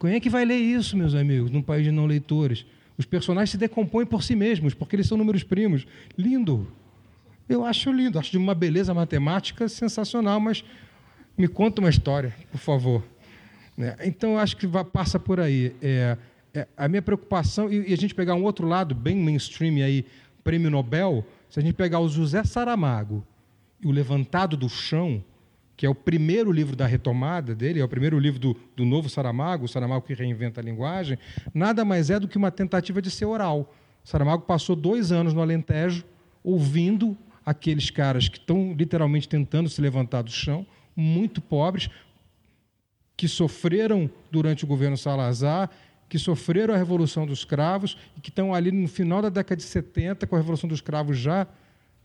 Quem 0.00 0.14
é 0.14 0.20
que 0.20 0.30
vai 0.30 0.44
ler 0.44 0.58
isso, 0.58 0.96
meus 0.96 1.14
amigos, 1.14 1.50
num 1.50 1.62
país 1.62 1.84
de 1.84 1.90
não 1.90 2.06
leitores? 2.06 2.64
Os 2.96 3.04
personagens 3.04 3.50
se 3.50 3.56
decompõem 3.56 4.06
por 4.06 4.22
si 4.22 4.34
mesmos, 4.34 4.74
porque 4.74 4.96
eles 4.96 5.06
são 5.06 5.16
números 5.16 5.42
primos. 5.42 5.86
Lindo. 6.16 6.70
Eu 7.48 7.64
acho 7.64 7.90
lindo, 7.92 8.18
acho 8.18 8.30
de 8.30 8.38
uma 8.38 8.54
beleza 8.54 8.92
matemática 8.92 9.68
sensacional, 9.68 10.38
mas 10.38 10.64
me 11.36 11.48
conta 11.48 11.80
uma 11.80 11.88
história, 11.88 12.34
por 12.50 12.58
favor. 12.58 13.02
Né? 13.76 13.96
Então, 14.04 14.32
eu 14.32 14.38
acho 14.38 14.56
que 14.56 14.66
passa 14.92 15.18
por 15.18 15.40
aí. 15.40 15.74
É, 15.80 16.16
É, 16.54 16.66
a 16.76 16.88
minha 16.88 17.02
preocupação, 17.02 17.70
e, 17.70 17.90
e, 17.90 17.92
a 17.92 17.96
gente 17.96 18.14
pegar 18.14 18.34
um 18.34 18.42
outro 18.42 18.66
lado, 18.66 18.94
bem 18.94 19.14
mainstream 19.16 19.84
aí, 19.84 20.04
prêmio 20.42 20.70
Nobel, 20.70 21.24
se 21.48 21.60
a 21.60 21.62
gente 21.62 21.74
pegar 21.74 22.00
o 22.00 22.08
José 22.08 22.42
Saramago 22.42 23.24
e 23.80 23.86
o 23.86 23.90
Levantado 23.90 24.56
do 24.56 24.68
Chão, 24.68 25.22
que 25.78 25.86
é 25.86 25.88
o 25.88 25.94
primeiro 25.94 26.50
livro 26.50 26.74
da 26.74 26.88
retomada 26.88 27.54
dele, 27.54 27.78
é 27.78 27.84
o 27.84 27.88
primeiro 27.88 28.18
livro 28.18 28.40
do, 28.40 28.56
do 28.74 28.84
novo 28.84 29.08
Saramago, 29.08 29.64
o 29.64 29.68
Saramago 29.68 30.04
que 30.04 30.12
reinventa 30.12 30.60
a 30.60 30.64
linguagem, 30.64 31.16
nada 31.54 31.84
mais 31.84 32.10
é 32.10 32.18
do 32.18 32.26
que 32.26 32.36
uma 32.36 32.50
tentativa 32.50 33.00
de 33.00 33.08
ser 33.08 33.26
oral. 33.26 33.72
Saramago 34.02 34.42
passou 34.42 34.74
dois 34.74 35.12
anos 35.12 35.32
no 35.32 35.40
Alentejo 35.40 36.04
ouvindo 36.42 37.16
aqueles 37.46 37.90
caras 37.90 38.28
que 38.28 38.38
estão 38.38 38.74
literalmente 38.76 39.28
tentando 39.28 39.68
se 39.68 39.80
levantar 39.80 40.22
do 40.22 40.32
chão, 40.32 40.66
muito 40.96 41.40
pobres, 41.40 41.88
que 43.16 43.28
sofreram 43.28 44.10
durante 44.32 44.64
o 44.64 44.66
governo 44.66 44.96
Salazar, 44.96 45.70
que 46.08 46.18
sofreram 46.18 46.74
a 46.74 46.76
Revolução 46.76 47.24
dos 47.24 47.44
Cravos 47.44 47.96
e 48.16 48.20
que 48.20 48.30
estão 48.30 48.52
ali 48.52 48.72
no 48.72 48.88
final 48.88 49.22
da 49.22 49.28
década 49.28 49.56
de 49.56 49.62
70, 49.62 50.26
com 50.26 50.34
a 50.34 50.38
Revolução 50.40 50.68
dos 50.68 50.80
Cravos 50.80 51.16
já 51.16 51.46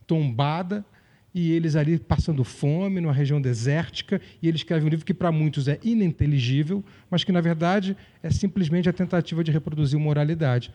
tombada, 0.06 0.86
e 1.34 1.52
eles 1.52 1.76
ali 1.76 1.98
passando 1.98 2.44
fome, 2.44 3.02
numa 3.02 3.14
região 3.14 3.42
desértica, 3.42 4.22
e 4.42 4.48
ele 4.48 4.58
escreve 4.58 4.86
um 4.86 4.90
livro 4.90 5.06
que 5.06 5.14
para 5.14 5.32
muitos 5.32 5.68
é 5.68 5.80
ininteligível, 5.84 6.84
mas 7.10 7.24
que 7.24 7.32
na 7.32 7.42
verdade 7.42 7.98
é 8.22 8.30
simplesmente 8.30 8.88
a 8.88 8.94
tentativa 8.94 9.44
de 9.44 9.52
reproduzir 9.52 10.00
moralidade. 10.00 10.72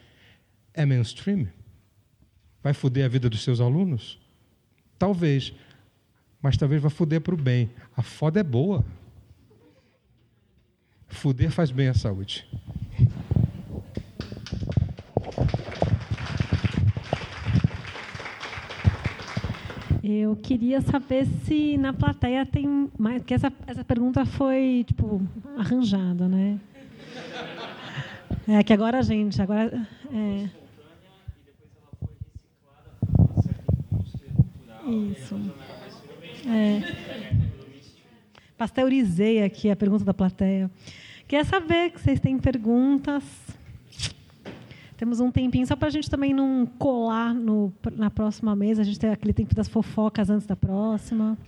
É 0.74 0.84
mainstream? 0.84 1.46
Vai 2.62 2.74
foder 2.74 3.04
a 3.04 3.08
vida 3.08 3.30
dos 3.30 3.44
seus 3.44 3.60
alunos? 3.60 4.18
Talvez, 4.98 5.54
mas 6.42 6.56
talvez 6.56 6.82
vá 6.82 6.90
foder 6.90 7.20
para 7.20 7.34
o 7.34 7.38
bem. 7.38 7.70
A 7.96 8.02
foda 8.02 8.40
é 8.40 8.42
boa. 8.42 8.84
Fuder 11.06 11.50
faz 11.50 11.70
bem 11.70 11.88
à 11.88 11.94
saúde. 11.94 12.46
Eu 20.10 20.34
queria 20.36 20.80
saber 20.80 21.26
se 21.44 21.76
na 21.76 21.92
plateia 21.92 22.46
tem 22.46 22.88
mais. 22.98 23.20
Porque 23.20 23.34
essa, 23.34 23.52
essa 23.66 23.84
pergunta 23.84 24.24
foi, 24.24 24.82
tipo, 24.86 25.20
arranjada, 25.54 26.26
né? 26.26 26.58
É 28.48 28.62
que 28.62 28.72
agora, 28.72 29.02
gente, 29.02 29.42
agora. 29.42 29.86
É... 30.10 30.48
Isso. 34.88 35.38
É. 36.46 36.80
Pasteurizei 38.56 39.42
aqui 39.42 39.70
a 39.70 39.76
pergunta 39.76 40.06
da 40.06 40.14
plateia. 40.14 40.70
Queria 41.26 41.44
saber 41.44 41.90
que 41.90 42.00
vocês 42.00 42.18
têm 42.18 42.38
perguntas. 42.38 43.22
Temos 44.98 45.20
um 45.20 45.30
tempinho 45.30 45.64
só 45.64 45.76
para 45.76 45.86
a 45.86 45.90
gente 45.92 46.10
também 46.10 46.34
não 46.34 46.66
colar 46.66 47.32
no, 47.32 47.72
na 47.92 48.10
próxima 48.10 48.56
mesa. 48.56 48.82
A 48.82 48.84
gente 48.84 48.98
tem 48.98 49.08
aquele 49.08 49.32
tempo 49.32 49.54
das 49.54 49.68
fofocas 49.68 50.28
antes 50.28 50.44
da 50.44 50.56
próxima. 50.56 51.38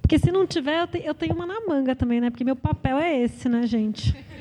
Porque 0.00 0.20
se 0.20 0.30
não 0.30 0.46
tiver, 0.46 0.80
eu, 0.80 0.86
te, 0.86 0.98
eu 1.04 1.14
tenho 1.14 1.34
uma 1.34 1.46
na 1.46 1.60
manga 1.66 1.96
também, 1.96 2.20
né? 2.20 2.30
Porque 2.30 2.44
meu 2.44 2.54
papel 2.54 2.96
é 2.96 3.22
esse, 3.22 3.48
né, 3.48 3.66
gente? 3.66 4.16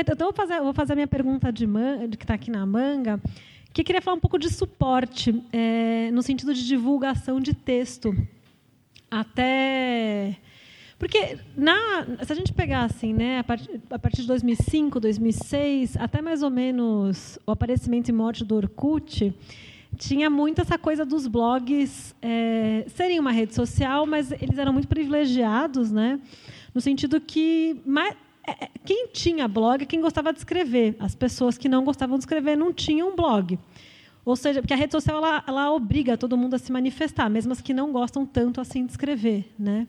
Então, 0.00 0.14
eu 0.14 0.26
vou 0.26 0.32
fazer, 0.32 0.60
vou 0.60 0.72
fazer 0.72 0.92
a 0.92 0.94
minha 0.94 1.08
pergunta 1.08 1.50
de, 1.50 1.66
man, 1.66 2.10
que 2.10 2.22
está 2.22 2.34
aqui 2.34 2.52
na 2.52 2.64
manga, 2.64 3.20
que 3.72 3.82
queria 3.82 4.00
falar 4.00 4.16
um 4.16 4.20
pouco 4.20 4.38
de 4.38 4.48
suporte, 4.48 5.42
é, 5.52 6.08
no 6.12 6.22
sentido 6.22 6.54
de 6.54 6.64
divulgação 6.64 7.40
de 7.40 7.52
texto. 7.52 8.14
Até 9.10 10.36
porque 10.98 11.38
na, 11.56 12.06
se 12.24 12.32
a 12.32 12.34
gente 12.34 12.52
pegar 12.52 12.84
assim, 12.84 13.14
né, 13.14 13.38
a, 13.38 13.44
part, 13.44 13.68
a 13.90 13.98
partir 13.98 14.22
de 14.22 14.26
2005, 14.26 14.98
2006, 14.98 15.96
até 15.96 16.20
mais 16.20 16.42
ou 16.42 16.50
menos 16.50 17.38
o 17.46 17.52
aparecimento 17.52 18.08
e 18.08 18.12
morte 18.12 18.44
do 18.44 18.56
Orkut, 18.56 19.32
tinha 19.96 20.28
muito 20.28 20.60
essa 20.60 20.76
coisa 20.76 21.04
dos 21.06 21.26
blogs 21.26 22.14
é, 22.20 22.84
serem 22.88 23.20
uma 23.20 23.30
rede 23.30 23.54
social, 23.54 24.06
mas 24.06 24.32
eles 24.32 24.58
eram 24.58 24.72
muito 24.72 24.88
privilegiados, 24.88 25.92
né, 25.92 26.20
no 26.74 26.80
sentido 26.80 27.20
que 27.20 27.80
é, 28.48 28.64
é, 28.64 28.70
quem 28.84 29.08
tinha 29.08 29.46
blog 29.46 29.82
é 29.82 29.86
quem 29.86 30.00
gostava 30.00 30.32
de 30.32 30.38
escrever. 30.38 30.96
As 30.98 31.14
pessoas 31.14 31.58
que 31.58 31.68
não 31.68 31.84
gostavam 31.84 32.16
de 32.16 32.22
escrever 32.22 32.56
não 32.56 32.72
tinham 32.72 33.14
blog. 33.14 33.58
Ou 34.24 34.36
seja, 34.36 34.60
porque 34.60 34.72
a 34.74 34.76
rede 34.76 34.92
social 34.92 35.18
ela, 35.18 35.44
ela 35.46 35.72
obriga 35.72 36.16
todo 36.16 36.36
mundo 36.36 36.54
a 36.54 36.58
se 36.58 36.72
manifestar, 36.72 37.28
mesmo 37.28 37.52
as 37.52 37.60
que 37.60 37.74
não 37.74 37.92
gostam 37.92 38.24
tanto 38.24 38.60
assim 38.60 38.84
de 38.84 38.92
escrever, 38.92 39.52
né? 39.58 39.86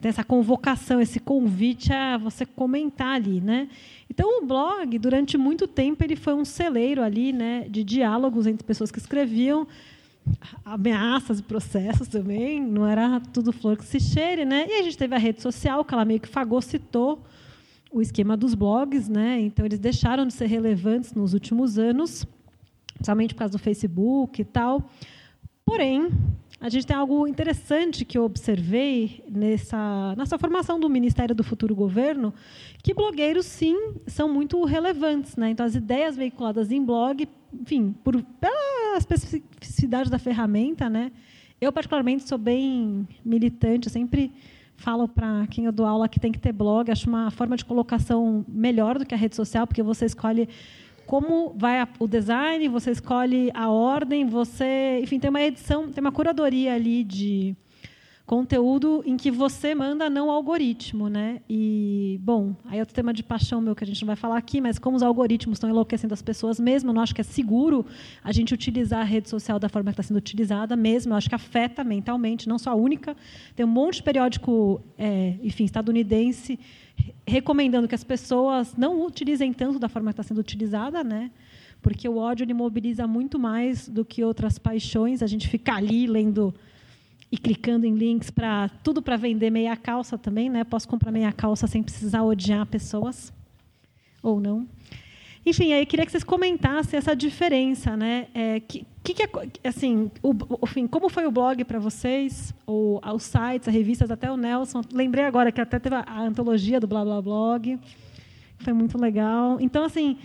Tem 0.00 0.10
essa 0.10 0.24
convocação, 0.24 1.00
esse 1.00 1.18
convite 1.18 1.92
a 1.92 2.18
você 2.18 2.44
comentar 2.44 3.14
ali, 3.14 3.40
né? 3.40 3.68
Então 4.10 4.42
o 4.42 4.46
blog 4.46 4.98
durante 4.98 5.38
muito 5.38 5.66
tempo 5.66 6.04
ele 6.04 6.16
foi 6.16 6.34
um 6.34 6.44
celeiro 6.44 7.02
ali, 7.02 7.32
né, 7.32 7.66
de 7.70 7.82
diálogos 7.82 8.46
entre 8.46 8.66
pessoas 8.66 8.90
que 8.90 8.98
escreviam 8.98 9.66
ameaças 10.64 11.38
e 11.38 11.42
processos 11.42 12.08
também, 12.08 12.60
não 12.60 12.86
era 12.86 13.20
tudo 13.32 13.52
flor 13.52 13.78
que 13.78 13.84
se 13.84 13.98
cheire, 13.98 14.44
né? 14.44 14.66
E 14.68 14.72
a 14.80 14.82
gente 14.82 14.98
teve 14.98 15.14
a 15.14 15.18
rede 15.18 15.40
social 15.40 15.84
que 15.84 15.94
ela 15.94 16.04
meio 16.04 16.20
que 16.20 16.28
fagocitou 16.28 17.22
o 17.90 18.02
esquema 18.02 18.36
dos 18.36 18.54
blogs, 18.54 19.08
né? 19.08 19.40
Então 19.40 19.64
eles 19.64 19.78
deixaram 19.78 20.26
de 20.26 20.34
ser 20.34 20.46
relevantes 20.46 21.14
nos 21.14 21.32
últimos 21.32 21.78
anos, 21.78 22.26
somente 23.02 23.34
por 23.34 23.38
causa 23.38 23.52
do 23.52 23.58
Facebook 23.58 24.42
e 24.42 24.44
tal. 24.44 24.90
Porém, 25.64 26.10
a 26.60 26.68
gente 26.68 26.86
tem 26.86 26.96
algo 26.96 27.26
interessante 27.26 28.04
que 28.04 28.18
eu 28.18 28.24
observei 28.24 29.22
nessa, 29.30 30.14
nessa 30.16 30.38
formação 30.38 30.80
do 30.80 30.88
Ministério 30.90 31.34
do 31.34 31.44
Futuro 31.44 31.74
Governo, 31.74 32.34
que 32.82 32.92
blogueiros, 32.92 33.46
sim, 33.46 33.94
são 34.06 34.28
muito 34.28 34.64
relevantes. 34.64 35.36
Né? 35.36 35.50
Então, 35.50 35.64
as 35.64 35.76
ideias 35.76 36.16
veiculadas 36.16 36.72
em 36.72 36.84
blog, 36.84 37.28
enfim, 37.52 37.94
por, 38.02 38.20
pela 38.40 38.98
especificidade 38.98 40.10
da 40.10 40.18
ferramenta, 40.18 40.90
né? 40.90 41.12
eu, 41.60 41.72
particularmente, 41.72 42.28
sou 42.28 42.38
bem 42.38 43.06
militante, 43.24 43.88
sempre 43.88 44.32
falo 44.76 45.08
para 45.08 45.46
quem 45.48 45.64
eu 45.64 45.72
dou 45.72 45.86
aula 45.86 46.08
que 46.08 46.20
tem 46.20 46.32
que 46.32 46.38
ter 46.38 46.52
blog, 46.52 46.90
acho 46.90 47.08
uma 47.08 47.30
forma 47.30 47.56
de 47.56 47.64
colocação 47.64 48.44
melhor 48.48 48.98
do 48.98 49.06
que 49.06 49.14
a 49.14 49.18
rede 49.18 49.34
social, 49.34 49.66
porque 49.66 49.82
você 49.82 50.06
escolhe 50.06 50.48
como 51.08 51.54
vai 51.56 51.80
a, 51.80 51.88
o 51.98 52.06
design, 52.06 52.68
você 52.68 52.90
escolhe 52.90 53.50
a 53.54 53.70
ordem, 53.70 54.26
você, 54.26 55.00
enfim, 55.02 55.18
tem 55.18 55.30
uma 55.30 55.40
edição, 55.40 55.90
tem 55.90 56.02
uma 56.02 56.12
curadoria 56.12 56.74
ali 56.74 57.02
de 57.02 57.56
conteúdo 58.26 59.02
em 59.06 59.16
que 59.16 59.30
você 59.30 59.74
manda 59.74 60.10
não 60.10 60.30
algoritmo, 60.30 61.08
né? 61.08 61.40
E 61.48 62.20
bom, 62.22 62.54
aí 62.66 62.76
é 62.76 62.82
outro 62.82 62.94
tema 62.94 63.14
de 63.14 63.22
paixão 63.22 63.58
meu 63.58 63.74
que 63.74 63.82
a 63.82 63.86
gente 63.86 64.02
não 64.02 64.06
vai 64.06 64.16
falar 64.16 64.36
aqui, 64.36 64.60
mas 64.60 64.78
como 64.78 64.98
os 64.98 65.02
algoritmos 65.02 65.56
estão 65.56 65.70
enlouquecendo 65.70 66.12
as 66.12 66.20
pessoas 66.20 66.60
mesmo, 66.60 66.90
eu 66.90 66.94
não 66.94 67.00
acho 67.00 67.14
que 67.14 67.22
é 67.22 67.24
seguro 67.24 67.86
a 68.22 68.30
gente 68.30 68.52
utilizar 68.52 69.00
a 69.00 69.04
rede 69.04 69.30
social 69.30 69.58
da 69.58 69.70
forma 69.70 69.90
que 69.90 69.94
está 69.98 70.02
sendo 70.02 70.18
utilizada 70.18 70.76
mesmo. 70.76 71.14
Eu 71.14 71.16
acho 71.16 71.26
que 71.26 71.34
afeta 71.34 71.82
mentalmente, 71.82 72.46
não 72.46 72.58
só 72.58 72.72
a 72.72 72.74
única. 72.74 73.16
Tem 73.56 73.64
um 73.64 73.70
monte 73.70 73.94
de 73.94 74.02
periódico, 74.02 74.82
é, 74.98 75.36
enfim, 75.42 75.64
estadunidense 75.64 76.60
recomendando 77.26 77.86
que 77.86 77.94
as 77.94 78.04
pessoas 78.04 78.74
não 78.76 79.04
utilizem 79.04 79.52
tanto 79.52 79.78
da 79.78 79.88
forma 79.88 80.10
que 80.10 80.20
está 80.20 80.22
sendo 80.22 80.38
utilizada, 80.38 81.04
né? 81.04 81.30
Porque 81.82 82.08
o 82.08 82.16
ódio 82.16 82.44
ele 82.44 82.54
mobiliza 82.54 83.06
muito 83.06 83.38
mais 83.38 83.88
do 83.88 84.04
que 84.04 84.24
outras 84.24 84.58
paixões. 84.58 85.22
A 85.22 85.26
gente 85.26 85.46
fica 85.48 85.74
ali 85.74 86.06
lendo 86.06 86.54
e 87.30 87.36
clicando 87.36 87.86
em 87.86 87.94
links 87.94 88.30
para 88.30 88.70
tudo 88.82 89.02
para 89.02 89.16
vender 89.16 89.50
meia 89.50 89.76
calça 89.76 90.16
também, 90.16 90.48
né? 90.48 90.64
Posso 90.64 90.88
comprar 90.88 91.12
meia 91.12 91.30
calça 91.30 91.66
sem 91.66 91.82
precisar 91.82 92.22
odiar 92.22 92.66
pessoas 92.66 93.32
ou 94.22 94.40
não. 94.40 94.66
Enfim, 95.48 95.72
aí 95.72 95.86
queria 95.86 96.04
que 96.04 96.12
vocês 96.12 96.22
comentassem 96.22 96.98
essa 96.98 97.16
diferença, 97.16 97.96
né? 97.96 98.26
É, 98.34 98.60
que, 98.60 98.84
que, 99.02 99.22
é, 99.22 99.68
assim, 99.68 100.10
o, 100.22 100.32
o, 100.32 100.88
como 100.90 101.08
foi 101.08 101.24
o 101.24 101.30
blog 101.30 101.64
para 101.64 101.78
vocês, 101.78 102.52
ou 102.66 103.00
os 103.14 103.22
sites, 103.22 103.66
as 103.66 103.72
revistas, 103.72 104.10
até 104.10 104.30
o 104.30 104.36
Nelson. 104.36 104.82
Lembrei 104.92 105.24
agora 105.24 105.50
que 105.50 105.58
até 105.58 105.78
teve 105.78 105.96
a, 105.96 106.20
antologia 106.20 106.78
do 106.78 106.86
Blá 106.86 107.02
Blá 107.02 107.22
Blog, 107.22 107.78
foi 108.58 108.74
muito 108.74 108.98
legal. 108.98 109.56
Então, 109.58 109.84
assim, 109.84 110.18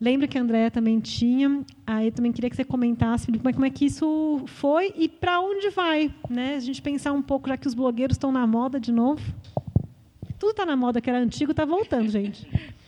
lembro 0.00 0.28
que 0.28 0.38
a 0.38 0.42
Andréa 0.42 0.70
também 0.70 1.00
tinha. 1.00 1.60
Aí 1.84 2.12
também 2.12 2.30
queria 2.30 2.48
que 2.48 2.54
você 2.54 2.64
comentasse 2.64 3.26
como 3.26 3.48
é, 3.48 3.52
como 3.52 3.66
é 3.66 3.70
que 3.70 3.84
isso 3.84 4.42
foi 4.46 4.94
e 4.96 5.08
para 5.08 5.40
onde 5.40 5.70
vai, 5.70 6.14
né? 6.30 6.54
A 6.54 6.60
gente 6.60 6.80
pensar 6.80 7.12
um 7.12 7.22
pouco, 7.22 7.48
já 7.48 7.56
que 7.56 7.66
os 7.66 7.74
blogueiros 7.74 8.14
estão 8.14 8.30
na 8.30 8.46
moda 8.46 8.78
de 8.78 8.92
novo. 8.92 9.20
Tudo 10.38 10.50
está 10.52 10.64
na 10.64 10.76
moda 10.76 11.00
que 11.00 11.10
era 11.10 11.18
antigo, 11.18 11.50
está 11.50 11.64
voltando, 11.64 12.08
gente. 12.08 12.46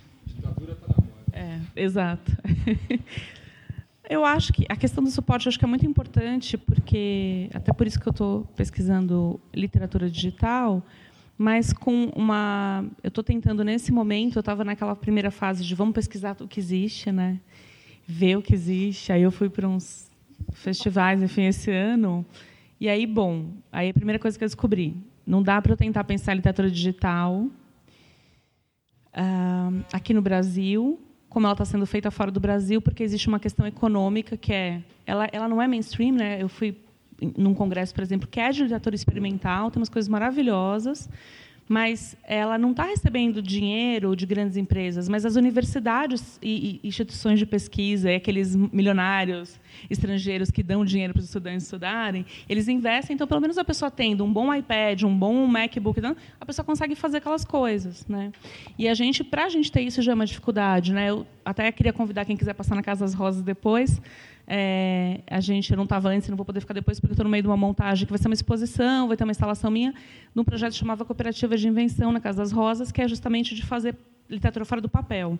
É, 1.40 1.58
exato. 1.74 2.30
Eu 4.08 4.24
acho 4.24 4.52
que 4.52 4.66
a 4.68 4.74
questão 4.74 5.04
do 5.04 5.10
suporte 5.10 5.48
acho 5.48 5.56
que 5.56 5.64
é 5.64 5.68
muito 5.68 5.86
importante, 5.86 6.58
porque 6.58 7.48
até 7.54 7.72
por 7.72 7.86
isso 7.86 7.98
que 8.00 8.08
eu 8.08 8.10
estou 8.10 8.44
pesquisando 8.56 9.40
literatura 9.54 10.10
digital, 10.10 10.84
mas 11.38 11.72
com 11.72 12.06
uma, 12.16 12.84
eu 13.04 13.08
estou 13.08 13.22
tentando 13.22 13.62
nesse 13.62 13.92
momento, 13.92 14.36
eu 14.36 14.40
estava 14.40 14.64
naquela 14.64 14.96
primeira 14.96 15.30
fase 15.30 15.64
de 15.64 15.76
vamos 15.76 15.94
pesquisar 15.94 16.36
o 16.40 16.48
que 16.48 16.58
existe, 16.58 17.12
né? 17.12 17.38
Ver 18.04 18.36
o 18.36 18.42
que 18.42 18.52
existe. 18.52 19.12
Aí 19.12 19.22
eu 19.22 19.30
fui 19.30 19.48
para 19.48 19.68
uns 19.68 20.10
festivais, 20.54 21.22
enfim, 21.22 21.44
esse 21.44 21.70
ano. 21.70 22.26
E 22.80 22.88
aí, 22.88 23.06
bom, 23.06 23.52
aí 23.70 23.90
a 23.90 23.94
primeira 23.94 24.18
coisa 24.18 24.36
que 24.36 24.42
eu 24.42 24.48
descobri, 24.48 24.96
não 25.24 25.40
dá 25.40 25.62
para 25.62 25.72
eu 25.72 25.76
tentar 25.76 26.02
pensar 26.02 26.34
literatura 26.34 26.68
digital 26.68 27.46
uh, 29.14 29.84
aqui 29.92 30.12
no 30.12 30.20
Brasil, 30.20 30.98
como 31.30 31.46
ela 31.46 31.54
está 31.54 31.64
sendo 31.64 31.86
feita 31.86 32.10
fora 32.10 32.30
do 32.30 32.40
Brasil, 32.40 32.82
porque 32.82 33.02
existe 33.04 33.28
uma 33.28 33.38
questão 33.38 33.64
econômica 33.64 34.36
que 34.36 34.52
é, 34.52 34.82
ela, 35.06 35.28
ela 35.32 35.48
não 35.48 35.62
é 35.62 35.68
mainstream, 35.68 36.12
né? 36.12 36.42
Eu 36.42 36.48
fui 36.48 36.76
num 37.38 37.54
congresso, 37.54 37.94
por 37.94 38.02
exemplo, 38.02 38.28
que 38.28 38.40
é 38.40 38.50
de 38.50 38.62
literatura 38.62 38.96
experimental, 38.96 39.70
tem 39.70 39.80
umas 39.80 39.88
coisas 39.88 40.08
maravilhosas, 40.08 41.08
mas 41.70 42.16
ela 42.24 42.58
não 42.58 42.72
está 42.72 42.82
recebendo 42.82 43.40
dinheiro 43.40 44.16
de 44.16 44.26
grandes 44.26 44.56
empresas, 44.56 45.08
mas 45.08 45.24
as 45.24 45.36
universidades 45.36 46.36
e, 46.42 46.80
instituições 46.82 47.38
de 47.38 47.46
pesquisa, 47.46 48.10
e 48.10 48.16
aqueles 48.16 48.56
milionários 48.56 49.56
estrangeiros 49.88 50.50
que 50.50 50.64
dão 50.64 50.84
dinheiro 50.84 51.12
para 51.12 51.20
os 51.20 51.26
estudantes 51.26 51.62
estudarem, 51.62 52.26
eles 52.48 52.66
investem. 52.66 53.14
Então, 53.14 53.24
pelo 53.24 53.40
menos 53.40 53.56
a 53.56 53.62
pessoa 53.64 53.88
tendo 53.88 54.24
um 54.24 54.32
bom 54.32 54.52
iPad, 54.52 55.04
um 55.04 55.16
bom 55.16 55.46
MacBook, 55.46 56.00
então, 56.00 56.16
a 56.40 56.44
pessoa 56.44 56.66
consegue 56.66 56.96
fazer 56.96 57.18
aquelas 57.18 57.44
coisas, 57.44 58.04
né? 58.08 58.32
E 58.76 58.88
a 58.88 58.94
gente, 58.94 59.22
para 59.22 59.44
a 59.44 59.48
gente 59.48 59.70
ter 59.70 59.82
isso 59.82 60.02
já 60.02 60.10
é 60.10 60.14
uma 60.16 60.26
dificuldade, 60.26 60.92
né? 60.92 61.10
Eu 61.10 61.24
até 61.44 61.70
queria 61.70 61.92
convidar 61.92 62.24
quem 62.24 62.36
quiser 62.36 62.54
passar 62.54 62.74
na 62.74 62.82
Casa 62.82 63.04
das 63.04 63.14
Rosas 63.14 63.42
depois 63.42 64.02
é, 64.52 65.20
a 65.30 65.38
gente, 65.38 65.70
eu 65.70 65.76
não 65.76 65.84
estava 65.84 66.08
antes, 66.08 66.28
não 66.28 66.36
vou 66.36 66.44
poder 66.44 66.58
ficar 66.58 66.74
depois, 66.74 66.98
porque 66.98 67.12
estou 67.12 67.22
no 67.22 67.30
meio 67.30 67.40
de 67.44 67.48
uma 67.48 67.56
montagem 67.56 68.04
que 68.04 68.10
vai 68.10 68.18
ser 68.18 68.26
uma 68.26 68.34
exposição, 68.34 69.06
vai 69.06 69.16
ter 69.16 69.22
uma 69.22 69.30
instalação 69.30 69.70
minha, 69.70 69.94
num 70.34 70.42
projeto 70.42 70.72
que 70.72 70.78
chamava 70.78 71.04
Cooperativa 71.04 71.56
de 71.56 71.68
Invenção 71.68 72.10
na 72.10 72.18
Casa 72.18 72.38
das 72.38 72.50
Rosas, 72.50 72.90
que 72.90 73.00
é 73.00 73.06
justamente 73.06 73.54
de 73.54 73.64
fazer 73.64 73.94
literatura 74.28 74.64
fora 74.64 74.80
do 74.80 74.88
papel. 74.88 75.38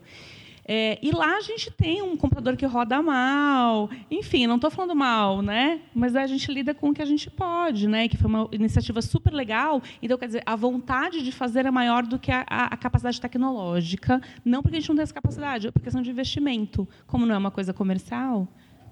É, 0.64 0.96
e 1.02 1.10
lá 1.10 1.38
a 1.38 1.40
gente 1.40 1.72
tem 1.72 2.00
um 2.02 2.16
computador 2.16 2.56
que 2.56 2.64
roda 2.64 3.02
mal, 3.02 3.90
enfim, 4.08 4.46
não 4.46 4.54
estou 4.54 4.70
falando 4.70 4.94
mal, 4.94 5.42
né? 5.42 5.80
Mas 5.92 6.14
a 6.14 6.24
gente 6.28 6.52
lida 6.52 6.72
com 6.72 6.90
o 6.90 6.94
que 6.94 7.02
a 7.02 7.06
gente 7.06 7.28
pode, 7.28 7.88
né? 7.88 8.06
Que 8.06 8.16
foi 8.16 8.28
uma 8.28 8.48
iniciativa 8.52 9.02
super 9.02 9.32
legal. 9.32 9.82
Então, 10.00 10.16
quer 10.16 10.26
dizer, 10.26 10.42
a 10.46 10.54
vontade 10.54 11.24
de 11.24 11.32
fazer 11.32 11.66
é 11.66 11.70
maior 11.72 12.06
do 12.06 12.16
que 12.16 12.30
a, 12.30 12.44
a 12.46 12.76
capacidade 12.76 13.20
tecnológica. 13.20 14.22
Não 14.44 14.62
porque 14.62 14.76
a 14.76 14.80
gente 14.80 14.88
não 14.88 14.94
tem 14.94 15.02
essa 15.02 15.14
capacidade, 15.14 15.66
é 15.66 15.70
por 15.72 15.82
questão 15.82 16.00
de 16.00 16.10
investimento. 16.10 16.88
Como 17.08 17.26
não 17.26 17.34
é 17.34 17.38
uma 17.38 17.50
coisa 17.50 17.74
comercial, 17.74 18.46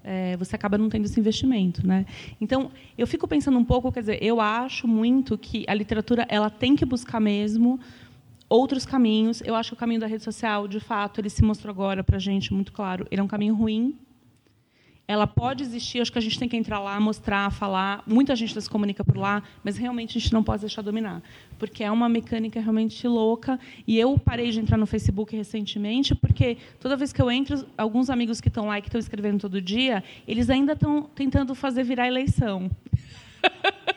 é, 0.09 0.35
você 0.37 0.55
acaba 0.55 0.75
não 0.75 0.89
tendo 0.89 1.05
esse 1.05 1.19
investimento, 1.19 1.85
né? 1.85 2.03
Então, 2.41 2.71
eu 2.97 3.05
fico 3.05 3.27
pensando 3.27 3.59
um 3.59 3.63
pouco, 3.63 3.91
quer 3.91 3.99
dizer, 3.99 4.17
eu 4.23 4.41
acho 4.41 4.87
muito 4.87 5.37
que 5.37 5.63
a 5.67 5.73
literatura 5.75 6.25
ela 6.27 6.49
tem 6.49 6.75
que 6.75 6.83
buscar 6.83 7.19
mesmo 7.19 7.79
outros 8.49 8.87
caminhos. 8.87 9.39
Eu 9.45 9.53
acho 9.53 9.69
que 9.69 9.73
o 9.75 9.77
caminho 9.77 9.99
da 9.99 10.07
rede 10.07 10.23
social, 10.23 10.67
de 10.67 10.79
fato, 10.79 11.21
ele 11.21 11.29
se 11.29 11.43
mostrou 11.43 11.71
agora 11.71 12.03
para 12.03 12.17
a 12.17 12.19
gente 12.19 12.51
muito 12.51 12.71
claro. 12.71 13.05
Ele 13.11 13.21
é 13.21 13.23
um 13.23 13.27
caminho 13.27 13.53
ruim, 13.53 13.95
ela 15.09 15.25
pode 15.25 15.63
existir, 15.63 15.99
acho 15.99 16.11
que 16.11 16.19
a 16.19 16.21
gente 16.21 16.37
tem 16.37 16.47
que 16.47 16.55
entrar 16.55 16.79
lá, 16.79 16.99
mostrar, 16.99 17.51
falar. 17.51 18.03
Muita 18.05 18.35
gente 18.35 18.61
se 18.61 18.69
comunica 18.69 19.03
por 19.03 19.17
lá, 19.17 19.41
mas 19.63 19.75
realmente 19.75 20.15
a 20.15 20.21
gente 20.21 20.31
não 20.31 20.43
pode 20.43 20.61
deixar 20.61 20.83
dominar, 20.83 21.23
porque 21.57 21.83
é 21.83 21.89
uma 21.89 22.07
mecânica 22.07 22.61
realmente 22.61 23.07
louca. 23.07 23.59
E 23.87 23.97
eu 23.97 24.19
parei 24.19 24.51
de 24.51 24.59
entrar 24.59 24.77
no 24.77 24.85
Facebook 24.85 25.35
recentemente, 25.35 26.13
porque 26.13 26.57
toda 26.79 26.95
vez 26.95 27.11
que 27.11 27.19
eu 27.19 27.31
entro, 27.31 27.65
alguns 27.75 28.11
amigos 28.11 28.39
que 28.39 28.49
estão 28.49 28.67
lá 28.67 28.77
e 28.77 28.83
que 28.83 28.87
estão 28.87 28.99
escrevendo 28.99 29.39
todo 29.39 29.59
dia, 29.59 30.03
eles 30.27 30.47
ainda 30.47 30.73
estão 30.73 31.01
tentando 31.15 31.55
fazer 31.55 31.83
virar 31.83 32.07
eleição. 32.07 32.69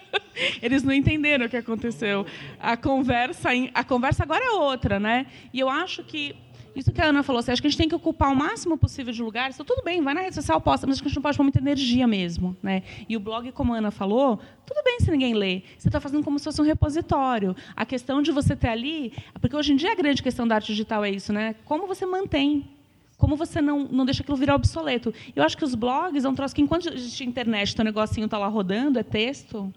Eles 0.62 0.82
não 0.82 0.92
entenderam 0.92 1.44
o 1.44 1.48
que 1.48 1.56
aconteceu. 1.56 2.26
A 2.58 2.76
conversa, 2.76 3.50
a 3.74 3.84
conversa 3.84 4.22
agora 4.22 4.42
é 4.42 4.50
outra, 4.52 4.98
né? 4.98 5.26
E 5.52 5.60
eu 5.60 5.68
acho 5.68 6.02
que 6.02 6.34
isso 6.74 6.92
que 6.92 7.00
a 7.00 7.06
Ana 7.06 7.22
falou, 7.22 7.40
assim, 7.40 7.52
acho 7.52 7.60
que 7.60 7.68
a 7.68 7.70
gente 7.70 7.78
tem 7.78 7.88
que 7.88 7.94
ocupar 7.94 8.32
o 8.32 8.36
máximo 8.36 8.78
possível 8.78 9.12
de 9.12 9.22
lugares. 9.22 9.56
Então, 9.56 9.64
tudo 9.64 9.84
bem, 9.84 10.00
vai 10.02 10.14
na 10.14 10.22
rede 10.22 10.34
social, 10.34 10.60
posta, 10.60 10.86
mas 10.86 11.00
a 11.00 11.04
gente 11.04 11.14
não 11.14 11.22
pode 11.22 11.36
pôr 11.36 11.42
muita 11.42 11.58
energia 11.58 12.06
mesmo. 12.06 12.56
Né? 12.62 12.82
E 13.08 13.16
o 13.16 13.20
blog, 13.20 13.50
como 13.52 13.74
a 13.74 13.78
Ana 13.78 13.90
falou, 13.90 14.38
tudo 14.66 14.82
bem 14.82 15.00
se 15.00 15.10
ninguém 15.10 15.34
lê. 15.34 15.62
Você 15.76 15.88
está 15.88 16.00
fazendo 16.00 16.24
como 16.24 16.38
se 16.38 16.44
fosse 16.44 16.60
um 16.60 16.64
repositório. 16.64 17.54
A 17.76 17.84
questão 17.84 18.22
de 18.22 18.32
você 18.32 18.56
ter 18.56 18.68
ali... 18.68 19.12
Porque 19.40 19.54
hoje 19.54 19.72
em 19.72 19.76
dia 19.76 19.92
a 19.92 19.94
grande 19.94 20.22
questão 20.22 20.46
da 20.48 20.54
arte 20.54 20.68
digital 20.68 21.04
é 21.04 21.10
isso, 21.10 21.32
né? 21.32 21.54
Como 21.64 21.86
você 21.86 22.06
mantém 22.06 22.68
como 23.22 23.36
você 23.36 23.62
não, 23.62 23.84
não 23.84 24.04
deixa 24.04 24.20
aquilo 24.20 24.36
virar 24.36 24.56
obsoleto? 24.56 25.14
Eu 25.36 25.44
acho 25.44 25.56
que 25.56 25.64
os 25.64 25.76
blogs 25.76 26.24
é 26.24 26.28
um 26.28 26.34
troço 26.34 26.52
que, 26.52 26.60
enquanto 26.60 26.92
existe 26.92 27.22
internet, 27.22 27.80
o 27.80 27.84
negocinho 27.84 28.24
está 28.24 28.36
lá 28.36 28.48
rodando, 28.48 28.98
é 28.98 29.04
texto, 29.04 29.72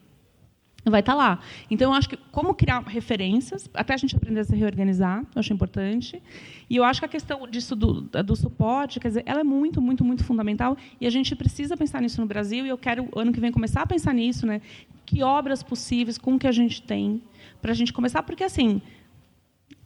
vai 0.92 1.00
estar 1.00 1.14
tá 1.14 1.18
lá. 1.18 1.40
Então, 1.70 1.92
eu 1.92 1.98
acho 1.98 2.10
que 2.10 2.18
como 2.32 2.54
criar 2.54 2.82
referências, 2.82 3.70
até 3.74 3.94
a 3.94 3.98
gente 3.98 4.16
aprender 4.16 4.40
a 4.40 4.44
se 4.44 4.56
reorganizar, 4.56 5.20
eu 5.36 5.40
acho 5.40 5.54
importante. 5.54 6.22
E 6.70 6.76
eu 6.76 6.84
acho 6.84 7.00
que 7.00 7.06
a 7.06 7.10
questão 7.10 7.48
disso 7.48 7.76
do, 7.76 8.02
do 8.02 8.36
suporte, 8.36 9.00
quer 9.00 9.08
dizer, 9.10 9.24
ela 9.26 9.42
é 9.42 9.44
muito, 9.44 9.82
muito, 9.82 10.04
muito 10.04 10.24
fundamental. 10.24 10.78
E 11.00 11.08
a 11.08 11.10
gente 11.10 11.36
precisa 11.36 11.76
pensar 11.76 12.02
nisso 12.02 12.22
no 12.22 12.28
Brasil. 12.28 12.66
E 12.66 12.70
eu 12.70 12.78
quero, 12.78 13.10
ano 13.16 13.32
que 13.34 13.40
vem, 13.40 13.52
começar 13.52 13.82
a 13.82 13.88
pensar 13.88 14.14
nisso. 14.14 14.46
Né? 14.46 14.62
Que 15.06 15.24
obras 15.24 15.64
possíveis, 15.64 16.18
com 16.18 16.36
o 16.36 16.40
que 16.40 16.48
a 16.48 16.52
gente 16.52 16.82
tem, 16.82 17.22
para 17.62 17.72
a 17.72 17.76
gente 17.76 17.92
começar. 17.92 18.24
Porque, 18.24 18.44
assim, 18.44 18.82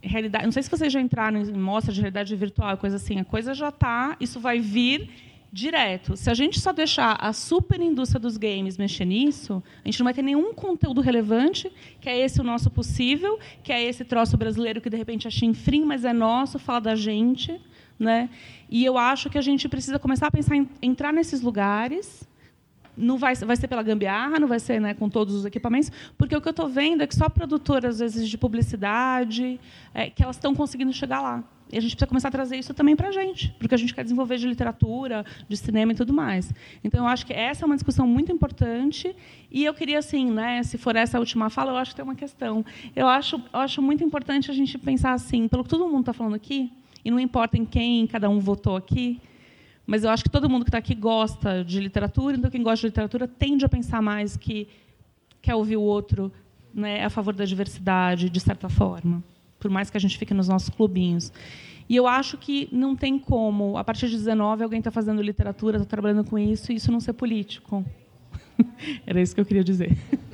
realidade, 0.02 0.46
não 0.46 0.52
sei 0.52 0.64
se 0.64 0.70
vocês 0.70 0.92
já 0.92 1.02
entraram 1.02 1.42
em 1.42 1.54
mostra 1.54 1.94
de 1.94 2.00
realidade 2.00 2.36
virtual, 2.36 2.78
coisa 2.78 2.96
assim, 2.96 3.20
a 3.20 3.26
coisa 3.26 3.54
já 3.54 3.70
está, 3.70 4.16
isso 4.20 4.40
vai 4.40 4.60
vir 4.60 5.10
direto. 5.52 6.16
Se 6.16 6.30
a 6.30 6.34
gente 6.34 6.60
só 6.60 6.72
deixar 6.72 7.18
a 7.20 7.34
super 7.34 7.82
indústria 7.82 8.20
dos 8.20 8.38
games 8.38 8.78
mexer 8.78 9.06
nisso, 9.06 9.64
a 9.84 9.88
gente 9.88 10.00
não 10.00 10.06
vai 10.06 10.14
ter 10.14 10.22
nenhum 10.22 10.54
conteúdo 10.54 11.02
relevante, 11.02 11.72
que 12.00 12.08
é 12.08 12.18
esse 12.18 12.40
o 12.40 12.44
nosso 12.44 12.70
possível, 12.70 13.40
que 13.64 13.72
é 13.72 13.84
esse 13.84 14.06
troço 14.06 14.38
brasileiro 14.38 14.80
que 14.80 14.90
de 14.90 14.98
repente 14.98 15.28
é 15.28 15.32
chinfrim, 15.32 15.84
mas 15.84 16.06
é 16.06 16.14
nosso, 16.14 16.60
fala 16.60 16.80
da 16.80 16.96
gente, 16.96 17.60
né? 17.98 18.30
E 18.70 18.86
eu 18.86 18.98
acho 18.98 19.30
que 19.30 19.38
a 19.38 19.42
gente 19.42 19.68
precisa 19.68 19.98
começar 19.98 20.28
a 20.28 20.32
pensar 20.32 20.56
em 20.56 20.70
entrar 20.82 21.12
nesses 21.12 21.42
lugares. 21.42 22.28
Não 22.96 23.18
vai, 23.18 23.34
vai 23.34 23.56
ser 23.56 23.68
pela 23.68 23.82
gambiarra, 23.82 24.40
não 24.40 24.48
vai 24.48 24.60
ser 24.60 24.80
né, 24.80 24.94
com 24.94 25.10
todos 25.10 25.34
os 25.34 25.46
equipamentos, 25.46 25.90
porque 26.18 26.36
o 26.36 26.42
que 26.42 26.48
eu 26.48 26.52
estou 26.52 26.68
vendo 26.68 27.02
é 27.02 27.08
que 27.08 27.16
só 27.16 27.30
produtoras, 27.30 27.96
às 27.96 28.00
vezes, 28.00 28.30
de 28.30 28.38
publicidade, 28.38 29.60
é, 29.94 30.10
que 30.10 30.22
elas 30.22 30.36
estão 30.36 30.54
conseguindo 30.54 30.92
chegar 30.92 31.22
lá. 31.22 31.44
E 31.72 31.78
a 31.78 31.82
gente 31.82 31.92
precisa 31.92 32.08
começar 32.08 32.30
a 32.30 32.32
trazer 32.32 32.58
isso 32.58 32.74
também 32.74 32.96
para 32.96 33.10
a 33.10 33.12
gente, 33.12 33.56
porque 33.60 33.76
a 33.76 33.78
gente 33.78 33.94
quer 33.94 34.02
desenvolver 34.02 34.38
de 34.38 34.48
literatura, 34.48 35.24
de 35.48 35.56
cinema 35.56 35.92
e 35.92 35.96
tudo 35.96 36.12
mais. 36.12 36.52
Então, 36.84 37.02
eu 37.06 37.08
acho 37.08 37.26
que 37.28 37.34
essa 37.34 37.64
é 37.64 37.66
uma 37.66 37.76
discussão 37.76 38.08
muito 38.08 38.32
importante. 38.32 39.16
E 39.52 39.66
eu 39.66 39.74
queria, 39.74 40.00
assim, 40.00 40.32
né, 40.32 40.64
se 40.64 40.80
for 40.80 40.96
essa 40.96 41.18
a 41.18 41.20
última 41.20 41.50
fala, 41.50 41.72
eu 41.72 41.78
acho 41.78 41.92
que 41.92 41.98
tem 41.98 42.04
uma 42.04 42.16
questão. 42.16 42.66
Eu 42.96 43.08
acho, 43.08 43.36
eu 43.54 43.60
acho 43.60 43.82
muito 43.84 44.04
importante 44.04 44.50
a 44.50 44.54
gente 44.54 44.80
pensar 44.80 45.14
assim, 45.14 45.48
pelo 45.48 45.64
que 45.64 45.70
todo 45.70 45.88
mundo 45.88 46.00
está 46.02 46.14
falando 46.14 46.34
aqui, 46.34 46.72
e 47.06 47.12
não 47.12 47.20
importa 47.20 47.56
em 47.56 47.66
quem 47.66 48.08
cada 48.08 48.28
um 48.30 48.40
votou 48.40 48.76
aqui, 48.76 49.22
mas 49.86 50.04
eu 50.04 50.10
acho 50.10 50.24
que 50.24 50.30
todo 50.30 50.50
mundo 50.50 50.64
que 50.64 50.70
está 50.70 50.80
aqui 50.80 50.94
gosta 50.94 51.64
de 51.64 51.80
literatura, 51.80 52.36
então 52.36 52.50
quem 52.50 52.62
gosta 52.62 52.82
de 52.82 52.88
literatura 52.88 53.28
tende 53.28 53.64
a 53.64 53.70
pensar 53.70 54.02
mais 54.02 54.36
que 54.36 54.68
quer 55.42 55.56
ouvir 55.56 55.78
o 55.78 55.82
outro 55.82 56.32
né, 56.74 57.06
a 57.06 57.10
favor 57.10 57.34
da 57.34 57.46
diversidade, 57.46 58.30
de 58.30 58.40
certa 58.40 58.70
forma 58.70 59.24
por 59.60 59.70
mais 59.70 59.90
que 59.90 59.98
a 59.98 60.00
gente 60.00 60.18
fique 60.18 60.34
nos 60.34 60.48
nossos 60.48 60.70
clubinhos. 60.70 61.32
E 61.90 61.96
eu 61.96 62.06
acho 62.08 62.38
que 62.38 62.70
não 62.72 62.96
tem 62.96 63.18
como, 63.18 63.78
a 63.78 63.84
partir 63.84 64.08
de 64.08 64.16
19, 64.16 64.64
alguém 64.64 64.80
está 64.80 64.92
fazendo 64.92 65.22
literatura, 65.22 65.78
está 65.78 65.90
trabalhando 65.90 66.24
com 66.24 66.38
isso, 66.38 66.72
e 66.72 66.76
isso 66.76 66.92
não 66.92 67.00
ser 67.00 67.14
político. 67.14 67.84
Era 69.06 69.20
isso 69.20 69.34
que 69.34 69.42
eu 69.42 69.46
queria 69.46 69.64
dizer. 69.64 69.98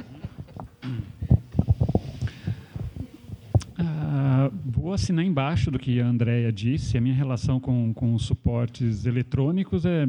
Ah, 3.77 4.49
vou 4.65 4.93
assinar 4.93 5.25
embaixo 5.25 5.69
do 5.69 5.77
que 5.77 5.99
a 5.99 6.07
Andrea 6.07 6.49
disse. 6.49 6.97
A 6.97 7.01
minha 7.01 7.13
relação 7.13 7.59
com, 7.59 7.93
com 7.93 8.17
suportes 8.17 9.05
eletrônicos 9.05 9.85
é, 9.85 10.07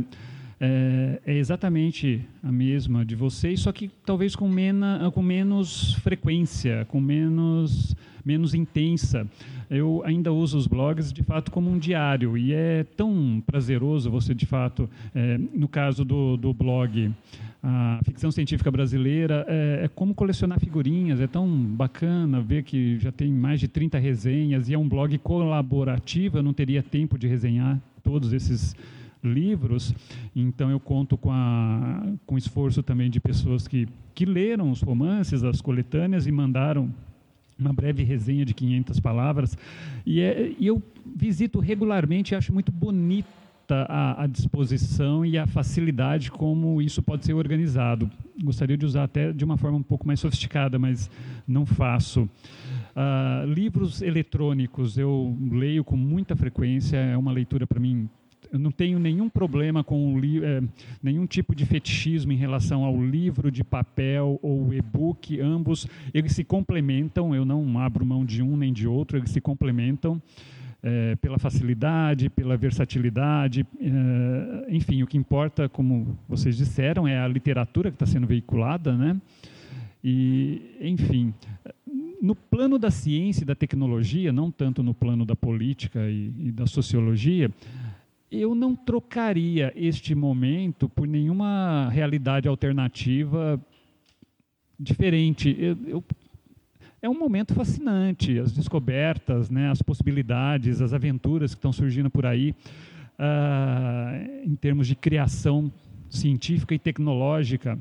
é, 0.60 1.20
é, 1.26 1.34
exatamente 1.34 2.24
a 2.43 2.51
mesma 2.52 3.05
de 3.05 3.14
vocês, 3.14 3.60
só 3.60 3.72
que 3.72 3.90
talvez 4.05 4.36
com, 4.36 4.48
mena, 4.48 5.10
com 5.12 5.22
menos 5.22 5.94
frequência, 5.94 6.86
com 6.86 7.01
menos 7.01 7.97
menos 8.27 8.55
intensa. 8.55 9.24
Eu 9.70 10.03
ainda 10.05 10.32
uso 10.32 10.59
os 10.59 10.66
blogs 10.66 11.12
de 11.12 11.23
fato 11.23 11.53
como 11.53 11.70
um 11.70 11.78
diário 11.78 12.36
e 12.36 12.53
é 12.53 12.85
tão 12.97 13.40
prazeroso 13.47 14.11
você 14.11 14.35
de 14.35 14.44
fato, 14.44 14.90
é, 15.15 15.39
no 15.55 15.69
caso 15.69 16.05
do, 16.05 16.36
do 16.36 16.53
blog, 16.53 17.12
a 17.62 18.01
ficção 18.05 18.31
científica 18.32 18.70
brasileira 18.70 19.44
é, 19.48 19.85
é, 19.85 19.89
como 19.89 20.12
colecionar 20.12 20.59
figurinhas, 20.59 21.20
é 21.20 21.27
tão 21.27 21.48
bacana 21.48 22.40
ver 22.40 22.65
que 22.65 22.98
já 22.98 23.12
tem 23.12 23.32
mais 23.32 23.61
de 23.61 23.69
30 23.69 23.98
resenhas 23.98 24.69
e 24.69 24.74
é 24.74 24.78
um 24.78 24.89
blog 24.89 25.16
colaborativo, 25.19 26.39
eu 26.39 26.43
não 26.43 26.53
teria 26.53 26.82
tempo 26.82 27.16
de 27.16 27.28
resenhar 27.28 27.81
todos 28.03 28.32
esses 28.32 28.74
livros, 29.23 29.94
então 30.35 30.70
eu 30.70 30.78
conto 30.78 31.16
com, 31.16 31.32
a, 31.32 32.07
com 32.24 32.36
o 32.36 32.39
esforço 32.39 32.82
também 32.82 33.11
de 33.11 33.19
pessoas 33.19 33.66
que, 33.66 33.89
que 34.15 34.24
leram 34.24 34.70
os 34.70 34.81
romances, 34.81 35.43
as 35.43 35.61
coletâneas 35.61 36.27
e 36.27 36.32
mandaram 36.32 36.93
uma 37.58 37.72
breve 37.72 38.02
resenha 38.02 38.44
de 38.44 38.54
500 38.54 39.00
palavras. 39.00 39.56
E, 40.04 40.20
é, 40.20 40.52
e 40.58 40.66
eu 40.66 40.82
visito 41.04 41.58
regularmente 41.58 42.32
e 42.32 42.36
acho 42.36 42.52
muito 42.52 42.70
bonita 42.70 43.26
a, 43.88 44.22
a, 44.22 44.26
disposição 44.26 45.26
e 45.26 45.36
a 45.36 45.46
facilidade 45.46 46.30
como 46.30 46.80
isso 46.80 47.02
pode 47.02 47.24
ser 47.24 47.34
organizado. 47.34 48.10
Gostaria 48.42 48.76
de 48.76 48.86
usar 48.86 49.04
até 49.04 49.32
de 49.32 49.44
uma 49.44 49.56
forma 49.56 49.78
um 49.78 49.82
pouco 49.82 50.06
mais 50.06 50.20
sofisticada, 50.20 50.78
mas 50.78 51.10
não 51.46 51.66
faço. 51.66 52.22
Uh, 52.22 53.52
livros 53.52 54.02
eletrônicos 54.02 54.96
eu 54.96 55.36
leio 55.50 55.84
com 55.84 55.96
muita 55.96 56.36
frequência, 56.36 56.96
é 56.96 57.16
uma 57.16 57.32
leitura 57.32 57.66
para 57.66 57.80
mim 57.80 58.08
eu 58.56 58.60
não 58.60 58.70
tenho 58.70 58.98
nenhum 58.98 59.28
problema 59.28 59.84
com 59.84 60.18
é, 60.42 60.62
nenhum 61.02 61.26
tipo 61.26 61.54
de 61.54 61.66
fetichismo 61.66 62.32
em 62.32 62.36
relação 62.36 62.84
ao 62.84 63.04
livro 63.04 63.50
de 63.50 63.62
papel 63.62 64.38
ou 64.42 64.72
e-book, 64.72 65.38
ambos 65.40 65.86
eles 66.12 66.32
se 66.32 66.42
complementam, 66.42 67.34
eu 67.34 67.44
não 67.44 67.78
abro 67.78 68.04
mão 68.04 68.24
de 68.24 68.42
um 68.42 68.56
nem 68.56 68.72
de 68.72 68.88
outro, 68.88 69.18
eles 69.18 69.30
se 69.30 69.40
complementam. 69.40 70.20
é, 70.82 71.16
pela 71.16 71.36
facilidade, 71.38 72.30
pela 72.30 72.56
versatilidade, 72.56 73.66
é, 73.80 74.66
enfim, 74.72 75.02
o 75.02 75.06
que 75.06 75.18
importa, 75.18 75.68
como 75.68 76.16
vocês 76.28 76.56
disseram, 76.56 77.08
é 77.08 77.18
a 77.18 77.26
literatura 77.26 77.90
que 77.90 77.96
está 77.96 78.06
sendo 78.06 78.26
veiculada, 78.26 78.96
né? 78.96 79.20
E, 80.04 80.62
enfim, 80.80 81.34
no 82.22 82.36
plano 82.36 82.78
da 82.78 82.90
ciência 82.90 83.42
e 83.42 83.46
da 83.46 83.56
tecnologia, 83.56 84.32
não 84.32 84.48
tanto 84.48 84.80
no 84.80 84.94
plano 84.94 85.24
da 85.24 85.34
política 85.34 86.08
e, 86.08 86.32
e 86.38 86.52
da 86.52 86.66
sociologia, 86.66 87.50
eu 88.31 88.55
não 88.55 88.74
trocaria 88.74 89.73
este 89.77 90.15
momento 90.15 90.89
por 90.89 91.07
nenhuma 91.07 91.89
realidade 91.90 92.48
alternativa 92.48 93.61
diferente. 94.78 95.57
Eu, 95.59 95.77
eu, 95.86 96.05
é 97.01 97.09
um 97.09 97.19
momento 97.19 97.55
fascinante, 97.55 98.39
as 98.39 98.53
descobertas, 98.53 99.48
né, 99.48 99.70
as 99.70 99.81
possibilidades, 99.81 100.81
as 100.81 100.93
aventuras 100.93 101.55
que 101.55 101.59
estão 101.59 101.73
surgindo 101.73 102.11
por 102.11 102.27
aí, 102.27 102.55
uh, 103.19 104.44
em 104.44 104.57
termos 104.57 104.86
de 104.86 104.97
criação 104.97 105.73
científica 106.09 106.74
e 106.74 106.78
tecnológica 106.78 107.78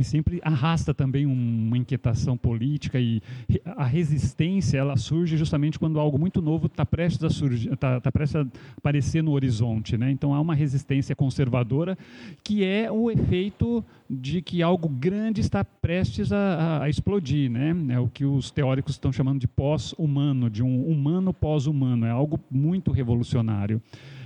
e 0.00 0.04
sempre 0.04 0.40
arrasta 0.42 0.92
também 0.92 1.26
uma 1.26 1.76
inquietação 1.76 2.36
política 2.36 2.98
e 2.98 3.20
a 3.64 3.84
resistência 3.84 4.78
ela 4.78 4.96
surge 4.96 5.36
justamente 5.36 5.78
quando 5.78 6.00
algo 6.00 6.18
muito 6.18 6.40
novo 6.40 6.66
está 6.66 6.84
prestes 6.84 7.24
a 7.24 7.30
surgir, 7.30 7.72
está 7.72 8.00
tá 8.00 8.10
prestes 8.10 8.36
a 8.36 8.46
aparecer 8.76 9.22
no 9.22 9.32
horizonte, 9.32 9.96
né? 9.96 10.10
Então 10.10 10.34
há 10.34 10.40
uma 10.40 10.54
resistência 10.54 11.14
conservadora 11.14 11.96
que 12.42 12.64
é 12.64 12.90
o 12.90 13.10
efeito 13.10 13.84
de 14.08 14.42
que 14.42 14.62
algo 14.62 14.88
grande 14.88 15.40
está 15.40 15.64
prestes 15.64 16.32
a, 16.32 16.82
a, 16.82 16.88
explodir, 16.88 17.50
né? 17.50 17.74
É 17.90 17.98
o 17.98 18.08
que 18.08 18.24
os 18.24 18.50
teóricos 18.50 18.94
estão 18.94 19.12
chamando 19.12 19.40
de 19.40 19.46
pós-humano, 19.46 20.50
de 20.50 20.62
um 20.62 20.84
humano 20.86 21.32
pós-humano. 21.32 22.06
É 22.06 22.10
algo 22.10 22.40
muito 22.50 22.90
revolucionário. 22.90 23.80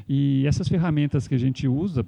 E 0.08 0.46
essas 0.46 0.68
ferramentas 0.68 1.28
que 1.28 1.34
a 1.34 1.38
gente 1.38 1.68
usa 1.68 2.04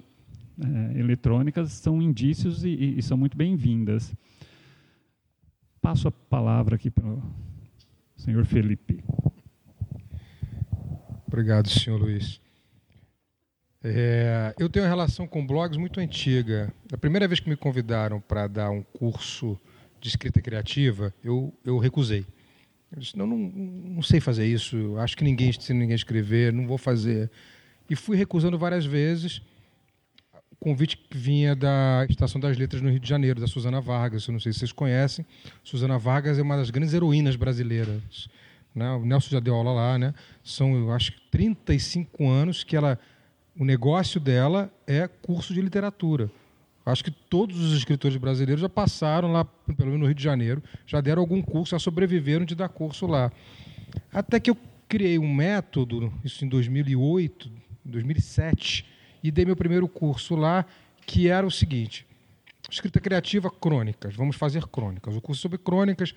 é, 0.59 0.99
eletrônicas 0.99 1.73
são 1.73 2.01
indícios 2.01 2.65
e, 2.65 2.99
e 2.99 3.03
são 3.03 3.17
muito 3.17 3.37
bem-vindas. 3.37 4.15
Passo 5.81 6.09
a 6.09 6.11
palavra 6.11 6.77
aqui 6.77 6.91
para 6.91 7.07
o 7.07 7.23
senhor 8.17 8.45
Felipe. 8.45 9.05
Obrigado, 11.27 11.69
senhor 11.69 12.01
Luiz. 12.01 12.41
É, 13.85 14.55
eu 14.59 14.69
tenho 14.69 14.85
uma 14.85 14.89
relação 14.89 15.29
com 15.29 15.47
blogs 15.47 15.77
muito 15.79 16.01
antiga. 16.01 16.73
A 16.93 16.97
primeira 16.97 17.29
vez 17.29 17.39
que 17.39 17.49
me 17.49 17.57
convidaram 17.57 18.21
para 18.21 18.47
dar 18.47 18.71
um 18.71 18.83
curso 18.83 19.61
de 20.01 20.09
escrita 20.09 20.41
criativa, 20.41 21.15
eu, 21.23 21.53
eu 21.65 21.79
recusei. 21.79 22.25
Eu 22.91 22.99
disse, 22.99 23.17
não, 23.17 23.27
não, 23.27 23.37
não 23.37 24.03
sei 24.03 24.21
fazer 24.21 24.47
isso, 24.47 24.97
acho 24.99 25.17
que 25.17 25.25
ninguém 25.25 25.51
ensina 25.51 25.79
ninguém 25.79 25.93
a 25.93 25.97
escrever, 25.97 26.53
não 26.53 26.67
vou 26.67 26.79
fazer. 26.79 27.31
E 27.89 27.95
fui 27.95 28.17
recusando 28.17 28.59
várias 28.59 28.87
vezes 28.87 29.43
convite 30.67 30.97
que 30.97 31.17
vinha 31.17 31.55
da 31.55 32.05
Estação 32.11 32.41
das 32.41 32.59
Letras 32.59 32.83
no 32.83 32.91
Rio 32.91 32.99
de 32.99 33.09
Janeiro, 33.09 33.41
da 33.41 33.47
Suzana 33.47 33.81
Vargas. 33.81 34.27
Eu 34.27 34.33
não 34.33 34.41
sei 34.41 34.53
se 34.53 34.59
vocês 34.59 34.73
conhecem. 34.73 35.25
Suzana 35.63 35.97
Vargas 35.97 36.41
é 36.41 36.43
uma 36.43 36.57
das 36.57 36.71
grandes 36.71 36.93
heroínas 36.93 37.37
brasileiras. 37.37 38.29
Né? 38.75 38.91
O 38.91 39.07
Nelson 39.07 39.31
já 39.31 39.39
deu 39.39 39.55
aula 39.55 39.71
lá. 39.71 39.97
Né? 39.97 40.13
São, 40.43 40.75
eu 40.75 40.91
acho, 40.91 41.13
35 41.31 42.29
anos 42.29 42.65
que 42.65 42.75
ela, 42.75 42.99
o 43.57 43.65
negócio 43.65 44.19
dela 44.19 44.69
é 44.89 45.07
curso 45.07 45.55
de 45.55 45.61
literatura. 45.61 46.29
Acho 46.85 47.05
que 47.05 47.13
todos 47.13 47.61
os 47.61 47.77
escritores 47.77 48.17
brasileiros 48.17 48.61
já 48.61 48.69
passaram 48.69 49.31
lá, 49.31 49.45
pelo 49.45 49.91
menos 49.91 50.01
no 50.01 50.07
Rio 50.07 50.17
de 50.17 50.23
Janeiro, 50.25 50.61
já 50.85 51.01
deram 51.01 51.23
algum 51.23 51.41
curso, 51.43 51.71
já 51.71 51.79
sobreviveram 51.79 52.45
de 52.45 52.57
dar 52.57 52.69
curso 52.69 53.07
lá. 53.07 53.31
Até 54.13 54.41
que 54.41 54.51
eu 54.51 54.59
criei 54.89 55.17
um 55.17 55.33
método, 55.33 56.13
isso 56.25 56.45
em 56.45 56.49
2008, 56.49 57.49
2007, 57.85 58.96
e 59.29 59.31
dei 59.31 59.45
meu 59.45 59.57
primeiro 59.57 59.89
curso 59.89 60.35
lá, 60.35 60.65
que 61.05 61.29
era 61.29 61.47
o 61.47 61.51
seguinte: 61.51 62.07
escrita 62.71 63.01
criativa, 63.01 63.51
crônicas. 63.51 64.15
Vamos 64.15 64.37
fazer 64.37 64.67
crônicas. 64.67 65.17
O 65.17 65.21
curso 65.21 65.43
sobre 65.43 65.59
crônicas, 65.59 66.15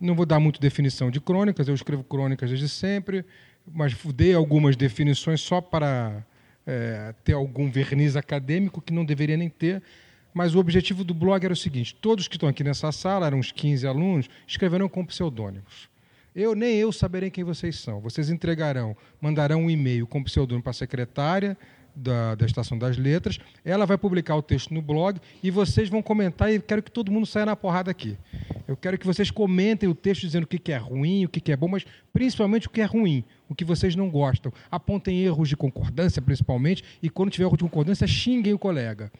não 0.00 0.14
vou 0.14 0.26
dar 0.26 0.40
muito 0.40 0.60
definição 0.60 1.10
de 1.10 1.20
crônicas, 1.20 1.68
eu 1.68 1.74
escrevo 1.74 2.02
crônicas 2.04 2.50
desde 2.50 2.68
sempre, 2.68 3.24
mas 3.66 3.96
dei 4.14 4.34
algumas 4.34 4.76
definições 4.76 5.40
só 5.40 5.60
para 5.60 6.24
é, 6.66 7.14
ter 7.24 7.32
algum 7.32 7.70
verniz 7.70 8.16
acadêmico 8.16 8.80
que 8.80 8.92
não 8.92 9.04
deveria 9.04 9.36
nem 9.36 9.48
ter. 9.48 9.82
Mas 10.34 10.54
o 10.54 10.58
objetivo 10.58 11.04
do 11.04 11.12
blog 11.12 11.44
era 11.44 11.52
o 11.52 11.56
seguinte: 11.56 11.94
todos 11.94 12.26
que 12.26 12.36
estão 12.36 12.48
aqui 12.48 12.64
nessa 12.64 12.90
sala, 12.90 13.26
eram 13.26 13.38
uns 13.38 13.52
15 13.52 13.86
alunos, 13.86 14.30
escreveram 14.46 14.88
com 14.88 15.04
pseudônimos. 15.04 15.90
Eu 16.34 16.54
nem 16.54 16.76
eu 16.76 16.90
saberei 16.90 17.30
quem 17.30 17.44
vocês 17.44 17.78
são. 17.78 18.00
Vocês 18.00 18.30
entregarão, 18.30 18.96
mandarão 19.20 19.64
um 19.64 19.70
e-mail 19.70 20.06
com 20.06 20.22
pseudônimo 20.24 20.62
para 20.62 20.70
a 20.70 20.74
secretária, 20.74 21.56
da, 21.94 22.34
da 22.34 22.46
Estação 22.46 22.78
das 22.78 22.96
Letras. 22.96 23.38
Ela 23.64 23.86
vai 23.86 23.98
publicar 23.98 24.36
o 24.36 24.42
texto 24.42 24.72
no 24.72 24.82
blog 24.82 25.20
e 25.42 25.50
vocês 25.50 25.88
vão 25.88 26.02
comentar 26.02 26.52
e 26.52 26.60
quero 26.60 26.82
que 26.82 26.90
todo 26.90 27.10
mundo 27.10 27.26
saia 27.26 27.46
na 27.46 27.56
porrada 27.56 27.90
aqui. 27.90 28.16
Eu 28.66 28.76
quero 28.76 28.98
que 28.98 29.06
vocês 29.06 29.30
comentem 29.30 29.88
o 29.88 29.94
texto 29.94 30.22
dizendo 30.22 30.44
o 30.44 30.46
que 30.46 30.72
é 30.72 30.76
ruim, 30.76 31.24
o 31.24 31.28
que 31.28 31.52
é 31.52 31.56
bom, 31.56 31.68
mas 31.68 31.84
principalmente 32.12 32.66
o 32.66 32.70
que 32.70 32.80
é 32.80 32.84
ruim, 32.84 33.24
o 33.48 33.54
que 33.54 33.64
vocês 33.64 33.94
não 33.94 34.10
gostam. 34.10 34.52
Apontem 34.70 35.20
erros 35.22 35.48
de 35.48 35.56
concordância, 35.56 36.22
principalmente, 36.22 36.82
e 37.02 37.10
quando 37.10 37.30
tiver 37.30 37.44
erro 37.44 37.56
de 37.56 37.64
concordância, 37.64 38.06
xinguem 38.06 38.54
o 38.54 38.58
colega. 38.58 39.12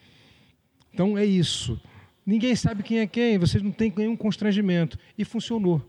Então 0.93 1.17
é 1.17 1.25
isso. 1.25 1.79
Ninguém 2.25 2.55
sabe 2.55 2.83
quem 2.83 2.99
é 2.99 3.07
quem, 3.07 3.37
vocês 3.37 3.61
não 3.61 3.71
têm 3.71 3.93
nenhum 3.95 4.15
constrangimento. 4.15 4.97
E 5.17 5.25
funcionou 5.25 5.81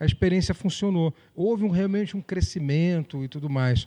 a 0.00 0.06
experiência 0.06 0.54
funcionou. 0.54 1.14
Houve 1.36 1.62
um, 1.62 1.68
realmente 1.68 2.16
um 2.16 2.22
crescimento 2.22 3.22
e 3.22 3.28
tudo 3.28 3.50
mais. 3.50 3.86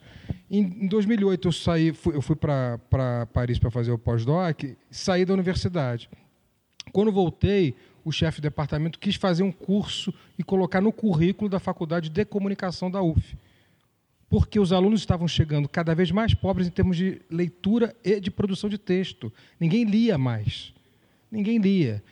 Em, 0.50 0.84
em 0.84 0.88
2008 0.88 1.48
eu 1.48 1.52
saí, 1.52 1.92
fui, 1.92 2.16
eu 2.16 2.22
fui 2.22 2.36
para 2.36 3.28
Paris 3.34 3.58
para 3.58 3.72
fazer 3.72 3.92
o 3.92 3.98
pós-doc, 3.98 4.64
saí 4.92 5.26
da 5.26 5.34
universidade. 5.34 6.08
Quando 6.92 7.12
voltei, 7.12 7.76
o 8.06 8.12
chefe 8.12 8.38
de 8.38 8.44
departamento 8.44 9.00
quis 9.00 9.16
fazer 9.16 9.42
um 9.42 9.52
curso 9.52 10.14
e 10.38 10.44
colocar 10.44 10.80
no 10.80 10.92
currículo 10.92 11.50
da 11.50 11.60
Faculdade 11.60 12.10
de 12.10 12.24
Comunicação 12.26 12.92
da 12.92 13.02
UF. 13.02 13.36
Porque 14.30 14.60
os 14.60 14.72
alunos 14.72 15.00
estavam 15.00 15.28
chegando 15.28 15.68
cada 15.68 15.96
vez 15.96 16.12
mais 16.12 16.34
pobres 16.36 16.68
em 16.68 16.72
termos 16.72 16.96
de 16.96 17.22
leitura 17.30 17.96
e 18.04 18.20
de 18.20 18.30
produção 18.30 18.70
de 18.70 18.78
texto. 18.78 19.34
Ninguém 19.60 19.84
lia 19.84 20.18
mais. 20.18 20.74
Ninguém 21.32 21.58
lia. 21.58 22.04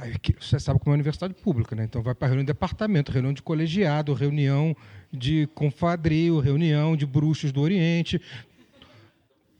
Aí, 0.00 0.14
você 0.40 0.58
sabe 0.58 0.80
como 0.80 0.92
é 0.92 0.94
a 0.94 0.96
universidade 0.96 1.34
pública, 1.34 1.76
né? 1.76 1.84
Então 1.84 2.00
vai 2.00 2.14
para 2.14 2.28
reunião 2.28 2.42
de 2.42 2.46
departamento, 2.46 3.12
reunião 3.12 3.34
de 3.34 3.42
colegiado, 3.42 4.14
reunião 4.14 4.74
de 5.12 5.46
confadrio, 5.54 6.40
reunião 6.40 6.96
de 6.96 7.04
bruxos 7.04 7.52
do 7.52 7.60
Oriente, 7.60 8.18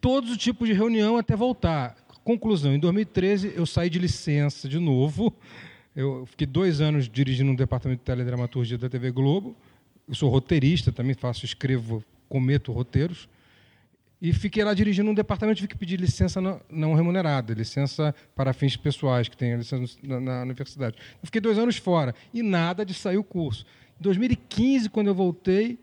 todos 0.01 0.31
os 0.31 0.39
tipos 0.39 0.67
de 0.67 0.73
reunião 0.73 1.19
até 1.19 1.37
voltar. 1.37 1.95
Conclusão: 2.25 2.75
em 2.75 2.79
2013 2.79 3.53
eu 3.55 3.67
saí 3.67 3.91
de 3.91 3.99
licença 3.99 4.67
de 4.67 4.79
novo. 4.79 5.31
Eu 5.95 6.25
fiquei 6.25 6.47
dois 6.47 6.81
anos 6.81 7.07
dirigindo 7.07 7.51
um 7.51 7.55
departamento 7.55 7.99
de 7.99 8.07
teledramaturgia 8.07 8.79
da 8.79 8.89
TV 8.89 9.11
Globo. 9.11 9.55
Eu 10.09 10.15
sou 10.15 10.31
roteirista, 10.31 10.91
também 10.91 11.15
faço, 11.15 11.45
escrevo, 11.45 12.03
cometo 12.31 12.73
roteiros. 12.73 13.29
E 14.20 14.34
fiquei 14.34 14.62
lá 14.62 14.74
dirigindo 14.74 15.10
um 15.10 15.14
departamento, 15.14 15.56
tive 15.56 15.68
que 15.68 15.76
pedir 15.76 15.98
licença 15.98 16.40
não, 16.68 16.94
remunerada, 16.94 17.55
licença 17.55 18.14
para 18.36 18.52
fins 18.52 18.76
pessoais, 18.76 19.28
que 19.28 19.36
tem 19.36 19.56
licença 19.56 19.97
na, 20.02 20.20
na, 20.20 20.42
universidade. 20.42 20.97
Eu 21.14 21.24
fiquei 21.24 21.40
dois 21.40 21.59
anos 21.59 21.78
fora 21.78 22.14
e 22.34 22.42
nada 22.42 22.84
de 22.84 22.92
sair 22.92 23.16
o 23.16 23.24
curso. 23.24 23.64
Em 23.98 24.02
2015, 24.02 24.90
quando 24.90 25.06
eu 25.06 25.14
voltei, 25.14 25.78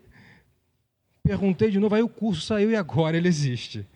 perguntei 1.23 1.71
de 1.71 1.79
novo, 1.79 1.95
aí 1.95 2.03
o 2.03 2.09
curso 2.09 2.41
saiu 2.41 2.69
e 2.69 2.75
agora 2.75 3.17
ele 3.17 3.27
existe. 3.27 3.87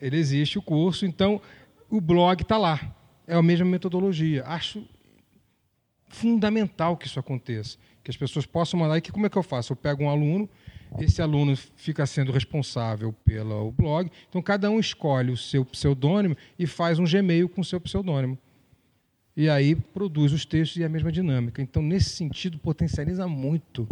Ele 0.00 0.16
existe, 0.16 0.58
o 0.58 0.62
curso, 0.62 1.06
então 1.06 1.40
o 1.88 2.00
blog 2.00 2.42
está 2.42 2.58
lá. 2.58 2.80
É 3.28 3.34
a 3.36 3.42
mesma 3.42 3.66
metodologia. 3.66 4.44
Acho 4.44 4.84
fundamental 6.08 6.96
que 6.96 7.06
isso 7.06 7.20
aconteça, 7.20 7.78
que 8.02 8.10
as 8.10 8.16
pessoas 8.16 8.44
possam 8.44 8.80
mandar. 8.80 8.98
E 8.98 9.00
que, 9.00 9.12
como 9.12 9.26
é 9.26 9.30
que 9.30 9.38
eu 9.38 9.42
faço? 9.42 9.72
Eu 9.72 9.76
pego 9.76 10.02
um 10.02 10.10
aluno 10.10 10.48
esse 10.98 11.20
aluno 11.20 11.56
fica 11.56 12.06
sendo 12.06 12.32
responsável 12.32 13.12
pelo 13.24 13.70
blog. 13.72 14.10
Então, 14.28 14.40
cada 14.40 14.70
um 14.70 14.80
escolhe 14.80 15.30
o 15.30 15.36
seu 15.36 15.64
pseudônimo 15.64 16.36
e 16.58 16.66
faz 16.66 16.98
um 16.98 17.04
Gmail 17.04 17.48
com 17.48 17.60
o 17.60 17.64
seu 17.64 17.80
pseudônimo. 17.80 18.38
E 19.36 19.48
aí 19.48 19.76
produz 19.76 20.32
os 20.32 20.44
textos 20.44 20.80
e 20.80 20.84
a 20.84 20.88
mesma 20.88 21.12
dinâmica. 21.12 21.62
Então, 21.62 21.80
nesse 21.82 22.10
sentido, 22.10 22.58
potencializa 22.58 23.28
muito 23.28 23.88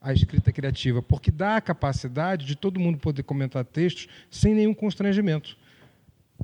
a 0.00 0.12
escrita 0.12 0.52
criativa, 0.52 1.00
porque 1.00 1.30
dá 1.30 1.56
a 1.56 1.60
capacidade 1.60 2.44
de 2.44 2.54
todo 2.54 2.78
mundo 2.78 2.98
poder 2.98 3.22
comentar 3.22 3.64
textos 3.64 4.06
sem 4.30 4.54
nenhum 4.54 4.74
constrangimento. 4.74 5.56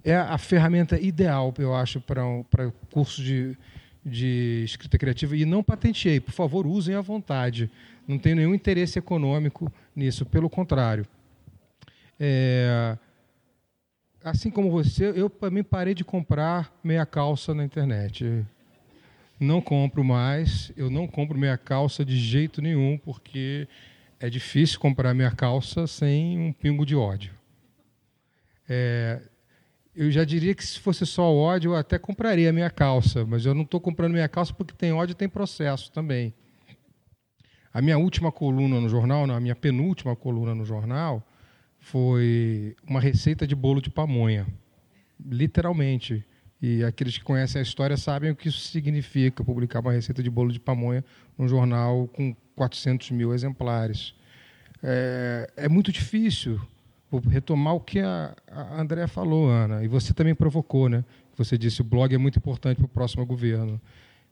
É 0.02 0.16
a 0.16 0.38
ferramenta 0.38 0.98
ideal, 0.98 1.52
eu 1.58 1.74
acho, 1.74 2.00
para 2.00 2.26
um, 2.26 2.42
para 2.42 2.72
curso 2.90 3.22
de, 3.22 3.56
de 4.04 4.62
escrita 4.64 4.96
criativa. 4.96 5.36
E 5.36 5.44
não 5.44 5.62
patenteei, 5.62 6.18
por 6.18 6.32
favor, 6.32 6.66
usem 6.66 6.94
à 6.94 7.02
vontade. 7.02 7.70
Não 8.08 8.18
tenho 8.18 8.36
nenhum 8.36 8.54
interesse 8.54 8.98
econômico 8.98 9.70
nisso, 10.00 10.26
pelo 10.26 10.50
contrário. 10.50 11.06
É, 12.18 12.96
assim 14.24 14.50
como 14.50 14.70
você, 14.70 15.12
eu 15.14 15.30
também 15.30 15.62
parei 15.62 15.94
de 15.94 16.04
comprar 16.04 16.72
meia 16.82 17.06
calça 17.06 17.54
na 17.54 17.64
internet. 17.64 18.44
Não 19.38 19.60
compro 19.60 20.02
mais, 20.02 20.72
eu 20.76 20.90
não 20.90 21.06
compro 21.06 21.38
meia 21.38 21.56
calça 21.56 22.04
de 22.04 22.18
jeito 22.18 22.60
nenhum, 22.60 22.98
porque 22.98 23.66
é 24.18 24.28
difícil 24.28 24.78
comprar 24.78 25.14
minha 25.14 25.30
calça 25.30 25.86
sem 25.86 26.38
um 26.38 26.52
pingo 26.52 26.84
de 26.84 26.94
ódio. 26.94 27.32
É, 28.68 29.20
eu 29.96 30.10
já 30.10 30.24
diria 30.24 30.54
que 30.54 30.64
se 30.64 30.78
fosse 30.78 31.06
só 31.06 31.34
ódio, 31.34 31.72
eu 31.72 31.76
até 31.76 31.98
compraria 31.98 32.52
minha 32.52 32.70
calça, 32.70 33.24
mas 33.24 33.46
eu 33.46 33.54
não 33.54 33.62
estou 33.62 33.80
comprando 33.80 34.12
minha 34.12 34.28
calça 34.28 34.52
porque 34.52 34.74
tem 34.74 34.92
ódio 34.92 35.12
e 35.12 35.16
tem 35.16 35.28
processo 35.28 35.90
também. 35.90 36.34
A 37.72 37.80
minha 37.80 37.98
última 37.98 38.32
coluna 38.32 38.80
no 38.80 38.88
jornal, 38.88 39.26
não, 39.26 39.34
a 39.34 39.40
minha 39.40 39.54
penúltima 39.54 40.16
coluna 40.16 40.54
no 40.54 40.64
jornal, 40.64 41.26
foi 41.78 42.76
uma 42.86 43.00
receita 43.00 43.46
de 43.46 43.54
bolo 43.54 43.80
de 43.80 43.90
pamonha. 43.90 44.46
Literalmente. 45.24 46.24
E 46.60 46.84
aqueles 46.84 47.16
que 47.16 47.24
conhecem 47.24 47.58
a 47.58 47.62
história 47.62 47.96
sabem 47.96 48.30
o 48.30 48.36
que 48.36 48.48
isso 48.48 48.58
significa, 48.58 49.42
publicar 49.42 49.80
uma 49.80 49.92
receita 49.92 50.22
de 50.22 50.28
bolo 50.28 50.52
de 50.52 50.60
pamonha 50.60 51.04
num 51.38 51.48
jornal 51.48 52.06
com 52.08 52.34
400 52.54 53.10
mil 53.12 53.32
exemplares. 53.32 54.14
É, 54.82 55.50
é 55.56 55.68
muito 55.68 55.90
difícil 55.90 56.60
Vou 57.10 57.20
retomar 57.20 57.74
o 57.74 57.80
que 57.80 57.98
a, 57.98 58.36
a 58.46 58.80
André 58.80 59.08
falou, 59.08 59.50
Ana, 59.50 59.82
e 59.82 59.88
você 59.88 60.14
também 60.14 60.32
provocou, 60.32 60.88
né? 60.88 61.04
Você 61.36 61.58
disse 61.58 61.80
o 61.80 61.84
blog 61.84 62.14
é 62.14 62.18
muito 62.18 62.38
importante 62.38 62.76
para 62.76 62.84
o 62.84 62.88
próximo 62.88 63.26
governo. 63.26 63.80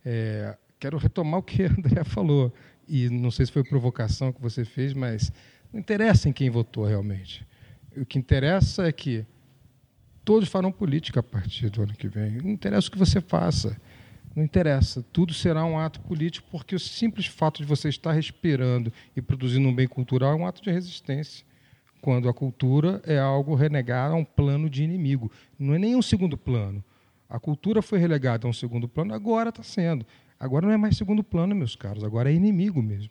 É, 0.05 0.57
quero 0.79 0.97
retomar 0.97 1.41
o 1.41 1.43
que 1.43 1.65
a 1.65 1.71
André 1.77 2.05
falou, 2.05 2.55
e 2.89 3.09
não 3.09 3.31
sei 3.31 3.47
se 3.47 3.53
foi 3.53 3.63
provocação 3.63 4.33
que 4.33 4.41
você 4.41 4.65
fez, 4.65 4.95
mas 4.95 5.33
não 5.73 5.81
interessa 5.81 6.29
em 6.29 6.33
quem 6.33 6.49
votou 6.49 6.85
realmente. 6.85 7.47
O 7.97 8.05
que 8.05 8.19
interessa 8.19 8.87
é 8.87 8.93
que 8.93 9.27
todos 10.25 10.49
farão 10.49 10.73
política 10.73 11.21
a 11.21 11.23
partir 11.23 11.71
do 11.71 11.83
ano 11.83 11.95
que 11.95 12.09
vem. 12.09 12.33
Não 12.33 12.51
interessa 12.51 12.89
o 12.89 12.91
que 12.91 12.99
você 12.99 13.21
faça. 13.21 13.77
Não 14.35 14.45
interessa. 14.45 15.05
Tudo 15.13 15.35
será 15.35 15.65
um 15.65 15.79
ato 15.79 16.01
político, 16.01 16.47
porque 16.51 16.75
o 16.75 16.81
simples 16.81 17.27
fato 17.27 17.59
de 17.59 17.65
você 17.65 17.89
estar 17.89 18.13
respirando 18.13 18.93
e 19.17 19.23
produzindo 19.23 19.69
um 19.69 19.75
bem 19.75 19.89
cultural 19.89 20.33
é 20.33 20.37
um 20.37 20.47
ato 20.47 20.63
de 20.63 20.71
resistência 20.71 21.45
quando 22.01 22.29
a 22.29 22.35
cultura 22.35 23.03
é 23.05 23.19
algo 23.19 23.55
renegado 23.55 24.15
a 24.15 24.17
um 24.17 24.25
plano 24.25 24.71
de 24.71 24.83
inimigo. 24.83 25.31
Não 25.59 25.75
é 25.75 25.79
nem 25.79 25.97
um 25.97 26.03
segundo 26.03 26.37
plano. 26.37 26.83
A 27.29 27.39
cultura 27.39 27.83
foi 27.83 27.99
relegada 27.99 28.47
a 28.47 28.51
um 28.51 28.53
segundo 28.53 28.89
plano, 28.89 29.13
agora 29.13 29.51
está 29.51 29.63
sendo. 29.63 30.07
Agora 30.39 30.67
não 30.67 30.73
é 30.73 30.77
mais 30.77 30.97
segundo 30.97 31.25
plano, 31.25 31.55
meus 31.55 31.75
caros, 31.75 32.05
agora 32.05 32.31
é 32.31 32.35
inimigo 32.35 32.83
mesmo. 32.83 33.11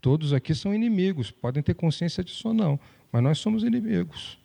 Todos 0.00 0.32
aqui 0.32 0.54
são 0.54 0.74
inimigos, 0.74 1.30
podem 1.30 1.62
ter 1.62 1.74
consciência 1.74 2.22
disso 2.22 2.48
ou 2.48 2.54
não, 2.54 2.78
mas 3.12 3.22
nós 3.22 3.38
somos 3.38 3.64
inimigos. 3.64 4.38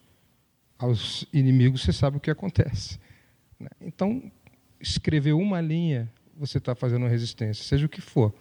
Aos 0.77 1.25
inimigos 1.31 1.83
você 1.83 1.93
sabe 1.93 2.17
o 2.17 2.19
que 2.19 2.31
acontece. 2.31 2.99
Né? 3.59 3.69
Então, 3.79 4.31
escrever 4.79 5.33
uma 5.33 5.61
linha, 5.61 6.11
você 6.35 6.57
está 6.57 6.75
fazendo 6.75 7.07
resistência, 7.07 7.63
seja 7.63 7.85
o 7.85 7.89
que 7.89 8.01
for, 8.01 8.33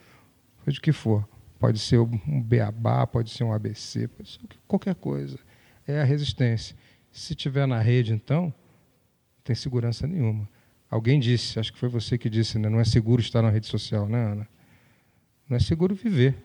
seja 0.65 0.79
o 0.79 0.83
que 0.83 0.93
for. 0.93 1.29
Pode 1.59 1.79
ser 1.79 1.99
um 1.99 2.43
beabá, 2.43 3.07
pode 3.07 3.31
ser 3.31 3.45
um 3.45 3.53
ABC, 3.53 4.09
pode 4.09 4.31
ser 4.31 4.41
qualquer 4.67 4.97
coisa. 4.97 5.39
É 5.87 6.01
a 6.01 6.05
resistência. 6.05 6.75
Se 7.13 7.37
tiver 7.37 7.67
na 7.67 7.79
rede, 7.79 8.13
então, 8.13 8.47
não 8.47 8.55
tem 9.45 9.55
segurança 9.55 10.07
nenhuma. 10.07 10.49
Alguém 10.93 11.19
disse, 11.19 11.59
acho 11.59 11.73
que 11.73 11.79
foi 11.79 11.89
você 11.89 12.19
que 12.19 12.29
disse, 12.29 12.59
né? 12.59 12.69
não 12.69 12.79
é 12.79 12.85
seguro 12.85 13.23
estar 13.23 13.41
na 13.41 13.49
rede 13.49 13.67
social, 13.67 14.07
né, 14.07 14.33
Ana? 14.33 14.49
Não 15.49 15.57
é 15.57 15.59
seguro 15.59 15.95
viver. 15.95 16.37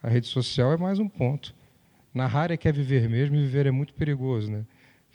A 0.00 0.08
rede 0.08 0.28
social 0.28 0.72
é 0.72 0.76
mais 0.76 1.00
um 1.00 1.08
ponto. 1.08 1.52
Narrar 2.14 2.52
é 2.52 2.56
que 2.56 2.68
é 2.68 2.72
viver 2.72 3.08
mesmo, 3.08 3.34
e 3.34 3.40
viver 3.40 3.66
é 3.66 3.72
muito 3.72 3.92
perigoso, 3.92 4.48
né? 4.52 4.64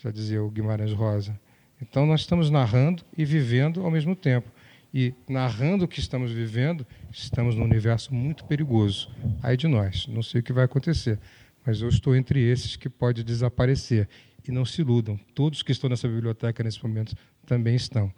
já 0.03 0.11
dizia 0.11 0.43
o 0.43 0.51
Guimarães 0.51 0.91
Rosa. 0.91 1.39
Então, 1.81 2.05
nós 2.05 2.19
estamos 2.19 2.49
narrando 2.49 3.05
e 3.17 3.23
vivendo 3.23 3.81
ao 3.85 3.89
mesmo 3.89 4.17
tempo 4.17 4.51
e 4.93 5.13
narrando 5.29 5.85
o 5.85 5.87
que 5.87 6.01
estamos 6.01 6.29
vivendo, 6.29 6.85
estamos 7.13 7.55
num 7.55 7.63
universo 7.63 8.13
muito 8.13 8.43
perigoso. 8.43 9.09
Aí 9.41 9.55
de 9.55 9.69
nós, 9.69 10.07
não 10.07 10.21
sei 10.21 10.41
o 10.41 10.43
que 10.43 10.51
vai 10.51 10.65
acontecer, 10.65 11.17
mas 11.65 11.79
eu 11.79 11.87
estou 11.87 12.13
entre 12.13 12.41
esses 12.41 12.75
que 12.75 12.89
pode 12.89 13.23
desaparecer. 13.23 14.09
E 14.45 14.51
não 14.51 14.63
se 14.65 14.81
iludam, 14.81 15.17
todos 15.33 15.63
que 15.63 15.71
estão 15.71 15.89
nessa 15.89 16.07
biblioteca 16.07 16.61
nesse 16.63 16.83
momento 16.83 17.15
também 17.45 17.75
estão. 17.75 18.11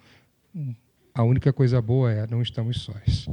A 1.13 1.23
única 1.23 1.51
coisa 1.53 1.81
boa 1.81 2.11
é 2.11 2.27
não 2.27 2.41
estamos 2.41 2.81
sós. 2.81 3.27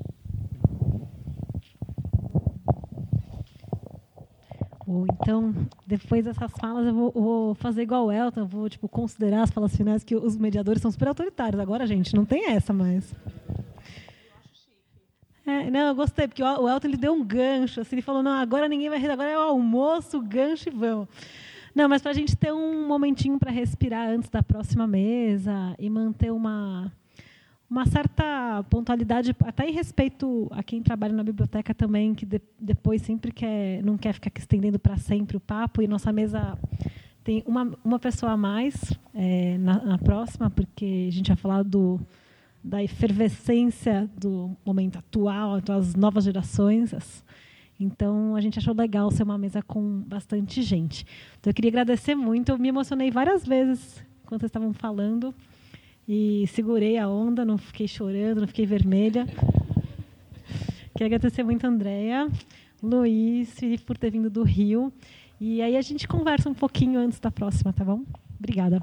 Então, 5.25 5.55
depois 5.87 6.25
dessas 6.25 6.53
falas, 6.53 6.87
eu 6.87 6.95
vou, 6.95 7.11
vou, 7.13 7.55
fazer 7.55 7.83
igual 7.83 8.07
o 8.07 8.13
Elton, 8.13 8.45
vou 8.45 8.69
tipo, 8.69 8.87
considerar 8.87 9.43
as 9.43 9.51
falas 9.51 9.75
finais 9.75 10.05
que 10.05 10.15
os 10.15 10.37
mediadores 10.37 10.83
são 10.83 10.91
super 10.91 11.09
autoritários. 11.09 11.61
Agora, 11.61 11.87
gente, 11.87 12.15
não 12.15 12.25
tem 12.25 12.51
essa 12.51 12.73
mais. 12.73 13.15
É, 15.47 15.71
não, 15.71 15.89
eu 15.89 15.95
gostei, 15.95 16.29
porque 16.29 16.43
o 16.43 16.69
Elton 16.69 16.89
ele 16.89 16.97
deu 16.97 17.13
um 17.13 17.25
gancho. 17.25 17.81
Assim, 17.81 17.97
ele 17.97 18.03
falou: 18.03 18.23
não, 18.23 18.33
agora 18.33 18.69
ninguém 18.69 18.89
vai 18.89 18.99
rir, 18.99 19.11
agora 19.11 19.31
é 19.31 19.39
o 19.39 19.43
almoço, 19.43 20.21
gancho 20.21 20.69
e 20.69 20.73
vamos. 20.73 21.09
Não, 21.75 21.89
mas 21.89 22.01
para 22.01 22.13
a 22.13 22.15
gente 22.15 22.37
ter 22.37 22.53
um 22.53 22.87
momentinho 22.87 23.39
para 23.39 23.51
respirar 23.51 24.09
antes 24.09 24.31
da 24.31 24.43
próxima 24.43 24.87
mesa 24.87 25.75
e 25.79 25.91
manter 25.91 26.33
uma 26.33 26.93
uma 27.69 27.87
certa 27.87 28.65
pontualidade, 28.71 29.35
até 29.45 29.69
em 29.69 29.73
respeito 29.73 30.49
a 30.53 30.63
quem 30.63 30.83
trabalha 30.83 31.13
na 31.13 31.25
biblioteca 31.25 31.75
também, 31.75 32.15
que 32.15 32.25
de, 32.25 32.41
depois 32.61 33.03
sempre 33.03 33.33
quer, 33.33 33.83
não 33.83 33.97
quer 33.97 34.13
ficar 34.13 34.31
estendendo 34.37 34.79
para 34.79 34.97
sempre 34.97 35.37
o 35.37 35.41
papo. 35.41 35.83
E 35.83 35.89
nossa 35.89 36.13
mesa 36.13 36.57
tem 37.25 37.43
uma, 37.47 37.73
uma 37.85 37.99
pessoa 37.99 38.33
a 38.33 38.37
mais 38.37 38.93
é, 39.13 39.59
na, 39.59 39.83
na, 39.83 39.99
próxima, 39.99 40.51
porque 40.51 41.07
a 41.09 41.13
gente 41.13 41.29
vai 41.29 41.37
falar 41.37 41.63
do, 41.65 41.99
da 42.63 42.83
efervescência 42.83 44.09
do 44.17 44.57
momento 44.65 44.99
atual, 44.99 45.61
das 45.61 45.97
novas 45.97 46.25
gerações. 46.25 47.25
Então, 47.79 48.37
a 48.37 48.41
gente 48.41 48.59
achou 48.59 48.75
legal 48.75 49.11
ser 49.11 49.25
uma 49.25 49.37
mesa 49.37 49.63
com 49.63 50.01
bastante 50.01 50.63
gente. 50.63 51.05
Então, 51.39 51.51
eu 51.51 51.55
queria 51.55 51.71
agradecer 51.71 52.15
muito. 52.15 52.51
Eu 52.51 52.59
me 52.59 52.69
emocionei 52.69 53.11
várias 53.11 53.45
vezes 53.45 54.05
quando 54.25 54.41
vocês 54.41 54.49
estavam 54.49 54.73
falando 54.73 55.35
e 56.09 56.47
segurei 56.49 56.99
a 56.99 57.09
onda, 57.09 57.45
não 57.45 57.59
fiquei 57.59 57.89
chorando, 57.89 58.41
não 58.41 58.47
fiquei 58.47 58.67
vermelha. 58.67 59.27
Quero 60.97 61.07
agradecer 61.07 61.43
muito 61.43 61.67
a 61.67 61.69
Andréia, 61.69 62.29
Luiz, 62.83 63.57
por 63.85 63.99
ter 63.99 64.11
vindo 64.11 64.31
do 64.31 64.43
Rio. 64.43 64.93
E 65.41 65.61
aí 65.61 65.77
a 65.77 65.83
gente 65.83 66.07
conversa 66.07 66.49
um 66.49 66.55
pouquinho 66.55 67.01
antes 67.01 67.19
da 67.19 67.31
próxima, 67.31 67.73
tá 67.73 67.85
bom? 67.85 68.03
Obrigada. 68.39 68.81